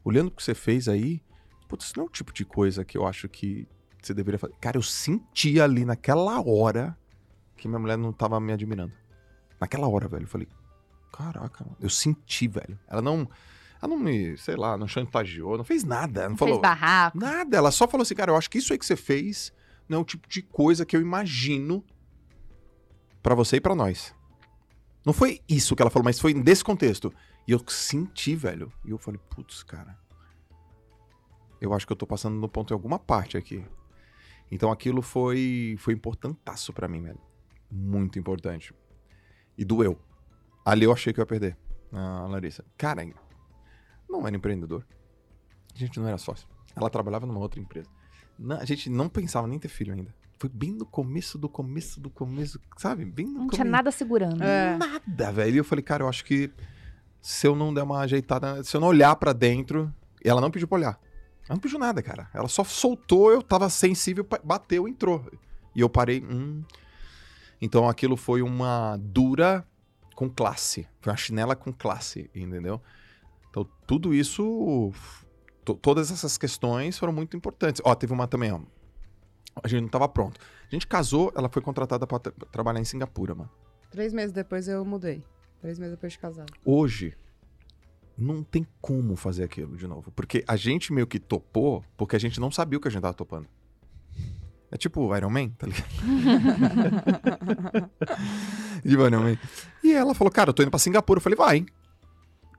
olhando 0.04 0.28
o 0.28 0.32
que 0.32 0.44
você 0.44 0.54
fez 0.56 0.88
aí, 0.88 1.22
putz, 1.68 1.86
isso 1.86 1.94
não 1.98 2.06
é 2.06 2.08
o 2.08 2.12
tipo 2.12 2.32
de 2.32 2.46
coisa 2.46 2.86
que 2.86 2.98
eu 2.98 3.06
acho 3.06 3.28
que 3.28 3.68
você 4.02 4.14
deveria 4.14 4.38
fazer. 4.40 4.54
Cara, 4.62 4.78
eu 4.78 4.82
senti 4.84 5.60
ali 5.60 5.84
naquela 5.84 6.40
hora 6.42 6.98
que 7.58 7.68
minha 7.68 7.80
mulher 7.80 7.98
não 7.98 8.14
tava 8.14 8.40
me 8.40 8.54
admirando. 8.54 8.94
Naquela 9.60 9.88
hora, 9.88 10.08
velho, 10.08 10.24
eu 10.24 10.28
falei, 10.28 10.48
caraca, 11.16 11.64
mano, 11.64 11.78
eu 11.80 11.90
senti, 11.90 12.48
velho. 12.48 12.78
Ela 12.88 13.02
não, 13.02 13.30
ela 13.82 13.90
não 13.90 13.98
me, 13.98 14.38
sei 14.38 14.56
lá, 14.56 14.78
não 14.78 14.88
chantageou, 14.88 15.58
não 15.58 15.64
fez 15.64 15.84
nada, 15.84 16.24
não, 16.24 16.30
Não 16.32 16.38
falou 16.38 16.56
fez 16.56 16.62
barraco. 16.62 17.18
nada. 17.18 17.56
Ela 17.58 17.72
só 17.72 17.88
falou 17.88 18.02
assim, 18.04 18.16
cara, 18.16 18.32
eu 18.32 18.36
acho 18.36 18.50
que 18.50 18.58
isso 18.58 18.74
aí 18.74 18.80
que 18.80 18.86
você 18.86 18.96
fez 18.96 19.54
não 19.88 20.00
é 20.00 20.02
o 20.02 20.06
tipo 20.06 20.28
de 20.28 20.42
coisa 20.42 20.86
que 20.86 20.96
eu 20.96 21.02
imagino 21.02 21.84
pra 23.24 23.34
você 23.36 23.58
e 23.58 23.62
pra 23.62 23.76
nós. 23.76 24.14
Não 25.06 25.14
foi 25.14 25.40
isso 25.48 25.76
que 25.76 25.82
ela 25.82 25.92
falou, 25.92 26.04
mas 26.04 26.20
foi 26.20 26.34
nesse 26.34 26.64
contexto. 26.64 27.14
E 27.48 27.52
eu 27.52 27.64
senti, 27.68 28.36
velho. 28.36 28.74
E 28.84 28.90
eu 28.90 28.98
falei, 28.98 29.20
putz, 29.30 29.62
cara. 29.64 29.98
Eu 31.62 31.74
acho 31.74 31.86
que 31.86 31.94
eu 31.94 31.98
tô 31.98 32.08
passando 32.08 32.36
no 32.40 32.50
ponto 32.50 32.74
em 32.74 32.76
alguma 32.76 32.98
parte 33.00 33.38
aqui. 33.38 33.64
Então 34.52 34.72
aquilo 34.72 35.02
foi 35.02 35.76
foi 35.80 35.94
importantaço 35.94 36.74
pra 36.74 36.88
mim, 36.88 37.02
velho. 37.04 37.20
Muito 37.72 38.18
importante. 38.20 38.74
E 39.58 39.64
doeu. 39.64 39.98
Ali 40.66 40.86
eu 40.86 40.92
achei 40.92 41.14
que 41.14 41.20
eu 41.20 41.22
ia 41.22 41.28
perder 41.28 41.56
a 41.92 42.26
Larissa. 42.28 42.66
Cara, 42.78 43.06
não 44.10 44.26
era 44.28 44.36
empreendedor. 44.36 44.84
A 45.74 45.78
gente 45.78 46.00
não 46.00 46.08
era 46.08 46.18
sócio. 46.18 46.48
Ela 46.76 46.90
trabalhava 46.90 47.26
numa 47.26 47.40
outra 47.40 47.60
empresa. 47.60 47.90
Não, 48.38 48.58
a 48.60 48.66
gente 48.66 48.90
não 48.90 49.08
pensava 49.08 49.48
nem 49.48 49.60
ter 49.60 49.68
filho 49.70 49.94
ainda. 49.94 50.14
Foi 50.38 50.50
bem 50.50 50.72
no 50.72 50.86
começo 50.86 51.38
do 51.38 51.48
começo 51.48 52.00
do 52.02 52.10
começo, 52.10 52.60
sabe? 52.78 53.06
Bem 53.06 53.26
no 53.26 53.32
Não 53.32 53.40
começo. 53.42 53.56
tinha 53.56 53.66
nada 53.66 53.92
segurando. 53.92 54.44
É. 54.44 54.78
Nada, 54.78 55.32
velho. 55.32 55.56
E 55.56 55.58
eu 55.58 55.64
falei, 55.64 55.84
cara, 55.84 56.04
eu 56.04 56.10
acho 56.10 56.26
que 56.26 56.52
se 57.22 57.48
eu 57.48 57.56
não 57.56 57.74
der 57.74 57.84
uma 57.84 58.00
ajeitada, 58.00 58.62
se 58.64 58.76
eu 58.76 58.82
não 58.82 58.90
olhar 58.90 59.16
pra 59.16 59.32
dentro, 59.32 59.94
e 60.24 60.28
ela 60.28 60.42
não 60.42 60.52
pediu 60.52 60.68
pra 60.68 60.78
olhar. 60.78 61.00
Ela 61.48 61.56
não 61.56 61.60
pediu 61.60 61.80
nada, 61.80 62.02
cara. 62.04 62.30
Ela 62.34 62.48
só 62.50 62.64
soltou, 62.64 63.32
eu 63.32 63.42
tava 63.42 63.70
sensível, 63.70 64.28
bateu, 64.44 64.88
entrou. 64.88 65.26
E 65.74 65.80
eu 65.80 65.90
parei, 65.90 66.22
hum. 66.22 66.64
Então 67.62 67.88
aquilo 67.88 68.18
foi 68.18 68.42
uma 68.42 68.98
dura 68.98 69.66
com 70.16 70.30
classe. 70.30 70.88
Foi 71.02 71.12
uma 71.12 71.18
chinela 71.18 71.56
com 71.56 71.72
classe, 71.74 72.30
entendeu? 72.34 72.82
Então 73.50 73.68
tudo 73.86 74.14
isso, 74.14 74.92
to- 75.64 75.76
todas 75.76 76.10
essas 76.12 76.38
questões 76.38 76.98
foram 76.98 77.14
muito 77.14 77.36
importantes. 77.38 77.82
Ó, 77.86 77.94
teve 77.94 78.14
uma 78.14 78.28
também, 78.28 78.52
ó. 78.52 78.60
A 79.64 79.68
gente 79.68 79.82
não 79.84 79.90
tava 79.90 80.08
pronto. 80.10 80.40
A 80.70 80.74
gente 80.76 80.88
casou, 80.88 81.32
ela 81.36 81.48
foi 81.50 81.62
contratada 81.62 82.06
pra 82.08 82.20
tra- 82.20 82.34
trabalhar 82.52 82.80
em 82.80 82.86
Singapura, 82.86 83.34
mano. 83.36 83.50
Três 83.92 84.12
meses 84.14 84.32
depois 84.34 84.68
eu 84.68 84.84
mudei. 84.84 85.24
Três 85.62 85.80
meses 85.80 85.94
depois 85.96 86.12
de 86.14 86.20
casado. 86.20 86.52
Hoje, 86.66 87.16
não 88.18 88.44
tem 88.44 88.68
como 88.82 89.16
fazer 89.16 89.44
aquilo 89.44 89.78
de 89.78 89.88
novo. 89.88 90.12
Porque 90.12 90.44
a 90.48 90.56
gente 90.58 90.92
meio 90.92 91.08
que 91.08 91.20
topou 91.20 91.84
porque 91.96 92.16
a 92.16 92.20
gente 92.20 92.40
não 92.40 92.52
sabia 92.52 92.78
o 92.78 92.82
que 92.82 92.88
a 92.88 92.92
gente 92.92 93.02
tava 93.02 93.14
topando. 93.14 93.48
É 94.76 94.78
tipo 94.78 95.16
Iron 95.16 95.30
Man, 95.30 95.48
tá 95.52 95.68
ligado? 95.68 95.88
tipo 98.84 99.08
Iron 99.08 99.22
Man. 99.22 99.38
E 99.82 99.94
ela 99.94 100.14
falou, 100.14 100.30
cara, 100.30 100.50
eu 100.50 100.54
tô 100.54 100.62
indo 100.64 100.70
pra 100.70 100.78
Singapura. 100.78 101.18
Eu 101.18 101.22
falei, 101.22 101.38
vai. 101.38 101.66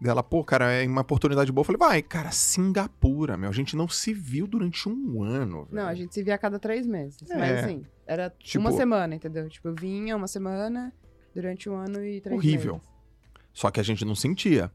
Daí 0.00 0.10
Ela, 0.10 0.22
pô, 0.22 0.42
cara, 0.42 0.72
é 0.72 0.86
uma 0.86 1.02
oportunidade 1.02 1.52
boa. 1.52 1.60
Eu 1.60 1.66
falei, 1.66 1.78
vai, 1.78 2.00
cara, 2.02 2.30
Singapura, 2.30 3.36
meu. 3.36 3.50
A 3.50 3.52
gente 3.52 3.76
não 3.76 3.86
se 3.86 4.14
viu 4.14 4.46
durante 4.46 4.88
um 4.88 5.22
ano. 5.22 5.68
Não, 5.70 5.86
a 5.86 5.94
gente 5.94 6.14
se 6.14 6.22
via 6.22 6.36
a 6.36 6.38
cada 6.38 6.58
três 6.58 6.86
meses. 6.86 7.18
É. 7.30 7.36
Mas 7.36 7.64
assim, 7.64 7.84
era 8.06 8.30
Tipo- 8.30 8.60
uma 8.60 8.72
semana, 8.72 9.14
entendeu? 9.14 9.46
Tipo, 9.50 9.68
eu 9.68 9.74
vinha 9.74 10.16
uma 10.16 10.26
semana 10.26 10.90
durante 11.34 11.68
um 11.68 11.76
ano 11.76 12.02
e 12.02 12.22
três 12.22 12.34
Horrível. 12.38 12.74
meses. 12.76 12.88
Só 13.52 13.70
que 13.70 13.78
a 13.78 13.82
gente 13.82 14.06
não 14.06 14.14
sentia. 14.14 14.72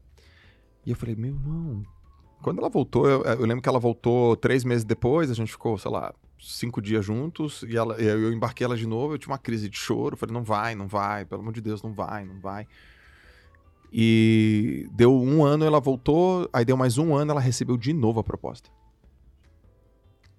E 0.86 0.90
eu 0.90 0.96
falei, 0.96 1.16
meu 1.16 1.34
irmão. 1.34 1.82
Quando 2.40 2.60
ela 2.60 2.68
voltou, 2.68 3.08
eu, 3.08 3.24
eu 3.24 3.46
lembro 3.46 3.60
que 3.62 3.68
ela 3.68 3.80
voltou 3.80 4.36
três 4.36 4.62
meses 4.62 4.84
depois, 4.84 5.28
a 5.28 5.34
gente 5.34 5.50
ficou, 5.50 5.76
sei 5.76 5.90
lá, 5.90 6.14
cinco 6.42 6.82
dias 6.82 7.04
juntos, 7.04 7.62
e 7.62 7.76
ela, 7.76 7.94
eu 7.94 8.32
embarquei 8.32 8.64
ela 8.64 8.76
de 8.76 8.86
novo, 8.86 9.14
eu 9.14 9.18
tinha 9.18 9.32
uma 9.32 9.38
crise 9.38 9.68
de 9.68 9.76
choro, 9.76 10.14
eu 10.14 10.18
falei, 10.18 10.34
não 10.34 10.42
vai, 10.42 10.74
não 10.74 10.88
vai, 10.88 11.24
pelo 11.24 11.40
amor 11.40 11.52
de 11.52 11.60
Deus, 11.60 11.82
não 11.82 11.94
vai, 11.94 12.24
não 12.24 12.40
vai. 12.40 12.66
E 13.92 14.88
deu 14.92 15.14
um 15.14 15.44
ano, 15.44 15.64
ela 15.64 15.78
voltou, 15.78 16.48
aí 16.52 16.64
deu 16.64 16.76
mais 16.76 16.98
um 16.98 17.14
ano, 17.14 17.30
ela 17.30 17.40
recebeu 17.40 17.76
de 17.76 17.92
novo 17.92 18.18
a 18.20 18.24
proposta. 18.24 18.70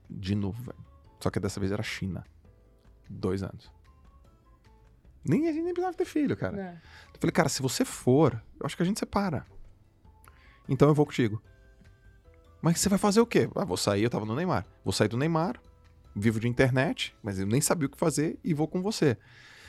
De 0.09 0.35
novo, 0.35 0.61
velho. 0.61 0.83
Só 1.19 1.29
que 1.29 1.39
dessa 1.39 1.59
vez 1.59 1.71
era 1.71 1.83
China. 1.83 2.25
Dois 3.09 3.43
anos. 3.43 3.71
Nem, 5.23 5.47
a 5.47 5.53
gente 5.53 5.63
nem 5.63 5.73
precisava 5.73 5.95
ter 5.95 6.05
filho, 6.05 6.35
cara. 6.35 6.59
É. 6.59 6.73
Eu 7.13 7.19
falei, 7.19 7.31
cara, 7.31 7.47
se 7.47 7.61
você 7.61 7.85
for, 7.85 8.33
eu 8.59 8.65
acho 8.65 8.75
que 8.75 8.83
a 8.83 8.85
gente 8.85 8.99
separa. 8.99 9.45
Então 10.67 10.89
eu 10.89 10.93
vou 10.93 11.05
contigo. 11.05 11.41
Mas 12.61 12.79
você 12.79 12.89
vai 12.89 12.97
fazer 12.99 13.21
o 13.21 13.25
quê? 13.25 13.49
Ah, 13.55 13.65
vou 13.65 13.77
sair, 13.77 14.03
eu 14.03 14.09
tava 14.09 14.25
no 14.25 14.35
Neymar. 14.35 14.65
Vou 14.83 14.91
sair 14.91 15.07
do 15.07 15.17
Neymar, 15.17 15.61
vivo 16.15 16.39
de 16.39 16.47
internet, 16.47 17.15
mas 17.23 17.39
eu 17.39 17.45
nem 17.45 17.61
sabia 17.61 17.87
o 17.87 17.89
que 17.89 17.97
fazer 17.97 18.37
e 18.43 18.53
vou 18.53 18.67
com 18.67 18.81
você. 18.81 19.17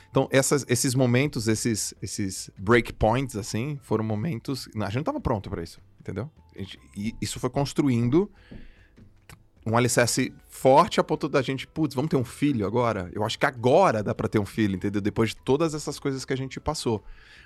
Então, 0.09 0.27
essas- 0.31 0.65
esses 0.69 0.95
momentos, 0.95 1.47
esses, 1.47 1.93
esses 2.01 2.49
breakpoints, 2.57 3.35
assim, 3.35 3.77
foram 3.83 4.03
momentos. 4.03 4.69
A 4.75 4.85
gente 4.85 4.97
não 4.97 5.03
tava 5.03 5.19
pronto 5.19 5.49
pra 5.49 5.61
isso, 5.63 5.81
entendeu? 5.99 6.29
Gente- 6.55 6.79
e 6.95 7.13
isso 7.21 7.39
foi 7.39 7.49
construindo 7.49 8.31
um 9.65 9.75
alicerce 9.75 10.31
forte 10.47 10.99
a 10.99 11.03
ponto 11.03 11.27
da 11.27 11.41
gente, 11.41 11.65
putz, 11.67 11.95
vamos 11.95 12.09
ter 12.09 12.15
um 12.17 12.23
filho 12.23 12.65
agora? 12.67 13.09
Eu 13.13 13.23
acho 13.23 13.37
que 13.37 13.45
agora 13.45 14.03
dá 14.03 14.13
pra 14.13 14.27
ter 14.27 14.37
um 14.39 14.45
filho, 14.45 14.75
entendeu? 14.75 15.01
Depois 15.01 15.31
de 15.31 15.37
todas 15.37 15.73
essas 15.73 15.99
coisas 15.99 16.23
que 16.23 16.31
a 16.31 16.37
gente 16.37 16.59
passou. 16.59 17.03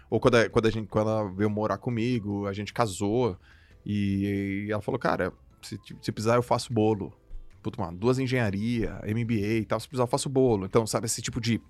Ou 0.10 0.20
quando, 0.20 0.36
a- 0.36 0.50
quando, 0.50 0.66
a 0.68 0.70
gente, 0.72 0.88
quando 0.88 1.10
ela 1.10 1.32
veio 1.32 1.50
morar 1.50 1.78
comigo, 1.78 2.46
a 2.46 2.52
gente 2.54 2.74
casou 2.74 3.38
e, 3.86 4.66
e 4.68 4.72
ela 4.72 4.82
falou, 4.82 5.00
cara, 5.00 5.32
se, 5.62 5.80
se 6.02 6.12
precisar 6.12 6.36
eu 6.36 6.44
faço 6.44 6.74
bolo. 6.74 7.14
Puta, 7.62 7.82
mano, 7.82 7.98
duas 7.98 8.18
engenharia, 8.20 9.00
MBA 9.04 9.60
e 9.62 9.66
tal, 9.66 9.80
se 9.80 9.88
precisar 9.88 10.04
eu 10.04 10.08
faço 10.08 10.30
bolo. 10.30 10.66
Então, 10.66 10.88
sabe, 10.88 11.06
esse 11.06 11.22
tipo 11.22 11.42
de... 11.42 11.62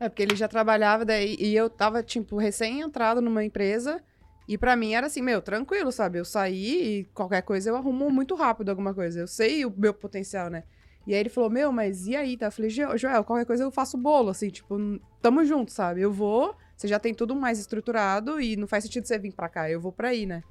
É, 0.00 0.08
porque 0.08 0.22
ele 0.22 0.34
já 0.34 0.48
trabalhava 0.48 1.04
daí 1.04 1.36
e 1.38 1.54
eu 1.54 1.68
tava, 1.70 2.02
tipo, 2.02 2.36
recém-entrado 2.36 3.20
numa 3.20 3.44
empresa. 3.44 4.02
E 4.46 4.58
pra 4.58 4.76
mim 4.76 4.92
era 4.92 5.06
assim, 5.06 5.22
meu, 5.22 5.40
tranquilo, 5.40 5.90
sabe? 5.92 6.18
Eu 6.18 6.24
saí 6.24 7.00
e 7.00 7.04
qualquer 7.14 7.42
coisa 7.42 7.70
eu 7.70 7.76
arrumo 7.76 8.10
muito 8.10 8.34
rápido 8.34 8.68
alguma 8.70 8.92
coisa. 8.92 9.20
Eu 9.20 9.26
sei 9.26 9.64
o 9.64 9.72
meu 9.74 9.94
potencial, 9.94 10.50
né? 10.50 10.64
E 11.06 11.14
aí 11.14 11.20
ele 11.20 11.28
falou, 11.28 11.48
meu, 11.50 11.70
mas 11.70 12.06
e 12.06 12.16
aí? 12.16 12.36
Tá? 12.36 12.46
Eu 12.46 12.52
falei, 12.52 12.70
"Jo- 12.70 12.96
Joel, 12.96 13.24
qualquer 13.24 13.44
coisa 13.46 13.62
eu 13.62 13.70
faço 13.70 13.96
bolo, 13.96 14.30
assim, 14.30 14.48
tipo, 14.50 14.76
tamo 15.22 15.44
junto, 15.44 15.70
sabe? 15.72 16.00
Eu 16.00 16.10
vou, 16.12 16.54
você 16.76 16.88
já 16.88 16.98
tem 16.98 17.14
tudo 17.14 17.34
mais 17.36 17.58
estruturado 17.58 18.40
e 18.40 18.56
não 18.56 18.66
faz 18.66 18.84
sentido 18.84 19.06
você 19.06 19.18
vir 19.18 19.32
pra 19.32 19.48
cá, 19.48 19.70
eu 19.70 19.80
vou 19.80 19.92
pra 19.92 20.08
aí, 20.08 20.24
né? 20.26 20.42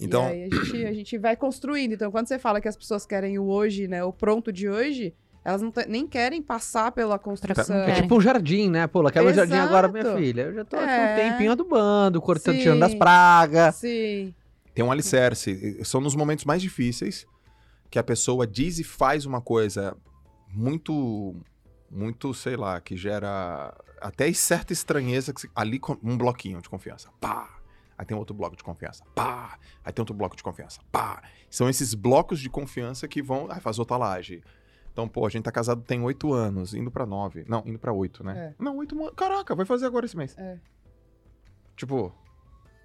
Então, 0.00 0.24
E 0.28 0.32
aí 0.32 0.44
a 0.44 0.54
gente, 0.64 0.86
a 0.86 0.92
gente 0.92 1.18
vai 1.18 1.36
construindo. 1.36 1.92
Então, 1.92 2.10
quando 2.10 2.26
você 2.28 2.38
fala 2.38 2.60
que 2.60 2.68
as 2.68 2.76
pessoas 2.76 3.06
querem 3.06 3.38
o 3.38 3.46
hoje, 3.46 3.88
né, 3.88 4.04
o 4.04 4.12
pronto 4.12 4.52
de 4.52 4.68
hoje, 4.68 5.14
elas 5.44 5.62
não 5.62 5.72
nem 5.88 6.06
querem 6.06 6.42
passar 6.42 6.90
pela 6.92 7.18
construção. 7.18 7.76
É 7.76 7.94
tipo 8.02 8.16
um 8.16 8.20
jardim, 8.20 8.68
né? 8.68 8.86
Pô, 8.86 9.02
quero 9.10 9.28
um 9.28 9.32
jardim 9.32 9.54
agora, 9.54 9.88
minha 9.88 10.16
filha. 10.16 10.42
Eu 10.42 10.54
já 10.54 10.64
tô 10.64 10.76
aqui 10.76 10.90
É. 10.90 11.12
um 11.12 11.30
tempinho 11.30 11.52
adubando, 11.52 12.20
cortando, 12.20 12.56
Sim. 12.56 12.62
tirando 12.62 12.80
das 12.80 12.94
pragas. 12.94 13.76
Sim. 13.76 14.34
tem 14.74 14.84
um 14.84 14.92
alicerce. 14.92 15.82
São 15.84 16.00
nos 16.02 16.14
momentos 16.14 16.44
mais 16.44 16.60
difíceis 16.60 17.26
que 17.90 17.98
a 17.98 18.02
pessoa 18.02 18.46
diz 18.46 18.78
e 18.78 18.84
faz 18.84 19.24
uma 19.24 19.40
coisa 19.40 19.96
muito, 20.52 21.34
muito, 21.90 22.34
sei 22.34 22.56
lá, 22.56 22.80
que 22.80 22.96
gera 22.96 23.72
até 24.00 24.30
certa 24.32 24.72
estranheza. 24.72 25.32
Que 25.32 25.40
se- 25.42 25.50
ali, 25.54 25.80
um 26.02 26.18
bloquinho 26.18 26.60
de 26.60 26.68
confiança. 26.68 27.08
Pá! 27.20 27.55
Aí 27.98 28.04
tem 28.04 28.16
outro 28.16 28.34
bloco 28.34 28.56
de 28.56 28.62
confiança. 28.62 29.04
Pá! 29.14 29.58
Aí 29.84 29.92
tem 29.92 30.02
outro 30.02 30.14
bloco 30.14 30.36
de 30.36 30.42
confiança. 30.42 30.80
Pá! 30.92 31.22
São 31.50 31.68
esses 31.68 31.94
blocos 31.94 32.40
de 32.40 32.50
confiança 32.50 33.08
que 33.08 33.22
vão. 33.22 33.46
Aí 33.50 33.60
faz 33.60 33.78
outra 33.78 33.96
laje. 33.96 34.42
Então, 34.92 35.08
pô, 35.08 35.26
a 35.26 35.28
gente 35.28 35.44
tá 35.44 35.52
casado 35.52 35.82
tem 35.82 36.02
oito 36.02 36.32
anos, 36.32 36.72
indo 36.72 36.90
pra 36.90 37.04
nove. 37.04 37.44
Não, 37.46 37.62
indo 37.66 37.78
pra 37.78 37.92
oito, 37.92 38.24
né? 38.24 38.54
Não, 38.58 38.76
oito. 38.78 38.96
Caraca, 39.14 39.54
vai 39.54 39.66
fazer 39.66 39.86
agora 39.86 40.06
esse 40.06 40.16
mês. 40.16 40.36
É. 40.38 40.58
Tipo, 41.76 42.14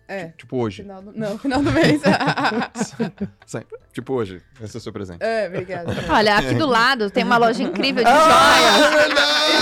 É. 0.08 0.30
tipo 0.38 0.58
hoje. 0.58 0.82
Final 0.84 1.02
do... 1.02 1.12
Não, 1.18 1.38
final 1.40 1.62
do 1.64 1.72
mês. 1.72 2.02
Sim, 3.46 3.62
tipo 3.94 4.14
hoje. 4.14 4.42
Esse 4.62 4.76
é 4.76 4.80
o 4.80 4.82
seu 4.82 4.92
presente. 4.94 5.22
é, 5.22 5.48
obrigada. 5.48 5.94
Olha, 6.10 6.38
aqui 6.38 6.54
do 6.56 6.66
lado 6.68 7.10
tem 7.10 7.24
uma 7.24 7.38
loja 7.38 7.64
incrível 7.64 8.04
de 8.04 8.10
Ah, 8.10 8.56
joias. 8.58 8.94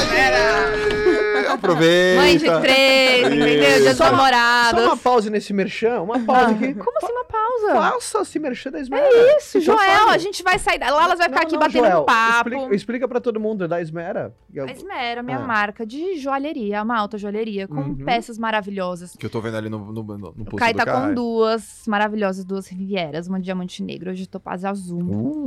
é 0.02 0.06
verdade! 0.16 1.50
Aproveita! 1.50 2.22
Mãe 2.22 2.38
de 2.38 2.62
três, 2.62 3.28
entendeu? 3.28 3.48
Dia 3.48 3.90
dos 3.90 3.98
Só 3.98 4.04
uma- 4.06 4.10
Só 4.10 4.12
namorados. 4.12 4.84
uma 4.84 4.98
pausa 4.98 5.30
nesse 5.30 5.52
merchan, 5.52 6.02
uma 6.02 6.20
pausa 6.20 6.52
aqui. 6.52 6.74
Como 6.76 6.98
assim 6.98 7.12
uma 7.12 7.26
pausa? 7.26 7.74
Faça 7.74 8.22
esse 8.22 8.40
merchan 8.40 8.72
da 8.72 8.80
Esmera. 8.80 9.08
Isso, 9.38 9.58
Então 9.58 9.76
Joel, 9.76 10.10
a 10.10 10.18
gente 10.18 10.44
vai 10.44 10.60
sair. 10.60 10.78
da- 10.80 10.90
Lá 10.92 11.04
elas 11.06 11.18
vai 11.18 11.28
ficar 11.28 11.42
Não, 11.42 11.48
aqui 11.48 11.54
não, 11.54 11.60
batendo 11.60 11.86
Joel, 11.86 12.02
um 12.02 12.06
papo. 12.06 12.50
Explica, 12.50 12.76
explica 12.76 13.08
pra 13.08 13.20
todo 13.20 13.40
mundo 13.40 13.68
da 13.68 13.82
Esmera. 13.82 14.34
A 14.58 14.72
Esmera, 14.72 15.24
minha 15.24 15.38
Ah. 15.38 15.42
marca 15.46 15.86
de 15.86 16.18
joalheria, 16.18 16.84
uma 16.84 16.98
alta 16.98 17.18
joalheria, 17.18 17.68
com 17.68 17.76
Uhum. 17.82 17.96
peças 18.06 18.38
maravilhosas. 18.38 19.16
Que 19.18 19.26
eu 19.26 19.30
tô 19.30 19.42
vendo 19.42 19.58
ali 19.58 19.70
no, 19.70 19.80
no, 19.92 20.04
no, 20.04 20.34
no 20.40 20.44
O 20.44 20.46
pulso 20.46 20.64
Kai 20.64 20.74
do 20.74 20.78
tá 20.78 20.86
Kai. 20.86 20.96
com 21.10 21.14
duas 21.14 21.84
maravilhosas, 21.88 22.46
duas 22.46 22.68
rivieras, 22.68 23.28
uma 23.28 23.40
diamante 23.40 23.84
negro, 23.84 24.10
hoje 24.12 24.26
topaz 24.28 24.64
azul. 24.66 25.02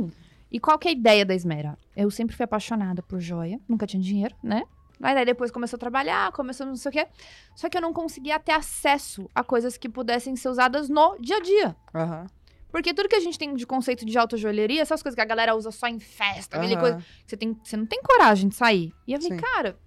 Uh, 0.05 0.11
E 0.51 0.59
qual 0.59 0.77
que 0.77 0.87
é 0.87 0.91
a 0.91 0.93
ideia 0.93 1.25
da 1.25 1.33
Esmera? 1.33 1.75
Eu 1.95 2.09
sempre 2.11 2.35
fui 2.35 2.43
apaixonada 2.45 3.01
por 3.01 3.19
joia, 3.19 3.59
nunca 3.67 3.87
tinha 3.87 4.01
dinheiro, 4.01 4.35
né? 4.43 4.63
Aí 5.01 5.15
daí 5.15 5.25
depois 5.25 5.49
começou 5.51 5.75
a 5.77 5.79
trabalhar, 5.79 6.31
começou 6.31 6.65
não 6.65 6.75
sei 6.75 6.89
o 6.89 6.91
quê. 6.93 7.07
Só 7.55 7.67
que 7.67 7.75
eu 7.75 7.81
não 7.81 7.91
conseguia 7.91 8.39
ter 8.39 8.51
acesso 8.53 9.27
a 9.33 9.43
coisas 9.43 9.75
que 9.77 9.89
pudessem 9.89 10.35
ser 10.35 10.47
usadas 10.49 10.87
no 10.87 11.17
dia 11.19 11.37
a 11.37 11.41
dia. 11.41 11.75
Aham. 11.93 12.27
Porque 12.71 12.93
tudo 12.93 13.09
que 13.09 13.15
a 13.15 13.19
gente 13.19 13.37
tem 13.37 13.53
de 13.53 13.65
conceito 13.67 14.05
de 14.05 14.17
alta 14.17 14.37
joalheria, 14.37 14.81
essas 14.81 15.03
coisas 15.03 15.15
que 15.15 15.21
a 15.21 15.25
galera 15.25 15.55
usa 15.55 15.71
só 15.71 15.87
em 15.87 15.99
festa, 15.99 16.57
aquele 16.57 16.73
aham. 16.75 16.81
coisa 16.81 17.05
você, 17.25 17.35
tem, 17.35 17.57
você 17.63 17.75
não 17.75 17.85
tem 17.85 18.01
coragem 18.01 18.49
de 18.49 18.55
sair. 18.55 18.91
E 19.07 19.13
eu 19.13 19.21
falei, 19.21 19.37
Sim. 19.37 19.43
cara. 19.43 19.77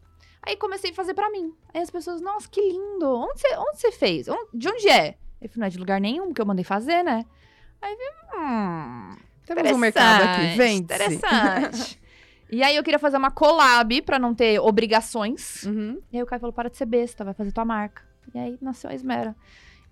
Aí 0.46 0.56
comecei 0.56 0.92
a 0.92 0.94
fazer 0.94 1.12
pra 1.12 1.28
mim. 1.30 1.52
Aí 1.74 1.82
as 1.82 1.90
pessoas, 1.90 2.20
nossa, 2.20 2.48
que 2.48 2.60
lindo. 2.60 3.06
Onde 3.06 3.40
você, 3.40 3.48
onde 3.56 3.96
fez? 3.96 4.28
Onde- 4.28 4.48
de 4.54 4.68
onde 4.68 4.88
é? 4.88 5.16
Eu 5.40 5.48
falei, 5.48 5.60
não 5.60 5.66
é 5.66 5.70
de 5.70 5.78
lugar 5.78 6.00
nenhum, 6.00 6.32
que 6.32 6.40
eu 6.40 6.46
mandei 6.46 6.64
fazer, 6.64 7.02
né? 7.02 7.24
Aí 7.82 7.92
eu 7.92 7.98
vi, 7.98 8.04
hum. 8.38 9.16
Temos 9.44 9.72
um 9.72 9.78
mercado 9.78 10.22
aqui, 10.22 10.56
vende 10.56 10.82
Interessante. 10.94 12.00
e 12.50 12.62
aí 12.62 12.74
eu 12.76 12.82
queria 12.82 12.98
fazer 12.98 13.16
uma 13.16 13.30
collab 13.30 14.02
pra 14.02 14.18
não 14.18 14.34
ter 14.34 14.58
obrigações. 14.60 15.64
Uhum. 15.64 16.00
E 16.12 16.16
aí 16.16 16.22
o 16.22 16.26
Caio 16.26 16.40
falou, 16.40 16.52
para 16.52 16.70
de 16.70 16.76
ser 16.76 16.86
besta, 16.86 17.24
vai 17.24 17.34
fazer 17.34 17.52
tua 17.52 17.64
marca. 17.64 18.02
E 18.34 18.38
aí 18.38 18.58
nasceu 18.60 18.90
a 18.90 18.94
Esmera. 18.94 19.36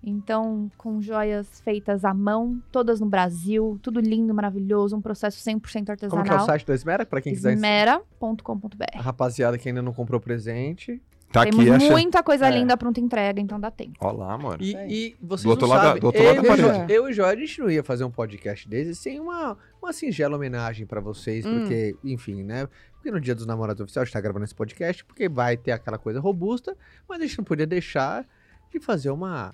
Então, 0.05 0.69
com 0.77 1.01
joias 1.01 1.59
feitas 1.61 2.05
à 2.05 2.13
mão, 2.13 2.61
todas 2.71 2.99
no 2.99 3.07
Brasil, 3.07 3.79
tudo 3.81 3.99
lindo, 3.99 4.33
maravilhoso, 4.35 4.95
um 4.95 5.01
processo 5.01 5.39
100% 5.43 5.51
Como 5.51 5.83
que 5.85 6.05
é 6.05 6.07
o 6.07 6.19
artesanal. 6.19 6.45
site 6.45 6.65
da 6.65 6.73
Esmera? 6.75 7.05
Pra 7.05 7.19
quem 7.21 7.33
quiser. 7.33 7.49
A 7.49 7.53
Esmera.com.br. 7.53 8.97
rapaziada 8.97 9.57
que 9.57 9.67
ainda 9.69 9.81
não 9.81 9.93
comprou 9.93 10.19
presente. 10.19 11.01
tá 11.31 11.43
Temos 11.43 11.59
aqui, 11.59 11.69
acha... 11.71 11.91
muita 11.91 12.23
coisa 12.23 12.47
É. 12.47 12.51
linda 12.51 12.77
pronta 12.77 12.99
entrega, 13.01 13.41
então 13.41 13.59
dá 13.59 13.69
tempo. 13.71 13.93
Ó 13.99 14.11
lá, 14.11 14.33
amor. 14.33 14.61
E, 14.61 14.75
aí. 14.75 14.89
e 14.89 15.15
vocês 15.19 15.43
Do 15.43 15.49
outro 15.49 15.67
não 15.67 15.73
lado 15.73 15.81
da- 15.81 15.87
sabem, 15.87 16.01
do 16.01 16.05
outro 16.07 16.23
lado 16.23 16.35
eu, 16.37 16.41
da 16.43 16.47
e 16.47 16.61
parede. 16.71 16.93
eu 16.93 17.07
e 17.07 17.11
o 17.11 17.13
Joel, 17.13 17.29
a 17.29 17.35
gente 17.35 17.59
não 17.59 17.69
ia 17.69 17.83
fazer 17.83 18.03
um 18.05 18.11
podcast 18.11 18.69
desses 18.69 18.99
sem 18.99 19.19
uma, 19.19 19.57
uma 19.81 19.91
singela 19.91 20.35
homenagem 20.37 20.85
pra 20.85 21.01
vocês, 21.01 21.45
Hum. 21.45 21.59
porque, 21.59 21.95
enfim, 22.03 22.43
né? 22.43 22.67
Porque 22.93 23.11
no 23.11 23.19
dia 23.19 23.35
dos 23.35 23.45
namorados 23.45 23.81
oficial 23.81 24.03
a 24.03 24.05
gente 24.05 24.13
tá 24.13 24.21
gravando 24.21 24.45
esse 24.45 24.55
podcast, 24.55 25.03
porque 25.03 25.27
vai 25.27 25.57
ter 25.57 25.71
aquela 25.71 25.97
coisa 25.97 26.19
robusta, 26.21 26.77
mas 27.09 27.19
a 27.19 27.25
gente 27.25 27.37
não 27.39 27.43
podia 27.45 27.67
deixar 27.67 28.25
de 28.71 28.79
fazer 28.79 29.09
uma... 29.09 29.53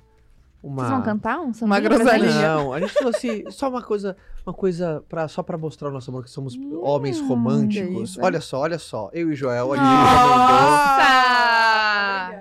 uma... 0.63 0.83
Vocês 0.83 0.89
vão 0.91 1.01
cantar 1.01 1.39
um 1.39 1.53
sambinha 1.53 1.65
Uma 1.65 1.79
groselha. 1.79 2.41
Não, 2.41 2.73
a 2.73 2.79
gente 2.79 2.93
falou 2.93 3.09
assim, 3.15 3.43
só 3.49 3.69
uma 3.69 3.81
coisa, 3.81 4.15
uma 4.45 4.53
coisa 4.53 5.03
pra, 5.09 5.27
só 5.27 5.41
pra 5.41 5.57
mostrar 5.57 5.89
o 5.89 5.91
nosso 5.91 6.09
amor, 6.11 6.23
que 6.23 6.29
somos 6.29 6.55
Hum, 6.55 6.79
homens 6.83 7.19
românticos. 7.19 8.17
olha 8.19 8.39
só, 8.41 8.59
olha 8.59 8.77
só, 8.79 9.09
eu 9.13 9.31
e 9.31 9.35
Joel, 9.35 9.73
a 9.73 9.75
gente 9.77 9.85
comentou. 9.85 10.51
Nossa! 10.71 11.31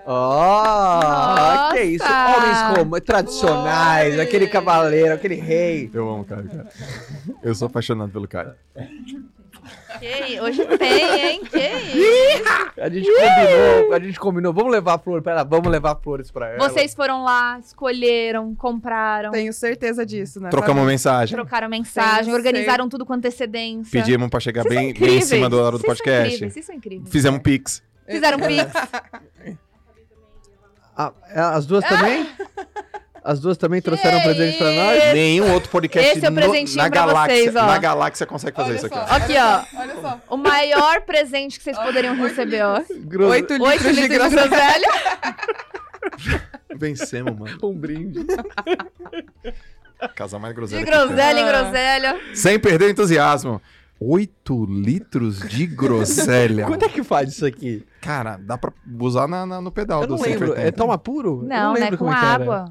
Oh, 0.07 1.73
que 1.75 1.83
isso, 1.83 2.05
homens 2.05 2.79
românticos, 2.79 3.07
tradicionais, 3.07 4.19
aquele 4.19 4.47
cavaleiro, 4.49 5.15
aquele 5.15 5.37
rei. 5.37 5.91
Eu 5.93 6.09
amo 6.09 6.23
o 6.23 6.25
Caio, 6.25 6.49
cara. 6.49 6.69
Eu 7.43 7.55
sou 7.55 7.67
apaixonado 7.67 8.11
pelo 8.11 8.27
Caio. 8.27 8.55
Que, 9.99 10.41
hoje 10.41 10.65
tem, 10.79 11.21
hein? 11.31 11.41
Que 11.45 11.59
isso? 11.59 12.45
A 12.81 12.89
gente 12.89 13.07
combinou, 13.13 13.93
a 13.95 14.01
gente 14.01 14.21
combinou. 14.21 14.53
Vamos 14.53 14.73
levar 14.73 14.99
flor 14.99 15.23
pra 15.23 15.33
ela, 15.33 15.45
vamos 15.45 15.69
levar 15.69 15.97
flores 15.97 16.31
pra 16.31 16.49
ela. 16.49 16.69
Vocês 16.69 16.95
foram 16.95 17.23
lá, 17.23 17.59
escolheram, 17.59 18.55
compraram, 18.55 19.31
Tenho 19.31 19.53
certeza 19.53 20.05
disso, 20.07 20.41
né? 20.41 20.51
Trocamos 20.51 20.87
mensagem. 20.87 21.37
trocaram 21.37 21.69
mensagem, 21.69 22.25
Tenho 22.25 22.37
organizaram 22.37 22.89
tudo 22.89 23.05
com 23.05 23.13
antecedência. 23.13 23.91
Pedimos 24.01 24.29
pra 24.29 24.41
chegar 24.41 24.63
Vocês 24.63 24.75
bem, 24.75 24.95
bem 24.95 25.19
em 25.19 25.21
cima 25.23 25.49
da 25.51 25.57
hora 25.57 25.73
do 25.73 25.79
Vocês 25.79 25.99
são 25.99 26.05
podcast. 26.05 26.35
incríveis, 26.35 26.53
Vocês 26.53 26.67
são 26.67 26.75
incríveis. 26.75 27.11
Fizemos 27.11 27.39
um 27.39 27.43
pix. 27.43 27.83
Fizeram 28.09 28.39
um 28.39 28.41
pix. 28.47 28.73
Ah, 30.97 31.13
as 31.57 31.65
duas 31.65 31.83
também? 31.87 32.29
As 33.23 33.39
duas 33.39 33.57
também 33.59 33.83
trouxeram 33.83 34.19
um 34.19 34.23
presente 34.23 34.57
pra 34.59 34.71
nós? 34.73 35.13
Nenhum 35.13 35.53
outro 35.53 35.69
podcast 35.71 36.17
Esse 36.17 36.25
é 36.25 36.29
o 36.29 36.33
no- 36.33 36.41
presentinho 36.41 36.77
na 36.79 36.89
galáxia, 36.89 37.37
vocês, 37.37 37.57
ó. 37.57 37.67
na 37.67 37.79
galáxia 37.79 38.27
consegue 38.27 38.57
fazer 38.57 38.71
Olha 38.71 38.77
isso 38.77 38.87
aqui. 38.87 38.95
só. 38.95 39.03
Aqui, 39.15 39.33
olha 39.33 39.45
ó. 39.45 39.63
só, 39.65 39.79
Olha 39.81 39.95
só. 40.01 40.21
O 40.31 40.37
maior 40.37 41.01
presente 41.03 41.59
que 41.59 41.65
vocês 41.65 41.79
poderiam 41.79 42.15
receber, 42.17 42.63
ó. 42.63 42.77
Oito 42.79 42.93
litros, 43.53 43.61
Oito 43.61 43.83
de 43.83 43.93
litros 43.93 44.31
de 44.31 44.37
groselha. 44.37 44.89
Vencemos, 46.77 47.39
mano. 47.39 47.59
Um 47.63 47.75
brinde. 47.75 48.21
Casa 50.17 50.39
mais 50.39 50.55
De 50.55 50.57
groselha. 50.61 50.85
tem. 50.85 50.93
groselha 50.95 51.39
em 51.41 51.45
Ah. 51.45 51.49
groselha. 51.63 52.21
Sem 52.35 52.59
perder 52.59 52.87
o 52.87 52.91
entusiasmo. 52.91 53.61
8 54.03 54.65
litros 54.65 55.41
de 55.47 55.67
groselha. 55.67 56.65
Quanto 56.65 56.87
é 56.87 56.89
que 56.89 57.05
faz 57.05 57.29
isso 57.29 57.45
aqui? 57.45 57.85
Cara, 58.01 58.39
dá 58.41 58.57
pra 58.57 58.73
usar 58.99 59.29
na, 59.29 59.45
na- 59.45 59.61
no 59.61 59.71
pedal 59.71 60.01
Eu 60.01 60.07
do 60.07 60.17
não 60.17 60.23
lembro. 60.23 60.47
180. 60.47 60.69
É 60.69 60.71
toma 60.73 60.97
puro? 60.97 61.41
Eu 61.43 61.49
Não, 61.49 61.75
né? 61.75 61.81
lembro 61.81 61.99
Com 61.99 62.07
como 62.07 62.17
é 62.17 62.19
que 62.19 62.27
era. 62.43 62.65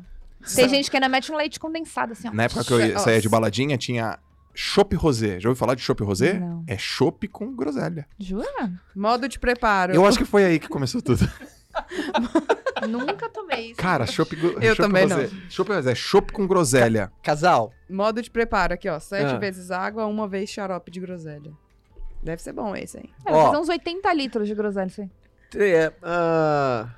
Tem 0.55 0.67
gente 0.69 0.89
que 0.89 0.97
ainda 0.97 1.09
mete 1.09 1.31
um 1.31 1.35
leite 1.35 1.59
condensado, 1.59 2.13
assim, 2.13 2.27
ó. 2.27 2.31
Na 2.33 2.43
época 2.43 2.63
que 2.63 2.73
eu 2.73 2.79
Nossa. 2.93 3.05
saía 3.05 3.21
de 3.21 3.27
baladinha, 3.29 3.77
tinha 3.77 4.17
chopp 4.55 4.95
rosé. 4.95 5.39
Já 5.39 5.49
ouviu 5.49 5.55
falar 5.59 5.75
de 5.75 5.81
chopp 5.81 6.03
rosé? 6.03 6.33
Não. 6.39 6.63
É 6.67 6.77
chopp 6.77 7.27
com 7.27 7.53
groselha. 7.55 8.07
Jura? 8.17 8.71
Modo 8.95 9.27
de 9.27 9.37
preparo. 9.39 9.93
Eu 9.93 10.05
acho 10.05 10.17
que 10.17 10.25
foi 10.25 10.45
aí 10.45 10.59
que 10.59 10.67
começou 10.67 11.01
tudo. 11.01 11.29
Nunca 12.87 13.29
tomei 13.29 13.67
isso. 13.71 13.75
Cara, 13.79 14.05
chopp 14.05 14.33
Eu 14.61 14.75
chopp 14.75 14.77
também 14.77 15.03
rosé. 15.03 15.29
Chopp 15.49 15.71
rosé, 15.73 15.95
chopp 15.95 16.31
com 16.31 16.47
groselha. 16.47 17.11
Casal, 17.21 17.71
Modo 17.89 18.21
de 18.21 18.29
preparo 18.31 18.73
aqui, 18.73 18.87
ó. 18.89 18.99
Sete 18.99 19.33
Ah. 19.35 19.37
vezes 19.37 19.71
água, 19.71 20.05
uma 20.05 20.27
vez 20.27 20.49
xarope 20.49 20.89
de 20.91 20.99
groselha. 20.99 21.51
Deve 22.23 22.41
ser 22.41 22.53
bom 22.53 22.75
esse, 22.75 22.97
hein? 22.97 23.09
É, 23.25 23.31
vai 23.31 23.39
Ó. 23.39 23.45
fazer 23.47 23.57
uns 23.61 23.69
80 23.69 24.13
litros 24.13 24.47
de 24.47 24.53
groselha 24.55 24.87
isso 24.87 25.01
aí. 25.01 25.09
é, 25.55 25.93
ah, 26.03 26.89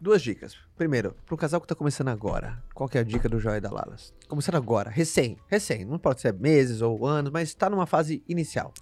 duas 0.00 0.22
dicas. 0.22 0.56
Primeiro, 0.76 1.16
pro 1.24 1.36
casal 1.36 1.60
que 1.60 1.66
tá 1.66 1.74
começando 1.74 2.08
agora, 2.08 2.62
qual 2.74 2.88
que 2.88 2.98
é 2.98 3.00
a 3.00 3.04
dica 3.04 3.28
do 3.28 3.38
Joia 3.38 3.60
da 3.60 3.70
Lalas? 3.70 4.12
Começando 4.28 4.56
agora, 4.56 4.90
recém, 4.90 5.38
recém, 5.48 5.84
não 5.84 5.98
pode 5.98 6.20
ser 6.20 6.32
meses 6.34 6.82
ou 6.82 7.06
anos, 7.06 7.30
mas 7.32 7.54
tá 7.54 7.70
numa 7.70 7.86
fase 7.86 8.22
inicial. 8.28 8.72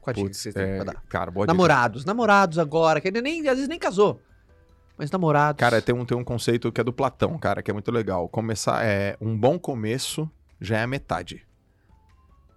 Qual 0.00 0.12
a 0.12 0.14
dica 0.14 0.30
que 0.30 0.36
vocês 0.36 0.54
têm 0.54 0.64
é, 0.64 0.76
pra 0.76 0.92
dar? 0.92 1.02
cara, 1.08 1.30
boa 1.30 1.46
dica. 1.46 1.54
Namorados, 1.54 2.04
namorados 2.04 2.58
agora, 2.58 3.00
que 3.00 3.08
ainda 3.08 3.20
nem, 3.20 3.40
às 3.48 3.54
vezes 3.54 3.68
nem 3.68 3.78
casou, 3.78 4.20
mas 4.96 5.10
namorados. 5.10 5.58
Cara, 5.58 5.80
tem 5.80 5.94
um, 5.94 6.04
tem 6.04 6.16
um 6.16 6.24
conceito 6.24 6.70
que 6.72 6.80
é 6.80 6.84
do 6.84 6.92
Platão, 6.92 7.38
cara, 7.38 7.62
que 7.62 7.70
é 7.70 7.74
muito 7.74 7.90
legal. 7.90 8.28
Começar 8.28 8.84
é 8.84 9.16
um 9.20 9.36
bom 9.36 9.58
começo 9.58 10.30
já 10.60 10.78
é 10.78 10.82
a 10.82 10.86
metade. 10.86 11.46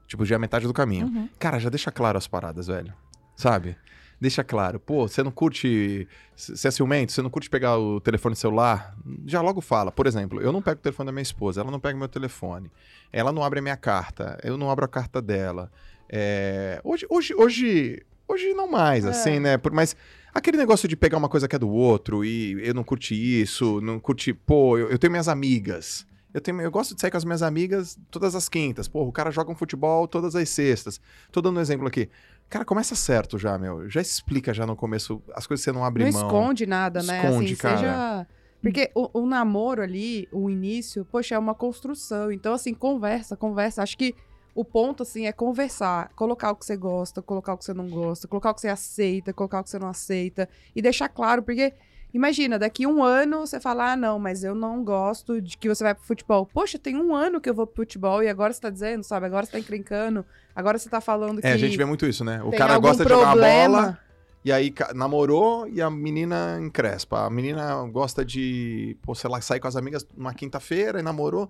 Tipo, 0.08 0.26
já 0.26 0.36
é 0.36 0.38
a 0.38 0.40
metade 0.40 0.68
do 0.68 0.74
caminho. 0.74 1.06
Uhum. 1.06 1.30
Cara, 1.40 1.60
já 1.60 1.70
deixa 1.70 1.92
claro 1.92 2.18
as 2.18 2.28
paradas, 2.28 2.68
velho. 2.68 2.94
Sabe? 3.38 3.78
Deixa 4.22 4.44
claro. 4.44 4.80
Pô, 4.80 5.08
você 5.08 5.24
não 5.24 5.32
curte. 5.32 6.08
Você 6.36 6.68
é 6.68 6.72
ciumento? 6.72 7.12
Você 7.12 7.24
não 7.24 7.30
curte 7.32 7.50
pegar 7.50 7.80
o 7.80 8.00
telefone 8.00 8.36
celular? 8.36 8.96
Já 9.26 9.42
logo 9.42 9.62
fala. 9.62 9.92
Por 9.92 10.06
exemplo, 10.06 10.40
eu 10.40 10.52
não 10.52 10.62
pego 10.62 10.80
o 10.80 10.84
telefone 10.84 11.08
da 11.08 11.12
minha 11.12 11.24
esposa, 11.24 11.62
ela 11.62 11.72
não 11.72 11.80
pega 11.80 11.98
meu 11.98 12.08
telefone. 12.08 12.72
Ela 13.12 13.32
não 13.32 13.44
abre 13.44 13.58
a 13.58 13.62
minha 13.64 13.76
carta, 13.76 14.38
eu 14.44 14.58
não 14.58 14.70
abro 14.70 14.86
a 14.86 14.88
carta 14.88 15.20
dela. 15.20 15.72
É, 16.08 16.80
Hoje, 16.84 17.06
hoje, 17.10 17.34
hoje, 17.34 18.04
hoje 18.28 18.54
não 18.54 18.68
mais, 18.70 19.06
É. 19.06 19.10
assim, 19.10 19.40
né? 19.40 19.58
Por- 19.58 19.72
Mas 19.74 19.96
aquele 20.34 20.58
negócio 20.58 20.88
de 20.88 20.96
pegar 20.96 21.18
uma 21.18 21.28
coisa 21.30 21.48
que 21.48 21.56
é 21.56 21.60
do 21.60 21.70
outro 21.70 22.24
e 22.24 22.52
eu 22.64 22.76
não 22.76 22.84
curti 22.84 23.16
isso, 23.42 23.82
não 23.82 24.00
curti. 24.00 24.34
Pô, 24.34 24.78
eu, 24.78 24.90
eu 24.92 25.00
tenho 25.00 25.10
minhas 25.10 25.28
amigas. 25.28 26.06
Eu, 26.34 26.40
tenho, 26.40 26.62
eu 26.62 26.72
gosto 26.72 26.94
de 26.96 27.02
sair 27.02 27.12
com 27.12 27.18
as 27.18 27.26
minhas 27.26 27.42
amigas 27.42 27.98
todas 28.10 28.36
as 28.36 28.48
quintas. 28.48 28.88
Pô, 28.88 29.04
o 29.04 29.12
cara 29.12 29.32
joga 29.32 29.52
um 29.52 29.56
futebol 29.56 30.08
todas 30.08 30.36
as 30.36 30.48
sextas. 30.48 31.02
Tô 31.32 31.42
dando 31.42 31.58
um 31.58 31.62
exemplo 31.62 31.88
aqui. 31.88 32.08
Cara, 32.52 32.66
começa 32.66 32.96
certo 32.96 33.40
já, 33.40 33.58
meu. 33.58 33.90
Já 33.90 34.02
explica 34.02 34.54
já 34.54 34.66
no 34.66 34.76
começo 34.76 35.24
as 35.34 35.48
coisas 35.48 35.64
que 35.64 35.72
você 35.72 35.74
não 35.74 35.86
abre 35.86 36.04
não 36.04 36.12
mão. 36.12 36.28
esconde 36.28 36.66
nada, 36.66 37.02
né? 37.02 37.24
Esconde, 37.24 37.46
assim, 37.46 37.56
cara. 37.56 37.78
seja. 37.78 38.28
Porque 38.62 38.92
o, 38.94 39.22
o 39.22 39.26
namoro 39.26 39.82
ali, 39.82 40.28
o 40.34 40.50
início, 40.50 41.06
poxa, 41.06 41.36
é 41.36 41.40
uma 41.40 41.56
construção. 41.56 42.30
Então, 42.30 42.54
assim, 42.54 42.74
conversa, 42.74 43.38
conversa. 43.38 43.82
Acho 43.82 43.98
que 43.98 44.14
o 44.54 44.66
ponto, 44.66 45.04
assim, 45.04 45.28
é 45.28 45.32
conversar. 45.32 46.12
Colocar 46.14 46.52
o 46.52 46.56
que 46.58 46.66
você 46.66 46.76
gosta, 46.76 47.22
colocar 47.22 47.54
o 47.54 47.58
que 47.58 47.64
você 47.64 47.74
não 47.74 47.90
gosta, 47.90 48.28
colocar 48.28 48.52
o 48.52 48.54
que 48.54 48.60
você 48.60 48.68
aceita, 48.68 49.32
colocar 49.32 49.62
o 49.62 49.64
que 49.64 49.70
você 49.70 49.80
não 49.80 49.88
aceita. 49.88 50.50
E 50.76 50.82
deixar 50.82 51.08
claro, 51.08 51.42
porque. 51.42 51.74
Imagina, 52.14 52.60
daqui 52.60 52.86
um 52.86 53.04
ano 53.04 53.40
você 53.46 53.60
fala, 53.60 53.94
ah, 53.94 53.96
não, 53.96 54.20
mas 54.20 54.44
eu 54.44 54.54
não 54.54 54.84
gosto 54.84 55.42
de 55.42 55.58
que 55.58 55.70
você 55.70 55.84
vai 55.84 55.96
pro 55.96 56.04
futebol. 56.04 56.46
Poxa, 56.46 56.78
tem 56.78 56.98
um 56.98 57.16
ano 57.16 57.40
que 57.40 57.50
eu 57.50 57.54
vou 57.54 57.66
pro 57.66 57.84
futebol 57.84 58.22
e 58.22 58.28
agora 58.28 58.52
você 58.52 58.60
tá 58.60 58.70
dizendo, 58.70 59.04
sabe? 59.04 59.26
Agora 59.26 59.46
você 59.46 59.54
tá 59.54 59.60
encrencando, 59.60 60.26
agora 60.56 60.78
você 60.78 60.90
tá 60.90 61.00
falando 61.00 61.42
que 61.42 61.48
É, 61.48 61.54
a 61.54 61.58
gente 61.58 61.78
vê 61.78 61.86
muito 61.86 62.06
isso, 62.06 62.24
né? 62.24 62.42
O 62.44 62.52
cara 62.52 62.78
gosta 62.78 63.04
de 63.04 63.10
jogar 63.10 63.32
problema. 63.32 63.82
bola 63.82 64.00
e 64.44 64.52
aí 64.52 64.74
namorou 64.96 65.68
e 65.68 65.82
a 65.82 65.90
menina 65.90 66.60
encrespa. 66.60 67.26
A 67.26 67.30
menina 67.30 67.84
gosta 67.86 68.26
de, 68.26 68.98
pô, 69.04 69.14
sei 69.14 69.30
lá, 69.30 69.40
sair 69.40 69.60
com 69.60 69.68
as 69.68 69.76
amigas 69.76 70.06
numa 70.18 70.34
quinta-feira 70.34 71.00
e 71.00 71.04
namorou. 71.04 71.48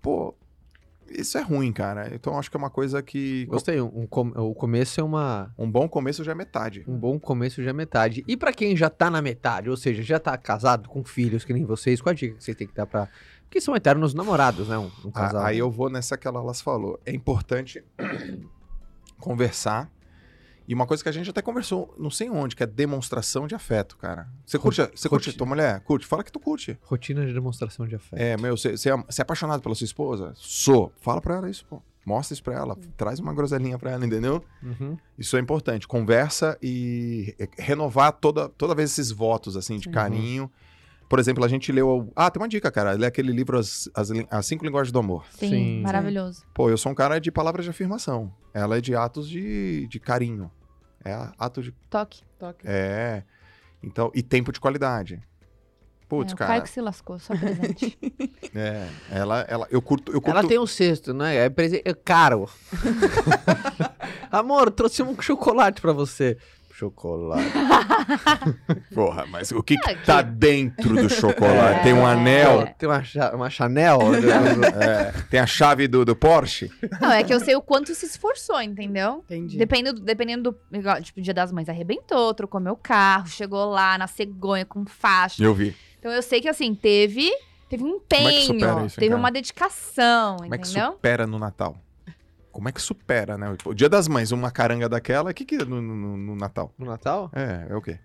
Pô, 0.00 0.34
isso 1.20 1.38
é 1.38 1.42
ruim, 1.42 1.72
cara. 1.72 2.14
Então 2.14 2.38
acho 2.38 2.50
que 2.50 2.56
é 2.56 2.58
uma 2.58 2.70
coisa 2.70 3.02
que. 3.02 3.46
Gostei, 3.46 3.80
um, 3.80 4.06
um 4.12 4.40
o 4.42 4.54
começo 4.54 5.00
é 5.00 5.04
uma... 5.04 5.52
Um 5.58 5.70
bom 5.70 5.88
começo 5.88 6.24
já 6.24 6.32
é 6.32 6.34
metade. 6.34 6.84
Um 6.86 6.96
bom 6.96 7.18
começo 7.18 7.62
já 7.62 7.70
é 7.70 7.72
metade. 7.72 8.24
E 8.26 8.36
pra 8.36 8.52
quem 8.52 8.76
já 8.76 8.88
tá 8.90 9.10
na 9.10 9.22
metade, 9.22 9.70
ou 9.70 9.76
seja, 9.76 10.02
já 10.02 10.18
tá 10.18 10.36
casado 10.36 10.88
com 10.88 11.04
filhos 11.04 11.44
que 11.44 11.52
nem 11.52 11.64
vocês, 11.64 12.00
qual 12.00 12.12
a 12.12 12.14
dica 12.14 12.36
que 12.36 12.42
vocês 12.42 12.56
têm 12.56 12.66
que 12.66 12.74
dar 12.74 12.86
pra... 12.86 13.08
Porque 13.44 13.60
são 13.60 13.76
eternos 13.76 14.14
namorados, 14.14 14.68
né? 14.68 14.78
Um, 14.78 14.90
um 15.04 15.08
Ah, 15.08 15.12
casal. 15.12 15.44
Aí 15.44 15.58
eu 15.58 15.70
vou 15.70 15.90
nessa 15.90 16.16
que 16.16 16.26
ela 16.26 16.40
elas 16.40 16.60
falou. 16.60 16.98
É 17.04 17.12
importante 17.12 17.84
conversar. 19.20 19.90
E 20.66 20.74
uma 20.74 20.86
coisa 20.86 21.02
que 21.02 21.08
a 21.08 21.12
gente 21.12 21.28
até 21.28 21.42
conversou, 21.42 21.94
não 21.98 22.10
sei 22.10 22.30
onde, 22.30 22.54
que 22.56 22.62
é 22.62 22.66
demonstração 22.66 23.46
de 23.46 23.54
afeto, 23.54 23.96
cara. 23.96 24.28
Você 24.46 24.58
curte, 24.58 24.82
a- 24.82 24.90
você 24.94 25.08
curte 25.08 25.32
tua 25.32 25.46
mulher? 25.46 25.80
Curte? 25.80 26.06
Fala 26.06 26.22
que 26.22 26.30
tu 26.32 26.38
curte. 26.40 26.78
Rotina 26.82 27.26
de 27.26 27.32
demonstração 27.32 27.86
de 27.86 27.94
afeto. 27.94 28.20
É, 28.20 28.36
meu, 28.36 28.56
você, 28.56 28.76
você 28.76 28.90
é, 28.90 28.96
você 28.96 29.20
é 29.20 29.24
apaixonado 29.24 29.60
pela 29.62 29.74
sua 29.74 29.84
esposa? 29.84 30.32
Sou. 30.36 30.92
Fala 31.00 31.20
pra 31.20 31.36
ela 31.36 31.50
isso, 31.50 31.64
pô. 31.66 31.82
Mostra 32.04 32.34
isso 32.34 32.42
pra 32.42 32.54
ela. 32.54 32.76
Traz 32.96 33.20
uma 33.20 33.32
groselinha 33.32 33.78
pra 33.78 33.92
ela, 33.92 34.04
entendeu? 34.04 34.42
Uhum. 34.62 34.96
Isso 35.16 35.36
é 35.36 35.40
importante. 35.40 35.86
Conversa 35.86 36.58
e 36.60 37.34
re- 37.38 37.48
renovar 37.58 38.12
toda, 38.12 38.48
toda 38.48 38.74
vez 38.74 38.90
esses 38.90 39.10
votos, 39.12 39.56
assim, 39.56 39.76
de 39.78 39.84
Sim. 39.84 39.90
carinho. 39.92 40.50
Por 41.12 41.18
exemplo, 41.18 41.44
a 41.44 41.48
gente 41.48 41.70
leu. 41.70 42.10
Ah, 42.16 42.30
tem 42.30 42.40
uma 42.40 42.48
dica, 42.48 42.70
cara. 42.70 42.92
Lê 42.92 43.04
aquele 43.04 43.32
livro 43.32 43.58
As, 43.58 43.86
As, 43.94 44.08
As 44.30 44.46
Cinco 44.46 44.64
Linguagens 44.64 44.90
do 44.90 44.98
Amor. 44.98 45.26
Sim, 45.32 45.50
Sim. 45.50 45.82
maravilhoso. 45.82 46.42
Pô, 46.54 46.70
eu 46.70 46.78
sou 46.78 46.90
um 46.90 46.94
cara 46.94 47.18
de 47.20 47.30
palavras 47.30 47.66
de 47.66 47.70
afirmação. 47.70 48.32
Ela 48.54 48.78
é 48.78 48.80
de 48.80 48.96
atos 48.96 49.28
de, 49.28 49.86
de 49.88 50.00
carinho. 50.00 50.50
É 51.04 51.12
ato 51.38 51.62
de. 51.62 51.70
Toque. 51.90 52.22
Toque. 52.38 52.66
É. 52.66 53.24
Então, 53.82 54.10
e 54.14 54.22
tempo 54.22 54.50
de 54.52 54.58
qualidade. 54.58 55.20
Putz, 56.08 56.32
é, 56.32 56.34
o 56.34 56.38
cara. 56.38 56.50
pai 56.52 56.62
que 56.62 56.70
se 56.70 56.80
lascou, 56.80 57.18
só 57.18 57.36
presente. 57.36 57.98
É. 58.54 58.88
Ela, 59.10 59.40
ela. 59.48 59.66
Eu 59.70 59.82
curto. 59.82 60.12
Eu 60.12 60.20
curto 60.22 60.38
Ela 60.38 60.48
tem 60.48 60.58
um 60.58 60.66
cesto, 60.66 61.12
né? 61.12 61.36
É, 61.36 61.50
prese- 61.50 61.82
é 61.84 61.92
caro. 61.92 62.48
Amor, 64.32 64.70
trouxe 64.70 65.02
um 65.02 65.20
chocolate 65.20 65.80
pra 65.80 65.92
você. 65.92 66.38
Chocolate. 66.82 67.52
Porra, 68.92 69.24
mas 69.26 69.52
o 69.52 69.62
que, 69.62 69.76
que 69.76 69.90
É 69.90 69.94
que- 69.94 70.04
tá 70.04 70.20
dentro 70.20 70.94
do 70.94 71.08
chocolate? 71.08 71.84
Tem 71.84 71.92
um 71.92 72.06
É. 72.06 72.12
anel, 72.12 72.74
Tem 72.76 72.88
uma, 72.88 73.04
cha- 73.04 73.30
uma 73.34 73.48
Chanel. 73.50 74.00
é, 74.82 75.12
tem 75.30 75.38
a 75.38 75.46
chave 75.46 75.86
do, 75.86 76.04
do 76.04 76.16
Porsche. 76.16 76.70
Não, 77.00 77.12
é 77.12 77.22
que 77.22 77.32
eu 77.32 77.38
sei 77.38 77.54
o 77.54 77.62
quanto 77.62 77.94
se 77.94 78.04
esforçou, 78.06 78.60
entendeu? 78.60 79.22
Entendi. 79.26 79.56
Dependendo, 79.56 80.00
dependendo 80.00 80.50
do. 80.50 80.76
igual, 80.76 81.00
Tipo, 81.00 81.20
Dia 81.20 81.34
das 81.34 81.52
Mães 81.52 81.68
arrebentou, 81.68 82.34
trocou 82.34 82.60
meu 82.60 82.74
carro, 82.76 83.28
chegou 83.28 83.64
lá 83.66 83.96
na 83.96 84.06
cegonha 84.08 84.64
com 84.64 84.84
faixa. 84.84 85.42
Eu 85.42 85.54
vi. 85.54 85.76
Então 86.00 86.10
eu 86.10 86.22
sei 86.22 86.40
que 86.40 86.48
assim, 86.48 86.74
teve. 86.74 87.30
Teve 87.68 87.84
um 87.84 87.98
Como 88.00 88.28
é 88.28 88.32
empenho, 88.32 88.42
supera 88.60 88.84
isso, 88.86 88.96
teve 88.96 89.08
cara? 89.08 89.18
uma 89.20 89.30
dedicação, 89.32 90.36
Como 90.36 90.54
é 90.54 90.58
que 90.58 90.68
entendeu? 90.68 90.92
supera 90.92 91.26
no 91.26 91.38
Natal? 91.38 91.74
Como 92.52 92.68
é 92.68 92.72
que 92.72 92.80
supera, 92.82 93.36
né? 93.38 93.56
O 93.64 93.72
dia 93.74 93.88
das 93.88 94.06
mães, 94.06 94.30
uma 94.30 94.50
caranga 94.50 94.88
daquela, 94.88 95.30
o 95.30 95.34
que 95.34 95.44
que 95.44 95.54
é 95.56 95.64
no, 95.64 95.80
no- 95.80 96.16
no 96.18 96.36
Natal? 96.36 96.72
No 96.78 96.84
Natal? 96.86 97.30
É, 97.32 97.66
é 97.70 97.74
o 97.74 97.80
quê? 97.80 97.98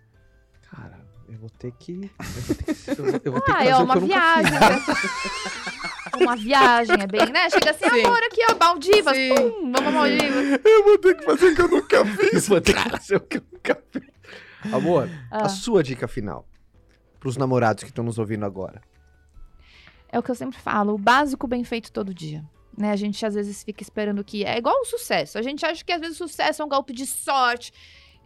Cara, 0.72 1.00
eu 1.28 1.38
vou 1.38 1.50
ter 1.50 1.72
que. 1.74 2.10
Eu 2.18 2.26
vou 2.34 2.56
ter 2.56 2.64
que, 2.64 2.90
eu 2.92 2.96
vou- 3.12 3.22
eu 3.26 3.32
vou 3.34 3.42
ter 3.42 3.46
que 3.46 3.52
Ah, 3.52 3.56
fazer 3.58 3.70
é 3.70 3.76
o 3.76 3.78
que 3.78 3.84
uma 3.84 3.96
eu 3.96 4.02
nunca 4.02 4.14
viagem. 4.16 4.52
né? 4.54 6.20
uma 6.24 6.36
viagem, 6.36 6.96
é 7.02 7.08
bem, 7.08 7.32
né? 7.32 7.50
Chega 7.50 7.72
assim, 7.72 7.90
Sim. 7.90 8.06
amor, 8.06 8.20
aqui, 8.24 8.42
ó, 8.50 8.58
Maldivas. 8.58 9.16
Sim. 9.18 9.36
Pum, 9.36 9.72
vamos 9.72 9.88
a 9.88 9.92
Maldivas. 9.92 10.60
Eu 10.66 10.84
vou 10.86 10.98
ter 10.98 11.16
que 11.18 11.26
fazer 11.26 11.46
o 11.52 11.56
que 11.56 11.62
eu 11.62 11.68
nunca 11.68 12.06
fiz. 12.16 12.30
fiz. 12.30 12.48
Vou 12.48 12.62
ter 12.62 12.74
que 12.74 12.90
fazer 12.90 13.16
o 13.18 13.20
que 13.20 13.38
eu 13.38 13.44
nunca 13.52 13.84
fiz. 13.92 14.74
Amor, 14.74 15.10
Ah. 15.32 15.46
a 15.46 15.50
sua 15.50 15.84
dica 15.84 16.08
final. 16.08 16.48
Pros 17.20 17.36
namorados 17.38 17.84
que 17.84 17.90
estão 17.90 18.04
nos 18.04 18.18
ouvindo 18.18 18.46
agora. 18.46 18.82
É 20.10 20.18
o 20.18 20.24
que 20.24 20.32
eu 20.32 20.36
sempre 20.36 20.58
falo, 20.58 20.94
o 20.94 20.98
básico 20.98 21.48
bem 21.48 21.64
feito 21.66 21.92
todo 21.92 22.14
dia. 22.14 22.44
Né? 22.78 22.92
A 22.92 22.96
gente 22.96 23.26
às 23.26 23.34
vezes 23.34 23.64
fica 23.64 23.82
esperando 23.82 24.24
que. 24.24 24.46
É 24.46 24.58
igual 24.58 24.80
o 24.82 24.86
sucesso. 24.86 25.38
A 25.38 25.42
gente 25.42 25.66
acha 25.66 25.84
que 25.84 25.92
às 25.92 26.00
vezes 26.00 26.20
o 26.22 26.28
sucesso 26.28 26.62
é 26.62 26.66
um 26.66 26.70
golpe 26.70 26.94
de 26.94 27.06
sorte. 27.06 27.72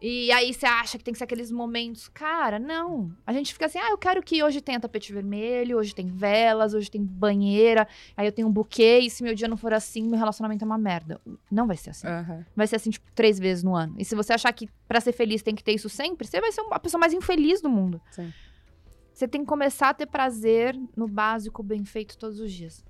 E 0.02 0.32
aí 0.32 0.52
você 0.52 0.66
acha 0.66 0.98
que 0.98 1.04
tem 1.04 1.12
que 1.12 1.20
ser 1.20 1.26
aqueles 1.26 1.52
momentos. 1.52 2.08
Cara, 2.10 2.58
não. 2.58 3.16
A 3.26 3.32
gente 3.32 3.54
fica 3.54 3.68
assim, 3.68 3.78
ah, 3.78 3.92
eu 3.92 3.98
quero 4.00 4.24
que 4.24 4.44
hoje 4.44 4.60
tenha 4.60 4.80
tapete 4.80 5.14
vermelho, 5.14 5.78
hoje 5.78 5.94
tem 5.94 6.08
velas, 6.08 6.74
hoje 6.74 6.90
tem 6.90 7.04
banheira, 7.04 7.88
aí 8.18 8.26
eu 8.26 8.32
tenho 8.32 8.48
um 8.48 8.52
buquê, 8.52 8.98
e 8.98 9.12
se 9.12 9.22
meu 9.22 9.36
dia 9.36 9.48
não 9.48 9.56
for 9.56 9.72
assim, 9.72 10.08
meu 10.08 10.18
relacionamento 10.18 10.64
é 10.64 10.66
uma 10.66 10.78
merda. 10.78 11.22
Não 11.52 11.68
vai 11.68 11.78
ser 11.78 11.92
assim. 11.92 12.08
Aham. 12.08 12.44
Vai 12.56 12.66
ser 12.66 12.78
assim, 12.78 12.90
tipo, 12.90 13.06
três 13.14 13.38
vezes 13.38 13.64
no 13.64 13.76
ano. 13.76 13.94
E 14.00 14.04
se 14.04 14.16
você 14.16 14.34
achar 14.34 14.52
que 14.54 14.68
pra 14.88 15.00
ser 15.00 15.12
feliz 15.12 15.44
tem 15.44 15.54
que 15.54 15.64
ter 15.64 15.74
isso 15.74 15.88
sempre, 15.88 16.26
você 16.28 16.42
vai 16.42 16.52
ser 16.52 16.62
a 16.72 16.80
pessoa 16.80 17.00
mais 17.00 17.14
infeliz 17.14 17.62
do 17.62 17.70
mundo. 17.70 18.02
Sim. 18.10 18.34
Você 19.14 19.28
tem 19.28 19.42
que 19.42 19.48
começar 19.48 19.90
a 19.90 19.94
ter 19.94 20.08
prazer 20.08 20.76
no 20.98 21.08
básico 21.08 21.62
bem 21.62 21.86
feito 21.86 22.18
todos 22.18 22.40
os 22.40 22.52
dias. 22.52 22.84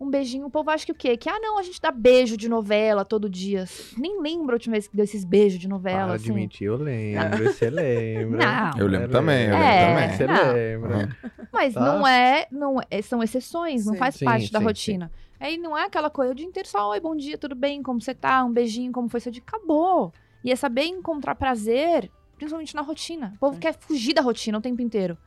Um 0.00 0.08
beijinho, 0.08 0.46
o 0.46 0.50
povo 0.50 0.70
acha 0.70 0.86
que 0.86 0.92
o 0.92 0.94
quê? 0.94 1.16
Que, 1.16 1.28
ah, 1.28 1.40
não, 1.40 1.58
a 1.58 1.62
gente 1.62 1.80
dá 1.80 1.90
beijo 1.90 2.36
de 2.36 2.48
novela 2.48 3.04
todo 3.04 3.28
dia. 3.28 3.64
Nem 3.96 4.20
lembro 4.22 4.52
a 4.52 4.54
última 4.54 4.74
vez 4.74 4.86
que 4.86 4.94
deu 4.96 5.02
esses 5.02 5.24
beijos 5.24 5.58
de 5.58 5.66
novela, 5.66 6.06
Para 6.06 6.14
assim. 6.14 6.26
de 6.26 6.32
mentir, 6.32 6.66
eu 6.68 6.76
lembro. 6.76 7.44
Você 7.52 7.68
lembra. 7.68 8.46
Não. 8.72 8.78
Eu 8.78 8.86
lembro 8.86 9.08
também, 9.08 9.46
eu 9.48 9.56
É, 9.56 9.58
lembro 9.58 9.86
também. 10.02 10.16
Você 10.16 10.26
Não. 10.26 10.52
lembra. 10.52 11.18
Mas 11.52 11.74
Tá. 11.74 11.80
não 11.80 12.06
é, 12.06 12.46
não 12.52 12.76
é- 12.88 13.02
são 13.02 13.22
exceções, 13.24 13.86
não 13.86 13.94
Sim. 13.94 13.98
faz 13.98 14.14
Sim, 14.14 14.24
parte 14.24 14.52
da 14.52 14.60
sim, 14.60 14.64
rotina. 14.64 15.10
Aí 15.40 15.56
não 15.56 15.76
é 15.76 15.84
aquela 15.86 16.10
coisa 16.10 16.30
o 16.32 16.34
dia 16.34 16.46
inteiro 16.46 16.68
só, 16.68 16.90
oi, 16.90 17.00
bom 17.00 17.16
dia, 17.16 17.36
tudo 17.36 17.56
bem, 17.56 17.82
como 17.82 18.00
você 18.00 18.14
tá? 18.14 18.44
Um 18.44 18.52
beijinho, 18.52 18.92
como 18.92 19.08
foi 19.08 19.18
seu 19.18 19.32
dia? 19.32 19.42
Acabou. 19.44 20.12
E 20.44 20.52
é 20.52 20.56
saber 20.56 20.84
encontrar 20.84 21.34
prazer, 21.34 22.08
principalmente 22.36 22.74
na 22.74 22.82
rotina. 22.82 23.32
O 23.36 23.38
povo 23.40 23.58
quer 23.58 23.74
fugir 23.76 24.14
da 24.14 24.22
rotina 24.22 24.58
o 24.58 24.60
tempo 24.60 24.80
inteiro. 24.80 25.18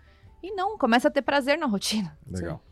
E 0.42 0.54
não, 0.56 0.78
começa 0.78 1.10
a 1.10 1.12
ter 1.12 1.22
prazer 1.22 1.58
na 1.58 1.66
rotina. 1.66 2.18
Legal. 2.26 2.64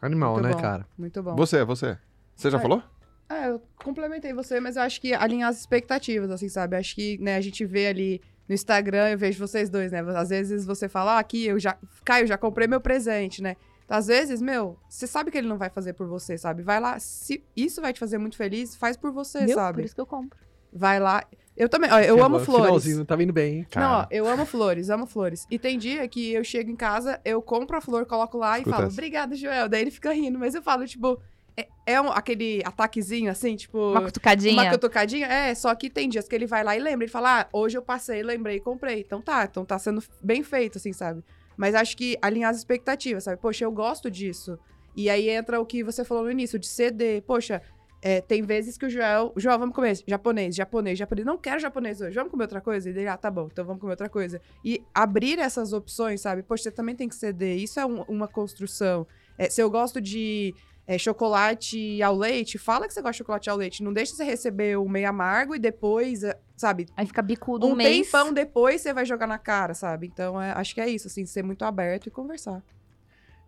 Animal, 0.00 0.34
Muito 0.34 0.46
né, 0.46 0.52
bom. 0.54 0.60
cara? 0.60 0.86
Muito 0.96 1.22
bom. 1.22 1.34
Você, 1.36 1.64
você. 1.64 1.98
Você 2.34 2.50
já 2.50 2.58
É. 2.58 2.60
falou? 2.60 2.82
É, 3.28 3.48
eu 3.48 3.60
complementei 3.82 4.32
você, 4.32 4.60
mas 4.60 4.76
eu 4.76 4.82
acho 4.82 5.00
que 5.00 5.12
alinhar 5.12 5.48
as 5.50 5.58
expectativas, 5.58 6.30
assim, 6.30 6.48
sabe? 6.48 6.76
Acho 6.76 6.94
que, 6.94 7.18
né, 7.18 7.36
a 7.36 7.40
gente 7.40 7.64
vê 7.64 7.88
ali 7.88 8.20
no 8.48 8.54
Instagram, 8.54 9.08
eu 9.10 9.18
vejo 9.18 9.44
vocês 9.44 9.68
dois, 9.68 9.90
né? 9.90 10.00
Às 10.16 10.28
vezes 10.28 10.64
você 10.64 10.88
fala, 10.88 11.16
ah, 11.16 11.18
aqui, 11.18 11.44
eu 11.46 11.58
já. 11.58 11.76
Caio, 12.04 12.26
já 12.26 12.38
comprei 12.38 12.68
meu 12.68 12.80
presente, 12.80 13.42
né? 13.42 13.56
Então, 13.84 13.96
às 13.96 14.06
vezes, 14.06 14.40
meu, 14.40 14.78
você 14.88 15.06
sabe 15.06 15.30
que 15.30 15.38
ele 15.38 15.48
não 15.48 15.58
vai 15.58 15.70
fazer 15.70 15.92
por 15.94 16.06
você, 16.06 16.36
sabe? 16.38 16.62
Vai 16.62 16.78
lá, 16.80 16.98
se 17.00 17.42
isso 17.56 17.80
vai 17.80 17.92
te 17.92 17.98
fazer 18.00 18.18
muito 18.18 18.36
feliz, 18.36 18.76
faz 18.76 18.96
por 18.96 19.10
você, 19.12 19.44
Viu? 19.46 19.54
sabe? 19.54 19.78
Por 19.78 19.84
isso 19.84 19.94
que 19.94 20.00
eu 20.00 20.06
compro. 20.06 20.38
Vai 20.72 21.00
lá. 21.00 21.24
Eu 21.56 21.68
também, 21.68 21.90
ó, 21.90 21.98
eu 22.00 22.22
amo 22.22 22.38
flores. 22.40 22.66
Finalzinho, 22.66 23.04
tá 23.04 23.16
vindo 23.16 23.32
bem, 23.32 23.58
hein? 23.58 23.66
Não, 23.76 24.00
ó, 24.00 24.06
eu 24.10 24.28
amo 24.28 24.44
flores, 24.44 24.90
amo 24.90 25.06
flores. 25.06 25.46
E 25.50 25.58
tem 25.58 25.78
dia 25.78 26.06
que 26.06 26.32
eu 26.32 26.44
chego 26.44 26.70
em 26.70 26.76
casa, 26.76 27.18
eu 27.24 27.40
compro 27.40 27.76
a 27.76 27.80
flor, 27.80 28.04
coloco 28.04 28.36
lá 28.36 28.58
Escuta 28.58 28.68
e 28.68 28.72
falo, 28.72 28.86
essa. 28.88 28.92
obrigada, 28.94 29.34
Joel. 29.34 29.68
Daí 29.68 29.80
ele 29.80 29.90
fica 29.90 30.12
rindo, 30.12 30.38
mas 30.38 30.54
eu 30.54 30.62
falo, 30.62 30.86
tipo, 30.86 31.18
é, 31.56 31.66
é 31.86 32.00
um- 32.00 32.10
aquele 32.12 32.60
ataquezinho 32.64 33.30
assim, 33.30 33.56
tipo. 33.56 33.78
Uma 33.90 34.02
cutucadinha. 34.02 34.52
Uma 34.52 34.70
cutucadinha? 34.70 35.26
É, 35.26 35.54
só 35.54 35.74
que 35.74 35.88
tem 35.88 36.08
dias 36.10 36.28
que 36.28 36.34
ele 36.34 36.46
vai 36.46 36.62
lá 36.62 36.76
e 36.76 36.80
lembra. 36.80 37.04
Ele 37.04 37.10
fala, 37.12 37.40
ah, 37.40 37.48
hoje 37.50 37.78
eu 37.78 37.82
passei, 37.82 38.22
lembrei 38.22 38.56
e 38.56 38.60
comprei. 38.60 39.00
Então 39.00 39.22
tá, 39.22 39.46
então 39.50 39.64
tá 39.64 39.78
sendo 39.78 40.02
bem 40.22 40.42
feito, 40.42 40.76
assim, 40.76 40.92
sabe? 40.92 41.24
Mas 41.56 41.74
acho 41.74 41.96
que 41.96 42.18
alinhar 42.20 42.50
as 42.50 42.58
expectativas, 42.58 43.24
sabe? 43.24 43.40
Poxa, 43.40 43.64
eu 43.64 43.72
gosto 43.72 44.10
disso. 44.10 44.58
E 44.94 45.08
aí 45.08 45.30
entra 45.30 45.58
o 45.58 45.64
que 45.64 45.82
você 45.82 46.04
falou 46.04 46.24
no 46.24 46.30
início, 46.30 46.58
de 46.58 46.66
ceder. 46.66 47.22
Poxa, 47.22 47.62
é, 48.02 48.20
tem 48.20 48.42
vezes 48.42 48.76
que 48.78 48.86
o 48.86 48.90
Joel... 48.90 49.32
Joel, 49.36 49.58
vamos 49.58 49.74
comer 49.74 49.98
japonês, 50.06 50.54
japonês, 50.54 50.98
japonês. 50.98 51.26
Não 51.26 51.36
quero 51.38 51.58
japonês 51.58 52.00
hoje, 52.00 52.14
vamos 52.14 52.30
comer 52.30 52.44
outra 52.44 52.60
coisa? 52.60 52.88
E 52.88 52.92
ele, 52.92 53.08
ah, 53.08 53.16
tá 53.16 53.30
bom, 53.30 53.48
então 53.50 53.64
vamos 53.64 53.80
comer 53.80 53.92
outra 53.92 54.08
coisa. 54.08 54.40
E 54.64 54.82
abrir 54.94 55.38
essas 55.38 55.72
opções, 55.72 56.20
sabe? 56.20 56.42
Poxa, 56.42 56.64
você 56.64 56.70
também 56.70 56.94
tem 56.94 57.08
que 57.08 57.14
ceder. 57.16 57.56
Isso 57.58 57.80
é 57.80 57.86
um- 57.86 58.02
uma 58.02 58.28
construção. 58.28 59.06
É, 59.38 59.48
se 59.50 59.60
eu 59.60 59.70
gosto 59.70 60.00
de 60.00 60.54
é, 60.88 60.96
chocolate 60.98 62.00
ao 62.00 62.16
leite, 62.16 62.58
fala 62.58 62.86
que 62.86 62.94
você 62.94 63.00
gosta 63.02 63.12
de 63.12 63.18
chocolate 63.18 63.50
ao 63.50 63.56
leite. 63.56 63.82
Não 63.82 63.92
deixa 63.92 64.14
você 64.14 64.22
receber 64.22 64.78
o 64.78 64.88
meio 64.88 65.08
amargo 65.08 65.52
e 65.54 65.58
depois, 65.58 66.22
é, 66.22 66.38
sabe? 66.56 66.86
Aí 66.96 67.04
fica 67.06 67.20
bicudo 67.22 67.66
um, 67.66 67.72
Um 67.72 67.74
mês. 67.74 68.06
tempão 68.06 68.32
depois 68.32 68.82
você 68.82 68.92
vai 68.92 69.04
jogar 69.04 69.26
na 69.26 69.36
cara, 69.38 69.74
sabe? 69.74 70.06
Então, 70.06 70.40
é, 70.40 70.52
acho 70.52 70.72
que 70.74 70.80
é 70.80 70.88
isso, 70.88 71.08
assim, 71.08 71.26
ser 71.26 71.42
muito 71.42 71.64
aberto 71.64 72.06
e 72.06 72.10
conversar. 72.10 72.62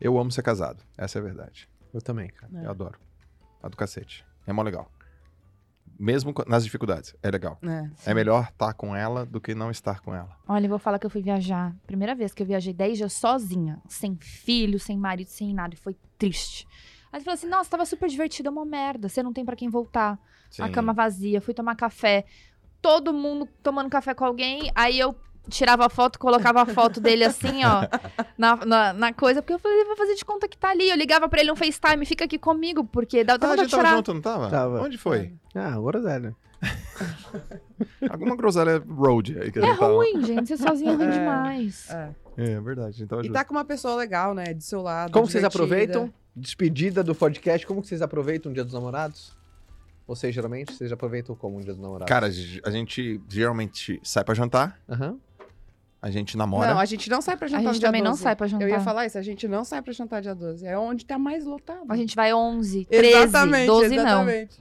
Eu 0.00 0.18
amo 0.18 0.32
ser 0.32 0.42
casado. 0.42 0.82
Essa 0.96 1.18
é 1.18 1.20
a 1.20 1.24
verdade. 1.24 1.68
Eu 1.94 2.00
também, 2.02 2.28
cara. 2.28 2.52
É. 2.60 2.66
Eu 2.66 2.70
adoro. 2.70 2.98
A 3.62 3.68
do 3.68 3.76
cacete. 3.76 4.24
É 4.48 4.52
mó 4.52 4.62
legal. 4.62 4.90
Mesmo 5.98 6.32
nas 6.46 6.64
dificuldades. 6.64 7.14
É 7.22 7.30
legal. 7.30 7.58
É. 7.62 8.10
É 8.10 8.14
melhor 8.14 8.48
estar 8.50 8.72
com 8.72 8.96
ela 8.96 9.26
do 9.26 9.40
que 9.40 9.54
não 9.54 9.70
estar 9.70 10.00
com 10.00 10.14
ela. 10.14 10.30
Olha, 10.48 10.64
eu 10.64 10.70
vou 10.70 10.78
falar 10.78 10.98
que 10.98 11.04
eu 11.04 11.10
fui 11.10 11.20
viajar. 11.20 11.76
Primeira 11.86 12.14
vez 12.14 12.32
que 12.32 12.42
eu 12.42 12.46
viajei 12.46 12.72
10 12.72 12.98
dias 12.98 13.12
sozinha. 13.12 13.78
Sem 13.88 14.16
filho, 14.16 14.78
sem 14.78 14.96
marido, 14.96 15.28
sem 15.28 15.52
nada. 15.52 15.74
E 15.74 15.76
foi 15.76 15.94
triste. 16.16 16.66
Aí 17.12 17.20
você 17.20 17.24
falou 17.24 17.34
assim, 17.34 17.48
nossa, 17.48 17.68
tava 17.68 17.84
super 17.84 18.08
divertido. 18.08 18.48
É 18.48 18.52
uma 18.52 18.64
merda. 18.64 19.08
Você 19.08 19.22
não 19.22 19.32
tem 19.32 19.44
pra 19.44 19.56
quem 19.56 19.68
voltar. 19.68 20.18
A 20.58 20.66
Sim. 20.66 20.72
cama 20.72 20.94
vazia. 20.94 21.42
Fui 21.42 21.52
tomar 21.52 21.74
café. 21.74 22.24
Todo 22.80 23.12
mundo 23.12 23.46
tomando 23.62 23.90
café 23.90 24.14
com 24.14 24.24
alguém. 24.24 24.70
Aí 24.74 24.98
eu 24.98 25.14
tirava 25.48 25.86
a 25.86 25.88
foto, 25.88 26.18
colocava 26.18 26.62
a 26.62 26.66
foto 26.66 27.00
dele 27.00 27.24
assim, 27.24 27.64
ó, 27.64 27.82
na, 28.38 28.56
na, 28.64 28.92
na 28.92 29.12
coisa. 29.12 29.40
Porque 29.42 29.52
eu 29.54 29.58
falei, 29.58 29.84
vou 29.84 29.96
fazer 29.96 30.14
de 30.14 30.24
conta 30.24 30.46
que 30.48 30.56
tá 30.58 30.70
ali. 30.70 30.88
Eu 30.88 30.96
ligava 30.96 31.28
pra 31.28 31.40
ele 31.40 31.50
no 31.50 31.56
FaceTime, 31.56 32.04
fica 32.06 32.24
aqui 32.24 32.38
comigo. 32.38 32.84
Porque 32.84 33.24
dá 33.24 33.34
Ah, 33.34 33.36
dá 33.38 33.50
a 33.52 33.56
gente 33.56 33.70
tava 33.70 33.88
junto, 33.96 34.14
não 34.14 34.20
tava? 34.20 34.48
Tava. 34.50 34.82
Onde 34.82 34.96
foi? 34.98 35.32
Ah, 35.54 35.74
agora 35.74 35.98
é, 36.10 36.18
né? 36.18 36.34
Alguma 38.10 38.36
groselha 38.36 38.82
road 38.88 39.38
aí 39.40 39.50
que 39.52 39.58
a 39.58 39.62
É 39.62 39.66
gente 39.66 39.78
tava. 39.78 39.92
ruim, 39.94 40.24
gente. 40.24 40.46
Ser 40.48 40.56
sozinho 40.56 40.90
é 40.90 40.94
ruim 40.94 41.06
É. 41.08 41.10
demais. 41.18 41.90
É. 41.90 42.10
É, 42.36 42.60
verdade. 42.60 43.06
Tava 43.06 43.24
E 43.26 43.30
tá 43.30 43.44
com 43.44 43.54
uma 43.54 43.64
pessoa 43.64 43.94
legal, 43.96 44.34
né? 44.34 44.54
Do 44.54 44.62
seu 44.62 44.82
lado. 44.82 45.12
Como 45.12 45.26
que 45.26 45.32
vocês 45.32 45.42
divertida. 45.42 45.64
aproveitam? 45.64 46.14
Despedida 46.36 47.02
do 47.02 47.14
podcast, 47.14 47.66
como 47.66 47.82
que 47.82 47.88
vocês 47.88 48.00
aproveitam 48.02 48.50
o 48.52 48.54
Dia 48.54 48.64
dos 48.64 48.72
Namorados? 48.72 49.36
Vocês, 50.06 50.32
geralmente, 50.34 50.72
vocês 50.72 50.90
aproveitam 50.92 51.34
como 51.34 51.58
o 51.58 51.62
Dia 51.62 51.72
dos 51.72 51.82
Namorados? 51.82 52.08
Cara, 52.08 52.26
a 52.64 52.70
gente 52.70 53.20
geralmente 53.28 54.00
sai 54.04 54.22
pra 54.24 54.34
jantar, 54.34 54.78
Aham. 54.88 55.16
A 56.00 56.10
gente 56.10 56.36
namora. 56.36 56.72
Não, 56.74 56.78
a 56.80 56.84
gente 56.84 57.08
não 57.10 57.20
sai 57.20 57.36
pra 57.36 57.46
A 57.46 57.48
jantar 57.48 57.62
no 57.64 57.68
gente 57.72 57.80
dia 57.80 57.88
também 57.88 58.02
não 58.02 58.10
12. 58.12 58.22
sai 58.22 58.36
pra 58.36 58.46
jantar. 58.46 58.64
Eu 58.64 58.70
ia 58.70 58.80
falar 58.80 59.06
isso, 59.06 59.18
a 59.18 59.22
gente 59.22 59.48
não 59.48 59.64
sai 59.64 59.82
pra 59.82 59.92
jantar 59.92 60.22
dia 60.22 60.34
12. 60.34 60.64
É 60.66 60.78
onde 60.78 61.04
tá 61.04 61.18
mais 61.18 61.44
lotado. 61.44 61.84
A 61.88 61.96
gente 61.96 62.14
vai 62.14 62.32
11, 62.32 62.84
13, 62.86 63.06
exatamente, 63.16 63.66
12 63.66 63.88
não. 63.96 64.04
exatamente. 64.04 64.60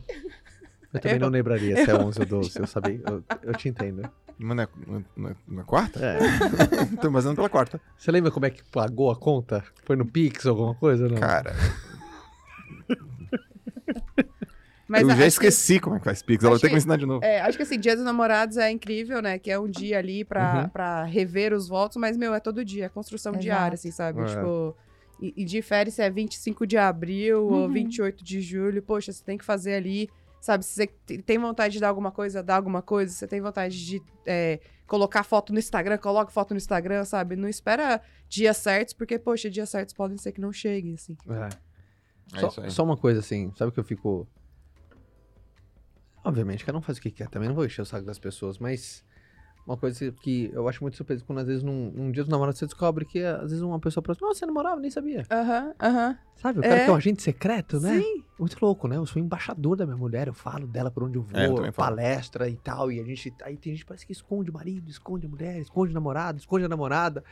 Eu 0.93 0.99
também 1.01 1.15
Eu- 1.17 1.21
não 1.21 1.29
lembraria 1.29 1.75
se 1.85 1.91
é 1.91 1.95
11 1.95 2.19
ou 2.21 2.25
12, 2.25 2.59
eu 2.59 2.65
sabia. 2.67 3.01
Eu, 3.05 3.23
eu 3.43 3.53
te 3.53 3.69
entendo. 3.69 4.09
Mas 4.39 4.55
não 4.55 4.63
é, 4.63 4.67
não 5.17 5.29
é- 5.29 5.35
não 5.47 5.61
é 5.61 5.63
quarta? 5.63 5.99
É. 5.99 6.17
Tô 7.01 7.07
imaginando 7.07 7.35
pela 7.35 7.49
quarta. 7.49 7.81
Você 7.97 8.11
lembra 8.11 8.29
como 8.31 8.45
é 8.45 8.49
que 8.51 8.63
pagou 8.71 9.09
a 9.11 9.15
conta? 9.15 9.63
Foi 9.83 9.95
no 9.95 10.05
Pix 10.05 10.45
ou 10.45 10.51
alguma 10.51 10.75
coisa? 10.75 11.07
Não. 11.07 11.17
Cara, 11.19 11.55
Mas 14.87 15.01
eu 15.01 15.07
acho 15.09 15.17
já 15.17 15.21
que- 15.23 15.27
esqueci 15.27 15.79
como 15.79 15.95
é 15.95 15.99
que 15.99 16.05
faz 16.05 16.21
Pix. 16.21 16.43
Ela 16.43 16.53
acho 16.55 16.61
tem 16.61 16.69
que 16.69 16.71
que- 16.71 16.75
me 16.75 16.77
ensinar 16.79 16.97
de 16.97 17.05
novo. 17.05 17.23
É, 17.25 17.41
acho 17.41 17.57
que 17.57 17.63
assim, 17.63 17.79
Dia 17.79 17.95
dos 17.95 18.05
Namorados 18.05 18.57
é 18.57 18.71
incrível, 18.71 19.21
né? 19.21 19.37
Que 19.37 19.51
é 19.51 19.59
um 19.59 19.67
dia 19.69 19.97
ali 19.99 20.23
pra, 20.23 20.61
Uhum. 20.63 20.69
pra 20.69 21.03
rever 21.03 21.53
os 21.53 21.67
votos, 21.67 21.97
mas, 21.97 22.15
meu, 22.17 22.33
é 22.33 22.39
todo 22.39 22.63
dia, 22.63 22.85
é 22.85 22.89
construção 22.89 23.33
Exato. 23.33 23.43
diária, 23.43 23.75
assim, 23.75 23.91
sabe? 23.91 24.21
É. 24.21 24.25
Tipo, 24.25 24.75
e, 25.21 25.33
e 25.37 25.43
difere 25.45 25.91
se 25.91 26.01
é 26.01 26.09
25 26.09 26.65
de 26.65 26.77
abril 26.77 27.43
ou 27.45 27.51
Uhum. 27.63 27.71
28 27.73 28.23
de 28.23 28.39
julho. 28.39 28.81
Poxa, 28.81 29.11
você 29.11 29.23
tem 29.23 29.37
que 29.37 29.43
fazer 29.43 29.73
ali, 29.73 30.09
sabe? 30.39 30.63
Se 30.63 30.73
você 30.73 30.87
te- 30.87 31.17
tem 31.21 31.37
vontade 31.37 31.73
de 31.73 31.79
dar 31.81 31.89
alguma 31.89 32.11
coisa, 32.11 32.41
dá 32.41 32.55
alguma 32.55 32.81
coisa. 32.81 33.11
Se 33.11 33.17
você 33.19 33.27
tem 33.27 33.41
vontade 33.41 33.85
de 33.85 34.01
é, 34.25 34.59
colocar 34.85 35.23
foto 35.23 35.51
no 35.51 35.59
Instagram, 35.59 35.97
coloca 35.97 36.31
foto 36.31 36.51
no 36.51 36.57
Instagram, 36.57 37.03
sabe? 37.03 37.35
Não 37.35 37.49
espera 37.49 37.99
dias 38.29 38.55
certos, 38.57 38.93
porque, 38.93 39.19
poxa, 39.19 39.49
dias 39.49 39.69
certos 39.69 39.93
podem 39.93 40.17
ser 40.17 40.31
que 40.31 40.39
não 40.39 40.53
cheguem, 40.53 40.93
assim. 40.93 41.17
É. 41.29 41.49
É 42.37 42.39
Só, 42.41 42.69
só 42.69 42.83
uma 42.83 42.95
coisa 42.97 43.19
assim, 43.21 43.51
sabe 43.57 43.71
que 43.71 43.79
eu 43.79 43.83
fico. 43.83 44.27
Obviamente, 46.27 46.65
cada 46.65 46.77
um 46.77 46.81
faz 46.81 46.97
o 46.97 47.01
que 47.01 47.09
quer, 47.09 47.29
também 47.29 47.47
não 47.47 47.55
vou 47.55 47.65
encher 47.65 47.81
o 47.81 47.85
saco 47.85 48.05
das 48.05 48.19
pessoas, 48.19 48.57
mas 48.59 49.01
uma 49.65 49.77
coisa 49.77 50.11
que 50.11 50.49
eu 50.53 50.67
acho 50.67 50.83
muito 50.83 50.97
surpresa 50.97 51.23
quando 51.25 51.39
às 51.39 51.47
vezes 51.47 51.63
num, 51.63 51.89
num 51.91 52.11
dia 52.11 52.21
dos 52.23 52.29
namorados 52.29 52.59
você 52.59 52.65
descobre 52.65 53.05
que 53.05 53.21
às 53.23 53.43
vezes 53.49 53.61
uma 53.61 53.79
pessoa 53.79 54.01
próxima, 54.03 54.27
nossa, 54.27 54.39
você 54.39 54.45
namorava, 54.45 54.79
nem 54.81 54.91
sabia. 54.91 55.23
Aham, 55.31 55.73
aham. 55.81 56.17
Sabe? 56.35 56.59
O 56.59 56.61
cara 56.61 56.75
É. 56.75 56.83
que 56.83 56.89
é 56.89 56.93
um 56.93 56.97
agente 56.97 57.23
secreto, 57.23 57.79
né? 57.79 58.01
Sim. 58.01 58.23
Muito 58.37 58.57
louco, 58.61 58.87
né? 58.87 58.97
Eu 58.97 59.05
sou 59.05 59.21
embaixador 59.21 59.75
da 59.77 59.85
minha 59.85 59.97
mulher, 59.97 60.27
eu 60.27 60.33
falo 60.33 60.67
dela 60.67 60.91
por 60.91 61.03
onde 61.03 61.17
eu 61.17 61.23
vou, 61.23 61.39
É, 61.39 61.47
eu 61.47 61.55
também 61.55 61.71
falo. 61.71 61.95
palestra 61.95 62.47
e 62.49 62.55
tal. 62.57 62.91
E 62.91 62.99
a 62.99 63.03
gente. 63.03 63.33
Aí 63.41 63.57
tem 63.57 63.71
gente 63.73 63.83
que 63.83 63.87
parece 63.87 64.05
que 64.05 64.11
esconde 64.11 64.51
o 64.51 64.53
marido, 64.53 64.89
esconde 64.89 65.25
a 65.25 65.29
mulher, 65.29 65.59
esconde 65.59 65.91
o 65.91 65.93
namorado, 65.95 66.37
esconde 66.37 66.65
a 66.65 66.69
namorada. 66.69 67.23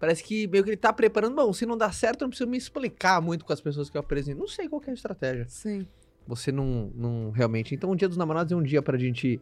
Parece 0.00 0.24
que 0.24 0.48
meio 0.48 0.64
que 0.64 0.70
ele 0.70 0.76
tá 0.76 0.92
preparando. 0.92 1.36
Bom, 1.36 1.52
se 1.52 1.64
não 1.64 1.76
dá 1.76 1.92
certo, 1.92 2.22
eu 2.22 2.24
não 2.24 2.30
preciso 2.30 2.50
me 2.50 2.56
explicar 2.58 3.20
muito 3.22 3.44
com 3.44 3.52
as 3.52 3.60
pessoas 3.60 3.88
que 3.88 3.96
eu 3.96 4.00
apresento. 4.00 4.40
Não 4.40 4.48
sei 4.48 4.68
qual 4.68 4.80
que 4.80 4.88
é 4.88 4.92
a 4.92 4.94
estratégia. 4.94 5.46
Sim. 5.48 5.86
Você 6.26 6.52
não, 6.52 6.90
não 6.94 7.30
realmente. 7.30 7.74
Então, 7.74 7.90
o 7.90 7.96
dia 7.96 8.08
dos 8.08 8.16
namorados 8.16 8.52
é 8.52 8.56
um 8.56 8.62
dia 8.62 8.80
pra 8.82 8.96
gente. 8.98 9.40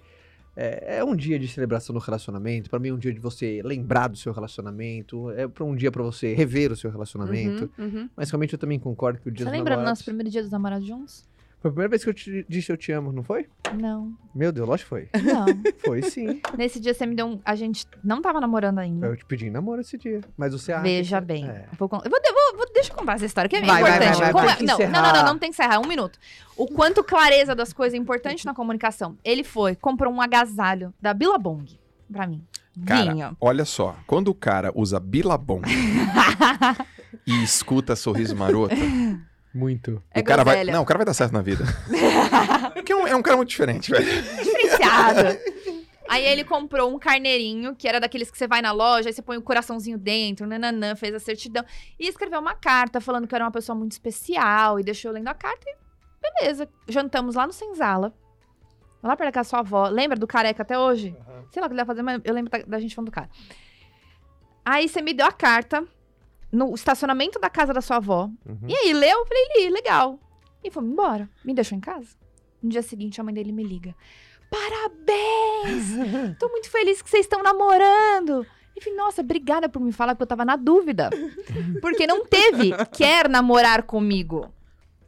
É, 0.57 0.99
é 0.99 1.05
um 1.05 1.15
dia 1.15 1.39
de 1.39 1.47
celebração 1.47 1.95
do 1.95 2.01
relacionamento. 2.01 2.69
Pra 2.69 2.79
mim, 2.79 2.89
é 2.89 2.93
um 2.93 2.99
dia 2.99 3.13
de 3.13 3.21
você 3.21 3.63
lembrar 3.65 4.09
do 4.09 4.17
seu 4.17 4.33
relacionamento. 4.33 5.31
É 5.31 5.47
pra 5.47 5.65
um 5.65 5.77
dia 5.77 5.93
pra 5.93 6.03
você 6.03 6.35
rever 6.35 6.73
o 6.73 6.77
seu 6.77 6.91
relacionamento. 6.91 7.71
Uhum, 7.79 7.85
uhum. 7.87 8.11
Mas 8.17 8.31
realmente 8.31 8.53
eu 8.55 8.59
também 8.59 8.79
concordo 8.79 9.21
que 9.21 9.29
o 9.29 9.33
dia 9.33 9.45
Você 9.45 9.51
dos 9.51 9.53
lembra 9.53 9.75
do 9.75 9.79
namorados. 9.79 9.91
nosso 10.01 10.05
primeiro 10.05 10.29
dia 10.31 10.43
dos 10.43 10.51
namorados 10.51 10.87
juntos? 10.87 11.30
Foi 11.61 11.69
a 11.69 11.73
primeira 11.73 11.91
vez 11.91 12.03
que 12.03 12.09
eu 12.11 12.15
te 12.15 12.47
disse 12.49 12.73
eu 12.73 12.77
te 12.77 12.91
amo, 12.91 13.13
não 13.13 13.23
foi? 13.23 13.47
Não, 13.79 14.13
Meu 14.35 14.51
Deus, 14.51 14.67
lógico 14.67 14.97
que 14.97 15.09
foi. 15.11 15.23
não. 15.23 15.45
Foi 15.85 16.03
sim. 16.03 16.41
Nesse 16.57 16.81
dia 16.81 16.95
você 16.95 17.05
me 17.07 17.15
deu 17.15 17.27
um. 17.27 17.41
A 17.45 17.55
gente 17.55 17.87
não 18.03 18.23
tava 18.23 18.41
namorando 18.41 18.79
ainda. 18.79 19.07
Eu 19.09 19.17
te 19.17 19.25
pedi 19.27 19.47
em 19.47 19.51
namoro 19.51 19.81
esse 19.81 19.99
dia. 19.99 20.21
Mas 20.37 20.53
você 20.53 20.73
acha. 20.73 20.83
Veja 20.83 21.21
que- 21.21 21.27
bem. 21.27 21.49
É. 21.49 21.67
Vou 21.79 21.89
con- 21.89 22.01
eu 22.05 22.11
vou, 22.11 22.19
vou- 22.23 22.57
vou- 22.59 22.73
deixa 22.73 22.91
eu 22.93 22.97
contar 22.97 23.15
essa 23.15 23.27
história, 23.27 23.49
que 23.49 23.57
é 23.57 23.61
Vai, 23.61 23.83
vai, 23.83 23.91
importante. 23.97 24.19
vai, 24.19 24.33
vai, 24.33 24.33
Como 24.33 24.49
é- 24.51 24.57
que 24.57 24.65
não, 24.65 24.79
não, 24.79 25.03
não, 25.03 25.13
não, 25.13 25.25
não 25.33 25.39
tem 25.39 25.51
que 25.51 25.55
encerrar. 25.57 25.79
Um 25.81 25.87
minuto. 25.87 26.19
O 26.57 26.67
quanto 26.67 27.05
clareza 27.05 27.55
das 27.55 27.73
coisas 27.73 27.95
é 27.95 27.99
importante 28.01 28.45
na 28.47 28.55
comunicação. 28.55 29.17
Ele 29.25 29.45
foi, 29.45 29.75
comprou 29.77 30.13
um 30.13 30.21
agasalho 30.21 30.93
da 31.01 31.13
Billabong 31.13 31.65
pra 32.11 32.27
mim. 32.27 32.43
Cara, 32.87 33.37
olha 33.41 33.65
só. 33.67 33.97
Quando 34.07 34.29
o 34.29 34.35
cara 34.35 34.73
usa 34.75 34.99
Bilabong 34.99 35.63
e 37.27 37.43
escuta 37.43 37.95
Sorriso 37.97 38.35
Maroto, 38.35 38.75
Muito. 39.53 40.03
É 40.13 40.21
o 40.21 40.25
cara 40.25 40.45
vai. 40.45 40.65
Não, 40.65 40.83
o 40.83 40.87
cara 40.87 40.99
vai 40.99 41.07
dar 41.07 41.15
certo 41.15 41.33
na 41.33 41.43
vida. 41.43 41.65
Porque 42.73 42.93
é 42.93 42.97
um, 42.97 43.07
é 43.07 43.17
um 43.17 43.23
cara 43.23 43.37
muito 43.37 43.51
diferente, 43.51 43.91
velho. 43.91 44.05
Diferenciado. 44.05 45.39
Aí 46.09 46.25
ele 46.25 46.43
comprou 46.43 46.93
um 46.93 46.99
carneirinho, 46.99 47.77
que 47.77 47.87
era 47.87 48.01
daqueles 48.01 48.33
que 48.33 48.37
você 48.37 48.49
vai 48.49 48.61
na 48.61 48.73
loja, 48.73 49.09
aí 49.09 49.13
você 49.13 49.23
põe 49.23 49.37
o 49.37 49.43
coraçãozinho 49.43 49.97
dentro, 49.97 50.45
nananã, 50.45 50.97
fez 50.97 51.15
a 51.15 51.21
certidão. 51.21 51.65
E 52.01 52.09
escreveu 52.09 52.41
uma 52.41 52.53
carta 52.53 53.01
falando 53.01 53.29
que 53.29 53.35
eu 53.35 53.37
era 53.37 53.45
uma 53.45 53.53
pessoa 53.53 53.79
muito 53.79 53.93
especial 53.93 54.81
e 54.81 54.83
deixou 54.83 55.11
eu 55.11 55.15
lendo 55.15 55.29
a 55.29 55.35
carta 55.35 55.65
e 55.71 55.77
beleza. 56.21 56.69
Jantamos 56.89 57.37
lá 57.37 57.47
no 57.47 57.53
Senzala. 57.53 58.13
Lá 59.01 59.17
perto 59.17 59.29
da 59.29 59.33
casa 59.33 59.47
da 59.47 59.51
sua 59.51 59.59
avó. 59.61 59.87
Lembra 59.87 60.19
do 60.19 60.27
careca 60.27 60.63
até 60.63 60.77
hoje? 60.77 61.17
Sei 61.53 61.61
lá 61.61 61.67
o 61.67 61.69
que 61.69 61.75
ele 61.75 61.81
ia 61.81 61.87
fazer, 61.87 62.03
mas 62.03 62.21
eu 62.25 62.35
lembro 62.35 62.51
da, 62.51 62.59
da 62.59 62.81
gente 62.81 62.93
falando 62.93 63.11
do 63.11 63.13
cara. 63.13 63.31
Aí 64.65 64.89
você 64.89 65.01
me 65.01 65.15
deu 65.15 65.27
a 65.27 65.33
carta 65.33 65.87
no 66.53 66.75
estacionamento 66.75 67.39
da 67.39 67.49
casa 67.49 67.73
da 67.73 67.81
sua 67.81 67.97
avó. 67.97 68.31
Uhum. 68.47 68.69
E 68.69 68.77
aí, 68.77 68.93
leu? 68.93 69.19
Eu 69.19 69.27
falei, 69.27 69.45
li, 69.57 69.71
legal. 69.71 70.19
E 70.63 70.71
fomos 70.71 70.91
embora. 70.91 71.29
Me 71.45 71.55
deixou 71.55 71.77
em 71.77 71.81
casa. 71.81 72.09
No 72.63 72.69
dia 72.69 72.83
seguinte, 72.83 73.21
a 73.21 73.25
mãe 73.25 73.33
dele 73.33 73.53
me 73.53 73.63
liga. 73.63 73.95
Parabéns! 74.51 76.37
Tô 76.39 76.49
muito 76.49 76.69
feliz 76.69 77.01
que 77.01 77.09
vocês 77.09 77.25
estão 77.25 77.43
namorando. 77.43 78.47
Eu 78.75 78.83
falei, 78.83 78.97
nossa, 78.97 79.21
obrigada 79.21 79.69
por 79.69 79.81
me 79.81 79.93
falar, 79.93 80.15
porque 80.15 80.25
eu 80.25 80.29
tava 80.29 80.45
na 80.45 80.57
dúvida. 80.57 81.11
Porque 81.81 82.07
não 82.07 82.25
teve 82.25 82.73
quer 82.93 83.29
namorar 83.29 83.83
comigo. 83.83 84.53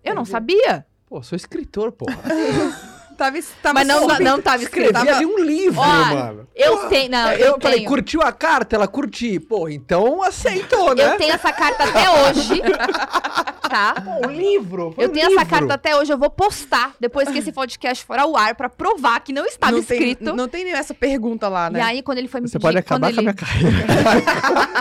Eu 0.04 0.14
não 0.14 0.24
sabia. 0.24 0.86
Pô, 1.06 1.22
sou 1.22 1.36
escritor, 1.36 1.92
porra. 1.92 2.18
Tava, 3.22 3.38
tava 3.62 3.74
Mas 3.74 3.86
não, 3.86 4.00
sob- 4.08 4.24
não 4.24 4.40
tava 4.42 4.62
escrito. 4.62 4.86
Escrevi 4.90 5.08
ali 5.08 5.26
um 5.26 5.38
livro, 5.38 5.80
Ó, 5.80 5.86
mano. 5.86 6.48
Eu 6.54 6.88
tenho, 6.88 7.10
não, 7.10 7.32
eu, 7.32 7.38
eu 7.54 7.58
falei, 7.60 7.78
tenho. 7.78 7.88
curtiu 7.88 8.20
a 8.22 8.32
carta? 8.32 8.74
Ela 8.76 8.88
curti. 8.88 9.38
Pô, 9.38 9.68
então 9.68 10.22
aceitou, 10.22 10.94
né? 10.94 11.14
Eu 11.14 11.18
tenho 11.18 11.32
essa 11.32 11.52
carta 11.52 11.84
até 11.84 12.10
hoje. 12.10 12.62
Tá? 13.72 13.94
Pô, 14.04 14.26
um 14.28 14.30
livro. 14.30 14.92
foi 14.94 15.04
Eu 15.04 15.08
um 15.08 15.12
tenho 15.14 15.28
livro. 15.28 15.40
essa 15.42 15.48
carta 15.50 15.72
até 15.72 15.96
hoje, 15.96 16.12
eu 16.12 16.18
vou 16.18 16.28
postar 16.28 16.92
depois 17.00 17.26
que 17.30 17.38
esse 17.38 17.50
podcast 17.52 18.04
for 18.04 18.18
ao 18.18 18.36
ar 18.36 18.54
pra 18.54 18.68
provar 18.68 19.18
que 19.20 19.32
não 19.32 19.46
estava 19.46 19.72
não 19.72 19.82
tem, 19.82 19.96
escrito. 19.98 20.36
não 20.36 20.46
tem 20.46 20.64
nem 20.64 20.74
essa 20.74 20.92
pergunta 20.92 21.48
lá, 21.48 21.70
né? 21.70 21.78
E 21.78 21.82
aí, 21.82 22.02
quando 22.02 22.18
ele 22.18 22.28
foi 22.28 22.42
me 22.42 22.48
Você 22.48 22.58
pedir. 22.58 22.62
pode 22.66 22.76
acabar 22.76 23.10
quando 23.10 23.14
com 23.14 23.20
a 23.20 23.22
ele... 23.22 23.22
minha 23.22 23.34
carreira. 23.34 23.86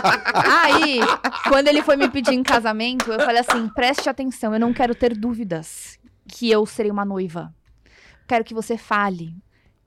Aí, 0.62 1.00
quando 1.48 1.68
ele 1.68 1.82
foi 1.82 1.96
me 1.96 2.08
pedir 2.08 2.34
em 2.34 2.42
casamento, 2.42 3.10
eu 3.10 3.20
falei 3.20 3.38
assim: 3.40 3.68
preste 3.68 4.08
atenção, 4.10 4.52
eu 4.52 4.60
não 4.60 4.72
quero 4.74 4.94
ter 4.94 5.16
dúvidas 5.16 5.98
que 6.28 6.50
eu 6.50 6.66
serei 6.66 6.90
uma 6.90 7.04
noiva. 7.04 7.50
Quero 8.26 8.44
que 8.44 8.54
você 8.54 8.76
fale. 8.76 9.34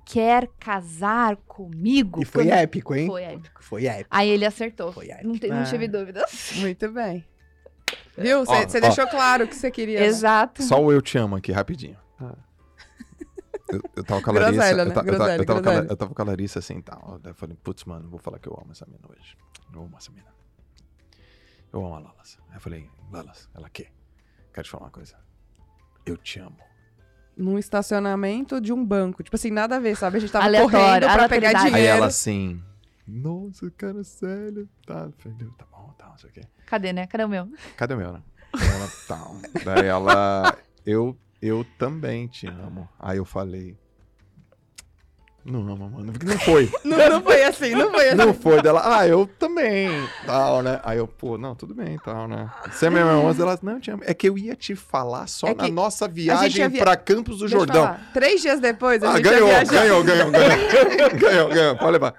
Quer 0.06 0.48
casar 0.60 1.36
comigo? 1.38 2.22
E 2.22 2.26
foi 2.26 2.44
Quando- 2.46 2.54
épico, 2.54 2.94
hein? 2.96 3.08
Foi 3.08 3.24
épico. 3.24 3.64
Foi 3.64 3.86
épico. 3.86 4.10
Aí 4.12 4.30
ele 4.30 4.46
acertou. 4.46 4.92
Foi 4.92 5.10
épico. 5.10 5.28
Não, 5.28 5.38
te- 5.40 5.48
não 5.48 5.62
Ah. 5.62 5.64
tive 5.64 5.88
dúvidas. 5.88 6.52
Muito 6.58 6.92
bem. 6.92 7.26
Viu? 8.18 8.42
Ó, 8.42 8.46
Você 8.46 8.80
deixou 8.80 9.08
claro 9.08 9.46
o 9.46 9.48
que 9.48 9.56
você 9.56 9.72
queria. 9.72 10.00
né? 10.00 10.06
Exato. 10.06 10.62
Só 10.64 10.82
o 10.82 10.92
Eu 10.92 11.02
Te 11.02 11.18
Amo 11.18 11.36
aqui, 11.36 11.52
rapidinho. 11.52 11.98
Ah. 12.20 12.36
Eu, 13.68 13.82
eu 13.96 14.04
tava 14.04 14.22
com 14.22 14.30
a 14.30 14.34
Larissa. 14.34 14.52
Groselha, 14.54 14.82
eu, 14.82 14.86
né? 14.86 14.92
eu 14.92 14.94
ta- 14.94 15.00
eu 15.02 15.06
Groselha, 15.06 15.46
tava 15.46 15.46
com 15.46 15.70
a, 15.70 15.72
groselha. 15.72 15.92
eu 15.92 15.98
tava 15.98 16.14
com 16.14 16.22
a 16.22 16.26
Larissa 16.26 16.60
assim 16.60 16.78
e 16.78 16.82
tal. 16.84 17.20
Daí 17.22 17.32
eu 17.32 17.36
falei, 17.36 17.58
putz, 17.64 17.84
mano, 17.86 18.04
não 18.04 18.10
vou 18.12 18.20
falar 18.20 18.38
que 18.38 18.48
eu 18.48 18.54
amo 18.62 18.72
essa 18.72 18.86
mina 18.86 19.00
hoje. 19.10 19.36
Eu 19.74 19.82
amo 19.82 19.98
essa 19.98 20.12
mina. 20.12 20.28
Eu 21.74 21.84
amo 21.84 21.96
a 21.96 22.00
Lalas. 22.00 22.38
Aí 22.50 22.58
eu 22.58 22.62
falei, 22.62 22.90
Lalas, 23.12 23.50
ela 23.56 23.70
quer. 23.72 23.92
Quero 24.54 24.66
te 24.66 24.70
falar 24.72 24.84
uma 24.86 24.92
coisa. 24.92 25.18
Eu 26.06 26.16
te 26.16 26.40
amo. 26.40 26.58
Num 27.38 27.60
estacionamento 27.60 28.62
de 28.62 28.72
um 28.72 28.86
banco. 28.86 29.22
Tipo 29.22 29.36
assim, 29.36 29.52
nada 29.52 29.76
a 29.76 29.80
ver, 29.80 29.96
sabe? 29.96 30.18
A 30.18 30.20
gente 30.20 30.32
tava 30.32 30.46
Aleatório, 30.46 30.72
correndo 30.72 31.02
pra 31.02 31.30
pegar 31.30 31.50
aleatoriedade. 31.50 31.66
Aí 31.66 31.72
dinheiro. 31.74 31.98
ela 31.98 32.06
assim, 32.08 32.62
nossa, 33.08 33.70
cara, 33.72 34.04
sério. 34.04 34.68
Tá, 34.86 35.10
filho, 35.18 35.54
tá 35.58 35.66
bom, 35.72 35.94
tá, 35.98 36.08
não 36.08 36.18
sei 36.18 36.30
o 36.30 36.34
quê. 36.34 36.42
Cadê, 36.66 36.92
né? 36.92 37.06
Cadê 37.08 37.24
o 37.24 37.30
meu? 37.30 37.48
Cadê 37.78 37.94
o 37.94 37.98
meu, 37.98 38.14
né? 38.14 38.22
Ela, 38.54 38.90
tá. 39.08 39.32
Daí 39.64 39.86
ela, 39.86 40.58
eu, 40.86 41.16
eu 41.42 41.66
também 41.78 42.28
te 42.28 42.48
amo. 42.48 42.90
Aí 43.00 43.18
eu 43.18 43.26
falei, 43.26 43.78
não 45.46 45.64
mano. 45.78 46.12
Não 46.24 46.40
foi. 46.40 46.72
Não, 46.84 46.98
não 47.10 47.22
foi 47.22 47.44
assim, 47.44 47.76
não 47.76 47.92
foi 47.92 48.08
assim. 48.08 48.18
Não 48.18 48.34
foi 48.34 48.62
dela, 48.62 48.82
ah, 48.84 49.08
eu 49.08 49.28
também, 49.38 49.90
tal, 50.26 50.62
né? 50.64 50.80
Aí 50.84 50.98
eu, 50.98 51.08
pô, 51.08 51.38
não, 51.38 51.54
tudo 51.54 51.74
bem, 51.76 52.00
tal, 52.04 52.28
né? 52.28 52.50
Você 52.72 52.88
é 52.88 52.90
minha 52.90 53.02
irmã, 53.04 53.22
mas 53.24 53.40
ela, 53.40 53.58
não, 53.62 53.80
amo. 53.92 54.04
É 54.06 54.14
que 54.14 54.28
eu 54.28 54.38
ia 54.38 54.56
te 54.56 54.76
falar 54.76 55.28
só 55.28 55.48
É 55.48 55.54
na 55.54 55.68
nossa 55.68 56.06
ia 56.06 56.12
viagem 56.12 56.68
via- 56.70 56.82
pra 56.84 56.96
Campos 56.96 57.38
do 57.38 57.42
Deixa 57.48 57.58
Jordão. 57.58 57.96
Três 58.14 58.42
dias 58.42 58.60
depois, 58.60 59.04
a 59.04 59.10
Ah, 59.12 59.18
gente 59.18 59.24
ganhou, 59.24 59.48
ganhou, 59.50 60.04
ganhou, 60.04 60.32
ganhou, 60.32 60.32
ganhou, 61.20 61.50
ganhou, 61.50 61.76
pode 61.78 61.92
levar. 61.92 62.14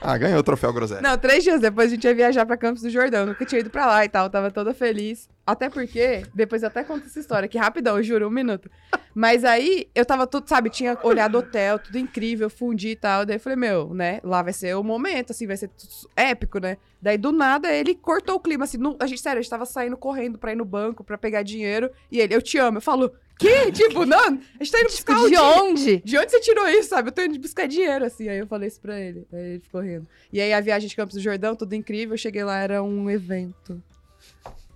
Ah, 0.00 0.18
ganhou 0.18 0.38
o 0.38 0.42
troféu 0.42 0.72
groselha. 0.72 1.00
Não, 1.00 1.16
três 1.16 1.44
dias 1.44 1.60
depois 1.60 1.90
a 1.90 1.94
gente 1.94 2.04
ia 2.04 2.14
viajar 2.14 2.44
pra 2.44 2.56
Campos 2.56 2.82
do 2.82 2.90
Jordão. 2.90 3.26
Nunca 3.26 3.44
tinha 3.44 3.60
ido 3.60 3.70
pra 3.70 3.86
lá 3.86 4.04
e 4.04 4.08
tal. 4.08 4.28
Tava 4.28 4.50
toda 4.50 4.74
feliz. 4.74 5.28
Até 5.46 5.68
porque, 5.68 6.22
depois 6.34 6.62
eu 6.62 6.68
até 6.68 6.84
conto 6.84 7.06
essa 7.06 7.18
história 7.18 7.46
aqui 7.46 7.58
rapidão, 7.58 7.96
eu 7.96 8.02
juro, 8.02 8.28
um 8.28 8.30
minuto. 8.30 8.70
Mas 9.14 9.44
aí 9.44 9.88
eu 9.94 10.06
tava 10.06 10.26
tudo, 10.26 10.48
sabe, 10.48 10.70
tinha 10.70 10.96
olhado 11.02 11.36
hotel, 11.36 11.78
tudo 11.80 11.98
incrível, 11.98 12.48
fundi 12.48 12.90
e 12.90 12.96
tal. 12.96 13.26
Daí 13.26 13.36
eu 13.36 13.40
falei, 13.40 13.56
meu, 13.56 13.92
né, 13.92 14.20
lá 14.22 14.40
vai 14.42 14.52
ser 14.52 14.76
o 14.76 14.84
momento, 14.84 15.32
assim, 15.32 15.46
vai 15.46 15.56
ser 15.56 15.68
épico, 16.16 16.58
né? 16.60 16.76
Daí 17.00 17.18
do 17.18 17.32
nada 17.32 17.72
ele 17.72 17.94
cortou 17.94 18.36
o 18.36 18.40
clima, 18.40 18.64
assim, 18.64 18.78
não- 18.78 18.96
a 19.00 19.06
gente, 19.06 19.20
sério, 19.20 19.40
a 19.40 19.42
gente 19.42 19.50
tava 19.50 19.66
saindo 19.66 19.96
correndo 19.96 20.38
pra 20.38 20.52
ir 20.52 20.56
no 20.56 20.64
banco 20.64 21.02
pra 21.02 21.18
pegar 21.18 21.42
dinheiro. 21.42 21.90
E 22.10 22.20
ele, 22.20 22.34
eu 22.34 22.40
te 22.40 22.56
amo. 22.58 22.78
Eu 22.78 22.82
falo, 22.82 23.10
que? 23.42 23.72
Tipo, 23.72 24.06
não, 24.06 24.18
a 24.18 24.64
gente 24.64 24.72
tá 24.72 24.80
indo 24.80 24.88
buscar 24.88 25.14
Tipo, 25.14 25.26
o 25.26 25.30
de 25.30 25.36
onde? 25.36 25.96
De 26.04 26.18
onde 26.18 26.30
você 26.30 26.40
tirou 26.40 26.68
isso, 26.68 26.88
sabe? 26.88 27.08
Eu 27.08 27.12
tô 27.12 27.22
indo 27.22 27.38
buscar 27.38 27.66
dinheiro, 27.66 28.04
assim. 28.04 28.28
Aí 28.28 28.38
eu 28.38 28.46
falei 28.46 28.68
isso 28.68 28.80
pra 28.80 28.98
ele. 29.00 29.26
Aí 29.32 29.40
ele 29.40 29.60
ficou 29.60 29.80
rindo. 29.80 30.06
E 30.32 30.40
aí 30.40 30.52
a 30.52 30.60
viagem 30.60 30.88
de 30.88 30.96
Campos 30.96 31.14
do 31.14 31.20
Jordão, 31.20 31.56
tudo 31.56 31.74
incrível. 31.74 32.14
Eu 32.14 32.18
cheguei 32.18 32.44
lá, 32.44 32.58
era 32.58 32.82
um 32.82 33.10
evento. 33.10 33.82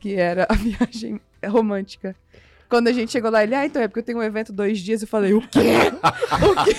Que 0.01 0.15
era 0.15 0.47
a 0.49 0.55
viagem 0.59 1.21
romântica. 1.45 2.17
Quando 2.69 2.89
a 2.89 2.93
gente 2.93 3.13
chegou 3.13 3.31
lá, 3.31 3.45
ele, 3.45 3.55
ah, 3.55 3.65
então 3.65 3.81
é 3.81 3.87
porque 3.87 4.01
eu 4.01 4.05
tenho 4.05 4.19
um 4.19 4.23
evento 4.23 4.53
dois 4.53 4.81
dias. 4.81 5.01
Eu 5.01 5.09
falei, 5.09 5.33
o 5.33 5.41
quê? 5.41 5.61
o 6.43 6.65
quê? 6.65 6.77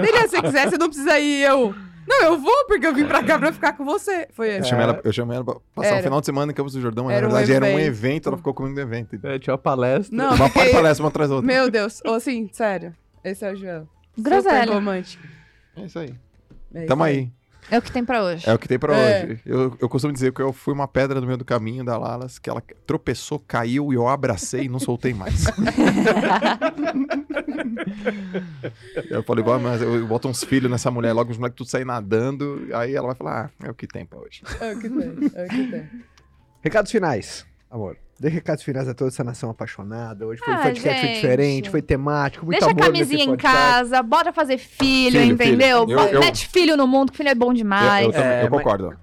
Ele, 0.00 0.18
ah, 0.18 0.22
se 0.22 0.28
você 0.28 0.42
quiser, 0.42 0.68
você 0.68 0.78
não 0.78 0.88
precisa 0.88 1.18
ir. 1.20 1.42
Eu, 1.42 1.74
não, 2.08 2.22
eu 2.24 2.38
vou, 2.38 2.66
porque 2.66 2.86
eu 2.86 2.94
vim 2.94 3.04
pra 3.06 3.22
cá 3.22 3.38
pra 3.38 3.52
ficar 3.52 3.72
com 3.74 3.84
você. 3.84 4.28
Foi 4.32 4.48
Eu 4.48 4.58
esse. 4.60 4.68
chamei, 4.68 4.84
ela, 4.84 5.00
eu 5.02 5.12
chamei 5.12 5.36
ela 5.36 5.44
pra 5.44 5.56
passar 5.74 5.88
Era. 5.88 5.98
um 6.00 6.02
final 6.02 6.20
de 6.20 6.26
semana 6.26 6.52
em 6.52 6.54
Campos 6.54 6.72
do 6.74 6.80
Jordão, 6.80 7.04
mas 7.06 7.16
Era 7.16 7.26
um 7.26 7.30
na 7.30 7.36
verdade 7.38 7.56
era 7.56 7.64
um 7.66 7.78
evento. 7.78 7.86
evento, 7.86 8.28
ela 8.28 8.36
ficou 8.36 8.54
comigo 8.54 8.74
no 8.74 8.80
evento. 8.80 9.18
É, 9.24 9.38
tinha 9.38 9.52
uma 9.54 9.58
palestra. 9.58 10.16
Não, 10.16 10.28
Uma 10.34 10.38
parte 10.38 10.52
fiquei- 10.52 10.72
parece 10.72 11.00
uma 11.00 11.08
atrás 11.08 11.28
da 11.30 11.36
outra. 11.36 11.46
Meu 11.46 11.70
Deus. 11.70 12.00
Ou 12.04 12.14
assim, 12.14 12.48
sério. 12.52 12.94
Esse 13.24 13.44
é 13.44 13.52
o 13.52 13.56
Joel. 13.56 13.88
Super 14.16 14.30
Groselha. 14.30 14.72
romântico. 14.72 15.26
É 15.76 15.82
isso 15.84 15.98
aí. 15.98 16.14
É 16.74 16.78
isso 16.80 16.86
Tamo 16.88 17.02
aí. 17.04 17.30
É 17.70 17.78
o 17.78 17.82
que 17.82 17.90
tem 17.90 18.04
pra 18.04 18.22
hoje. 18.22 18.48
É 18.48 18.54
o 18.54 18.58
que 18.58 18.68
tem 18.68 18.78
pra 18.78 18.96
É. 18.96 19.24
hoje. 19.24 19.40
Eu, 19.44 19.76
eu 19.80 19.88
costumo 19.88 20.12
dizer 20.12 20.32
que 20.32 20.40
eu 20.40 20.52
fui 20.52 20.72
uma 20.72 20.86
pedra 20.86 21.20
no 21.20 21.26
meio 21.26 21.38
do 21.38 21.44
caminho 21.44 21.84
da 21.84 21.96
Lalas, 21.98 22.38
que 22.38 22.48
ela 22.48 22.62
tropeçou, 22.86 23.38
caiu 23.40 23.92
e 23.92 23.96
eu 23.96 24.06
abracei 24.08 24.64
e 24.64 24.68
não 24.68 24.78
soltei 24.78 25.12
mais. 25.12 25.44
eu 29.10 29.22
falei, 29.22 29.44
"Bom, 29.44 29.58
mas 29.58 29.82
eu, 29.82 29.94
eu 29.96 30.06
boto 30.06 30.28
uns 30.28 30.44
filhos 30.44 30.70
nessa 30.70 30.90
mulher, 30.90 31.12
logo 31.12 31.30
os 31.30 31.38
moleques 31.38 31.56
tudo 31.56 31.68
saem 31.68 31.84
nadando, 31.84 32.68
aí 32.74 32.94
ela 32.94 33.06
vai 33.08 33.16
falar, 33.16 33.50
ah, 33.60 33.66
é 33.66 33.70
o 33.70 33.74
que 33.74 33.86
tem 33.86 34.04
pra 34.04 34.18
hoje. 34.18 34.42
É 34.60 34.72
o 34.72 34.78
que 34.78 34.88
tem. 34.88 35.30
É 35.34 35.44
o 35.44 35.48
que 35.48 35.66
tem. 35.70 35.88
Recados 36.62 36.90
finais, 36.90 37.46
amor. 37.76 37.96
Dê 38.18 38.28
recados 38.30 38.64
finais 38.64 38.88
a 38.88 38.94
toda 38.94 39.08
essa 39.08 39.22
nação 39.22 39.50
apaixonada. 39.50 40.26
Hoje 40.26 40.40
foi 40.42 40.54
um 40.54 40.56
Ah, 40.56 40.62
podcast 40.62 41.00
foi 41.00 41.08
gente. 41.08 41.14
diferente, 41.20 41.70
foi 41.70 41.82
temático, 41.82 42.46
muito 42.46 42.58
Deixa 42.58 42.66
a 42.66 42.70
amor 42.72 42.90
nesse 42.92 43.04
camisinha 43.10 43.24
em 43.24 43.28
podcast. 43.28 43.56
casa, 43.58 44.02
bora 44.02 44.32
fazer 44.32 44.56
filho, 44.58 45.20
Filho, 45.20 45.34
entendeu? 45.34 45.86
filho. 45.86 45.98
Eu- 46.00 46.06
eu- 46.08 46.20
Mete 46.20 46.48
filho 46.48 46.76
no 46.78 46.86
mundo, 46.86 47.12
que 47.12 47.18
filho 47.18 47.28
é 47.28 47.34
bom 47.34 47.50
Eu, 47.50 47.54
demais. 47.54 48.06
eu 48.06 48.12
também- 48.12 48.28
É, 48.28 48.44
eu 48.46 48.50
mas- 48.50 48.62
concordo. 48.62 48.96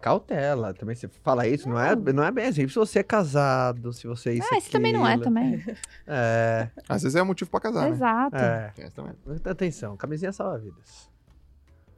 Cautela, 0.00 0.72
também 0.74 0.94
você 0.94 1.08
fala 1.22 1.46
isso, 1.46 1.68
não 1.68 1.78
é, 1.78 1.94
não 1.94 2.24
é 2.24 2.30
bem 2.32 2.46
assim. 2.46 2.66
Se 2.66 2.74
você 2.74 3.00
é 3.00 3.02
casado, 3.02 3.92
se 3.92 4.06
você 4.06 4.30
é 4.30 4.34
isso 4.34 4.48
Ah, 4.52 4.56
esse 4.56 4.70
também 4.70 4.92
não 4.92 5.06
é 5.06 5.18
também. 5.18 5.62
É, 6.06 6.68
Às 6.88 7.02
vezes 7.02 7.14
é 7.16 7.22
motivo 7.22 7.50
pra 7.50 7.60
casar, 7.60 7.82
né? 7.82 7.90
Exato. 7.90 8.36
é. 8.36 8.72
Esse 8.78 8.94
também. 8.94 9.12
Atenção, 9.44 9.96
camisinha 9.96 10.32
salva 10.32 10.58
vidas. 10.58 11.08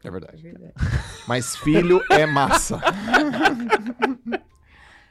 É 0.03 0.11
verdade. 0.11 0.55
Mas 1.27 1.57
filho 1.57 2.03
é 2.11 2.27
massa. 2.27 2.79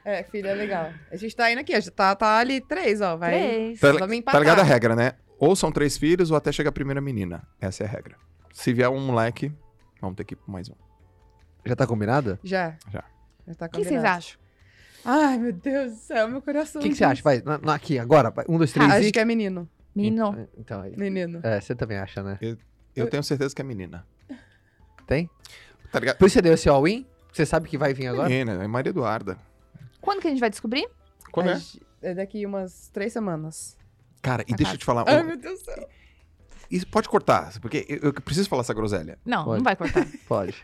É, 0.04 0.22
filho, 0.24 0.48
é 0.48 0.54
legal. 0.54 0.92
A 1.10 1.16
gente 1.16 1.34
tá 1.34 1.50
indo 1.50 1.60
aqui, 1.60 1.74
ó, 1.76 1.80
já 1.80 1.90
tá, 1.90 2.14
tá 2.14 2.38
ali 2.38 2.60
três, 2.60 3.00
ó. 3.00 3.16
Vai. 3.16 3.30
Três. 3.30 3.80
Tá, 3.80 4.32
tá 4.32 4.38
ligado 4.38 4.60
a 4.60 4.62
regra, 4.62 4.94
né? 4.94 5.12
Ou 5.38 5.56
são 5.56 5.72
três 5.72 5.96
filhos 5.96 6.30
ou 6.30 6.36
até 6.36 6.52
chega 6.52 6.68
a 6.68 6.72
primeira 6.72 7.00
menina. 7.00 7.42
Essa 7.60 7.84
é 7.84 7.86
a 7.86 7.90
regra. 7.90 8.16
Se 8.52 8.72
vier 8.72 8.88
um 8.88 9.00
moleque, 9.00 9.52
vamos 10.00 10.16
ter 10.16 10.24
que 10.24 10.34
ir 10.34 10.36
por 10.36 10.50
mais 10.50 10.68
um. 10.68 10.74
Já 11.64 11.74
tá 11.74 11.86
combinado? 11.86 12.38
Já. 12.44 12.76
Já. 12.92 13.04
Já 13.46 13.54
tá 13.54 13.66
O 13.66 13.68
que 13.70 13.76
vocês 13.78 13.88
combinado. 13.88 14.18
acham? 14.18 14.38
Ai, 15.06 15.38
meu 15.38 15.52
Deus 15.52 15.92
do 15.92 15.98
céu, 15.98 16.28
meu 16.28 16.40
coração. 16.42 16.80
O 16.80 16.82
que, 16.84 16.90
que 16.90 16.96
você 16.96 17.04
acha? 17.04 17.22
Vai, 17.22 17.42
na- 17.44 17.58
na- 17.58 17.74
aqui, 17.74 17.98
agora. 17.98 18.30
vai. 18.30 18.44
Um, 18.48 18.56
dois, 18.58 18.72
três 18.72 18.90
Ah, 18.90 18.98
e... 19.00 19.04
acho 19.04 19.12
que 19.12 19.18
é 19.20 19.24
menino. 19.24 19.68
Menino. 19.94 20.48
Então, 20.56 20.80
aí. 20.80 20.96
Menino. 20.96 21.40
É, 21.42 21.60
você 21.60 21.74
também 21.74 21.98
acha, 21.98 22.22
né? 22.22 22.38
Eu 22.94 23.08
tenho 23.08 23.22
certeza 23.22 23.54
que 23.54 23.60
é 23.62 23.64
menina. 23.64 24.06
Tem? 25.06 25.28
Tá 25.92 26.00
ligado? 26.00 26.16
Por 26.16 26.26
isso 26.26 26.34
você 26.34 26.42
deu 26.42 26.54
esse 26.54 26.68
all-in? 26.68 27.06
Você 27.32 27.44
sabe 27.44 27.68
que 27.68 27.76
vai 27.76 27.92
vir 27.92 28.06
agora? 28.08 28.28
Menina, 28.28 28.62
é 28.62 28.66
Maria 28.66 28.90
Eduarda. 28.90 29.36
Quando 30.04 30.20
que 30.20 30.26
a 30.28 30.30
gente 30.30 30.40
vai 30.40 30.50
descobrir? 30.50 30.88
Quando 31.32 31.50
é? 31.50 31.60
É 32.02 32.14
daqui 32.14 32.44
umas 32.44 32.88
três 32.92 33.12
semanas. 33.12 33.76
Cara, 34.22 34.42
e 34.46 34.50
Tá 34.50 34.56
deixa 34.56 34.74
eu 34.74 34.78
te 34.78 34.84
falar. 34.84 35.04
Ai, 35.08 35.22
um- 35.22 35.26
meu 35.26 35.36
Deus 35.38 35.60
do 35.60 35.64
céu. 35.64 35.88
Isso 36.70 36.86
pode 36.86 37.08
cortar, 37.08 37.58
porque 37.60 37.84
eu, 37.88 37.98
eu 38.02 38.12
preciso 38.14 38.48
falar 38.48 38.60
essa 38.62 38.74
groselha. 38.74 39.18
Não, 39.24 39.44
Pode. 39.44 39.58
não 39.58 39.64
vai 39.64 39.76
cortar. 39.76 40.06
Pode. 40.28 40.54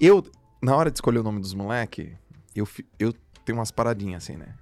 Eu, 0.00 0.24
na 0.62 0.74
hora 0.76 0.90
de 0.90 0.96
escolher 0.96 1.18
o 1.18 1.22
nome 1.22 1.40
dos 1.40 1.52
moleque, 1.54 2.16
eu, 2.54 2.64
fi- 2.66 2.86
eu 2.98 3.12
tenho 3.44 3.58
umas 3.58 3.70
paradinhas 3.70 4.22
assim, 4.24 4.36
né? 4.36 4.54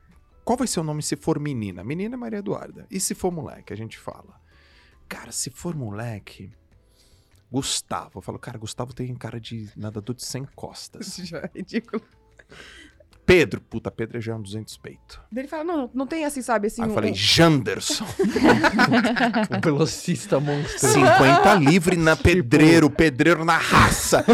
Qual 0.45 0.57
vai 0.57 0.67
ser 0.67 0.81
o 0.81 0.85
nome 0.85 1.03
se 1.03 1.17
for 1.17 1.39
menina? 1.39 1.83
Menina 1.85 2.15
é 2.15 2.19
Maria 2.19 2.39
Eduarda. 2.39 2.87
E 2.91 2.99
se 3.01 3.15
for 3.15 3.31
moleque? 3.33 3.73
A 3.73 3.77
gente 3.77 3.99
fala. 3.99 4.41
Cara, 5.09 5.33
se 5.33 5.51
for 5.51 5.75
moleque. 5.75 6.51
Gustavo. 7.51 8.19
Eu 8.19 8.23
falo, 8.23 8.39
cara, 8.39 8.59
Gustavo 8.59 8.93
tem 8.95 9.15
cara 9.15 9.41
de 9.41 9.71
nadador 9.77 10.15
de 10.15 10.25
100 10.25 10.47
costas. 10.55 11.09
Isso 11.09 11.25
já 11.25 11.39
é 11.39 11.51
ridículo. 11.55 12.03
Pedro, 13.27 13.61
puta, 13.61 13.91
Pedro 13.91 14.21
já 14.21 14.33
é 14.33 14.37
um 14.37 14.41
200 14.41 14.77
peito. 14.77 15.21
Daí 15.33 15.43
Ele 15.43 15.49
fala, 15.49 15.65
não, 15.65 15.91
não 15.93 16.07
tem 16.07 16.25
assim, 16.25 16.41
sabe, 16.41 16.69
assim... 16.69 16.81
Aí 16.81 16.87
eu 16.89 16.93
um- 16.93 16.95
falei, 16.95 17.13
Janderson. 17.13 18.07
Um 19.51 19.61
velocista 19.61 20.39
monstro. 20.39 20.89
50 20.89 21.55
livre 21.55 21.97
na 21.97 22.17
pedreiro, 22.17 22.89
pedreiro 22.89 23.45
na 23.45 23.57
raça. 23.59 24.25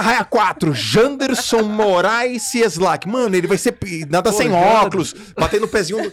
Raia 0.00 0.24
4, 0.24 0.74
Janderson 0.74 1.62
Moraes 1.62 2.42
Cieslak. 2.42 3.08
Mano, 3.08 3.34
ele 3.36 3.46
vai 3.46 3.58
ser 3.58 3.76
nada 4.08 4.30
Pô, 4.32 4.36
sem 4.36 4.48
Jander- 4.50 4.82
óculos, 4.84 5.14
batendo 5.38 5.66
o 5.66 5.68
pezinho. 5.68 6.02
no- 6.04 6.12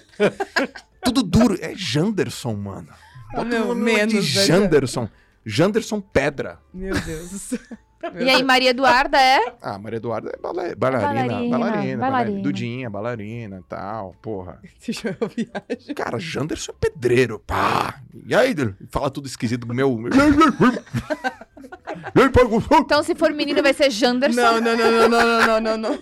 Tudo 1.03 1.23
duro. 1.23 1.57
É 1.61 1.73
Janderson, 1.75 2.53
mano. 2.53 2.87
Bota 3.33 3.45
meu, 3.45 3.63
o 3.63 3.67
nome 3.69 3.91
lá 3.93 4.05
de 4.05 4.13
menos, 4.15 4.35
né, 4.35 4.45
Janderson. 4.45 5.09
Janderson 5.45 6.01
Pedra. 6.01 6.59
Meu 6.73 6.93
Deus 7.01 7.29
do 7.31 7.39
céu. 7.39 7.59
E 8.19 8.29
aí, 8.29 8.41
Maria 8.43 8.69
Eduarda 8.69 9.17
é? 9.19 9.53
Ah, 9.61 9.77
Maria 9.77 9.97
Eduarda 9.97 10.31
é 10.33 10.37
bala- 10.37 10.73
bailarina, 10.75 11.49
Bailarina, 11.49 11.97
bailarina. 11.97 12.41
Dudinha, 12.41 12.89
bailarina 12.89 13.57
e 13.59 13.63
tal, 13.63 14.15
porra. 14.21 14.59
Deixa 14.85 15.17
eu 15.19 15.27
viagem. 15.27 15.93
Cara, 15.95 16.17
Janderson 16.17 16.71
é 16.71 16.75
pedreiro, 16.89 17.39
pá. 17.39 17.99
E 18.25 18.33
aí, 18.33 18.55
fala 18.89 19.09
tudo 19.09 19.27
esquisito 19.27 19.65
do 19.67 19.73
meu. 19.75 19.99
Então, 22.81 23.03
se 23.03 23.15
for 23.15 23.31
menino, 23.33 23.61
vai 23.61 23.73
ser 23.73 23.89
Janderson. 23.89 24.39
Não, 24.41 24.61
não, 24.61 24.77
não, 24.77 24.91
não, 24.91 25.09
não, 25.09 25.47
não, 25.47 25.61
não, 25.61 25.77
não. 25.77 25.99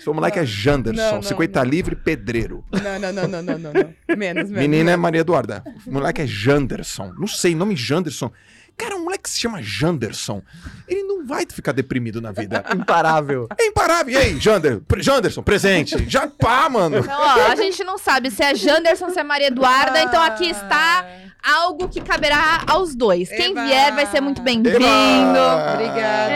Seu 0.00 0.12
moleque 0.12 0.38
é 0.38 0.44
Janderson, 0.44 1.00
Não, 1.02 1.14
não, 1.14 1.22
50 1.22 1.64
não. 1.64 1.70
livre, 1.70 1.96
pedreiro. 1.96 2.62
Não, 2.70 2.98
não, 2.98 3.12
não, 3.12 3.26
não, 3.28 3.42
não, 3.42 3.58
não, 3.58 3.72
não. 3.72 3.94
Menos, 4.16 4.50
menos. 4.50 4.50
Menina 4.50 4.90
é 4.90 4.96
Maria 4.96 5.22
Eduarda. 5.22 5.64
O 5.86 5.90
moleque 5.92 6.20
é 6.20 6.26
Janderson. 6.26 7.12
Não 7.18 7.26
sei, 7.26 7.54
nome 7.54 7.74
Janderson. 7.74 8.30
Cara, 8.76 8.96
um 8.96 9.04
moleque 9.04 9.24
que 9.24 9.30
se 9.30 9.38
chama 9.40 9.62
Janderson, 9.62 10.42
ele 10.88 11.02
não 11.04 11.24
vai 11.24 11.46
ficar 11.48 11.72
deprimido 11.72 12.20
na 12.20 12.32
vida. 12.32 12.64
Imparável. 12.74 13.46
É 13.58 13.66
imparável. 13.66 14.12
E 14.12 14.16
aí, 14.16 14.38
Jander? 14.40 14.80
Pre- 14.80 15.02
Janderson, 15.02 15.42
presente. 15.42 16.08
Já 16.10 16.26
pá, 16.26 16.68
mano. 16.68 16.98
Então, 16.98 17.16
ó, 17.20 17.52
a 17.52 17.56
gente 17.56 17.82
não 17.84 17.96
sabe 17.98 18.30
se 18.30 18.42
é 18.42 18.54
Janderson, 18.54 19.10
se 19.10 19.20
é 19.20 19.24
Maria 19.24 19.46
Eduarda. 19.46 20.02
Então, 20.02 20.22
aqui 20.22 20.48
está 20.50 21.06
algo 21.42 21.88
que 21.88 22.00
caberá 22.00 22.64
aos 22.66 22.94
dois. 22.94 23.28
Quem 23.28 23.52
Eba! 23.52 23.64
vier 23.64 23.94
vai 23.94 24.06
ser 24.06 24.20
muito 24.20 24.42
bem-vindo. 24.42 24.76
Obrigada. 24.78 26.34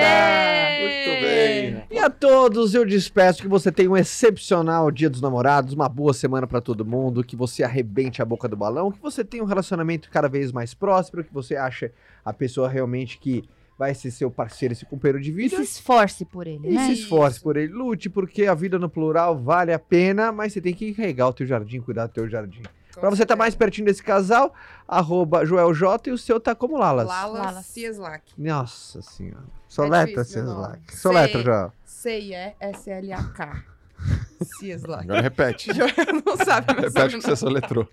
Muito 0.80 1.20
bem. 1.22 1.82
E 1.90 1.98
a 1.98 2.10
todos 2.10 2.74
eu 2.74 2.84
despeço 2.84 3.42
que 3.42 3.48
você 3.48 3.72
tenha 3.72 3.90
um 3.90 3.96
excepcional 3.96 4.90
Dia 4.90 5.10
dos 5.10 5.20
Namorados, 5.20 5.72
uma 5.74 5.88
boa 5.88 6.12
semana 6.12 6.46
pra 6.46 6.60
todo 6.60 6.84
mundo, 6.84 7.24
que 7.24 7.34
você 7.34 7.64
arrebente 7.64 8.22
a 8.22 8.24
boca 8.24 8.46
do 8.48 8.56
balão, 8.56 8.92
que 8.92 9.00
você 9.00 9.24
tenha 9.24 9.42
um 9.42 9.46
relacionamento 9.46 10.08
cada 10.10 10.28
vez 10.28 10.52
mais 10.52 10.74
próspero, 10.74 11.24
que 11.24 11.32
você 11.32 11.56
ache 11.56 11.90
a 12.28 12.32
pessoa 12.32 12.68
realmente 12.68 13.18
que 13.18 13.42
vai 13.78 13.94
ser 13.94 14.10
seu 14.10 14.28
parceiro, 14.30 14.72
esse 14.72 14.84
companheiro 14.84 15.20
de 15.20 15.30
E 15.30 15.32
vida. 15.32 15.56
se 15.56 15.62
esforce 15.62 16.24
por 16.24 16.46
ele, 16.48 16.68
E 16.68 16.74
né? 16.74 16.86
se 16.86 16.92
esforce 16.94 17.40
por 17.40 17.56
ele, 17.56 17.72
lute, 17.72 18.10
porque 18.10 18.46
a 18.46 18.54
vida 18.54 18.76
no 18.78 18.88
plural 18.88 19.38
vale 19.38 19.72
a 19.72 19.78
pena, 19.78 20.32
mas 20.32 20.52
você 20.52 20.60
tem 20.60 20.74
que 20.74 20.90
regar 20.90 21.28
o 21.28 21.32
teu 21.32 21.46
jardim, 21.46 21.80
cuidar 21.80 22.06
do 22.06 22.12
teu 22.12 22.28
jardim. 22.28 22.62
Pra 22.98 23.08
você 23.10 23.22
estar 23.22 23.36
mais 23.36 23.54
pertinho 23.54 23.86
desse 23.86 24.02
casal, 24.02 24.52
arroba 24.88 25.44
Joel 25.46 25.72
J 25.72 26.10
e 26.10 26.12
o 26.12 26.18
seu 26.18 26.40
tá 26.40 26.52
como 26.56 26.76
Lalas. 26.76 27.06
Lala 27.06 27.38
Lalas. 27.44 27.66
Cieslak. 27.66 28.32
Nossa 28.36 29.00
senhora. 29.00 29.44
Soletra, 29.68 30.24
Ceslac. 30.24 30.46
nome. 30.78 30.78
Soletra, 30.90 31.40
Joel. 31.42 31.72
C-I-E-S-L-A-K. 31.84 33.64
Cieslak. 34.58 35.04
Agora 35.04 35.20
repete. 35.20 35.70
Não 36.26 36.36
sabe 36.36 36.72
Repete 36.80 37.16
o 37.16 37.18
que 37.20 37.24
você 37.26 37.36
soletrou. 37.36 37.88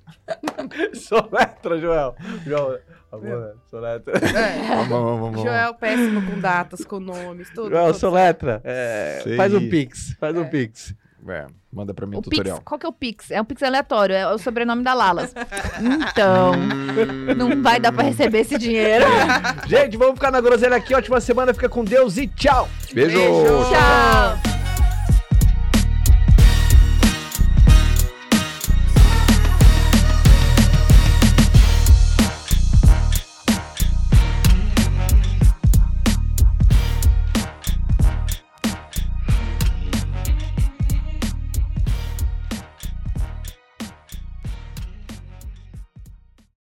Soletra, 0.93 1.79
Joel. 1.79 2.15
Joel, 2.45 2.79
amor, 3.15 3.55
soletra. 3.69 4.13
É. 4.17 4.67
Vamos, 4.75 4.89
vamos, 4.89 5.19
vamos. 5.19 5.41
Joel 5.41 5.73
péssimo 5.75 6.21
com 6.21 6.39
datas, 6.39 6.85
com 6.85 6.99
nomes, 6.99 7.49
tudo. 7.53 7.69
Joel, 7.69 7.87
tudo 7.87 7.99
soletra. 7.99 8.61
É, 8.63 9.23
faz 9.37 9.53
um 9.53 9.69
pix, 9.69 10.13
faz 10.19 10.35
um 10.35 10.41
É. 10.41 10.45
pix. 10.45 10.93
É, 11.27 11.47
manda 11.73 11.91
pra 11.91 12.05
mim 12.05 12.17
o, 12.17 12.19
O 12.19 12.21
tutorial. 12.21 12.57
Pix, 12.57 12.65
qual 12.67 12.77
que 12.79 12.85
é 12.85 12.89
o 12.89 12.93
Pix? 12.93 13.31
É 13.31 13.41
um 13.41 13.45
Pix 13.45 13.63
aleatório, 13.63 14.15
é 14.15 14.31
o 14.31 14.37
sobrenome 14.37 14.83
da 14.83 14.93
Lalas. 14.93 15.33
Então, 15.81 16.51
Hum. 16.53 17.33
não 17.35 17.63
vai 17.63 17.79
dar 17.79 17.91
pra 17.91 18.03
receber 18.03 18.41
esse 18.41 18.57
dinheiro. 18.59 19.05
Gente, 19.65 19.97
vamos 19.97 20.13
ficar 20.15 20.29
na 20.31 20.39
groselha 20.39 20.75
aqui. 20.77 20.93
Ótima 20.93 21.19
semana, 21.19 21.51
fica 21.51 21.67
com 21.67 21.83
Deus 21.83 22.17
e 22.17 22.27
tchau. 22.27 22.69
Beijo. 22.93 23.17
Beijo. 23.17 23.43
Tchau. 23.71 24.54